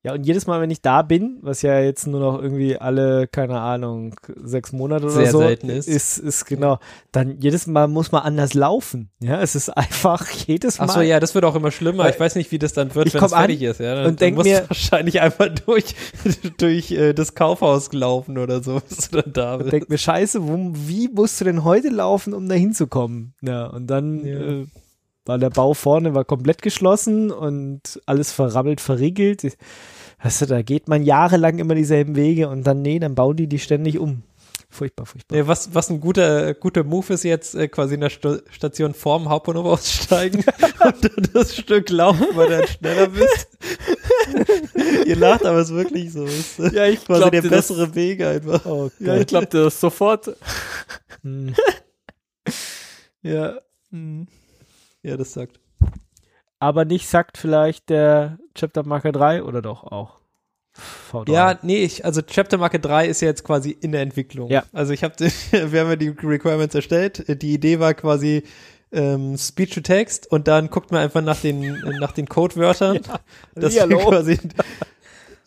Ja, 0.05 0.15
und 0.15 0.27
jedes 0.27 0.49
Mal, 0.49 0.61
wenn 0.61 0.71
ich 0.73 0.83
da 0.83 1.03
bin, 1.03 1.39
was 1.43 1.63
ja 1.63 1.79
jetzt 1.79 2.09
nur 2.09 2.19
noch 2.19 2.43
irgendwie 2.43 2.77
alle, 2.77 3.29
keine 3.29 3.61
Ahnung, 3.61 4.17
sechs 4.43 4.73
Monate 4.73 5.05
oder 5.05 5.15
Sehr 5.15 5.31
so 5.31 5.39
selten 5.39 5.69
ist. 5.69 5.87
ist, 5.87 6.19
ist 6.19 6.45
genau, 6.45 6.79
dann 7.13 7.39
jedes 7.39 7.69
Mal 7.69 7.87
muss 7.87 8.11
man 8.11 8.23
anders 8.23 8.53
laufen. 8.55 9.11
Ja, 9.21 9.41
es 9.41 9.55
ist 9.55 9.69
einfach 9.69 10.29
jedes 10.29 10.79
Mal. 10.81 10.87
Achso, 10.87 11.01
ja, 11.03 11.21
das 11.21 11.37
wird 11.37 11.45
auch 11.45 11.55
immer 11.55 11.71
schlimmer. 11.71 12.09
Ich 12.09 12.19
weiß 12.19 12.35
nicht, 12.35 12.51
wie 12.51 12.59
das 12.59 12.73
dann 12.73 12.93
wird, 12.97 13.15
wenn 13.15 13.23
es 13.23 13.33
fertig 13.33 13.63
ist. 13.63 13.79
Ja, 13.79 13.95
dann, 13.95 14.07
und 14.07 14.21
dann 14.21 14.35
denk 14.35 14.43
mir- 14.43 14.65
wahrscheinlich 14.69 15.21
einfach 15.21 15.49
durch, 15.67 15.95
durch 16.59 16.91
äh, 16.91 17.13
das 17.13 17.37
Kaufhaus 17.37 17.89
gelaufen 17.89 18.39
oder 18.39 18.61
so, 18.61 18.81
bis 18.89 19.09
du 19.11 19.23
dann 19.23 19.33
da 19.33 19.53
und 19.55 19.59
bist. 19.61 19.73
denk 19.73 19.89
mir, 19.89 19.99
scheiße, 19.99 20.43
wo, 20.49 20.73
wie 20.75 21.11
musst 21.11 21.41
du 21.41 21.45
denn 21.45 21.63
heute 21.63 21.91
laufen, 21.91 22.35
um 22.35 22.49
da 22.49 22.57
hinzukommen? 22.57 23.35
Ja, 23.41 23.67
und 23.67 23.87
dann 23.87 24.25
Ja. 24.27 24.41
äh, 24.41 24.67
war 25.25 25.39
der 25.39 25.51
Bau 25.51 25.73
vorne 25.73 26.17
war 26.17 26.25
komplett 26.25 26.63
geschlossen 26.63 27.31
und 27.31 28.01
alles 28.07 28.33
verrammelt, 28.33 28.81
verriegelt. 28.81 29.57
Weißt 30.23 30.43
du, 30.43 30.47
da 30.47 30.63
geht 30.63 30.89
man 30.89 31.03
jahrelang 31.03 31.59
immer 31.59 31.75
dieselben 31.75 32.15
Wege 32.17 32.49
und 32.49 32.65
dann, 32.65 32.83
nee, 32.83 32.99
dann 32.99 33.15
bauen 33.15 33.37
die 33.37 33.47
die 33.49 33.59
ständig 33.59 33.99
um. 33.99 34.23
Furchtbar, 34.71 35.05
furchtbar. 35.05 35.37
Ja, 35.37 35.47
was, 35.47 35.75
was 35.75 35.91
ein 35.91 36.01
guter, 36.01 36.55
guter 36.55 36.83
Move 36.83 37.13
ist 37.13 37.25
jetzt, 37.25 37.55
äh, 37.55 37.69
quasi 37.69 37.95
in 37.95 38.01
der 38.01 38.09
Sto 38.09 38.39
Station 38.51 38.95
vorm 38.95 39.29
Hauptbahnhof 39.29 39.67
aussteigen 39.67 40.45
und 40.85 41.05
dann 41.05 41.29
das 41.35 41.55
Stück 41.57 41.91
laufen, 41.91 42.27
weil 42.35 42.49
du 42.49 42.59
dann 42.59 42.67
schneller 42.69 43.09
bist. 43.09 43.49
Ihr 45.07 45.17
lacht, 45.17 45.45
aber 45.45 45.59
es 45.59 45.69
ist 45.69 45.75
wirklich 45.77 46.11
so. 46.13 46.25
Ist 46.25 46.59
Ja, 46.73 46.87
ich 46.87 47.05
quasi 47.05 47.21
der 47.31 47.43
dir 47.43 47.51
das- 47.51 47.69
bessere 47.69 47.95
Weg 47.95 48.23
einfach. 48.23 48.65
Oh, 48.65 48.91
Ja, 48.99 49.17
ich 49.17 49.27
glaube 49.27 49.47
dir 49.47 49.65
das 49.65 49.79
sofort. 49.81 50.35
Hm. 51.23 51.55
Ja. 53.23 53.59
hm. 53.91 54.27
Ja, 55.03 55.17
das 55.17 55.33
sagt. 55.33 55.61
Aber 56.63 56.85
nicht 56.85 57.09
sagt 57.09 57.39
vielleicht 57.39 57.91
der 57.91 58.39
Chapter 58.55 58.87
Marker 58.87 59.11
3 59.11 59.43
oder 59.43 59.63
doch 59.63 59.83
auch? 59.83 60.21
V3. 61.13 61.33
Ja, 61.33 61.59
nee, 61.63 61.83
ich, 61.83 62.05
also 62.05 62.23
Chapter 62.23 62.57
Marke 62.57 62.79
3 62.79 63.09
ist 63.09 63.21
ja 63.21 63.27
jetzt 63.27 63.43
quasi 63.43 63.73
in 63.73 63.91
der 63.91 64.03
Entwicklung. 64.03 64.49
Ja. 64.49 64.63
Also 64.73 64.93
ich 64.93 65.03
habe, 65.03 65.13
wir 65.51 65.81
haben 65.81 65.89
ja 65.91 65.97
die 65.97 66.11
Requirements 66.11 66.77
erstellt. 66.77 67.25
Die 67.43 67.53
Idee 67.53 67.81
war 67.81 67.95
quasi 67.95 68.45
ähm, 68.93 69.37
Speech 69.37 69.75
to 69.75 69.81
Text 69.81 70.31
und 70.31 70.47
dann 70.47 70.71
guckt 70.71 70.93
man 70.93 71.01
einfach 71.01 71.21
nach 71.21 71.41
den 71.41 71.81
nach 71.99 72.13
den 72.13 72.29
Codewörtern. 72.29 73.01
das 73.57 73.75
wir 73.75 73.81
Hallihallo. 73.81 74.11
quasi 74.11 74.39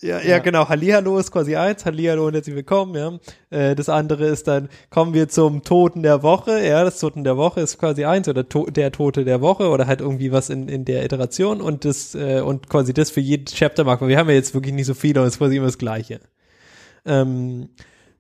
ja, 0.01 0.19
ja, 0.19 0.27
Ja. 0.27 0.39
genau. 0.39 0.67
Hallihallo 0.69 1.17
ist 1.17 1.31
quasi 1.31 1.55
eins, 1.55 1.85
Hallihallo 1.85 2.27
und 2.27 2.33
herzlich 2.33 2.55
willkommen, 2.55 2.95
ja. 2.95 3.19
Äh, 3.49 3.75
das 3.75 3.89
andere 3.89 4.25
ist 4.27 4.47
dann, 4.47 4.69
kommen 4.89 5.13
wir 5.13 5.29
zum 5.29 5.63
Toten 5.63 6.03
der 6.03 6.23
Woche, 6.23 6.65
ja, 6.65 6.83
das 6.83 6.99
Toten 6.99 7.23
der 7.23 7.37
Woche 7.37 7.61
ist 7.61 7.77
quasi 7.77 8.05
eins 8.05 8.27
oder 8.27 8.47
to 8.47 8.65
der 8.67 8.91
Tote 8.91 9.25
der 9.25 9.41
Woche 9.41 9.69
oder 9.69 9.87
halt 9.87 10.01
irgendwie 10.01 10.31
was 10.31 10.49
in, 10.49 10.67
in 10.69 10.85
der 10.85 11.03
Iteration 11.05 11.61
und 11.61 11.85
das, 11.85 12.15
äh, 12.15 12.41
und 12.41 12.69
quasi 12.69 12.93
das 12.93 13.11
für 13.11 13.21
jeden 13.21 13.45
Chapter 13.45 13.85
weil 13.85 13.99
wir 14.07 14.17
haben 14.17 14.29
ja 14.29 14.35
jetzt 14.35 14.53
wirklich 14.53 14.73
nicht 14.73 14.87
so 14.87 14.93
viele 14.93 15.21
und 15.21 15.27
es 15.27 15.33
ist 15.33 15.39
quasi 15.39 15.57
immer 15.57 15.67
das 15.67 15.77
Gleiche. 15.77 16.19
Ähm, 17.05 17.69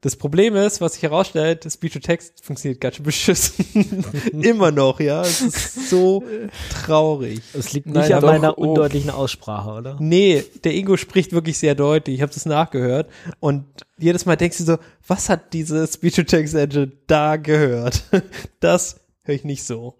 das 0.05 0.15
Problem 0.15 0.55
ist, 0.55 0.81
was 0.81 0.93
sich 0.93 1.01
herausstellt, 1.01 1.65
Speech 1.67 1.93
to 1.93 1.99
Text 1.99 2.45
funktioniert 2.45 2.79
ganz 2.79 2.97
schön 2.97 3.05
beschissen. 3.05 4.05
immer 4.39 4.69
noch, 4.69 4.99
ja. 4.99 5.21
Es 5.21 5.41
ist 5.41 5.89
so 5.89 6.23
traurig. 6.69 7.41
Es 7.53 7.73
liegt 7.73 7.87
Nein, 7.87 8.03
nicht 8.03 8.13
an 8.13 8.21
doch, 8.21 8.27
meiner 8.27 8.55
oh. 8.55 8.67
undeutlichen 8.67 9.09
Aussprache, 9.09 9.71
oder? 9.71 9.97
Nee, 9.99 10.43
der 10.63 10.75
Ingo 10.75 10.95
spricht 10.95 11.31
wirklich 11.31 11.57
sehr 11.57 11.73
deutlich. 11.73 12.17
Ich 12.17 12.21
habe 12.21 12.31
das 12.31 12.45
nachgehört. 12.45 13.09
Und 13.39 13.65
jedes 13.97 14.27
Mal 14.27 14.35
denkst 14.35 14.59
du 14.59 14.63
so, 14.65 14.77
was 15.07 15.27
hat 15.27 15.53
diese 15.53 15.87
Speech-to-Text-Engine 15.87 16.91
da 17.07 17.37
gehört? 17.37 18.03
Das 18.59 18.99
höre 19.23 19.35
ich 19.35 19.43
nicht 19.43 19.63
so. 19.63 19.95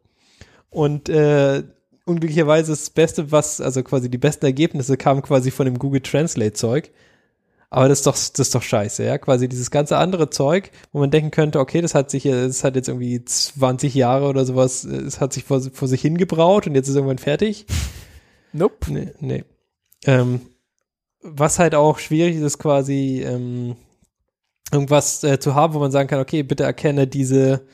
Und 0.69 1.09
äh, 1.09 1.63
unglücklicherweise 2.05 2.73
ist 2.73 2.83
das 2.83 2.89
Beste, 2.91 3.31
was, 3.31 3.59
also 3.59 3.81
quasi 3.81 4.07
die 4.11 4.19
besten 4.19 4.45
Ergebnisse 4.45 4.97
kamen 4.97 5.23
quasi 5.23 5.49
von 5.49 5.65
dem 5.65 5.79
Google 5.79 6.01
Translate-Zeug. 6.01 6.91
Aber 7.69 7.89
das 7.89 7.99
ist 7.99 8.07
doch, 8.07 8.13
das 8.13 8.39
ist 8.39 8.55
doch 8.55 8.61
scheiße, 8.61 9.03
ja. 9.03 9.17
Quasi 9.17 9.49
dieses 9.49 9.71
ganze 9.71 9.97
andere 9.97 10.29
Zeug, 10.29 10.71
wo 10.91 10.99
man 10.99 11.11
denken 11.11 11.31
könnte, 11.31 11.59
okay, 11.59 11.81
das 11.81 11.95
hat 11.95 12.09
sich, 12.09 12.23
das 12.23 12.63
hat 12.63 12.75
jetzt 12.75 12.87
irgendwie 12.87 13.23
20 13.23 13.93
Jahre 13.95 14.27
oder 14.27 14.45
sowas, 14.45 14.85
äh, 14.85 14.95
es 14.95 15.19
hat 15.19 15.33
sich 15.33 15.43
vor, 15.43 15.61
vor 15.61 15.87
sich 15.87 16.01
hingebraut 16.01 16.67
und 16.67 16.75
jetzt 16.75 16.87
ist 16.87 16.95
irgendwann 16.95 17.17
fertig. 17.17 17.65
Nope. 18.53 18.91
Nee, 18.91 19.11
nee. 19.19 19.43
Ähm, 20.05 20.41
was 21.21 21.59
halt 21.59 21.75
auch 21.75 21.99
schwierig 21.99 22.35
ist, 22.35 22.43
ist 22.43 22.59
quasi 22.59 23.23
ähm, 23.25 23.75
irgendwas 24.71 25.23
äh, 25.23 25.39
zu 25.39 25.55
haben, 25.55 25.73
wo 25.73 25.79
man 25.79 25.91
sagen 25.91 26.07
kann, 26.07 26.19
okay, 26.19 26.43
bitte 26.43 26.63
erkenne 26.63 27.07
diese, 27.07 27.65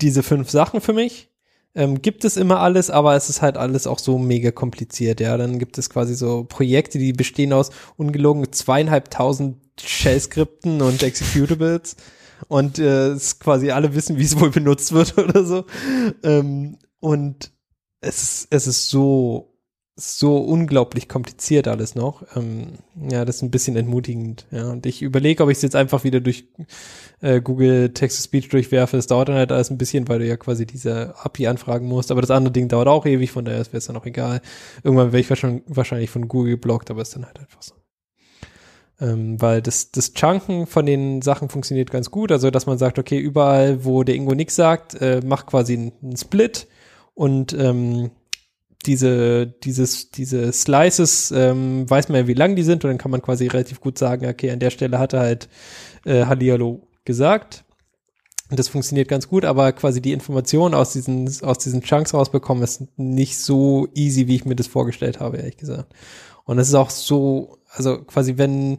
diese 0.00 0.22
fünf 0.22 0.50
Sachen 0.50 0.80
für 0.80 0.92
mich. 0.92 1.30
Ähm, 1.76 2.00
gibt 2.00 2.24
es 2.24 2.38
immer 2.38 2.60
alles, 2.60 2.88
aber 2.90 3.14
es 3.16 3.28
ist 3.28 3.42
halt 3.42 3.58
alles 3.58 3.86
auch 3.86 3.98
so 3.98 4.16
mega 4.16 4.50
kompliziert, 4.50 5.20
ja. 5.20 5.36
Dann 5.36 5.58
gibt 5.58 5.76
es 5.76 5.90
quasi 5.90 6.14
so 6.14 6.44
Projekte, 6.44 6.98
die 6.98 7.12
bestehen 7.12 7.52
aus 7.52 7.70
ungelogen 7.96 8.50
zweieinhalbtausend 8.50 9.58
Shell-Skripten 9.78 10.80
und 10.80 11.02
Executables 11.02 11.96
und 12.48 12.78
äh, 12.78 13.08
es 13.08 13.38
quasi 13.38 13.70
alle 13.70 13.94
wissen, 13.94 14.16
wie 14.16 14.24
es 14.24 14.40
wohl 14.40 14.50
benutzt 14.50 14.92
wird 14.92 15.18
oder 15.18 15.44
so. 15.44 15.66
Ähm, 16.22 16.78
und 16.98 17.52
es, 18.00 18.48
es 18.50 18.66
ist 18.66 18.88
so 18.88 19.55
so 19.98 20.36
unglaublich 20.36 21.08
kompliziert 21.08 21.66
alles 21.68 21.94
noch. 21.94 22.22
Ähm, 22.36 22.74
ja, 23.10 23.24
das 23.24 23.36
ist 23.36 23.42
ein 23.42 23.50
bisschen 23.50 23.76
entmutigend. 23.76 24.46
Ja, 24.50 24.70
und 24.70 24.84
ich 24.84 25.00
überlege, 25.00 25.42
ob 25.42 25.48
ich 25.48 25.56
es 25.56 25.62
jetzt 25.62 25.74
einfach 25.74 26.04
wieder 26.04 26.20
durch 26.20 26.48
äh, 27.22 27.40
Google 27.40 27.94
Text-to-Speech 27.94 28.50
durchwerfe. 28.50 28.98
Das 28.98 29.06
dauert 29.06 29.30
dann 29.30 29.36
halt 29.36 29.52
alles 29.52 29.70
ein 29.70 29.78
bisschen, 29.78 30.06
weil 30.08 30.18
du 30.18 30.26
ja 30.26 30.36
quasi 30.36 30.66
diese 30.66 31.14
API 31.16 31.46
anfragen 31.46 31.88
musst. 31.88 32.10
Aber 32.10 32.20
das 32.20 32.30
andere 32.30 32.52
Ding 32.52 32.68
dauert 32.68 32.88
auch 32.88 33.06
ewig, 33.06 33.32
von 33.32 33.46
daher 33.46 33.64
wäre 33.64 33.78
es 33.78 33.86
dann 33.86 33.96
auch 33.96 34.04
egal. 34.04 34.42
Irgendwann 34.84 35.12
wäre 35.12 35.20
ich 35.20 35.30
wahrscheinlich, 35.30 36.10
von 36.10 36.28
Google 36.28 36.52
geblockt, 36.52 36.90
aber 36.90 37.00
ist 37.00 37.16
dann 37.16 37.24
halt 37.24 37.40
einfach 37.40 37.62
so. 37.62 37.72
Ähm, 39.00 39.40
weil 39.40 39.62
das, 39.62 39.92
das 39.92 40.12
Chunken 40.12 40.66
von 40.66 40.84
den 40.84 41.22
Sachen 41.22 41.48
funktioniert 41.48 41.90
ganz 41.90 42.10
gut. 42.10 42.32
Also, 42.32 42.50
dass 42.50 42.66
man 42.66 42.76
sagt, 42.76 42.98
okay, 42.98 43.18
überall, 43.18 43.86
wo 43.86 44.04
der 44.04 44.14
Ingo 44.14 44.34
nix 44.34 44.56
sagt, 44.56 44.94
äh, 45.00 45.22
mach 45.24 45.46
quasi 45.46 45.72
einen, 45.72 45.92
einen 46.02 46.16
Split 46.18 46.66
und 47.14 47.54
ähm, 47.54 48.10
diese, 48.86 49.46
dieses, 49.46 50.10
diese 50.10 50.52
Slices 50.52 51.30
ähm, 51.30 51.88
weiß 51.88 52.08
man 52.08 52.22
ja, 52.22 52.26
wie 52.26 52.34
lang 52.34 52.56
die 52.56 52.62
sind 52.62 52.84
und 52.84 52.90
dann 52.90 52.98
kann 52.98 53.10
man 53.10 53.22
quasi 53.22 53.46
relativ 53.46 53.80
gut 53.80 53.98
sagen, 53.98 54.26
okay, 54.26 54.50
an 54.50 54.60
der 54.60 54.70
Stelle 54.70 54.98
hat 54.98 55.12
er 55.12 55.20
halt 55.20 55.48
äh, 56.04 56.24
Hallihallo 56.24 56.86
gesagt. 57.04 57.64
Und 58.48 58.60
das 58.60 58.68
funktioniert 58.68 59.08
ganz 59.08 59.28
gut, 59.28 59.44
aber 59.44 59.72
quasi 59.72 60.00
die 60.00 60.12
Information 60.12 60.72
aus 60.72 60.92
diesen, 60.92 61.28
aus 61.42 61.58
diesen 61.58 61.82
Chunks 61.82 62.14
rausbekommen 62.14 62.62
ist 62.62 62.84
nicht 62.96 63.38
so 63.38 63.88
easy, 63.94 64.28
wie 64.28 64.36
ich 64.36 64.44
mir 64.44 64.54
das 64.54 64.68
vorgestellt 64.68 65.18
habe, 65.18 65.38
ehrlich 65.38 65.56
gesagt. 65.56 65.92
Und 66.44 66.58
es 66.60 66.68
ist 66.68 66.74
auch 66.74 66.90
so, 66.90 67.58
also 67.70 68.02
quasi 68.04 68.38
wenn, 68.38 68.78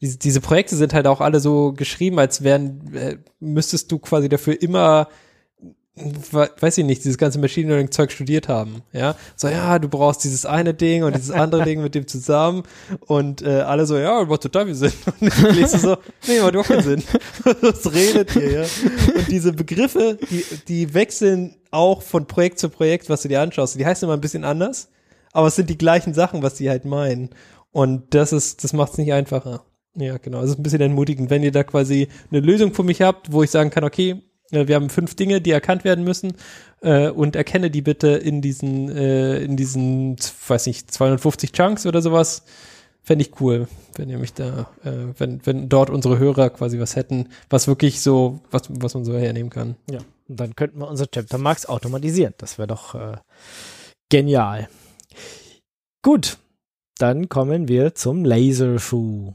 diese, 0.00 0.18
diese 0.18 0.40
Projekte 0.40 0.76
sind 0.76 0.94
halt 0.94 1.08
auch 1.08 1.20
alle 1.20 1.40
so 1.40 1.72
geschrieben, 1.72 2.20
als 2.20 2.44
wären, 2.44 2.94
äh, 2.94 3.16
müsstest 3.40 3.90
du 3.90 3.98
quasi 3.98 4.28
dafür 4.28 4.62
immer 4.62 5.08
weiß 6.32 6.78
ich 6.78 6.84
nicht, 6.84 7.04
dieses 7.04 7.18
ganze 7.18 7.38
Machine 7.38 7.68
Learning 7.68 7.90
Zeug 7.90 8.12
studiert 8.12 8.48
haben, 8.48 8.82
ja, 8.92 9.16
so 9.36 9.48
ja, 9.48 9.78
du 9.78 9.88
brauchst 9.88 10.24
dieses 10.24 10.46
eine 10.46 10.74
Ding 10.74 11.04
und 11.04 11.16
dieses 11.16 11.30
andere 11.30 11.64
Ding 11.64 11.82
mit 11.82 11.94
dem 11.94 12.06
zusammen 12.06 12.62
und 13.06 13.42
äh, 13.42 13.60
alle 13.60 13.86
so, 13.86 13.96
ja, 13.96 14.24
macht 14.24 14.42
total 14.42 14.66
viel 14.66 14.74
Sinn. 14.74 14.92
Und 15.20 15.28
ich 15.28 15.54
lese 15.56 15.78
so, 15.78 15.96
nee, 16.26 16.40
macht 16.40 16.50
überhaupt 16.50 16.68
keinen 16.68 16.82
Sinn, 16.82 17.02
was 17.60 17.92
redet 17.92 18.34
ihr, 18.36 18.50
ja, 18.50 18.62
und 18.62 19.28
diese 19.28 19.52
Begriffe, 19.52 20.18
die, 20.30 20.44
die 20.68 20.94
wechseln 20.94 21.56
auch 21.70 22.02
von 22.02 22.26
Projekt 22.26 22.58
zu 22.58 22.68
Projekt, 22.68 23.08
was 23.08 23.22
du 23.22 23.28
dir 23.28 23.40
anschaust, 23.40 23.78
die 23.78 23.86
heißen 23.86 24.06
immer 24.06 24.16
ein 24.16 24.20
bisschen 24.20 24.44
anders, 24.44 24.88
aber 25.32 25.48
es 25.48 25.56
sind 25.56 25.70
die 25.70 25.78
gleichen 25.78 26.14
Sachen, 26.14 26.42
was 26.42 26.54
die 26.54 26.70
halt 26.70 26.84
meinen. 26.84 27.30
Und 27.70 28.14
das 28.14 28.32
ist, 28.32 28.64
das 28.64 28.72
macht 28.72 28.92
es 28.92 28.98
nicht 28.98 29.12
einfacher. 29.12 29.64
Ja, 29.94 30.18
genau. 30.18 30.42
Es 30.42 30.50
ist 30.50 30.58
ein 30.58 30.62
bisschen 30.62 30.80
entmutigend, 30.80 31.30
wenn 31.30 31.42
ihr 31.42 31.52
da 31.52 31.64
quasi 31.64 32.08
eine 32.30 32.40
Lösung 32.40 32.72
für 32.72 32.84
mich 32.84 33.02
habt, 33.02 33.32
wo 33.32 33.42
ich 33.42 33.50
sagen 33.50 33.70
kann, 33.70 33.84
okay, 33.84 34.22
wir 34.50 34.74
haben 34.74 34.90
fünf 34.90 35.14
Dinge, 35.14 35.40
die 35.40 35.50
erkannt 35.50 35.84
werden 35.84 36.04
müssen 36.04 36.34
äh, 36.80 37.08
und 37.08 37.36
erkenne 37.36 37.70
die 37.70 37.82
bitte 37.82 38.08
in 38.08 38.40
diesen, 38.40 38.88
äh, 38.90 39.38
in 39.38 39.56
diesen, 39.56 40.16
weiß 40.46 40.66
nicht, 40.66 40.90
250 40.90 41.52
Chunks 41.52 41.86
oder 41.86 42.02
sowas. 42.02 42.44
Fände 43.02 43.24
ich 43.24 43.40
cool, 43.40 43.68
wenn 43.96 44.10
ihr 44.10 44.18
mich 44.18 44.34
da, 44.34 44.70
äh, 44.84 44.90
wenn, 45.18 45.44
wenn 45.46 45.68
dort 45.68 45.90
unsere 45.90 46.18
Hörer 46.18 46.50
quasi 46.50 46.78
was 46.78 46.96
hätten, 46.96 47.28
was 47.48 47.66
wirklich 47.66 48.00
so, 48.00 48.40
was, 48.50 48.62
was 48.68 48.94
man 48.94 49.04
so 49.04 49.16
hernehmen 49.16 49.50
kann. 49.50 49.76
Ja. 49.90 50.00
Und 50.28 50.40
dann 50.40 50.54
könnten 50.56 50.78
wir 50.78 50.88
unsere 50.88 51.10
Chapter 51.10 51.38
Marks 51.38 51.66
automatisieren. 51.66 52.34
Das 52.38 52.58
wäre 52.58 52.68
doch 52.68 52.94
äh, 52.94 53.16
genial. 54.10 54.68
Gut. 56.02 56.38
Dann 56.98 57.28
kommen 57.28 57.68
wir 57.68 57.94
zum 57.94 58.24
Laserschuh. 58.24 59.32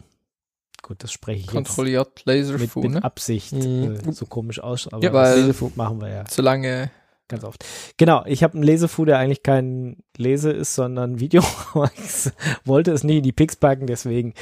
Gut, 0.84 1.02
das 1.02 1.12
spreche 1.12 1.40
ich 1.40 1.48
Kontrolliert 1.48 2.10
jetzt 2.18 2.26
Laserfu, 2.28 2.80
mit, 2.82 2.90
mit 2.90 3.00
ne? 3.00 3.04
Absicht 3.04 3.54
Mhm. 3.54 4.00
äh, 4.08 4.12
so 4.12 4.26
komisch 4.28 4.60
aus, 4.60 4.88
aber 4.92 5.02
Ja, 5.04 5.12
weil- 5.14 5.48
das 5.48 5.76
machen 5.76 6.00
wir 6.02 6.10
ja 6.10 6.24
Solange 6.30 6.92
ganz 7.30 7.46
oft. 7.46 7.66
Genau, 7.98 8.24
ich 8.26 8.44
habe 8.44 8.56
einen 8.56 8.64
Lesefu, 8.64 9.06
der 9.06 9.18
eigentlich 9.18 9.42
kein 9.44 10.04
Lese 10.18 10.52
ist, 10.52 10.76
sondern 10.76 11.20
Video. 11.20 11.42
ich 11.96 12.32
wollte 12.66 12.92
es 12.92 13.04
nie 13.04 13.18
in 13.20 13.24
die 13.24 13.32
Pix 13.32 13.56
packen, 13.56 13.88
deswegen 13.88 14.34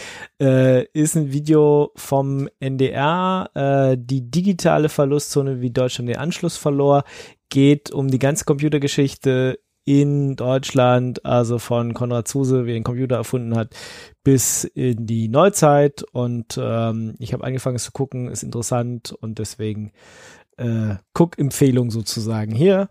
äh, 0.41 0.84
ist 0.88 1.15
ein 1.15 1.31
Video 1.31 1.91
vom 1.95 2.49
NDR, 2.59 3.49
äh, 3.53 3.97
die 3.99 4.30
digitale 4.30 4.89
Verlustzone, 4.89 5.61
wie 5.61 5.69
Deutschland 5.69 6.09
den 6.09 6.18
Anschluss 6.18 6.57
verlor, 6.57 7.03
geht 7.49 7.91
um 7.91 8.09
die 8.09 8.19
ganze 8.19 8.45
Computergeschichte 8.45 9.59
in 9.86 10.36
Deutschland, 10.36 11.26
also 11.26 11.58
von 11.58 11.94
Konrad 11.94 12.28
Zuse, 12.28 12.66
wie 12.66 12.72
er 12.72 12.76
den 12.76 12.84
Computer 12.84 13.16
erfunden 13.16 13.56
hat, 13.56 13.76
bis 14.24 14.64
in 14.64 15.06
die 15.08 15.28
Neuzeit. 15.28 16.03
Und 16.12 16.60
ähm, 16.62 17.16
ich 17.20 17.34
habe 17.34 17.44
angefangen 17.44 17.76
es 17.76 17.86
zu 17.86 17.91
gucken, 17.91 18.30
ist 18.30 18.44
interessant 18.44 19.12
und 19.12 19.40
deswegen 19.40 19.91
äh, 20.58 20.95
Cook-Empfehlung 21.14 21.90
sozusagen 21.91 22.53
hier. 22.53 22.90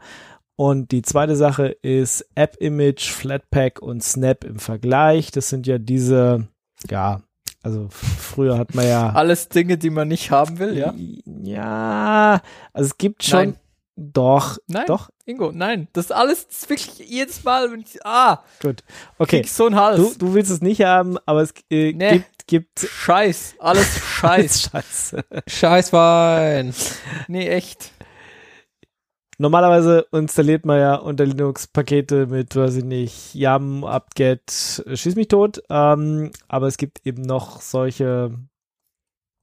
Und 0.56 0.90
die 0.90 1.02
zweite 1.02 1.36
Sache 1.36 1.68
ist 1.68 2.28
App-Image, 2.34 3.10
Flatpak 3.10 3.80
und 3.80 4.02
Snap 4.02 4.44
im 4.44 4.58
Vergleich. 4.58 5.30
Das 5.30 5.48
sind 5.48 5.66
ja 5.66 5.78
diese, 5.78 6.48
ja, 6.90 7.22
also 7.62 7.88
früher 7.90 8.58
hat 8.58 8.74
man 8.74 8.86
ja. 8.86 9.10
alles 9.14 9.48
Dinge, 9.48 9.78
die 9.78 9.90
man 9.90 10.08
nicht 10.08 10.30
haben 10.30 10.58
will, 10.58 10.76
ja? 10.76 10.94
Ja, 11.24 12.42
also 12.72 12.86
es 12.88 12.98
gibt 12.98 13.22
schon. 13.22 13.38
Nein. 13.38 13.56
Doch, 13.96 14.56
Nein. 14.66 14.86
doch, 14.86 15.10
Ingo, 15.26 15.52
nein. 15.52 15.88
Das 15.92 16.06
ist 16.06 16.12
alles 16.12 16.46
das 16.48 16.62
ist 16.62 16.70
wirklich 16.70 16.98
jedes 17.10 17.44
Mal, 17.44 17.70
wenn 17.70 17.80
ich, 17.80 18.04
ah, 18.06 18.42
gut. 18.62 18.82
Okay, 19.18 19.42
so 19.42 19.66
einen 19.66 19.76
Hals. 19.76 19.98
du, 20.14 20.26
du 20.26 20.34
willst 20.34 20.50
es 20.50 20.62
nicht 20.62 20.80
haben, 20.82 21.18
aber 21.26 21.42
es 21.42 21.52
äh, 21.70 21.92
Nee. 21.92 22.10
gibt, 22.12 22.46
gibt 22.46 22.78
Scheiß, 22.80 23.56
alles 23.58 23.98
Scheiß. 24.20 24.70
Scheiße. 24.70 25.24
Scheißwein! 25.46 26.72
nee, 27.28 27.48
echt. 27.48 27.92
Normalerweise 29.38 30.06
installiert 30.12 30.66
man 30.66 30.78
ja 30.80 30.94
unter 30.96 31.24
Linux 31.24 31.66
Pakete 31.66 32.26
mit, 32.26 32.54
weiß 32.56 32.76
ich 32.76 32.84
nicht, 32.84 33.34
Yum, 33.34 33.84
apt-get, 33.84 34.82
äh, 34.86 34.96
schieß 34.96 35.14
mich 35.16 35.28
tot. 35.28 35.62
Ähm, 35.70 36.30
aber 36.48 36.66
es 36.66 36.76
gibt 36.76 37.06
eben 37.06 37.22
noch 37.22 37.60
solche, 37.62 38.34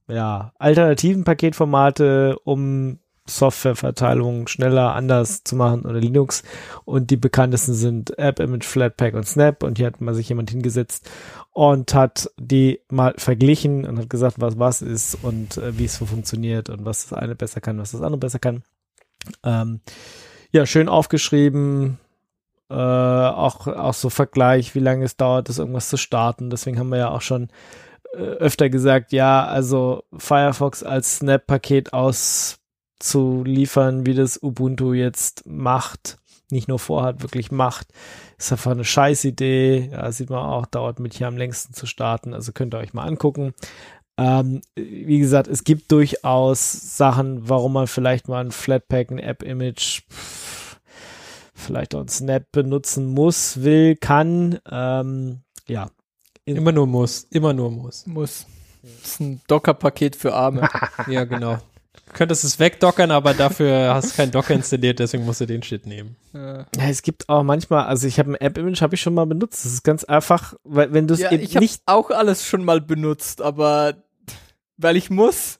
ja, 0.08 0.52
alternativen 0.58 1.24
Paketformate, 1.24 2.36
um 2.44 3.00
Softwareverteilung 3.28 4.48
schneller, 4.48 4.94
anders 4.94 5.44
zu 5.44 5.56
machen 5.56 5.82
oder 5.82 6.00
Linux. 6.00 6.42
Und 6.84 7.10
die 7.10 7.16
bekanntesten 7.16 7.74
sind 7.74 8.18
App, 8.18 8.40
Image, 8.40 8.64
Flatpak 8.64 9.14
und 9.14 9.26
Snap. 9.26 9.62
Und 9.62 9.78
hier 9.78 9.86
hat 9.86 10.00
mal 10.00 10.14
sich 10.14 10.28
jemand 10.28 10.50
hingesetzt 10.50 11.08
und 11.52 11.94
hat 11.94 12.30
die 12.38 12.80
mal 12.88 13.14
verglichen 13.16 13.84
und 13.84 13.98
hat 13.98 14.10
gesagt, 14.10 14.36
was 14.40 14.58
was 14.58 14.82
ist 14.82 15.18
und 15.22 15.56
äh, 15.56 15.76
wie 15.78 15.86
es 15.86 15.96
so 15.96 16.06
funktioniert 16.06 16.68
und 16.70 16.84
was 16.84 17.08
das 17.08 17.18
eine 17.18 17.34
besser 17.34 17.60
kann, 17.60 17.78
was 17.78 17.92
das 17.92 18.02
andere 18.02 18.18
besser 18.18 18.38
kann. 18.38 18.62
Ähm, 19.42 19.80
ja, 20.52 20.66
schön 20.66 20.88
aufgeschrieben, 20.88 21.98
äh, 22.70 22.74
auch, 22.74 23.66
auch 23.66 23.94
so 23.94 24.10
Vergleich, 24.10 24.74
wie 24.74 24.80
lange 24.80 25.04
es 25.04 25.16
dauert, 25.16 25.48
das 25.48 25.58
irgendwas 25.58 25.88
zu 25.88 25.96
starten. 25.96 26.50
Deswegen 26.50 26.78
haben 26.78 26.90
wir 26.90 26.98
ja 26.98 27.10
auch 27.10 27.22
schon 27.22 27.48
äh, 28.14 28.18
öfter 28.18 28.70
gesagt, 28.70 29.12
ja, 29.12 29.44
also 29.44 30.04
Firefox 30.16 30.82
als 30.82 31.16
Snap-Paket 31.16 31.92
auszuliefern, 32.98 34.06
wie 34.06 34.14
das 34.14 34.42
Ubuntu 34.42 34.92
jetzt 34.92 35.46
macht, 35.46 36.18
nicht 36.50 36.68
nur 36.68 36.78
vorhat, 36.78 37.22
wirklich 37.22 37.50
macht, 37.50 37.88
ist 38.38 38.52
einfach 38.52 38.70
eine 38.70 38.84
Scheißidee. 38.84 39.90
Ja, 39.92 40.10
sieht 40.12 40.30
man 40.30 40.44
auch, 40.44 40.66
dauert 40.66 40.98
mit 40.98 41.14
hier 41.14 41.28
am 41.28 41.36
längsten 41.36 41.74
zu 41.74 41.86
starten. 41.86 42.34
Also 42.34 42.52
könnt 42.52 42.74
ihr 42.74 42.78
euch 42.78 42.94
mal 42.94 43.06
angucken. 43.06 43.54
Ähm, 44.16 44.62
wie 44.74 45.18
gesagt, 45.18 45.46
es 45.46 45.62
gibt 45.62 45.92
durchaus 45.92 46.96
Sachen, 46.96 47.48
warum 47.48 47.74
man 47.74 47.86
vielleicht 47.86 48.28
mal 48.28 48.44
ein 48.44 48.50
Flatpak, 48.50 49.10
ein 49.10 49.18
App-Image, 49.18 50.02
vielleicht 51.54 51.94
auch 51.94 52.00
ein 52.00 52.08
Snap 52.08 52.50
benutzen 52.50 53.06
muss, 53.06 53.62
will, 53.62 53.94
kann. 53.96 54.58
Ähm, 54.68 55.42
ja. 55.68 55.90
Immer 56.46 56.72
nur 56.72 56.86
muss, 56.86 57.26
immer 57.30 57.52
nur 57.52 57.70
muss. 57.70 58.06
Muss. 58.06 58.46
Das 58.82 59.12
ist 59.12 59.20
ein 59.20 59.40
Docker-Paket 59.46 60.16
für 60.16 60.34
Arme. 60.34 60.68
Ja, 61.08 61.24
genau. 61.24 61.58
Du 62.06 62.12
könntest 62.12 62.44
es 62.44 62.58
wegdockern, 62.58 63.10
aber 63.10 63.34
dafür 63.34 63.94
hast 63.94 64.12
du 64.12 64.16
keinen 64.16 64.30
Docker 64.32 64.54
installiert, 64.54 64.98
deswegen 64.98 65.24
musst 65.24 65.40
du 65.40 65.46
den 65.46 65.62
Shit 65.62 65.86
nehmen. 65.86 66.16
Ja, 66.32 66.66
es 66.88 67.02
gibt 67.02 67.28
auch 67.28 67.42
manchmal, 67.42 67.84
also 67.86 68.06
ich 68.06 68.18
habe 68.18 68.32
ein 68.32 68.34
App-Image, 68.36 68.80
habe 68.82 68.94
ich 68.94 69.00
schon 69.00 69.14
mal 69.14 69.26
benutzt. 69.26 69.64
Das 69.64 69.72
ist 69.72 69.82
ganz 69.84 70.04
einfach, 70.04 70.54
weil 70.64 70.92
wenn 70.92 71.06
du 71.06 71.14
es 71.14 71.20
ja, 71.20 71.30
eben 71.32 71.42
ich 71.42 71.54
habe 71.56 71.64
nicht 71.64 71.82
auch 71.86 72.10
alles 72.10 72.44
schon 72.46 72.64
mal 72.64 72.80
benutzt, 72.80 73.42
aber 73.42 73.94
weil 74.76 74.96
ich 74.96 75.10
muss 75.10 75.58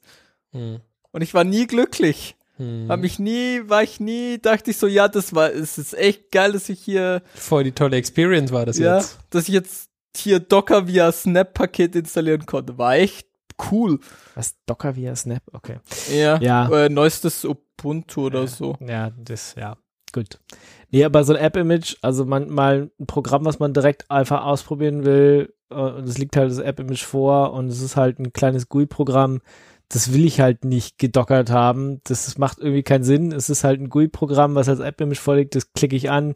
Hm. 0.53 0.81
und 1.13 1.23
ich 1.23 1.35
war 1.35 1.45
nie 1.45 1.67
glücklich. 1.67 2.35
Hm. 2.57 2.87
Hab 2.89 3.01
mich 3.01 3.19
nie, 3.19 3.61
war 3.67 3.83
ich 3.83 4.01
nie, 4.01 4.39
dachte 4.39 4.71
ich 4.71 4.79
so, 4.79 4.87
ja, 4.87 5.07
das 5.09 5.35
war, 5.35 5.53
es 5.53 5.79
ist 5.79 5.95
echt 5.97 6.33
geil, 6.33 6.53
dass 6.53 6.69
ich 6.69 6.81
hier, 6.81 7.23
Voll 7.35 7.65
die 7.65 7.73
tolle 7.73 7.97
Experience 7.97 8.51
war 8.51 8.67
das 8.67 8.79
ja, 8.79 8.97
jetzt. 8.97 9.19
dass 9.31 9.47
ich 9.47 9.55
jetzt 9.55 9.91
hier 10.17 10.41
Docker 10.41 10.89
via 10.89 11.13
Snap-Paket 11.13 11.95
installieren 11.95 12.47
konnte. 12.47 12.77
War 12.79 12.97
echt 12.97 13.28
cool. 13.71 13.99
was 14.35 14.57
Docker 14.67 14.97
via 14.97 15.15
Snap, 15.17 15.43
okay. 15.53 15.79
Ja. 16.13 16.39
Ja. 16.41 16.69
Äh, 16.71 16.89
neuestes 16.89 17.45
Ubuntu 17.45 18.27
oder 18.27 18.41
Ja. 18.43 18.47
so. 18.47 18.77
Ja, 18.81 19.11
das, 19.17 19.55
ja, 19.57 19.77
gut. 20.13 20.39
Nee, 20.91 21.05
aber 21.05 21.25
so 21.25 21.35
ein 21.35 21.43
App-Image, 21.43 21.97
also 22.03 22.25
man, 22.25 22.49
mal 22.51 22.91
ein 22.99 23.07
Programm, 23.07 23.45
was 23.45 23.59
man 23.59 23.75
direkt 23.75 24.11
einfach 24.11 24.45
ausprobieren 24.45 25.05
will, 25.05 25.55
äh, 25.71 25.75
und 25.75 26.09
es 26.09 26.19
liegt 26.19 26.37
halt 26.37 26.51
das 26.51 26.59
App-Image 26.59 27.05
vor 27.05 27.53
und 27.53 27.69
es 27.69 27.83
ist 27.83 27.97
halt 27.97 28.19
ein 28.19 28.33
kleines 28.33 28.69
GUI-Programm, 28.69 29.41
das 29.91 30.13
will 30.13 30.25
ich 30.27 30.41
halt 30.41 30.65
nicht 30.67 30.99
gedockert 30.99 31.51
haben. 31.51 32.01
Das 32.05 32.37
macht 32.37 32.59
irgendwie 32.59 32.83
keinen 32.83 33.05
Sinn. 33.05 33.33
Es 33.33 33.49
ist 33.49 33.65
halt 33.65 33.81
ein 33.81 33.89
GUI-Programm, 33.89 34.55
was 34.55 34.69
als 34.69 34.81
App-Image 34.81 35.19
vorliegt, 35.19 35.55
das 35.55 35.73
klicke 35.73 35.97
ich 35.97 36.11
an, 36.11 36.35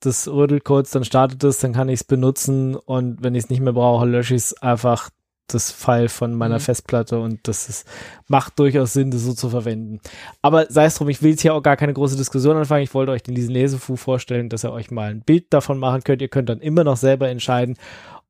das 0.00 0.28
rüttelt 0.28 0.64
kurz, 0.64 0.90
dann 0.92 1.04
startet 1.04 1.42
es, 1.44 1.58
dann 1.58 1.72
kann 1.72 1.88
ich 1.88 2.00
es 2.00 2.04
benutzen 2.04 2.76
und 2.76 3.22
wenn 3.22 3.34
ich 3.34 3.44
es 3.44 3.50
nicht 3.50 3.60
mehr 3.60 3.72
brauche, 3.72 4.06
lösche 4.06 4.34
ich 4.34 4.42
es 4.42 4.62
einfach 4.62 5.10
das 5.46 5.70
File 5.70 6.08
von 6.08 6.34
meiner 6.34 6.56
Mhm. 6.56 6.60
Festplatte 6.60 7.18
und 7.20 7.46
das 7.46 7.68
ist, 7.68 7.86
macht 8.28 8.58
durchaus 8.58 8.94
Sinn, 8.94 9.10
das 9.10 9.22
so 9.22 9.34
zu 9.34 9.50
verwenden. 9.50 10.00
Aber 10.42 10.66
sei 10.70 10.86
es 10.86 10.94
drum, 10.94 11.08
ich 11.10 11.22
will 11.22 11.32
jetzt 11.32 11.42
hier 11.42 11.54
auch 11.54 11.62
gar 11.62 11.76
keine 11.76 11.92
große 11.92 12.16
Diskussion 12.16 12.56
anfangen. 12.56 12.82
Ich 12.82 12.94
wollte 12.94 13.12
euch 13.12 13.22
den 13.22 13.34
diesen 13.34 13.52
Lesefu 13.52 13.96
vorstellen, 13.96 14.48
dass 14.48 14.64
ihr 14.64 14.72
euch 14.72 14.90
mal 14.90 15.10
ein 15.10 15.20
Bild 15.20 15.46
davon 15.52 15.78
machen 15.78 16.02
könnt. 16.02 16.22
Ihr 16.22 16.28
könnt 16.28 16.48
dann 16.48 16.60
immer 16.60 16.82
noch 16.84 16.96
selber 16.96 17.28
entscheiden, 17.28 17.76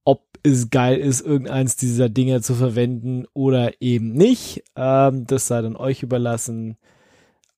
ob 0.05 0.23
es 0.43 0.71
geil 0.71 0.99
ist, 0.99 1.21
irgendeins 1.23 1.77
dieser 1.77 2.09
Dinge 2.09 2.43
zu 2.43 2.55
verwenden 2.55 3.27
oder 3.33 3.81
eben 3.81 4.13
nicht. 4.13 4.65
Ähm, 4.77 5.27
das 5.27 5.47
sei 5.47 5.63
dann 5.63 5.77
euch 5.77 6.03
überlassen. 6.03 6.77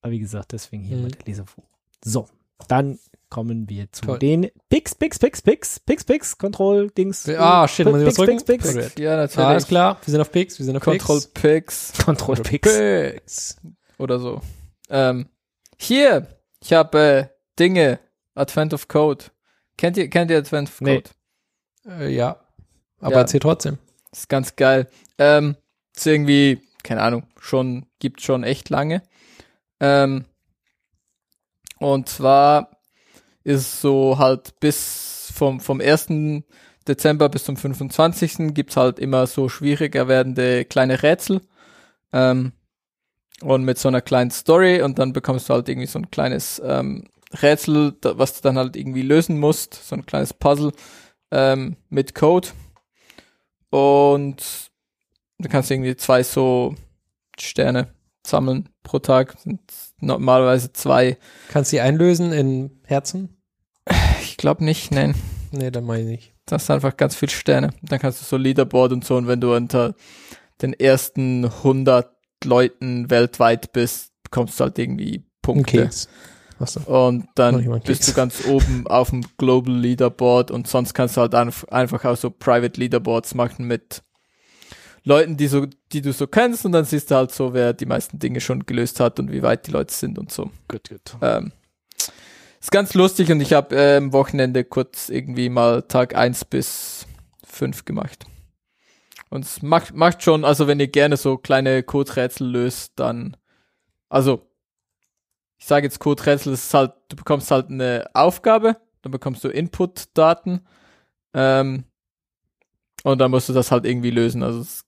Aber 0.02 0.12
wie 0.12 0.20
gesagt, 0.20 0.52
deswegen 0.52 0.84
hier 0.84 0.96
Mhm. 0.98 1.02
mal 1.04 1.10
der 1.10 1.24
Lesefu. 1.26 1.62
So, 2.04 2.28
dann 2.68 2.98
kommen 3.28 3.68
wir 3.68 3.90
zu 3.92 4.02
Toll. 4.06 4.18
den 4.18 4.50
Pix, 4.68 4.94
Pix, 4.94 5.18
Pix, 5.18 5.42
Pix, 5.42 5.80
Pix, 5.80 6.04
Pix, 6.04 6.38
Control, 6.38 6.90
Dings. 6.90 7.28
Ah, 7.28 7.66
shit, 7.66 7.86
muss 7.86 8.00
ich 8.00 8.06
was 8.06 8.14
Pix, 8.14 8.44
drücken? 8.44 8.44
Pix, 8.44 8.74
Pix. 8.74 8.94
Gut. 8.94 8.98
Ja, 9.02 9.16
natürlich. 9.16 9.46
Alles 9.46 9.66
klar, 9.66 9.98
wir 10.04 10.10
sind 10.12 10.20
auf 10.20 10.30
Pix, 10.32 10.58
wir 10.58 10.66
sind 10.66 10.76
auf 10.76 10.82
Control 10.82 11.20
Pix. 11.34 11.92
Pix 11.92 12.04
Control 12.04 12.36
Pix. 12.36 12.78
Pix. 12.78 13.56
oder 13.98 14.18
so. 14.18 14.40
Ähm, 14.88 15.28
hier, 15.78 16.26
ich 16.62 16.72
habe 16.72 16.98
äh, 16.98 17.26
Dinge, 17.58 17.98
Advent 18.34 18.72
of 18.74 18.88
Code. 18.88 19.24
Kennt 19.76 19.96
ihr, 19.96 20.08
kennt 20.08 20.30
ihr 20.30 20.38
Advent 20.38 20.68
of 20.68 20.80
Nee. 20.80 21.02
Code? 21.02 21.10
Äh, 22.04 22.14
ja, 22.14 22.36
aber 23.00 23.12
Ja. 23.12 23.18
erzähl 23.20 23.40
trotzdem. 23.40 23.78
Das 24.10 24.20
ist 24.20 24.28
ganz 24.28 24.56
geil. 24.56 24.88
Ähm, 25.18 25.56
ist 25.94 26.06
irgendwie, 26.06 26.62
keine 26.82 27.02
Ahnung, 27.02 27.24
schon, 27.38 27.86
gibt 27.98 28.22
schon 28.22 28.44
echt 28.44 28.70
lange. 28.70 29.02
Ähm, 29.80 30.24
und 31.78 32.08
zwar 32.08 32.75
ist 33.46 33.60
es 33.60 33.80
so 33.80 34.18
halt 34.18 34.58
bis 34.58 35.30
vom, 35.32 35.60
vom 35.60 35.80
1. 35.80 36.08
Dezember 36.88 37.28
bis 37.28 37.44
zum 37.44 37.56
25. 37.56 38.54
gibt's 38.54 38.76
halt 38.76 38.98
immer 38.98 39.26
so 39.28 39.48
schwieriger 39.48 40.08
werdende 40.08 40.64
kleine 40.64 41.02
Rätsel. 41.02 41.40
Ähm, 42.12 42.52
und 43.42 43.64
mit 43.64 43.78
so 43.78 43.88
einer 43.88 44.00
kleinen 44.00 44.30
Story 44.30 44.82
und 44.82 44.98
dann 44.98 45.12
bekommst 45.12 45.48
du 45.48 45.54
halt 45.54 45.68
irgendwie 45.68 45.86
so 45.86 45.98
ein 45.98 46.10
kleines 46.10 46.60
ähm, 46.64 47.04
Rätsel, 47.42 47.92
da, 48.00 48.18
was 48.18 48.34
du 48.34 48.40
dann 48.42 48.56
halt 48.56 48.76
irgendwie 48.76 49.02
lösen 49.02 49.38
musst, 49.38 49.74
so 49.74 49.94
ein 49.94 50.06
kleines 50.06 50.32
Puzzle 50.32 50.72
ähm, 51.30 51.76
mit 51.88 52.14
Code. 52.14 52.48
Und 53.70 54.70
du 55.38 55.48
kannst 55.48 55.70
irgendwie 55.70 55.96
zwei 55.96 56.22
so 56.22 56.74
Sterne 57.38 57.88
sammeln 58.26 58.70
pro 58.82 58.98
Tag. 58.98 59.38
Sind 59.38 59.60
normalerweise 60.00 60.72
zwei. 60.72 61.18
Kannst 61.50 61.72
du 61.72 61.76
die 61.76 61.80
einlösen 61.82 62.32
in 62.32 62.80
Herzen? 62.86 63.35
Ich 64.36 64.38
glaube 64.38 64.62
nicht, 64.64 64.90
nein. 64.92 65.14
Nee, 65.50 65.70
dann 65.70 65.84
meine 65.84 66.02
ich 66.02 66.08
nicht. 66.08 66.34
Das 66.44 66.64
ist 66.64 66.70
einfach 66.70 66.94
ganz 66.96 67.16
viel 67.16 67.30
Sterne. 67.30 67.70
Dann 67.80 67.98
kannst 67.98 68.20
du 68.20 68.26
so 68.26 68.36
Leaderboard 68.36 68.92
und 68.92 69.02
so. 69.02 69.16
Und 69.16 69.26
wenn 69.28 69.40
du 69.40 69.54
unter 69.56 69.94
den 70.60 70.74
ersten 70.74 71.46
100 71.46 72.10
Leuten 72.44 73.08
weltweit 73.08 73.72
bist, 73.72 74.12
bekommst 74.24 74.60
du 74.60 74.64
halt 74.64 74.78
irgendwie 74.78 75.20
Ein 75.20 75.24
Punkte. 75.40 75.84
Keks. 75.84 76.08
Achso. 76.58 76.80
Und 76.80 77.28
dann 77.34 77.80
bist 77.80 78.08
du 78.08 78.12
ganz 78.12 78.44
oben 78.46 78.86
auf 78.88 79.08
dem 79.10 79.22
Global 79.38 79.74
Leaderboard 79.74 80.50
und 80.50 80.68
sonst 80.68 80.92
kannst 80.92 81.16
du 81.16 81.22
halt 81.22 81.34
einf- 81.34 81.68
einfach 81.70 82.04
auch 82.04 82.16
so 82.16 82.28
Private 82.30 82.78
Leaderboards 82.78 83.34
machen 83.34 83.66
mit 83.66 84.02
Leuten, 85.04 85.36
die 85.38 85.46
so, 85.46 85.66
die 85.92 86.02
du 86.02 86.12
so 86.12 86.26
kennst 86.26 86.66
und 86.66 86.72
dann 86.72 86.84
siehst 86.84 87.10
du 87.10 87.14
halt 87.14 87.30
so, 87.32 87.54
wer 87.54 87.72
die 87.72 87.86
meisten 87.86 88.18
Dinge 88.18 88.40
schon 88.40 88.66
gelöst 88.66 89.00
hat 89.00 89.18
und 89.18 89.32
wie 89.32 89.42
weit 89.42 89.66
die 89.66 89.70
Leute 89.70 89.94
sind 89.94 90.18
und 90.18 90.30
so. 90.32 90.50
Gut, 90.68 90.88
gut. 90.88 91.16
Ähm, 91.22 91.52
ist 92.66 92.72
ganz 92.72 92.94
lustig 92.94 93.30
und 93.30 93.40
ich 93.40 93.52
habe 93.52 93.76
äh, 93.76 93.96
am 93.98 94.12
Wochenende 94.12 94.64
kurz 94.64 95.08
irgendwie 95.08 95.48
mal 95.48 95.82
Tag 95.82 96.16
eins 96.16 96.44
bis 96.44 97.06
fünf 97.44 97.84
gemacht. 97.84 98.26
Und 99.30 99.44
es 99.44 99.62
macht, 99.62 99.94
macht 99.94 100.24
schon, 100.24 100.44
also 100.44 100.66
wenn 100.66 100.80
ihr 100.80 100.88
gerne 100.88 101.16
so 101.16 101.38
kleine 101.38 101.84
Code-Rätsel 101.84 102.44
löst, 102.44 102.94
dann, 102.96 103.36
also, 104.08 104.50
ich 105.58 105.66
sage 105.66 105.86
jetzt 105.86 106.00
Code-Rätsel, 106.00 106.54
ist 106.54 106.74
halt, 106.74 106.92
du 107.08 107.14
bekommst 107.14 107.52
halt 107.52 107.70
eine 107.70 108.10
Aufgabe, 108.14 108.76
dann 109.02 109.12
bekommst 109.12 109.44
du 109.44 109.48
Input-Daten, 109.48 110.66
ähm, 111.34 111.84
und 113.04 113.18
dann 113.18 113.30
musst 113.30 113.48
du 113.48 113.52
das 113.52 113.70
halt 113.70 113.86
irgendwie 113.86 114.10
lösen. 114.10 114.42
Also 114.42 114.62
es 114.62 114.84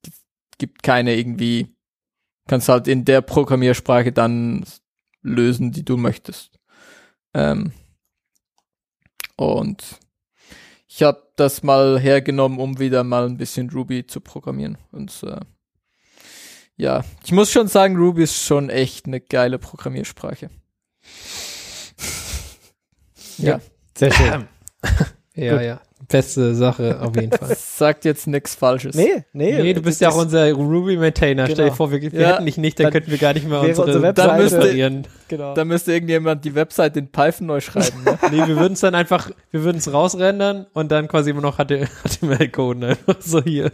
gibt 0.59 0.83
keine 0.83 1.15
irgendwie, 1.15 1.77
kannst 2.49 2.69
halt 2.69 2.89
in 2.89 3.05
der 3.05 3.21
Programmiersprache 3.21 4.11
dann 4.11 4.65
lösen, 5.23 5.71
die 5.71 5.85
du 5.85 5.97
möchtest. 5.97 6.58
Ähm, 7.39 7.73
und 9.37 9.85
ich 10.89 11.05
habe 11.05 11.23
das 11.37 11.63
mal 11.63 12.01
hergenommen, 12.01 12.59
um 12.59 12.81
wieder 12.81 13.05
mal 13.05 13.27
ein 13.27 13.37
bisschen 13.37 13.71
Ruby 13.71 14.05
zu 14.07 14.21
programmieren. 14.21 14.77
Und 14.91 15.23
äh, 15.23 15.39
ja, 16.77 17.05
ich 17.25 17.31
muss 17.31 17.53
schon 17.53 17.69
sagen, 17.69 17.97
Ruby 17.97 18.25
ist 18.25 18.43
schon 18.45 18.71
echt 18.71 19.07
eine 19.07 19.21
geile 19.21 19.59
Programmiersprache. 19.61 20.51
ja, 23.39 23.61
Sehr 23.97 24.13
schön. 24.13 24.49
Ja, 25.35 25.53
Gut. 25.53 25.63
ja. 25.63 25.81
Beste 26.07 26.55
Sache 26.55 27.01
auf 27.03 27.15
jeden 27.17 27.33
Fall. 27.37 27.55
sagt 27.59 28.05
jetzt 28.05 28.27
nichts 28.27 28.55
Falsches. 28.55 28.95
Nee, 28.95 29.25
nee. 29.33 29.61
Nee, 29.63 29.75
du 29.75 29.83
bist 29.83 30.01
ja 30.01 30.09
auch 30.11 30.17
unser 30.17 30.51
Ruby-Maintainer. 30.53 31.45
Stell 31.47 31.57
Genau. 31.57 31.69
dir 31.69 31.75
vor, 31.75 31.91
wir, 31.91 32.01
wir 32.01 32.13
Ja, 32.21 32.29
hätten 32.35 32.47
dich 32.47 32.57
nicht, 32.57 32.79
dann, 32.79 32.85
dann 32.85 32.93
könnten 32.93 33.11
wir 33.11 33.19
gar 33.19 33.35
nicht 33.35 33.47
mehr 33.49 33.61
unsere, 33.61 33.85
unsere 33.87 34.03
Webseite- 34.03 34.29
Dann 34.29 34.39
müsste-. 34.95 35.11
Genau. 35.29 35.55
Da 35.55 35.65
müsste 35.65 35.93
irgendjemand 35.93 36.45
die 36.45 36.55
Website 36.55 36.97
in 36.97 37.09
Python 37.09 37.49
neu 37.49 37.61
schreiben. 37.61 38.05
Ne? 38.05 38.19
Nee, 38.31 38.47
wir 38.47 38.57
würden 38.57 38.75
es 38.75 38.81
dann 38.81 38.95
einfach, 38.95 39.31
wir 39.51 39.65
würden 39.65 39.79
es 39.79 39.93
rausrendern 39.93 40.67
und 40.73 40.91
dann 40.93 41.09
quasi 41.09 41.31
immer 41.31 41.43
noch 41.43 41.59
HTML 41.59 42.49
coden. 42.49 42.85
Einfach 42.85 43.17
so 43.21 43.43
hier. 43.43 43.73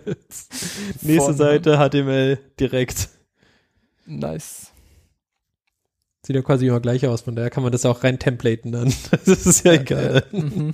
Nächste 1.02 1.16
Von- 1.26 1.36
Seite 1.36 1.76
HTML 1.78 2.38
direkt. 2.59 3.10
nice. 4.06 4.70
Sieht 6.26 6.36
ja 6.36 6.42
quasi 6.42 6.66
immer 6.68 6.80
gleich 6.80 7.06
aus, 7.06 7.20
von 7.20 7.36
daher 7.36 7.51
kann 7.51 7.62
man 7.62 7.70
das 7.70 7.84
auch 7.84 8.02
rein 8.02 8.18
templaten 8.18 8.72
dann. 8.72 8.92
Das 9.26 9.44
ist 9.46 9.64
ja 9.66 9.72
egal. 9.74 10.24
Mhm. 10.32 10.72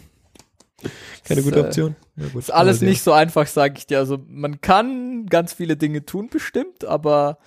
Keine 1.24 1.42
gute 1.42 1.64
Option. 1.64 1.96
Ja, 2.16 2.26
gut, 2.28 2.42
Ist 2.42 2.50
alles 2.50 2.80
nicht 2.80 3.02
so 3.02 3.12
einfach, 3.12 3.46
sage 3.46 3.74
ich 3.78 3.86
dir. 3.86 3.98
Also 3.98 4.18
man 4.26 4.60
kann 4.60 5.26
ganz 5.26 5.52
viele 5.52 5.76
Dinge 5.76 6.04
tun, 6.06 6.28
bestimmt, 6.30 6.84
aber 6.84 7.38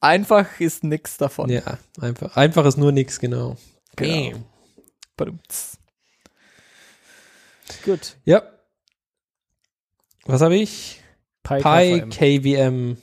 einfach 0.00 0.60
ist 0.60 0.84
nix 0.84 1.16
davon. 1.16 1.48
Ja, 1.50 1.78
einfach. 2.00 2.36
Einfach 2.36 2.64
ist 2.66 2.76
nur 2.76 2.92
nix, 2.92 3.18
genau. 3.20 3.56
Genau. 3.96 4.38
Badumts. 5.16 5.78
Gut. 7.84 8.16
Ja. 8.24 8.42
Was 10.26 10.40
habe 10.40 10.56
ich? 10.56 11.00
Pi, 11.42 11.56
Pi 11.56 12.00
KVM. 12.00 12.10
KVM. 12.10 12.96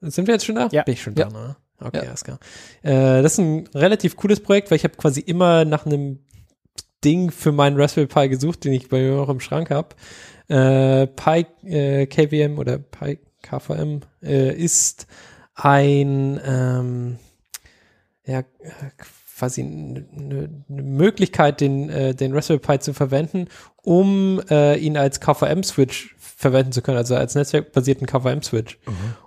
Sind 0.00 0.26
wir 0.26 0.34
jetzt 0.34 0.46
schon 0.46 0.54
da? 0.56 0.68
Ja. 0.72 0.82
Bin 0.84 0.94
ich 0.94 1.02
schon 1.02 1.14
Ja. 1.16 1.26
da, 1.26 1.30
ne? 1.38 1.56
Okay, 1.80 1.98
Ja. 1.98 2.08
alles 2.08 2.24
klar. 2.24 2.38
Äh, 2.82 3.22
das 3.22 3.32
ist 3.32 3.38
ein 3.38 3.66
relativ 3.74 4.16
cooles 4.16 4.40
Projekt, 4.40 4.70
weil 4.70 4.76
ich 4.76 4.84
habe 4.84 4.94
quasi 4.96 5.20
immer 5.20 5.64
nach 5.64 5.84
einem 5.86 6.20
Ding 7.04 7.30
für 7.30 7.52
meinen 7.52 7.80
Raspberry 7.80 8.06
Pi 8.06 8.28
gesucht, 8.28 8.64
den 8.64 8.72
ich 8.72 8.88
bei 8.88 9.00
mir 9.00 9.20
auch 9.20 9.28
im 9.28 9.40
Schrank 9.40 9.70
habe. 9.70 9.94
Äh, 10.48 11.06
Pi 11.06 11.46
äh, 11.66 12.06
KVM 12.06 12.58
oder 12.58 12.78
Pi 12.78 13.18
KVM 13.42 14.00
äh, 14.22 14.54
ist 14.54 15.06
ein 15.54 16.40
ähm, 16.44 17.18
ja, 18.24 18.42
quasi 19.36 19.62
eine 19.62 20.04
eine 20.16 20.82
Möglichkeit, 20.82 21.60
den, 21.60 21.90
äh, 21.90 22.14
den 22.14 22.32
Raspberry 22.32 22.60
Pi 22.60 22.78
zu 22.78 22.94
verwenden, 22.94 23.48
um 23.82 24.40
äh, 24.48 24.78
ihn 24.78 24.96
als 24.96 25.20
KVM-Switch 25.20 26.14
verwenden 26.18 26.72
zu 26.72 26.82
können, 26.82 26.98
also 26.98 27.16
als 27.16 27.34
netzwerkbasierten 27.34 28.06
KVM-Switch. 28.06 28.78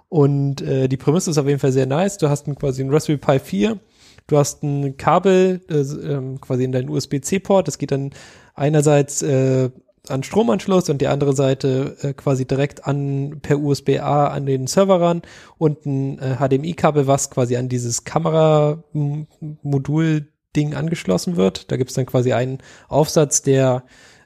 Und 0.07 0.61
äh, 0.61 0.87
die 0.87 0.97
Prämisse 0.97 1.31
ist 1.31 1.37
auf 1.37 1.47
jeden 1.47 1.59
Fall 1.59 1.73
sehr 1.73 1.85
nice. 1.85 2.17
Du 2.17 2.29
hast 2.29 2.47
einen, 2.47 2.55
quasi 2.55 2.81
einen 2.81 2.91
Raspberry 2.91 3.17
Pi 3.17 3.39
4, 3.39 3.79
du 4.27 4.37
hast 4.37 4.63
ein 4.63 4.97
Kabel 4.97 5.61
äh, 5.69 5.75
ähm, 5.75 6.41
quasi 6.41 6.63
in 6.63 6.71
deinen 6.71 6.89
USB-C-Port, 6.89 7.67
das 7.67 7.77
geht 7.77 7.91
dann 7.91 8.11
einerseits 8.53 9.21
äh, 9.21 9.69
an 10.09 10.23
Stromanschluss 10.23 10.89
und 10.89 11.01
die 11.01 11.07
andere 11.07 11.35
Seite 11.35 11.97
äh, 12.01 12.13
quasi 12.13 12.45
direkt 12.45 12.87
an 12.87 13.39
per 13.41 13.59
USB-A 13.59 14.27
an 14.27 14.45
den 14.45 14.67
Server 14.67 15.01
ran 15.01 15.23
und 15.57 15.85
ein 15.85 16.19
äh, 16.19 16.37
HDMI-Kabel, 16.37 17.07
was 17.07 17.31
quasi 17.31 17.57
an 17.57 17.67
dieses 17.69 18.03
Kameramodul-Ding 18.03 20.75
angeschlossen 20.75 21.37
wird. 21.37 21.71
Da 21.71 21.77
gibt's 21.77 21.95
dann 21.95 22.05
quasi 22.05 22.33
einen 22.33 22.59
Aufsatz, 22.87 23.41
der 23.41 23.85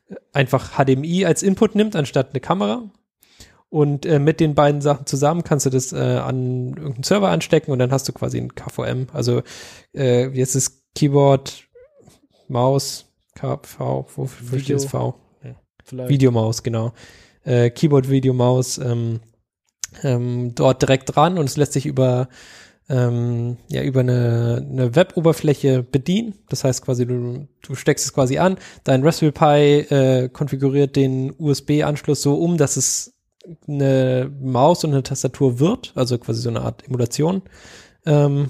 äh, 0.10 0.16
einfach 0.34 0.72
HDMI 0.78 1.24
als 1.26 1.44
Input 1.44 1.76
nimmt, 1.76 1.96
anstatt 1.96 2.32
eine 2.32 2.42
Kamera. 2.42 2.90
Und 3.70 4.06
äh, 4.06 4.18
mit 4.18 4.40
den 4.40 4.56
beiden 4.56 4.82
Sachen 4.82 5.06
zusammen 5.06 5.44
kannst 5.44 5.68
du 5.68 5.70
das 5.70 5.94
äh, 5.94 5.98
an 5.98 6.70
irgendeinen 6.70 7.04
Server 7.04 7.30
anstecken 7.30 7.72
und 7.72 7.80
dann 7.80 7.92
hast 7.92 8.08
du 8.08 8.14
quasi 8.14 8.40
ein 8.40 8.56
KVM. 8.56 9.08
Also 9.14 9.44
äh, 9.96 10.28
jetzt 10.30 10.56
ist 10.56 10.84
Keyboard, 10.96 11.66
Maus, 12.48 13.06
KV, 13.36 14.08
wofür 14.16 14.52
Video. 14.52 14.80
steht 14.80 14.90
V? 14.90 15.20
Vielleicht. 15.90 16.10
Videomaus, 16.10 16.62
genau. 16.62 16.94
Äh, 17.44 17.72
Keyboard, 17.72 18.10
Videomaus, 18.10 18.78
ähm, 18.78 19.22
ähm, 20.04 20.54
dort 20.54 20.82
direkt 20.84 21.16
dran 21.16 21.38
und 21.40 21.46
es 21.46 21.58
lässt 21.58 21.74
sich 21.74 21.88
über 21.88 22.30
ähm, 22.90 23.58
ja 23.70 23.82
über 23.84 24.02
eine, 24.02 24.66
eine 24.68 24.96
Web-Oberfläche 24.96 25.84
bedienen. 25.84 26.36
Das 26.50 26.64
heißt 26.64 26.84
quasi, 26.84 27.06
du, 27.06 27.48
du 27.62 27.76
steckst 27.76 28.06
es 28.06 28.14
quasi 28.14 28.38
an, 28.38 28.58
dein 28.84 29.04
Raspberry 29.04 29.32
Pi 29.32 29.96
äh, 29.96 30.30
konfiguriert 30.30 30.96
den 30.96 31.34
USB-Anschluss 31.38 32.22
so 32.22 32.36
um, 32.36 32.58
dass 32.58 32.78
es 32.78 33.19
eine 33.68 34.32
Maus 34.42 34.84
und 34.84 34.92
eine 34.92 35.04
Tastatur 35.04 35.60
wird, 35.60 35.94
also 35.96 36.18
quasi 36.18 36.42
so 36.42 36.50
eine 36.50 36.62
Art 36.62 36.86
Emulation 36.88 37.42
ähm, 38.06 38.50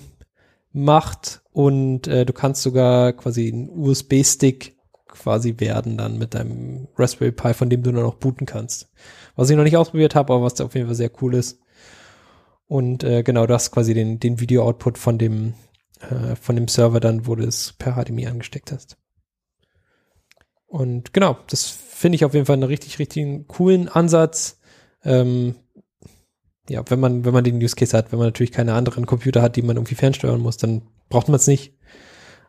macht 0.71 1.41
und 1.51 2.07
äh, 2.07 2.26
du 2.26 2.34
kannst 2.34 2.61
sogar 2.61 3.13
quasi 3.13 3.51
einen 3.51 3.69
USB-Stick 3.69 4.77
quasi 5.07 5.55
werden 5.57 5.97
dann 5.97 6.17
mit 6.17 6.34
deinem 6.34 6.88
Raspberry 6.97 7.31
Pi, 7.31 7.53
von 7.53 7.69
dem 7.69 7.84
du 7.84 7.91
nur 7.91 8.03
noch 8.03 8.15
booten 8.15 8.45
kannst. 8.45 8.89
Was 9.35 9.49
ich 9.49 9.57
noch 9.57 9.63
nicht 9.63 9.77
ausprobiert 9.77 10.15
habe, 10.15 10.34
aber 10.34 10.43
was 10.43 10.61
auf 10.61 10.76
jeden 10.76 10.88
Fall 10.88 10.95
sehr 10.95 11.11
cool 11.21 11.34
ist. 11.34 11.59
Und 12.67 13.03
äh, 13.03 13.23
genau, 13.23 13.45
du 13.47 13.53
hast 13.53 13.71
quasi 13.71 13.93
den, 13.93 14.19
den 14.19 14.39
Video-Output 14.39 14.97
von 14.97 15.17
dem, 15.17 15.55
äh, 16.01 16.35
von 16.35 16.55
dem 16.55 16.67
Server 16.67 16.99
dann, 16.99 17.26
wo 17.26 17.35
du 17.35 17.43
es 17.43 17.73
per 17.73 17.95
HDMI 17.95 18.27
angesteckt 18.27 18.71
hast. 18.71 18.97
Und 20.67 21.13
genau, 21.13 21.38
das 21.47 21.65
finde 21.65 22.15
ich 22.15 22.26
auf 22.26 22.35
jeden 22.35 22.45
Fall 22.45 22.53
einen 22.53 22.63
richtig, 22.63 22.99
richtig 22.99 23.47
coolen 23.47 23.89
Ansatz. 23.89 24.59
Ähm, 25.03 25.55
ja, 26.69 26.84
wenn 26.88 26.99
man, 26.99 27.26
wenn 27.26 27.34
man 27.34 27.43
den 27.43 27.61
Use 27.61 27.76
Case 27.76 27.97
hat, 27.97 28.11
wenn 28.11 28.19
man 28.19 28.27
natürlich 28.27 28.51
keine 28.51 28.73
anderen 28.73 29.05
Computer 29.05 29.41
hat, 29.41 29.55
die 29.55 29.61
man 29.61 29.77
irgendwie 29.77 29.95
fernsteuern 29.95 30.39
muss, 30.39 30.57
dann 30.57 30.84
braucht 31.09 31.27
man 31.27 31.35
es 31.35 31.47
nicht. 31.47 31.73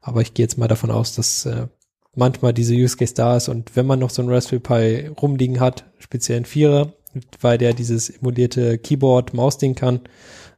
Aber 0.03 0.21
ich 0.21 0.35
gehe 0.35 0.45
jetzt 0.45 0.59
mal 0.59 0.69
davon 0.69 0.91
aus, 0.91 1.15
dass 1.15 1.47
äh, 1.47 1.67
manchmal 2.15 2.53
diese 2.53 2.75
Use 2.75 2.97
Case 2.97 3.15
da 3.15 3.37
ist 3.37 3.49
und 3.49 3.77
wenn 3.77 3.87
man 3.87 3.99
noch 3.99 4.11
so 4.11 4.23
ein 4.23 4.29
Raspberry 4.29 4.61
Pi 4.61 5.07
rumliegen 5.09 5.61
hat, 5.61 5.85
speziell 5.99 6.39
ein 6.39 6.45
Vierer, 6.45 6.93
weil 7.41 7.59
der 7.59 7.73
dieses 7.73 8.11
emulierte 8.11 8.79
Keyboard-Maus-Ding 8.79 9.75
kann, 9.75 10.01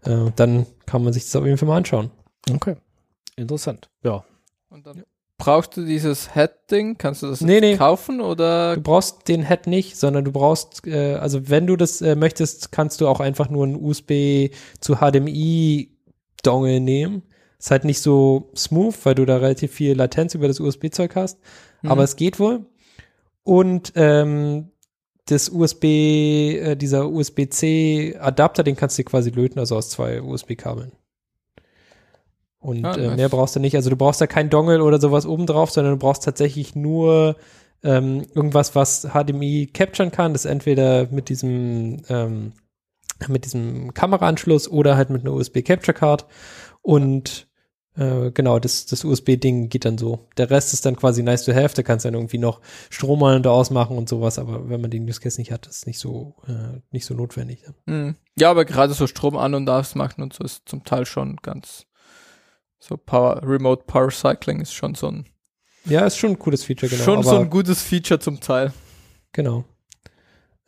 äh, 0.04 0.30
dann 0.36 0.66
kann 0.86 1.04
man 1.04 1.12
sich 1.12 1.24
das 1.24 1.36
auf 1.36 1.44
jeden 1.44 1.58
Fall 1.58 1.68
mal 1.68 1.78
anschauen. 1.78 2.10
Okay. 2.50 2.76
Interessant. 3.36 3.88
Ja. 4.02 4.24
Und 4.68 4.86
dann 4.86 5.02
brauchst 5.44 5.76
du 5.76 5.84
dieses 5.84 6.34
Head-Ding? 6.34 6.98
Kannst 6.98 7.22
du 7.22 7.26
das 7.26 7.40
Nee, 7.40 7.60
nee. 7.60 7.76
kaufen 7.76 8.20
oder? 8.20 8.76
Du 8.76 8.80
brauchst 8.82 9.26
den 9.26 9.44
Head 9.46 9.66
nicht, 9.66 9.96
sondern 9.96 10.24
du 10.24 10.30
brauchst, 10.30 10.86
äh, 10.86 11.14
also 11.14 11.48
wenn 11.48 11.66
du 11.66 11.76
das 11.76 12.00
äh, 12.00 12.14
möchtest, 12.14 12.70
kannst 12.70 13.00
du 13.00 13.08
auch 13.08 13.18
einfach 13.18 13.50
nur 13.50 13.64
einen 13.64 13.74
USB 13.74 14.50
zu 14.78 14.96
HDMI-Dongle 14.96 16.80
nehmen. 16.80 17.22
Ist 17.58 17.72
halt 17.72 17.84
nicht 17.84 18.00
so 18.00 18.50
smooth, 18.56 18.94
weil 19.04 19.14
du 19.16 19.24
da 19.24 19.38
relativ 19.38 19.72
viel 19.72 19.94
Latenz 19.96 20.34
über 20.34 20.46
das 20.46 20.60
USB-Zeug 20.60 21.16
hast. 21.16 21.38
Mhm. 21.82 21.90
aber 21.90 22.04
es 22.04 22.14
geht 22.14 22.38
wohl. 22.38 22.66
Und 23.42 23.92
ähm, 23.96 24.70
das 25.26 25.48
USB, 25.48 25.84
äh, 25.84 26.76
dieser 26.76 27.10
USB-C-Adapter, 27.10 28.62
den 28.62 28.76
kannst 28.76 28.96
du 28.98 29.02
quasi 29.02 29.30
löten, 29.30 29.58
also 29.58 29.76
aus 29.76 29.90
zwei 29.90 30.22
USB-Kabeln. 30.22 30.92
Und 32.62 32.84
Ah, 32.84 32.94
äh, 32.94 33.06
nice. 33.08 33.16
mehr 33.16 33.28
brauchst 33.28 33.56
du 33.56 33.60
nicht. 33.60 33.76
Also 33.76 33.90
du 33.90 33.96
brauchst 33.96 34.20
da 34.20 34.26
kein 34.26 34.48
Dongle 34.48 34.82
oder 34.82 35.00
sowas 35.00 35.26
oben 35.26 35.46
drauf, 35.46 35.70
sondern 35.70 35.94
du 35.94 35.98
brauchst 35.98 36.24
tatsächlich 36.24 36.74
nur 36.74 37.36
ähm, 37.82 38.24
irgendwas, 38.34 38.74
was 38.74 39.08
HDMI 39.12 39.66
capturen 39.72 40.12
kann. 40.12 40.32
Das 40.32 40.44
entweder 40.44 41.08
mit 41.10 41.28
diesem 41.28 42.02
ähm, 42.08 42.52
mit 43.28 43.44
diesem 43.44 43.92
Kameraanschluss 43.94 44.68
oder 44.68 44.96
halt 44.96 45.10
mit 45.10 45.22
einer 45.22 45.32
USB 45.32 45.62
Capture 45.64 45.92
Card. 45.96 46.26
Und 46.80 47.48
äh, 47.94 48.30
genau, 48.32 48.58
das, 48.58 48.86
das 48.86 49.04
USB-Ding 49.04 49.68
geht 49.68 49.84
dann 49.84 49.98
so. 49.98 50.28
Der 50.38 50.50
Rest 50.50 50.72
ist 50.72 50.86
dann 50.86 50.96
quasi 50.96 51.22
nice 51.22 51.44
to 51.44 51.52
have. 51.52 51.74
Da 51.74 51.82
kannst 51.82 52.04
du 52.04 52.08
dann 52.08 52.14
irgendwie 52.14 52.38
noch 52.38 52.60
Strommalen 52.90 53.42
da 53.42 53.50
ausmachen 53.50 53.96
und 53.98 54.08
sowas. 54.08 54.38
Aber 54.38 54.68
wenn 54.68 54.80
man 54.80 54.90
den 54.90 55.04
Use 55.08 55.20
Case 55.20 55.40
nicht 55.40 55.52
hat, 55.52 55.66
ist 55.66 55.86
nicht 55.86 55.98
so, 55.98 56.36
äh, 56.48 56.80
nicht 56.90 57.04
so 57.06 57.14
notwendig. 57.14 57.64
Mhm. 57.86 58.16
Ja, 58.38 58.50
aber 58.50 58.64
gerade 58.64 58.94
so 58.94 59.06
Strom 59.06 59.36
an 59.36 59.54
und 59.54 59.68
ausmachen 59.68 60.22
und 60.22 60.32
so 60.32 60.42
ist 60.42 60.62
zum 60.68 60.84
Teil 60.84 61.04
schon 61.06 61.36
ganz 61.42 61.86
so 62.84 62.96
Power, 62.96 63.40
Remote 63.44 63.84
Power 63.86 64.10
Cycling 64.10 64.60
ist 64.60 64.72
schon 64.74 64.96
so 64.96 65.06
ein, 65.08 65.24
Ja, 65.84 66.04
ist 66.04 66.16
schon 66.16 66.30
ein 66.30 66.38
cooles 66.38 66.64
Feature, 66.64 66.90
genau. 66.90 67.04
schon 67.04 67.22
so 67.22 67.36
ein 67.38 67.48
gutes 67.48 67.80
Feature 67.80 68.18
zum 68.18 68.40
Teil. 68.40 68.72
Genau. 69.32 69.64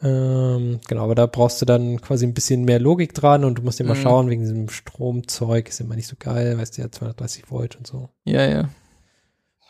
Ähm, 0.01 0.81
genau, 0.87 1.05
aber 1.05 1.15
da 1.17 1.27
brauchst 1.27 1.61
du 1.61 1.67
dann 1.67 2.01
quasi 2.01 2.25
ein 2.25 2.35
bisschen 2.35 2.65
mehr 2.65 2.79
Logik 2.79 3.15
dran 3.15 3.45
und 3.45 3.59
du 3.59 3.63
musst 3.63 3.81
immer 3.81 3.95
Mhm. 3.95 4.03
schauen, 4.03 4.31
wegen 4.31 4.43
diesem 4.43 4.69
Stromzeug 4.69 5.69
ist 5.69 5.81
immer 5.81 5.97
nicht 5.97 6.07
so 6.07 6.15
geil, 6.19 6.57
weißt 6.57 6.79
du, 6.79 6.83
ja, 6.83 6.91
230 6.93 7.51
Volt 7.51 7.75
und 7.77 7.87
so. 7.87 8.09
Ja, 8.25 8.47
ja. 8.47 8.69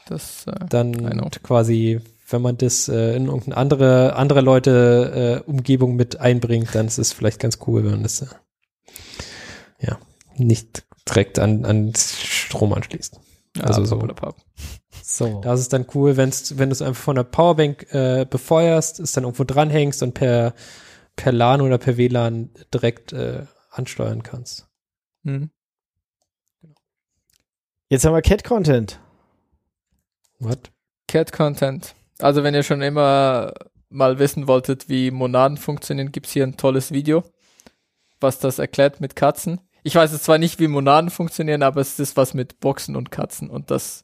Das, 0.07 0.47
äh, 0.47 0.67
Dann 0.69 1.31
quasi, 1.43 2.01
wenn 2.29 2.43
man 2.43 2.59
das 2.59 2.89
äh, 2.89 3.17
in 3.17 3.27
irgendeine 3.27 3.57
andere, 3.57 4.17
andere 4.17 4.41
Leute 4.43 5.43
äh, 5.47 5.51
Umgebung 5.51 5.97
mit 5.97 6.21
einbringt, 6.21 6.75
dann 6.75 6.89
ist 6.89 6.99
es 6.99 7.13
vielleicht 7.15 7.41
ganz 7.41 7.59
cool, 7.67 7.85
wenn 7.85 7.93
man 7.93 8.03
das 8.03 8.21
äh, 8.21 8.27
ja 9.81 9.99
nicht 10.37 10.85
direkt 11.09 11.39
an, 11.39 11.65
an 11.65 11.93
Strom 11.95 12.73
anschließt. 12.73 13.21
ja, 13.57 13.65
Also 13.65 13.85
so. 13.85 13.97
blablabla. 13.97 14.35
So. 15.03 15.41
Da 15.43 15.55
ist 15.55 15.61
es 15.61 15.69
dann 15.69 15.87
cool, 15.95 16.17
wenn's, 16.17 16.59
wenn 16.59 16.71
du 16.71 16.73
es 16.73 16.83
einfach 16.83 17.03
von 17.03 17.17
der 17.17 17.25
Powerbank 17.25 17.93
äh, 17.93 18.27
befeuerst, 18.29 19.01
es 19.01 19.13
dann 19.13 19.25
irgendwo 19.25 19.45
dranhängst 19.45 20.03
und 20.03 20.15
per, 20.15 20.55
per 21.15 21.33
LAN 21.33 21.61
oder 21.61 21.79
per 21.79 21.97
WLAN 21.97 22.51
direkt 22.73 23.13
äh, 23.13 23.45
ansteuern 23.71 24.23
kannst. 24.23 24.67
Mhm. 25.23 25.51
Jetzt 27.89 28.05
haben 28.05 28.15
wir 28.15 28.23
Cat-Content. 28.23 28.99
Was? 30.41 30.59
Cat 31.07 31.33
Content. 31.33 31.95
Also 32.19 32.43
wenn 32.43 32.55
ihr 32.55 32.63
schon 32.63 32.83
immer 32.83 33.53
mal 33.89 34.19
wissen 34.19 34.47
wolltet, 34.49 34.89
wie 34.89 35.11
Monaden 35.11 35.57
funktionieren, 35.57 36.13
gibt's 36.13 36.33
hier 36.33 36.45
ein 36.45 36.57
tolles 36.57 36.91
Video, 36.91 37.23
was 38.21 38.39
das 38.39 38.59
erklärt 38.59 39.01
mit 39.01 39.15
Katzen. 39.17 39.61
Ich 39.85 39.95
weiß 39.95 40.13
jetzt 40.13 40.25
zwar 40.25 40.39
nicht, 40.39 40.59
wie 40.61 40.67
Monaden 40.67 41.11
funktionieren, 41.11 41.63
aber 41.63 41.81
es 41.83 42.01
ist 42.01 42.17
was 42.17 42.35
mit 42.35 42.59
Boxen 42.59 42.97
und 42.97 43.11
Katzen 43.11 43.49
und 43.51 43.71
das. 43.71 44.03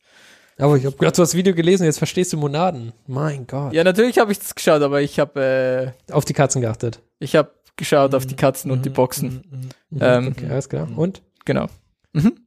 Aber 0.58 0.76
ich 0.76 0.84
habe 0.84 0.94
gerade 0.96 1.16
so 1.16 1.22
das 1.22 1.34
Video 1.34 1.54
gelesen, 1.54 1.84
jetzt 1.84 1.96
verstehst 1.98 2.32
du 2.32 2.36
Monaden. 2.36 2.92
Mein 3.06 3.46
Gott. 3.46 3.72
Ja, 3.72 3.82
natürlich 3.82 4.18
habe 4.18 4.30
ich 4.30 4.38
das 4.38 4.54
geschaut, 4.54 4.82
aber 4.82 5.00
ich 5.00 5.18
habe 5.18 5.94
äh, 6.08 6.12
Auf 6.12 6.26
die 6.26 6.34
Katzen 6.34 6.60
geachtet. 6.60 7.00
ich 7.18 7.34
habe 7.34 7.50
geschaut 7.76 8.14
auf 8.14 8.26
die 8.26 8.36
Katzen 8.36 8.70
und 8.70 8.84
die 8.84 8.90
Boxen. 8.90 9.42
Mhm, 9.90 9.98
Ähm, 10.02 10.28
okay, 10.36 10.48
alles 10.50 10.68
klar. 10.68 10.86
Und? 10.96 11.22
Genau. 11.46 11.66
Mhm. 12.12 12.40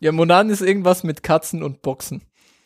Ja, 0.00 0.12
Monan 0.12 0.48
ist 0.50 0.60
irgendwas 0.62 1.02
mit 1.02 1.24
Katzen 1.24 1.64
und 1.64 1.82
Boxen. 1.82 2.22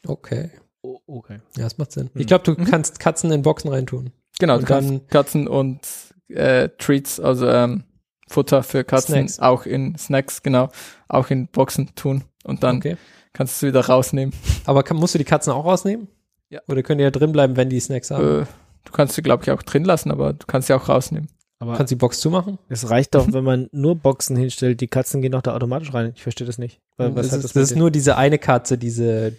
Okay. 0.07 0.51
Oh, 0.83 0.99
okay. 1.07 1.39
Ja, 1.57 1.65
das 1.65 1.79
macht 1.79 1.93
Sinn. 1.93 2.11
Ich 2.15 2.27
glaube, 2.27 2.45
du 2.45 2.55
kannst 2.55 2.99
Katzen 3.01 3.33
in 3.33 3.41
Boxen 3.41 3.71
reintun. 3.71 4.11
Genau, 4.39 4.57
Und 4.57 4.63
du 4.63 4.67
kannst 4.67 4.91
dann- 4.91 5.07
Katzen 5.07 5.49
und 5.49 5.81
äh, 6.29 6.69
Treats, 6.77 7.19
also 7.19 7.49
ähm, 7.49 7.85
Futter 8.33 8.63
für 8.63 8.85
Katzen, 8.85 9.29
Snacks. 9.29 9.39
auch 9.41 9.67
in 9.67 9.97
Snacks, 9.99 10.43
genau, 10.43 10.71
auch 11.09 11.31
in 11.31 11.47
Boxen 11.49 11.95
tun. 11.95 12.25
Und 12.45 12.63
dann 12.63 12.79
Okay. 12.79 12.97
kannst 13.33 13.61
du 13.63 13.67
es 13.67 13.73
wieder 13.73 13.87
rausnehmen. 13.87 14.35
Aber 14.65 14.83
kann, 14.83 14.97
musst 14.97 15.15
du 15.15 15.19
die 15.19 15.25
Katzen 15.25 15.53
auch 15.53 15.65
rausnehmen? 15.65 16.09
Ja. 16.51 16.61
Oder 16.69 16.83
können 16.83 16.99
die 16.99 17.05
ja 17.05 17.11
drin 17.11 17.33
bleiben, 17.33 17.57
wenn 17.57 17.71
die 17.71 17.81
Snacks 17.81 18.11
haben? 18.11 18.43
Äh, 18.43 18.47
du 18.85 18.93
kannst 18.93 19.15
sie, 19.15 19.23
glaube 19.23 19.43
ich, 19.45 19.51
auch 19.51 19.63
drin 19.63 19.85
lassen, 19.85 20.11
aber 20.11 20.33
du 20.33 20.47
kannst 20.47 20.67
sie 20.69 20.75
auch 20.75 20.89
rausnehmen. 20.89 21.29
Aber 21.59 21.77
Kannst 21.77 21.93
du 21.93 21.95
die 21.95 22.01
Box 22.01 22.19
zumachen? 22.19 22.59
es 22.69 22.91
reicht 22.91 23.15
doch, 23.15 23.27
wenn 23.33 23.45
man 23.45 23.69
nur 23.71 23.95
Boxen 23.95 24.35
hinstellt. 24.37 24.81
Die 24.81 24.89
Katzen 24.89 25.23
gehen 25.23 25.31
doch 25.33 25.43
da 25.43 25.55
automatisch 25.55 25.95
rein. 25.95 26.13
Ich 26.17 26.23
verstehe 26.25 26.47
das 26.47 26.59
nicht. 26.59 26.81
Weil, 26.97 27.15
was 27.15 27.29
das 27.29 27.37
ist, 27.37 27.45
das 27.45 27.53
das 27.53 27.63
ist 27.71 27.77
nur 27.77 27.91
diese 27.93 28.17
eine 28.17 28.39
Katze, 28.39 28.77
diese 28.77 29.37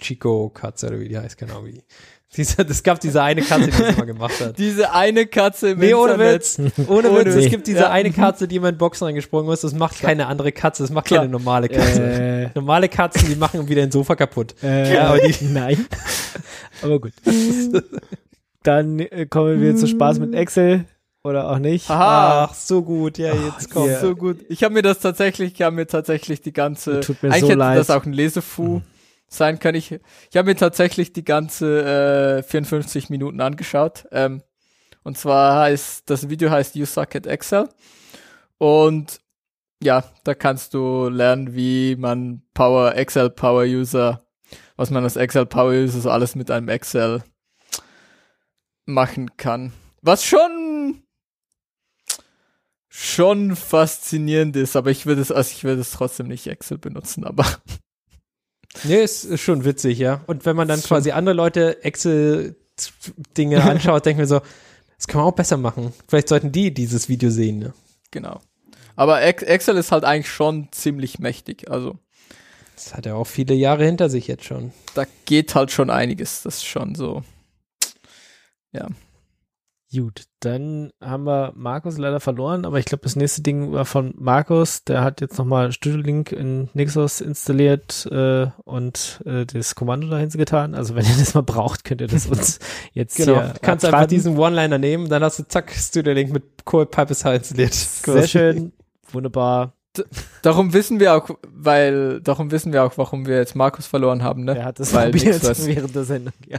Chico-Katze 0.00 0.88
oder 0.88 1.00
wie 1.00 1.08
die 1.08 1.18
heißt, 1.18 1.36
keine 1.38 1.52
Ahnung 1.52 1.66
wie. 1.66 1.82
Diese, 2.36 2.62
es 2.62 2.82
gab 2.84 3.00
diese 3.00 3.22
eine 3.22 3.42
Katze, 3.42 3.66
die 3.70 3.76
das 3.82 3.96
immer 3.96 4.06
gemacht 4.06 4.40
hat. 4.40 4.56
Diese 4.58 4.92
eine 4.92 5.26
Katze 5.26 5.70
im 5.70 5.80
Nee, 5.80 5.94
ohne. 5.94 6.16
Witz. 6.16 6.60
Ohne 6.86 7.10
Ohne 7.10 7.24
Witz. 7.24 7.34
Es 7.34 7.50
gibt 7.50 7.66
diese 7.66 7.80
Ja. 7.80 7.90
eine 7.90 8.12
Katze, 8.12 8.46
die 8.46 8.54
immer 8.56 8.68
in 8.68 8.78
Boxen 8.78 9.04
reingesprungen 9.06 9.52
ist. 9.52 9.64
Das 9.64 9.74
macht 9.74 9.98
keine 10.00 10.28
andere 10.28 10.52
Katze. 10.52 10.84
Das 10.84 10.92
macht 10.92 11.06
Klar. 11.06 11.22
keine 11.22 11.32
normale 11.32 11.68
Katze. 11.68 12.02
äh, 12.02 12.48
Normale 12.54 12.88
Katzen, 12.88 13.28
die 13.28 13.34
machen 13.34 13.68
wieder 13.68 13.82
ein 13.82 13.90
Sofa 13.90 14.14
kaputt. 14.14 14.54
äh, 14.62 14.94
Ja, 14.94 15.08
aber 15.08 15.18
die- 15.18 15.44
nein. 15.52 15.84
aber 16.82 17.00
gut. 17.00 17.12
Dann 18.62 18.98
äh, 19.00 19.26
kommen 19.26 19.60
wir 19.60 19.74
zu 19.76 19.86
Spaß 19.86 20.18
mit 20.18 20.34
Excel 20.34 20.84
oder 21.24 21.50
auch 21.50 21.58
nicht. 21.58 21.90
Aha. 21.90 22.44
Ach, 22.50 22.54
so 22.54 22.82
gut. 22.82 23.18
Ja, 23.18 23.32
jetzt 23.34 23.70
kommt. 23.72 23.88
ja. 23.90 24.00
So 24.00 24.14
gut. 24.14 24.38
Ich 24.48 24.62
habe 24.62 24.74
mir 24.74 24.82
das 24.82 25.00
tatsächlich, 25.00 25.54
ich 25.54 25.62
habe 25.62 25.74
mir 25.76 25.86
tatsächlich 25.86 26.42
die 26.42 26.52
ganze, 26.52 27.00
Tut 27.00 27.22
mir 27.22 27.30
eigentlich 27.30 27.40
so 27.40 27.46
hätte 27.48 27.58
leid. 27.58 27.78
das 27.78 27.90
auch 27.90 28.04
ein 28.04 28.12
Lesefu 28.12 28.82
sein 29.30 29.58
können. 29.58 29.78
Ich, 29.78 29.92
ich 29.92 30.36
habe 30.36 30.48
mir 30.48 30.56
tatsächlich 30.56 31.12
die 31.12 31.24
ganze 31.24 32.40
äh, 32.40 32.42
54 32.42 33.10
Minuten 33.10 33.40
angeschaut. 33.40 34.06
Ähm, 34.10 34.42
und 35.02 35.16
zwar 35.16 35.60
heißt, 35.60 36.10
das 36.10 36.28
Video 36.28 36.50
heißt 36.50 36.74
You 36.74 36.84
Suck 36.84 37.14
at 37.14 37.26
Excel. 37.26 37.68
Und 38.58 39.20
ja, 39.82 40.04
da 40.24 40.34
kannst 40.34 40.74
du 40.74 41.08
lernen, 41.08 41.54
wie 41.54 41.96
man 41.96 42.42
Power, 42.52 42.94
Excel 42.96 43.30
Power 43.30 43.62
User, 43.62 44.26
was 44.76 44.90
man 44.90 45.04
als 45.04 45.16
Excel 45.16 45.46
Power 45.46 45.72
User 45.72 46.00
so 46.00 46.10
alles 46.10 46.34
mit 46.34 46.50
einem 46.50 46.68
Excel 46.68 47.22
machen 48.84 49.36
kann. 49.36 49.72
Was 50.02 50.24
schon 50.24 51.02
schon 52.92 53.54
faszinierend 53.54 54.56
ist, 54.56 54.74
aber 54.74 54.90
ich 54.90 55.06
würde 55.06 55.22
es, 55.22 55.30
also 55.30 55.52
ich 55.52 55.62
würde 55.62 55.80
es 55.80 55.92
trotzdem 55.92 56.26
nicht 56.26 56.48
Excel 56.48 56.76
benutzen, 56.76 57.24
aber 57.24 57.46
Nee, 58.84 59.02
ist, 59.02 59.24
ist 59.24 59.40
schon 59.40 59.64
witzig, 59.64 59.98
ja. 59.98 60.22
Und 60.26 60.46
wenn 60.46 60.54
man 60.56 60.68
dann 60.68 60.80
quasi 60.82 61.10
andere 61.10 61.34
Leute 61.34 61.82
Excel-Dinge 61.84 63.62
anschaut, 63.64 64.06
denkt 64.06 64.18
man 64.18 64.28
so, 64.28 64.40
das 64.96 65.06
kann 65.06 65.20
man 65.20 65.28
auch 65.30 65.34
besser 65.36 65.56
machen. 65.56 65.92
Vielleicht 66.08 66.28
sollten 66.28 66.52
die 66.52 66.72
dieses 66.72 67.08
Video 67.08 67.30
sehen. 67.30 67.58
Ne? 67.58 67.72
genau. 68.10 68.40
Aber 68.96 69.22
Ex- 69.22 69.42
Excel 69.42 69.76
ist 69.78 69.92
halt 69.92 70.04
eigentlich 70.04 70.30
schon 70.30 70.68
ziemlich 70.72 71.18
mächtig, 71.18 71.70
also 71.70 71.96
Das 72.74 72.92
hat 72.94 73.06
er 73.06 73.16
auch 73.16 73.26
viele 73.26 73.54
Jahre 73.54 73.84
hinter 73.86 74.10
sich 74.10 74.26
jetzt 74.26 74.44
schon. 74.44 74.72
da 74.94 75.06
geht 75.24 75.54
halt 75.54 75.70
schon 75.70 75.88
einiges, 75.90 76.42
das 76.42 76.56
ist 76.56 76.66
schon 76.66 76.94
so. 76.94 77.22
Gut, 79.92 80.26
dann 80.38 80.92
haben 81.00 81.24
wir 81.24 81.52
Markus 81.56 81.98
leider 81.98 82.20
verloren, 82.20 82.64
aber 82.64 82.78
ich 82.78 82.84
glaube, 82.84 83.02
das 83.02 83.16
nächste 83.16 83.42
Ding 83.42 83.72
war 83.72 83.84
von 83.84 84.14
Markus. 84.16 84.84
Der 84.84 85.02
hat 85.02 85.20
jetzt 85.20 85.36
nochmal 85.36 85.72
Studio 85.72 85.98
Link 85.98 86.30
in 86.30 86.68
Nexus 86.74 87.20
installiert 87.20 88.06
äh, 88.06 88.46
und 88.64 89.20
äh, 89.26 89.46
das 89.46 89.74
Kommando 89.74 90.06
dahin 90.08 90.30
getan. 90.30 90.76
Also 90.76 90.94
wenn 90.94 91.04
ihr 91.04 91.16
das 91.18 91.34
mal 91.34 91.42
braucht, 91.42 91.82
könnt 91.84 92.00
ihr 92.00 92.06
das 92.06 92.26
uns 92.28 92.60
jetzt 92.92 93.16
Genau. 93.16 93.40
hier 93.40 93.52
Du 93.54 93.60
kannst 93.60 93.84
einfach 93.84 94.06
diesen 94.06 94.38
One-Liner 94.38 94.78
nehmen, 94.78 95.08
dann 95.08 95.24
hast 95.24 95.40
du 95.40 95.48
zack, 95.48 95.72
Studio 95.72 96.12
Link 96.12 96.32
mit 96.32 96.64
Core 96.64 96.86
Pipes 96.86 97.24
installiert. 97.24 97.74
Sehr 98.04 98.28
schön, 98.28 98.72
wunderbar. 99.10 99.74
Darum 100.42 100.72
wissen 100.72 101.00
wir 101.00 101.16
auch, 101.16 101.30
weil, 101.52 102.20
darum 102.20 102.52
wissen 102.52 102.72
wir 102.72 102.84
auch, 102.84 102.96
warum 102.96 103.26
wir 103.26 103.38
jetzt 103.38 103.56
Markus 103.56 103.88
verloren 103.88 104.22
haben, 104.22 104.44
ne? 104.44 104.56
Er 104.56 104.66
hat 104.66 104.78
das 104.78 104.94
Weil 104.94 105.10
probiert 105.10 105.42
während 105.66 105.96
der 105.96 106.04
Sendung. 106.04 106.32
Ja. 106.46 106.58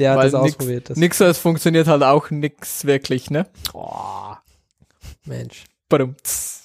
Der 0.00 0.10
hat 0.12 0.18
Weil 0.18 0.30
das 0.30 0.42
nix- 0.42 0.54
ausprobiert. 0.56 0.90
Das 0.90 0.96
Nixos 0.96 1.38
funktioniert 1.38 1.86
halt 1.86 2.02
auch 2.02 2.30
nix 2.30 2.84
wirklich, 2.84 3.30
ne? 3.30 3.46
Oh, 3.74 4.32
Mensch. 5.24 5.64
Badum, 5.88 6.16
tss. 6.22 6.56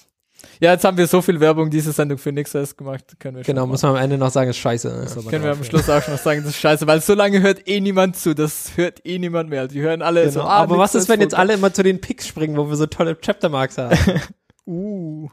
Ja, 0.58 0.72
jetzt 0.72 0.84
haben 0.86 0.96
wir 0.96 1.06
so 1.06 1.20
viel 1.20 1.38
Werbung 1.38 1.68
diese 1.68 1.92
Sendung 1.92 2.16
für 2.16 2.32
Nixos 2.32 2.76
gemacht, 2.78 3.04
können 3.20 3.36
wir 3.36 3.44
schon 3.44 3.54
Genau, 3.54 3.66
muss 3.66 3.82
man 3.82 3.90
am 3.94 4.02
Ende 4.02 4.16
noch 4.16 4.30
sagen, 4.30 4.48
ist 4.48 4.56
scheiße. 4.56 4.88
Ne? 4.88 5.02
ist 5.04 5.28
Können 5.28 5.44
wir 5.44 5.50
am. 5.52 5.62
Schluss 5.62 5.88
auch 5.90 6.08
noch 6.08 6.16
sagen, 6.16 6.40
das 6.44 6.52
ist 6.54 6.60
scheiße, 6.60 6.86
weil 6.86 7.02
so 7.02 7.12
lange 7.12 7.42
hört 7.42 7.68
eh 7.68 7.78
niemand 7.80 8.16
zu, 8.16 8.34
das 8.34 8.74
hört 8.76 9.04
eh 9.04 9.18
niemand 9.18 9.50
mehr. 9.50 9.68
Die 9.68 9.80
hören 9.82 10.00
alle 10.00 10.30
so, 10.30 10.40
Genau. 10.40 10.50
ah, 10.50 10.56
Aber 10.62 10.78
was 10.78 10.94
ist, 10.94 11.10
wenn 11.10 11.20
jetzt 11.20 11.34
alle 11.34 11.52
immer 11.52 11.74
zu 11.74 11.82
den 11.82 12.00
Picks 12.00 12.26
springen, 12.26 12.56
wo 12.56 12.68
wir 12.70 12.76
so 12.76 12.86
tolle 12.86 13.14
Chaptermarks 13.16 13.76
haben? 13.78 13.96
Uh. 14.68 15.28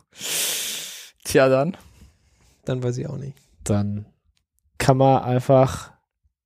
Tja, 1.24 1.50
dann. 1.50 1.76
Dann 2.66 2.84
weiß 2.84 2.98
ich 3.00 3.08
auch 3.08 3.18
nicht. 3.18 3.36
Dann 3.64 4.06
kann 4.78 4.98
man 4.98 5.24
einfach 5.24 5.92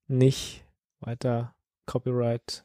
nicht 0.06 0.64
weiter 1.00 1.54
Copyright 1.86 2.64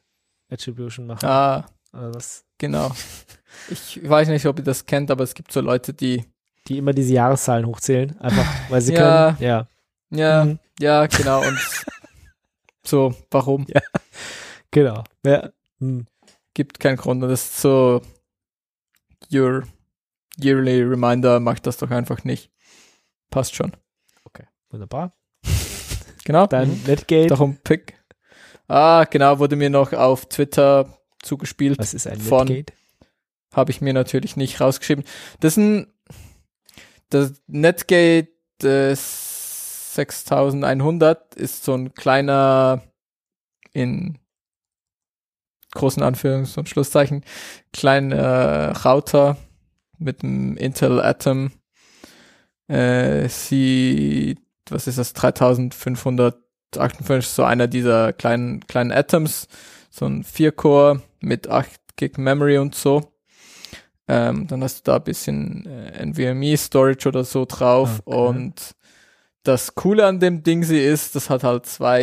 Attribution 0.50 1.06
machen. 1.06 1.26
Ah, 1.26 1.66
Also 1.92 2.42
genau. 2.58 2.90
Ich 3.70 4.00
weiß 4.08 4.28
nicht, 4.28 4.46
ob 4.46 4.58
ihr 4.58 4.64
das 4.64 4.84
kennt, 4.84 5.10
aber 5.12 5.22
es 5.22 5.32
gibt 5.34 5.52
so 5.52 5.60
Leute, 5.60 5.94
die, 5.94 6.24
die 6.66 6.78
immer 6.78 6.92
diese 6.92 7.12
Jahreszahlen 7.14 7.66
hochzählen, 7.66 8.18
einfach 8.20 8.44
weil 8.68 8.80
sie 8.80 8.94
Ja. 8.94 9.32
können. 9.36 9.46
Ja. 9.48 9.68
ja, 10.10 10.44
Mhm. 10.44 10.58
ja, 10.80 11.06
genau, 11.06 11.46
und 11.46 11.56
so, 12.84 13.14
warum? 13.30 13.66
Genau. 14.72 15.04
Ja. 15.24 15.50
Hm. 15.78 16.06
Gibt 16.52 16.80
keinen 16.80 16.96
Grund. 16.96 17.22
Und 17.22 17.28
das 17.30 17.44
ist 17.44 17.60
so, 17.60 18.02
your 19.32 19.62
yearly 20.42 20.82
reminder, 20.82 21.38
macht 21.40 21.66
das 21.66 21.76
doch 21.76 21.90
einfach 21.90 22.24
nicht. 22.24 22.50
Passt 23.30 23.54
schon. 23.54 23.72
Wunderbar. 24.70 25.16
Genau. 26.24 26.46
Dann 26.48 26.68
Mhm. 26.70 26.82
Netgate. 26.86 27.28
Darum 27.28 27.56
Pick. 27.62 28.02
Ah, 28.74 29.04
genau, 29.04 29.38
wurde 29.38 29.54
mir 29.54 29.70
noch 29.70 29.92
auf 29.92 30.26
Twitter 30.26 30.98
zugespielt. 31.22 31.78
Was 31.78 31.94
ist 31.94 32.08
ein 32.08 32.20
Von- 32.20 32.48
Netgate? 32.48 32.72
Habe 33.54 33.70
ich 33.70 33.80
mir 33.80 33.92
natürlich 33.92 34.36
nicht 34.36 34.60
rausgeschrieben. 34.60 35.04
Das 35.38 35.52
ist 35.52 35.58
ein 35.58 35.86
das 37.10 37.34
Netgate 37.46 38.30
äh, 38.64 38.96
6100 38.96 41.36
ist 41.36 41.62
so 41.62 41.74
ein 41.74 41.94
kleiner 41.94 42.82
in 43.72 44.18
großen 45.72 46.02
Anführungs- 46.02 46.58
und 46.58 46.68
Schlusszeichen 46.68 47.24
kleiner 47.72 48.72
Router 48.84 49.36
mit 49.98 50.24
einem 50.24 50.56
Intel 50.56 51.00
Atom 51.00 51.52
äh, 52.66 53.28
sie 53.28 54.36
was 54.68 54.88
ist 54.88 54.98
das 54.98 55.12
3558 56.74 57.28
so 57.34 57.44
einer 57.44 57.66
dieser 57.66 58.12
kleinen 58.12 58.60
kleinen 58.66 58.92
Atoms 58.92 59.48
so 59.90 60.06
ein 60.06 60.24
4-Core 60.24 61.02
mit 61.20 61.48
8 61.48 61.70
Gig 61.96 62.18
Memory 62.18 62.58
und 62.58 62.74
so 62.74 63.10
ähm, 64.06 64.46
dann 64.48 64.62
hast 64.62 64.80
du 64.86 64.90
da 64.90 64.96
ein 64.96 65.04
bisschen 65.04 65.64
äh, 65.66 66.04
NVMe 66.04 66.56
Storage 66.56 67.08
oder 67.08 67.24
so 67.24 67.44
drauf 67.46 68.02
Okay. 68.04 68.16
und 68.28 68.74
das 69.44 69.74
Coole 69.74 70.06
an 70.06 70.20
dem 70.20 70.42
Ding 70.42 70.62
sie 70.64 70.80
ist, 70.80 71.14
das 71.14 71.30
hat 71.30 71.42
halt 71.44 71.66
zwei 71.66 72.02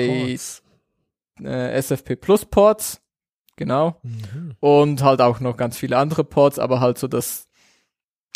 äh, 1.43 1.71
SFP 1.81 2.15
Plus 2.15 2.45
Ports, 2.45 3.01
genau, 3.55 3.99
Mhm. 4.03 4.55
und 4.59 5.01
halt 5.03 5.21
auch 5.21 5.39
noch 5.39 5.57
ganz 5.57 5.77
viele 5.77 5.97
andere 5.97 6.23
Ports, 6.23 6.59
aber 6.59 6.79
halt 6.79 6.97
so 6.99 7.07
das, 7.07 7.47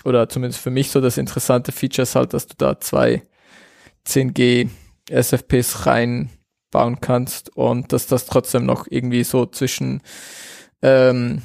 oder 0.03 0.27
zumindest 0.29 0.59
für 0.61 0.71
mich 0.71 0.89
so 0.91 1.01
das 1.01 1.17
interessante 1.17 1.71
Feature 1.71 2.03
ist 2.03 2.15
halt, 2.15 2.33
dass 2.33 2.47
du 2.47 2.55
da 2.57 2.79
zwei 2.79 3.21
10G 4.07 4.69
SFPs 5.09 5.85
reinbauen 5.85 6.99
kannst 7.01 7.55
und 7.55 7.91
dass 7.93 8.07
das 8.07 8.25
trotzdem 8.25 8.65
noch 8.65 8.87
irgendwie 8.89 9.23
so 9.23 9.45
zwischen, 9.45 10.01
ähm, 10.81 11.41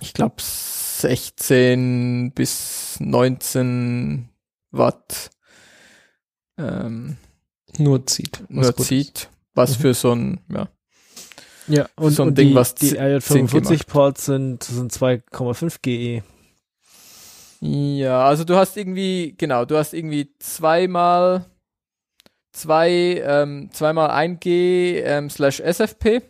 ich 0.00 0.12
glaube 0.14 0.36
16 0.40 2.32
bis 2.34 2.96
19 3.00 4.28
Watt 4.70 5.30
ähm, 6.58 7.16
Nur 7.78 8.06
zieht. 8.06 8.42
was 8.48 8.66
nur 8.76 8.76
zieht, 8.86 9.28
was 9.54 9.78
Mhm. 9.78 9.82
für 9.82 9.94
so 9.94 10.12
ein, 10.14 10.40
ja, 10.50 10.68
Ja, 11.68 11.88
und, 11.96 12.12
so 12.12 12.22
ein 12.22 12.28
und 12.28 12.38
Ding, 12.38 12.48
die, 12.50 12.54
was 12.54 12.74
die 12.74 12.88
10 12.90 12.98
RJ45 13.20 13.70
macht. 13.72 13.86
Ports 13.88 14.24
sind, 14.26 14.64
sind 14.64 14.92
2,5 14.92 15.78
GE. 15.82 16.22
Ja, 17.60 18.26
also 18.26 18.44
du 18.44 18.54
hast 18.56 18.76
irgendwie, 18.76 19.34
genau, 19.36 19.64
du 19.64 19.76
hast 19.76 19.92
irgendwie 19.94 20.30
zweimal, 20.38 21.46
zwei, 22.56 23.22
ähm, 23.24 23.68
zweimal 23.72 24.10
1G 24.10 25.02
ähm, 25.02 25.30
slash 25.30 25.60
SFP. 25.60 26.22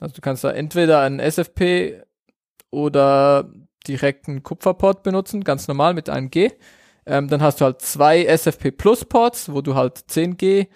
Also 0.00 0.14
du 0.14 0.20
kannst 0.20 0.44
da 0.44 0.50
entweder 0.50 1.00
einen 1.00 1.18
SFP 1.20 2.02
oder 2.70 3.50
direkt 3.86 4.28
einen 4.28 4.42
Kupferport 4.42 5.02
benutzen, 5.02 5.44
ganz 5.44 5.68
normal 5.68 5.94
mit 5.94 6.08
einem 6.08 6.30
G. 6.30 6.50
Ähm, 7.06 7.28
dann 7.28 7.42
hast 7.42 7.60
du 7.60 7.66
halt 7.66 7.82
zwei 7.82 8.24
SFP 8.24 8.70
Plus 8.70 9.04
Ports, 9.04 9.52
wo 9.52 9.60
du 9.60 9.74
halt 9.74 9.98
10G 9.98 10.68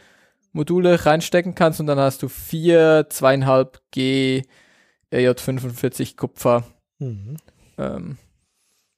Module 0.52 1.04
reinstecken 1.04 1.54
kannst 1.54 1.80
und 1.80 1.86
dann 1.86 1.98
hast 1.98 2.22
du 2.22 2.28
vier 2.28 3.08
2,5G 3.10 4.44
RJ45 5.12 6.16
Kupfer, 6.16 6.64
Mhm. 6.98 7.36
ähm, 7.78 8.18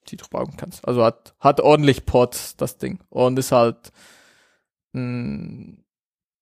die 0.09 0.17
du 0.17 0.25
brauchen 0.31 0.57
kannst. 0.57 0.87
Also 0.87 1.05
hat, 1.05 1.35
hat 1.39 1.61
ordentlich 1.61 2.05
Ports, 2.07 2.57
das 2.57 2.79
Ding. 2.79 2.99
Und 3.11 3.39
ist 3.39 3.53
halt, 3.53 3.93
mh, 4.93 5.75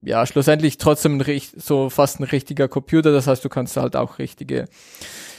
ja, 0.00 0.26
schlussendlich 0.26 0.78
trotzdem 0.78 1.20
ein, 1.20 1.42
so 1.56 1.90
fast 1.90 2.20
ein 2.20 2.24
richtiger 2.24 2.68
Computer. 2.68 3.12
Das 3.12 3.26
heißt, 3.26 3.44
du 3.44 3.48
kannst 3.48 3.76
halt 3.76 3.96
auch 3.96 4.18
richtige, 4.18 4.66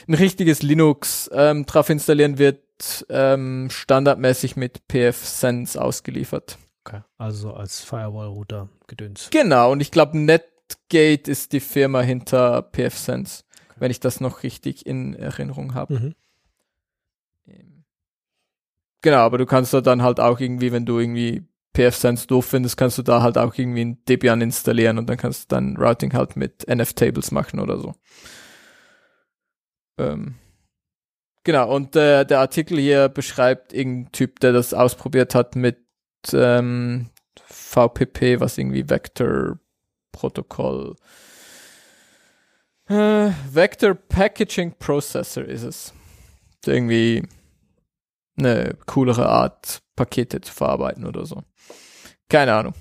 ein 0.06 0.14
richtiges 0.14 0.62
Linux 0.62 1.30
ähm, 1.32 1.64
drauf 1.64 1.88
installieren, 1.88 2.38
wird 2.38 2.60
ähm, 3.08 3.68
standardmäßig 3.70 4.56
mit 4.56 4.86
PF-Sense 4.88 5.80
ausgeliefert. 5.80 6.58
Okay. 6.84 7.00
Also 7.18 7.52
als 7.52 7.80
Firewall-Router 7.80 8.68
gedöns. 8.86 9.28
Genau, 9.30 9.72
und 9.72 9.80
ich 9.80 9.90
glaube, 9.90 10.18
Netgate 10.18 11.30
ist 11.30 11.52
die 11.52 11.60
Firma 11.60 12.00
hinter 12.00 12.62
PF-Sense, 12.62 13.44
wenn 13.76 13.90
ich 13.90 14.00
das 14.00 14.20
noch 14.20 14.42
richtig 14.42 14.86
in 14.86 15.14
Erinnerung 15.14 15.74
habe. 15.74 15.94
Mhm. 15.94 16.14
Ähm, 17.46 17.84
Genau, 19.02 19.18
aber 19.18 19.38
du 19.38 19.46
kannst 19.46 19.72
da 19.72 19.80
dann 19.80 20.02
halt 20.02 20.20
auch 20.20 20.40
irgendwie, 20.40 20.72
wenn 20.72 20.84
du 20.84 20.98
irgendwie 20.98 21.48
PF-Sense 21.74 22.26
doof 22.26 22.46
findest, 22.46 22.76
kannst 22.76 22.98
du 22.98 23.02
da 23.02 23.22
halt 23.22 23.38
auch 23.38 23.54
irgendwie 23.56 23.84
ein 23.84 24.04
Debian 24.04 24.40
installieren 24.40 24.98
und 24.98 25.08
dann 25.08 25.16
kannst 25.16 25.44
du 25.44 25.54
dann 25.54 25.76
Routing 25.76 26.12
halt 26.12 26.36
mit 26.36 26.66
NF-Tables 26.66 27.30
machen 27.30 27.60
oder 27.60 27.78
so. 27.78 27.94
Ähm, 29.98 30.34
genau, 31.44 31.74
und 31.74 31.94
äh, 31.96 32.24
der 32.24 32.40
Artikel 32.40 32.78
hier 32.78 33.08
beschreibt 33.08 33.72
irgendeinen 33.72 34.12
Typ, 34.12 34.40
der 34.40 34.52
das 34.52 34.74
ausprobiert 34.74 35.34
hat 35.34 35.56
mit 35.56 35.78
ähm, 36.32 37.10
VPP, 37.46 38.40
was 38.40 38.58
irgendwie 38.58 38.88
Vector 38.88 39.58
Protokoll 40.12 40.96
äh, 42.90 43.30
Vector 43.52 43.94
Packaging 43.94 44.74
Processor 44.76 45.44
ist 45.44 45.62
es. 45.62 45.94
Irgendwie 46.66 47.22
eine 48.36 48.76
coolere 48.86 49.28
Art, 49.28 49.80
Pakete 50.00 50.40
zu 50.40 50.54
verarbeiten 50.54 51.04
oder 51.04 51.26
so. 51.26 51.42
Keine 52.30 52.54
Ahnung. 52.54 52.72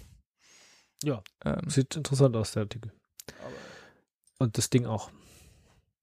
Ja. 1.03 1.21
Ähm, 1.43 1.69
Sieht 1.69 1.97
interessant 1.97 2.33
aus, 2.37 2.53
der 2.53 2.61
Artikel. 2.63 2.93
Und 4.37 4.57
das 4.57 4.69
Ding 4.69 4.85
auch. 4.85 5.11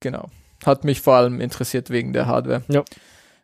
genau. 0.00 0.28
Hat 0.66 0.84
mich 0.84 1.00
vor 1.00 1.14
allem 1.14 1.40
interessiert 1.40 1.88
wegen 1.88 2.12
der 2.12 2.26
Hardware. 2.26 2.64
Ja. 2.68 2.84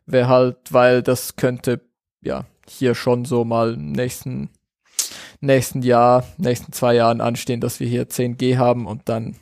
Wäre 0.05 0.29
halt, 0.29 0.59
weil 0.71 1.03
das 1.03 1.37
könnte, 1.37 1.81
ja, 2.21 2.45
hier 2.69 2.95
schon 2.95 3.25
so 3.25 3.43
mal 3.43 3.73
im 3.73 3.93
nächsten, 3.93 4.51
nächsten 5.41 5.81
Jahr, 5.81 6.27
nächsten 6.37 6.73
zwei 6.73 6.95
Jahren 6.95 7.23
anstehen, 7.23 7.63
dass 7.63 7.81
wir 7.81 7.89
hier 7.89 8.07
10G 8.07 8.59
haben 8.59 8.87
und 8.87 9.09
dann 9.09 9.37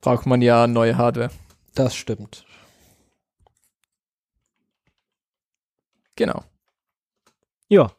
braucht 0.00 0.26
man 0.26 0.40
ja 0.40 0.68
neue 0.68 0.96
Hardware. 0.96 1.30
Das 1.74 1.96
stimmt. 1.96 2.44
Genau. 6.14 6.44
Ja. 7.74 7.90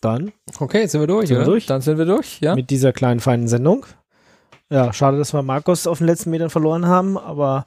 Dann 0.00 0.32
Okay, 0.58 0.86
sind 0.86 1.00
wir 1.02 1.06
durch, 1.06 1.28
sind 1.28 1.36
wir 1.36 1.44
durch 1.44 1.66
Dann 1.66 1.82
sind 1.82 1.98
wir 1.98 2.06
durch, 2.06 2.40
ja? 2.40 2.54
mit 2.54 2.70
dieser 2.70 2.92
kleinen, 2.94 3.20
feinen 3.20 3.48
Sendung. 3.48 3.84
Ja, 4.70 4.94
schade, 4.94 5.18
dass 5.18 5.34
wir 5.34 5.42
Markus 5.42 5.86
auf 5.86 5.98
den 5.98 6.06
letzten 6.06 6.30
Metern 6.30 6.48
verloren 6.48 6.86
haben, 6.86 7.18
aber 7.18 7.66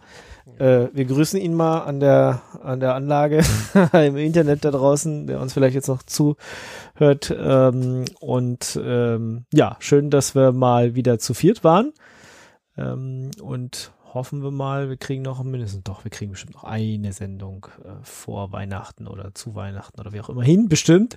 äh, 0.58 0.88
wir 0.94 1.06
grüßen 1.06 1.40
ihn 1.40 1.54
mal 1.54 1.82
an 1.82 2.00
der, 2.00 2.42
an 2.64 2.80
der 2.80 2.96
Anlage 2.96 3.44
im 3.94 4.18
Internet 4.18 4.66
da 4.66 4.72
draußen, 4.72 5.28
der 5.28 5.40
uns 5.42 5.54
vielleicht 5.54 5.76
jetzt 5.76 5.90
noch 5.90 6.02
zuhört. 6.02 7.36
Ähm, 7.38 8.06
und 8.20 8.80
ähm, 8.84 9.46
ja, 9.54 9.76
schön, 9.80 10.10
dass 10.10 10.34
wir 10.34 10.54
mal 10.54 10.96
wieder 10.96 11.20
zu 11.20 11.36
viert 11.36 11.64
waren. 11.64 11.94
Ähm, 12.78 13.30
und 13.44 13.92
hoffen 14.14 14.44
wir 14.44 14.52
mal, 14.52 14.90
wir 14.90 14.98
kriegen 14.98 15.23
noch 15.23 15.44
mindestens, 15.44 15.84
doch, 15.84 16.03
wir 16.03 16.11
kriegen 16.11 16.31
bestimmt 16.31 16.53
noch 16.53 16.64
eine 16.64 17.14
Sendung 17.14 17.68
äh, 17.84 18.03
vor 18.03 18.52
Weihnachten 18.52 19.07
oder 19.07 19.34
zu 19.34 19.56
Weihnachten 19.56 19.99
oder 19.99 20.14
wie 20.14 20.22
auch 20.22 20.30
immer 20.30 20.44
hin, 20.44 20.69
bestimmt. 20.69 21.15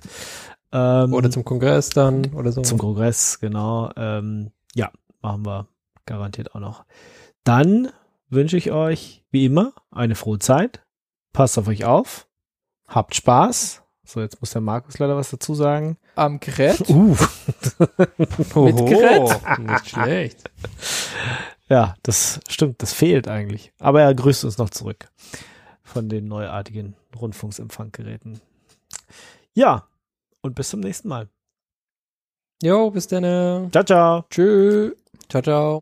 Ähm, 0.71 1.13
Oder 1.13 1.29
zum 1.31 1.45
Kongress 1.45 1.89
dann 1.89 2.33
oder 2.33 2.51
so. 2.51 2.61
zum 2.61 2.77
Kongress, 2.77 3.39
genau. 3.39 3.89
Ähm, 3.95 4.51
ja, 4.73 4.91
machen 5.21 5.45
wir 5.45 5.67
garantiert 6.05 6.55
auch 6.55 6.59
noch. 6.59 6.85
Dann 7.45 7.89
wünsche 8.29 8.57
ich 8.57 8.71
euch, 8.71 9.23
wie 9.31 9.45
immer, 9.45 9.73
eine 9.91 10.15
frohe 10.15 10.39
Zeit. 10.39 10.83
Passt 11.31 11.57
auf 11.57 11.67
euch 11.67 11.85
auf. 11.85 12.27
Habt 12.87 13.15
Spaß. 13.15 13.83
So, 14.03 14.21
jetzt 14.21 14.41
muss 14.41 14.51
der 14.51 14.61
Markus 14.61 14.99
leider 14.99 15.15
was 15.15 15.29
dazu 15.29 15.53
sagen. 15.53 15.97
Am 16.15 16.39
Gerät. 16.39 16.81
Uh. 16.89 17.15
mit 18.17 18.85
Gerät. 18.85 19.59
Nicht 19.59 19.89
schlecht. 19.89 20.49
Ja, 21.69 21.95
das 22.03 22.39
stimmt, 22.47 22.81
das 22.81 22.93
fehlt 22.93 23.27
eigentlich. 23.27 23.73
Aber 23.79 24.01
er 24.01 24.13
grüßt 24.13 24.45
uns 24.45 24.57
noch 24.57 24.69
zurück 24.69 25.09
von 25.83 26.09
den 26.09 26.27
neuartigen 26.27 26.95
Rundfunksempfanggeräten. 27.15 28.39
Ja, 29.53 29.87
und 30.41 30.55
bis 30.55 30.69
zum 30.69 30.79
nächsten 30.79 31.07
Mal. 31.07 31.27
Jo, 32.63 32.89
bis 32.91 33.07
dann. 33.07 33.71
Ciao, 33.71 33.83
ciao. 33.83 34.25
Tschüss. 34.29 34.95
Ciao, 35.29 35.41
ciao. 35.41 35.75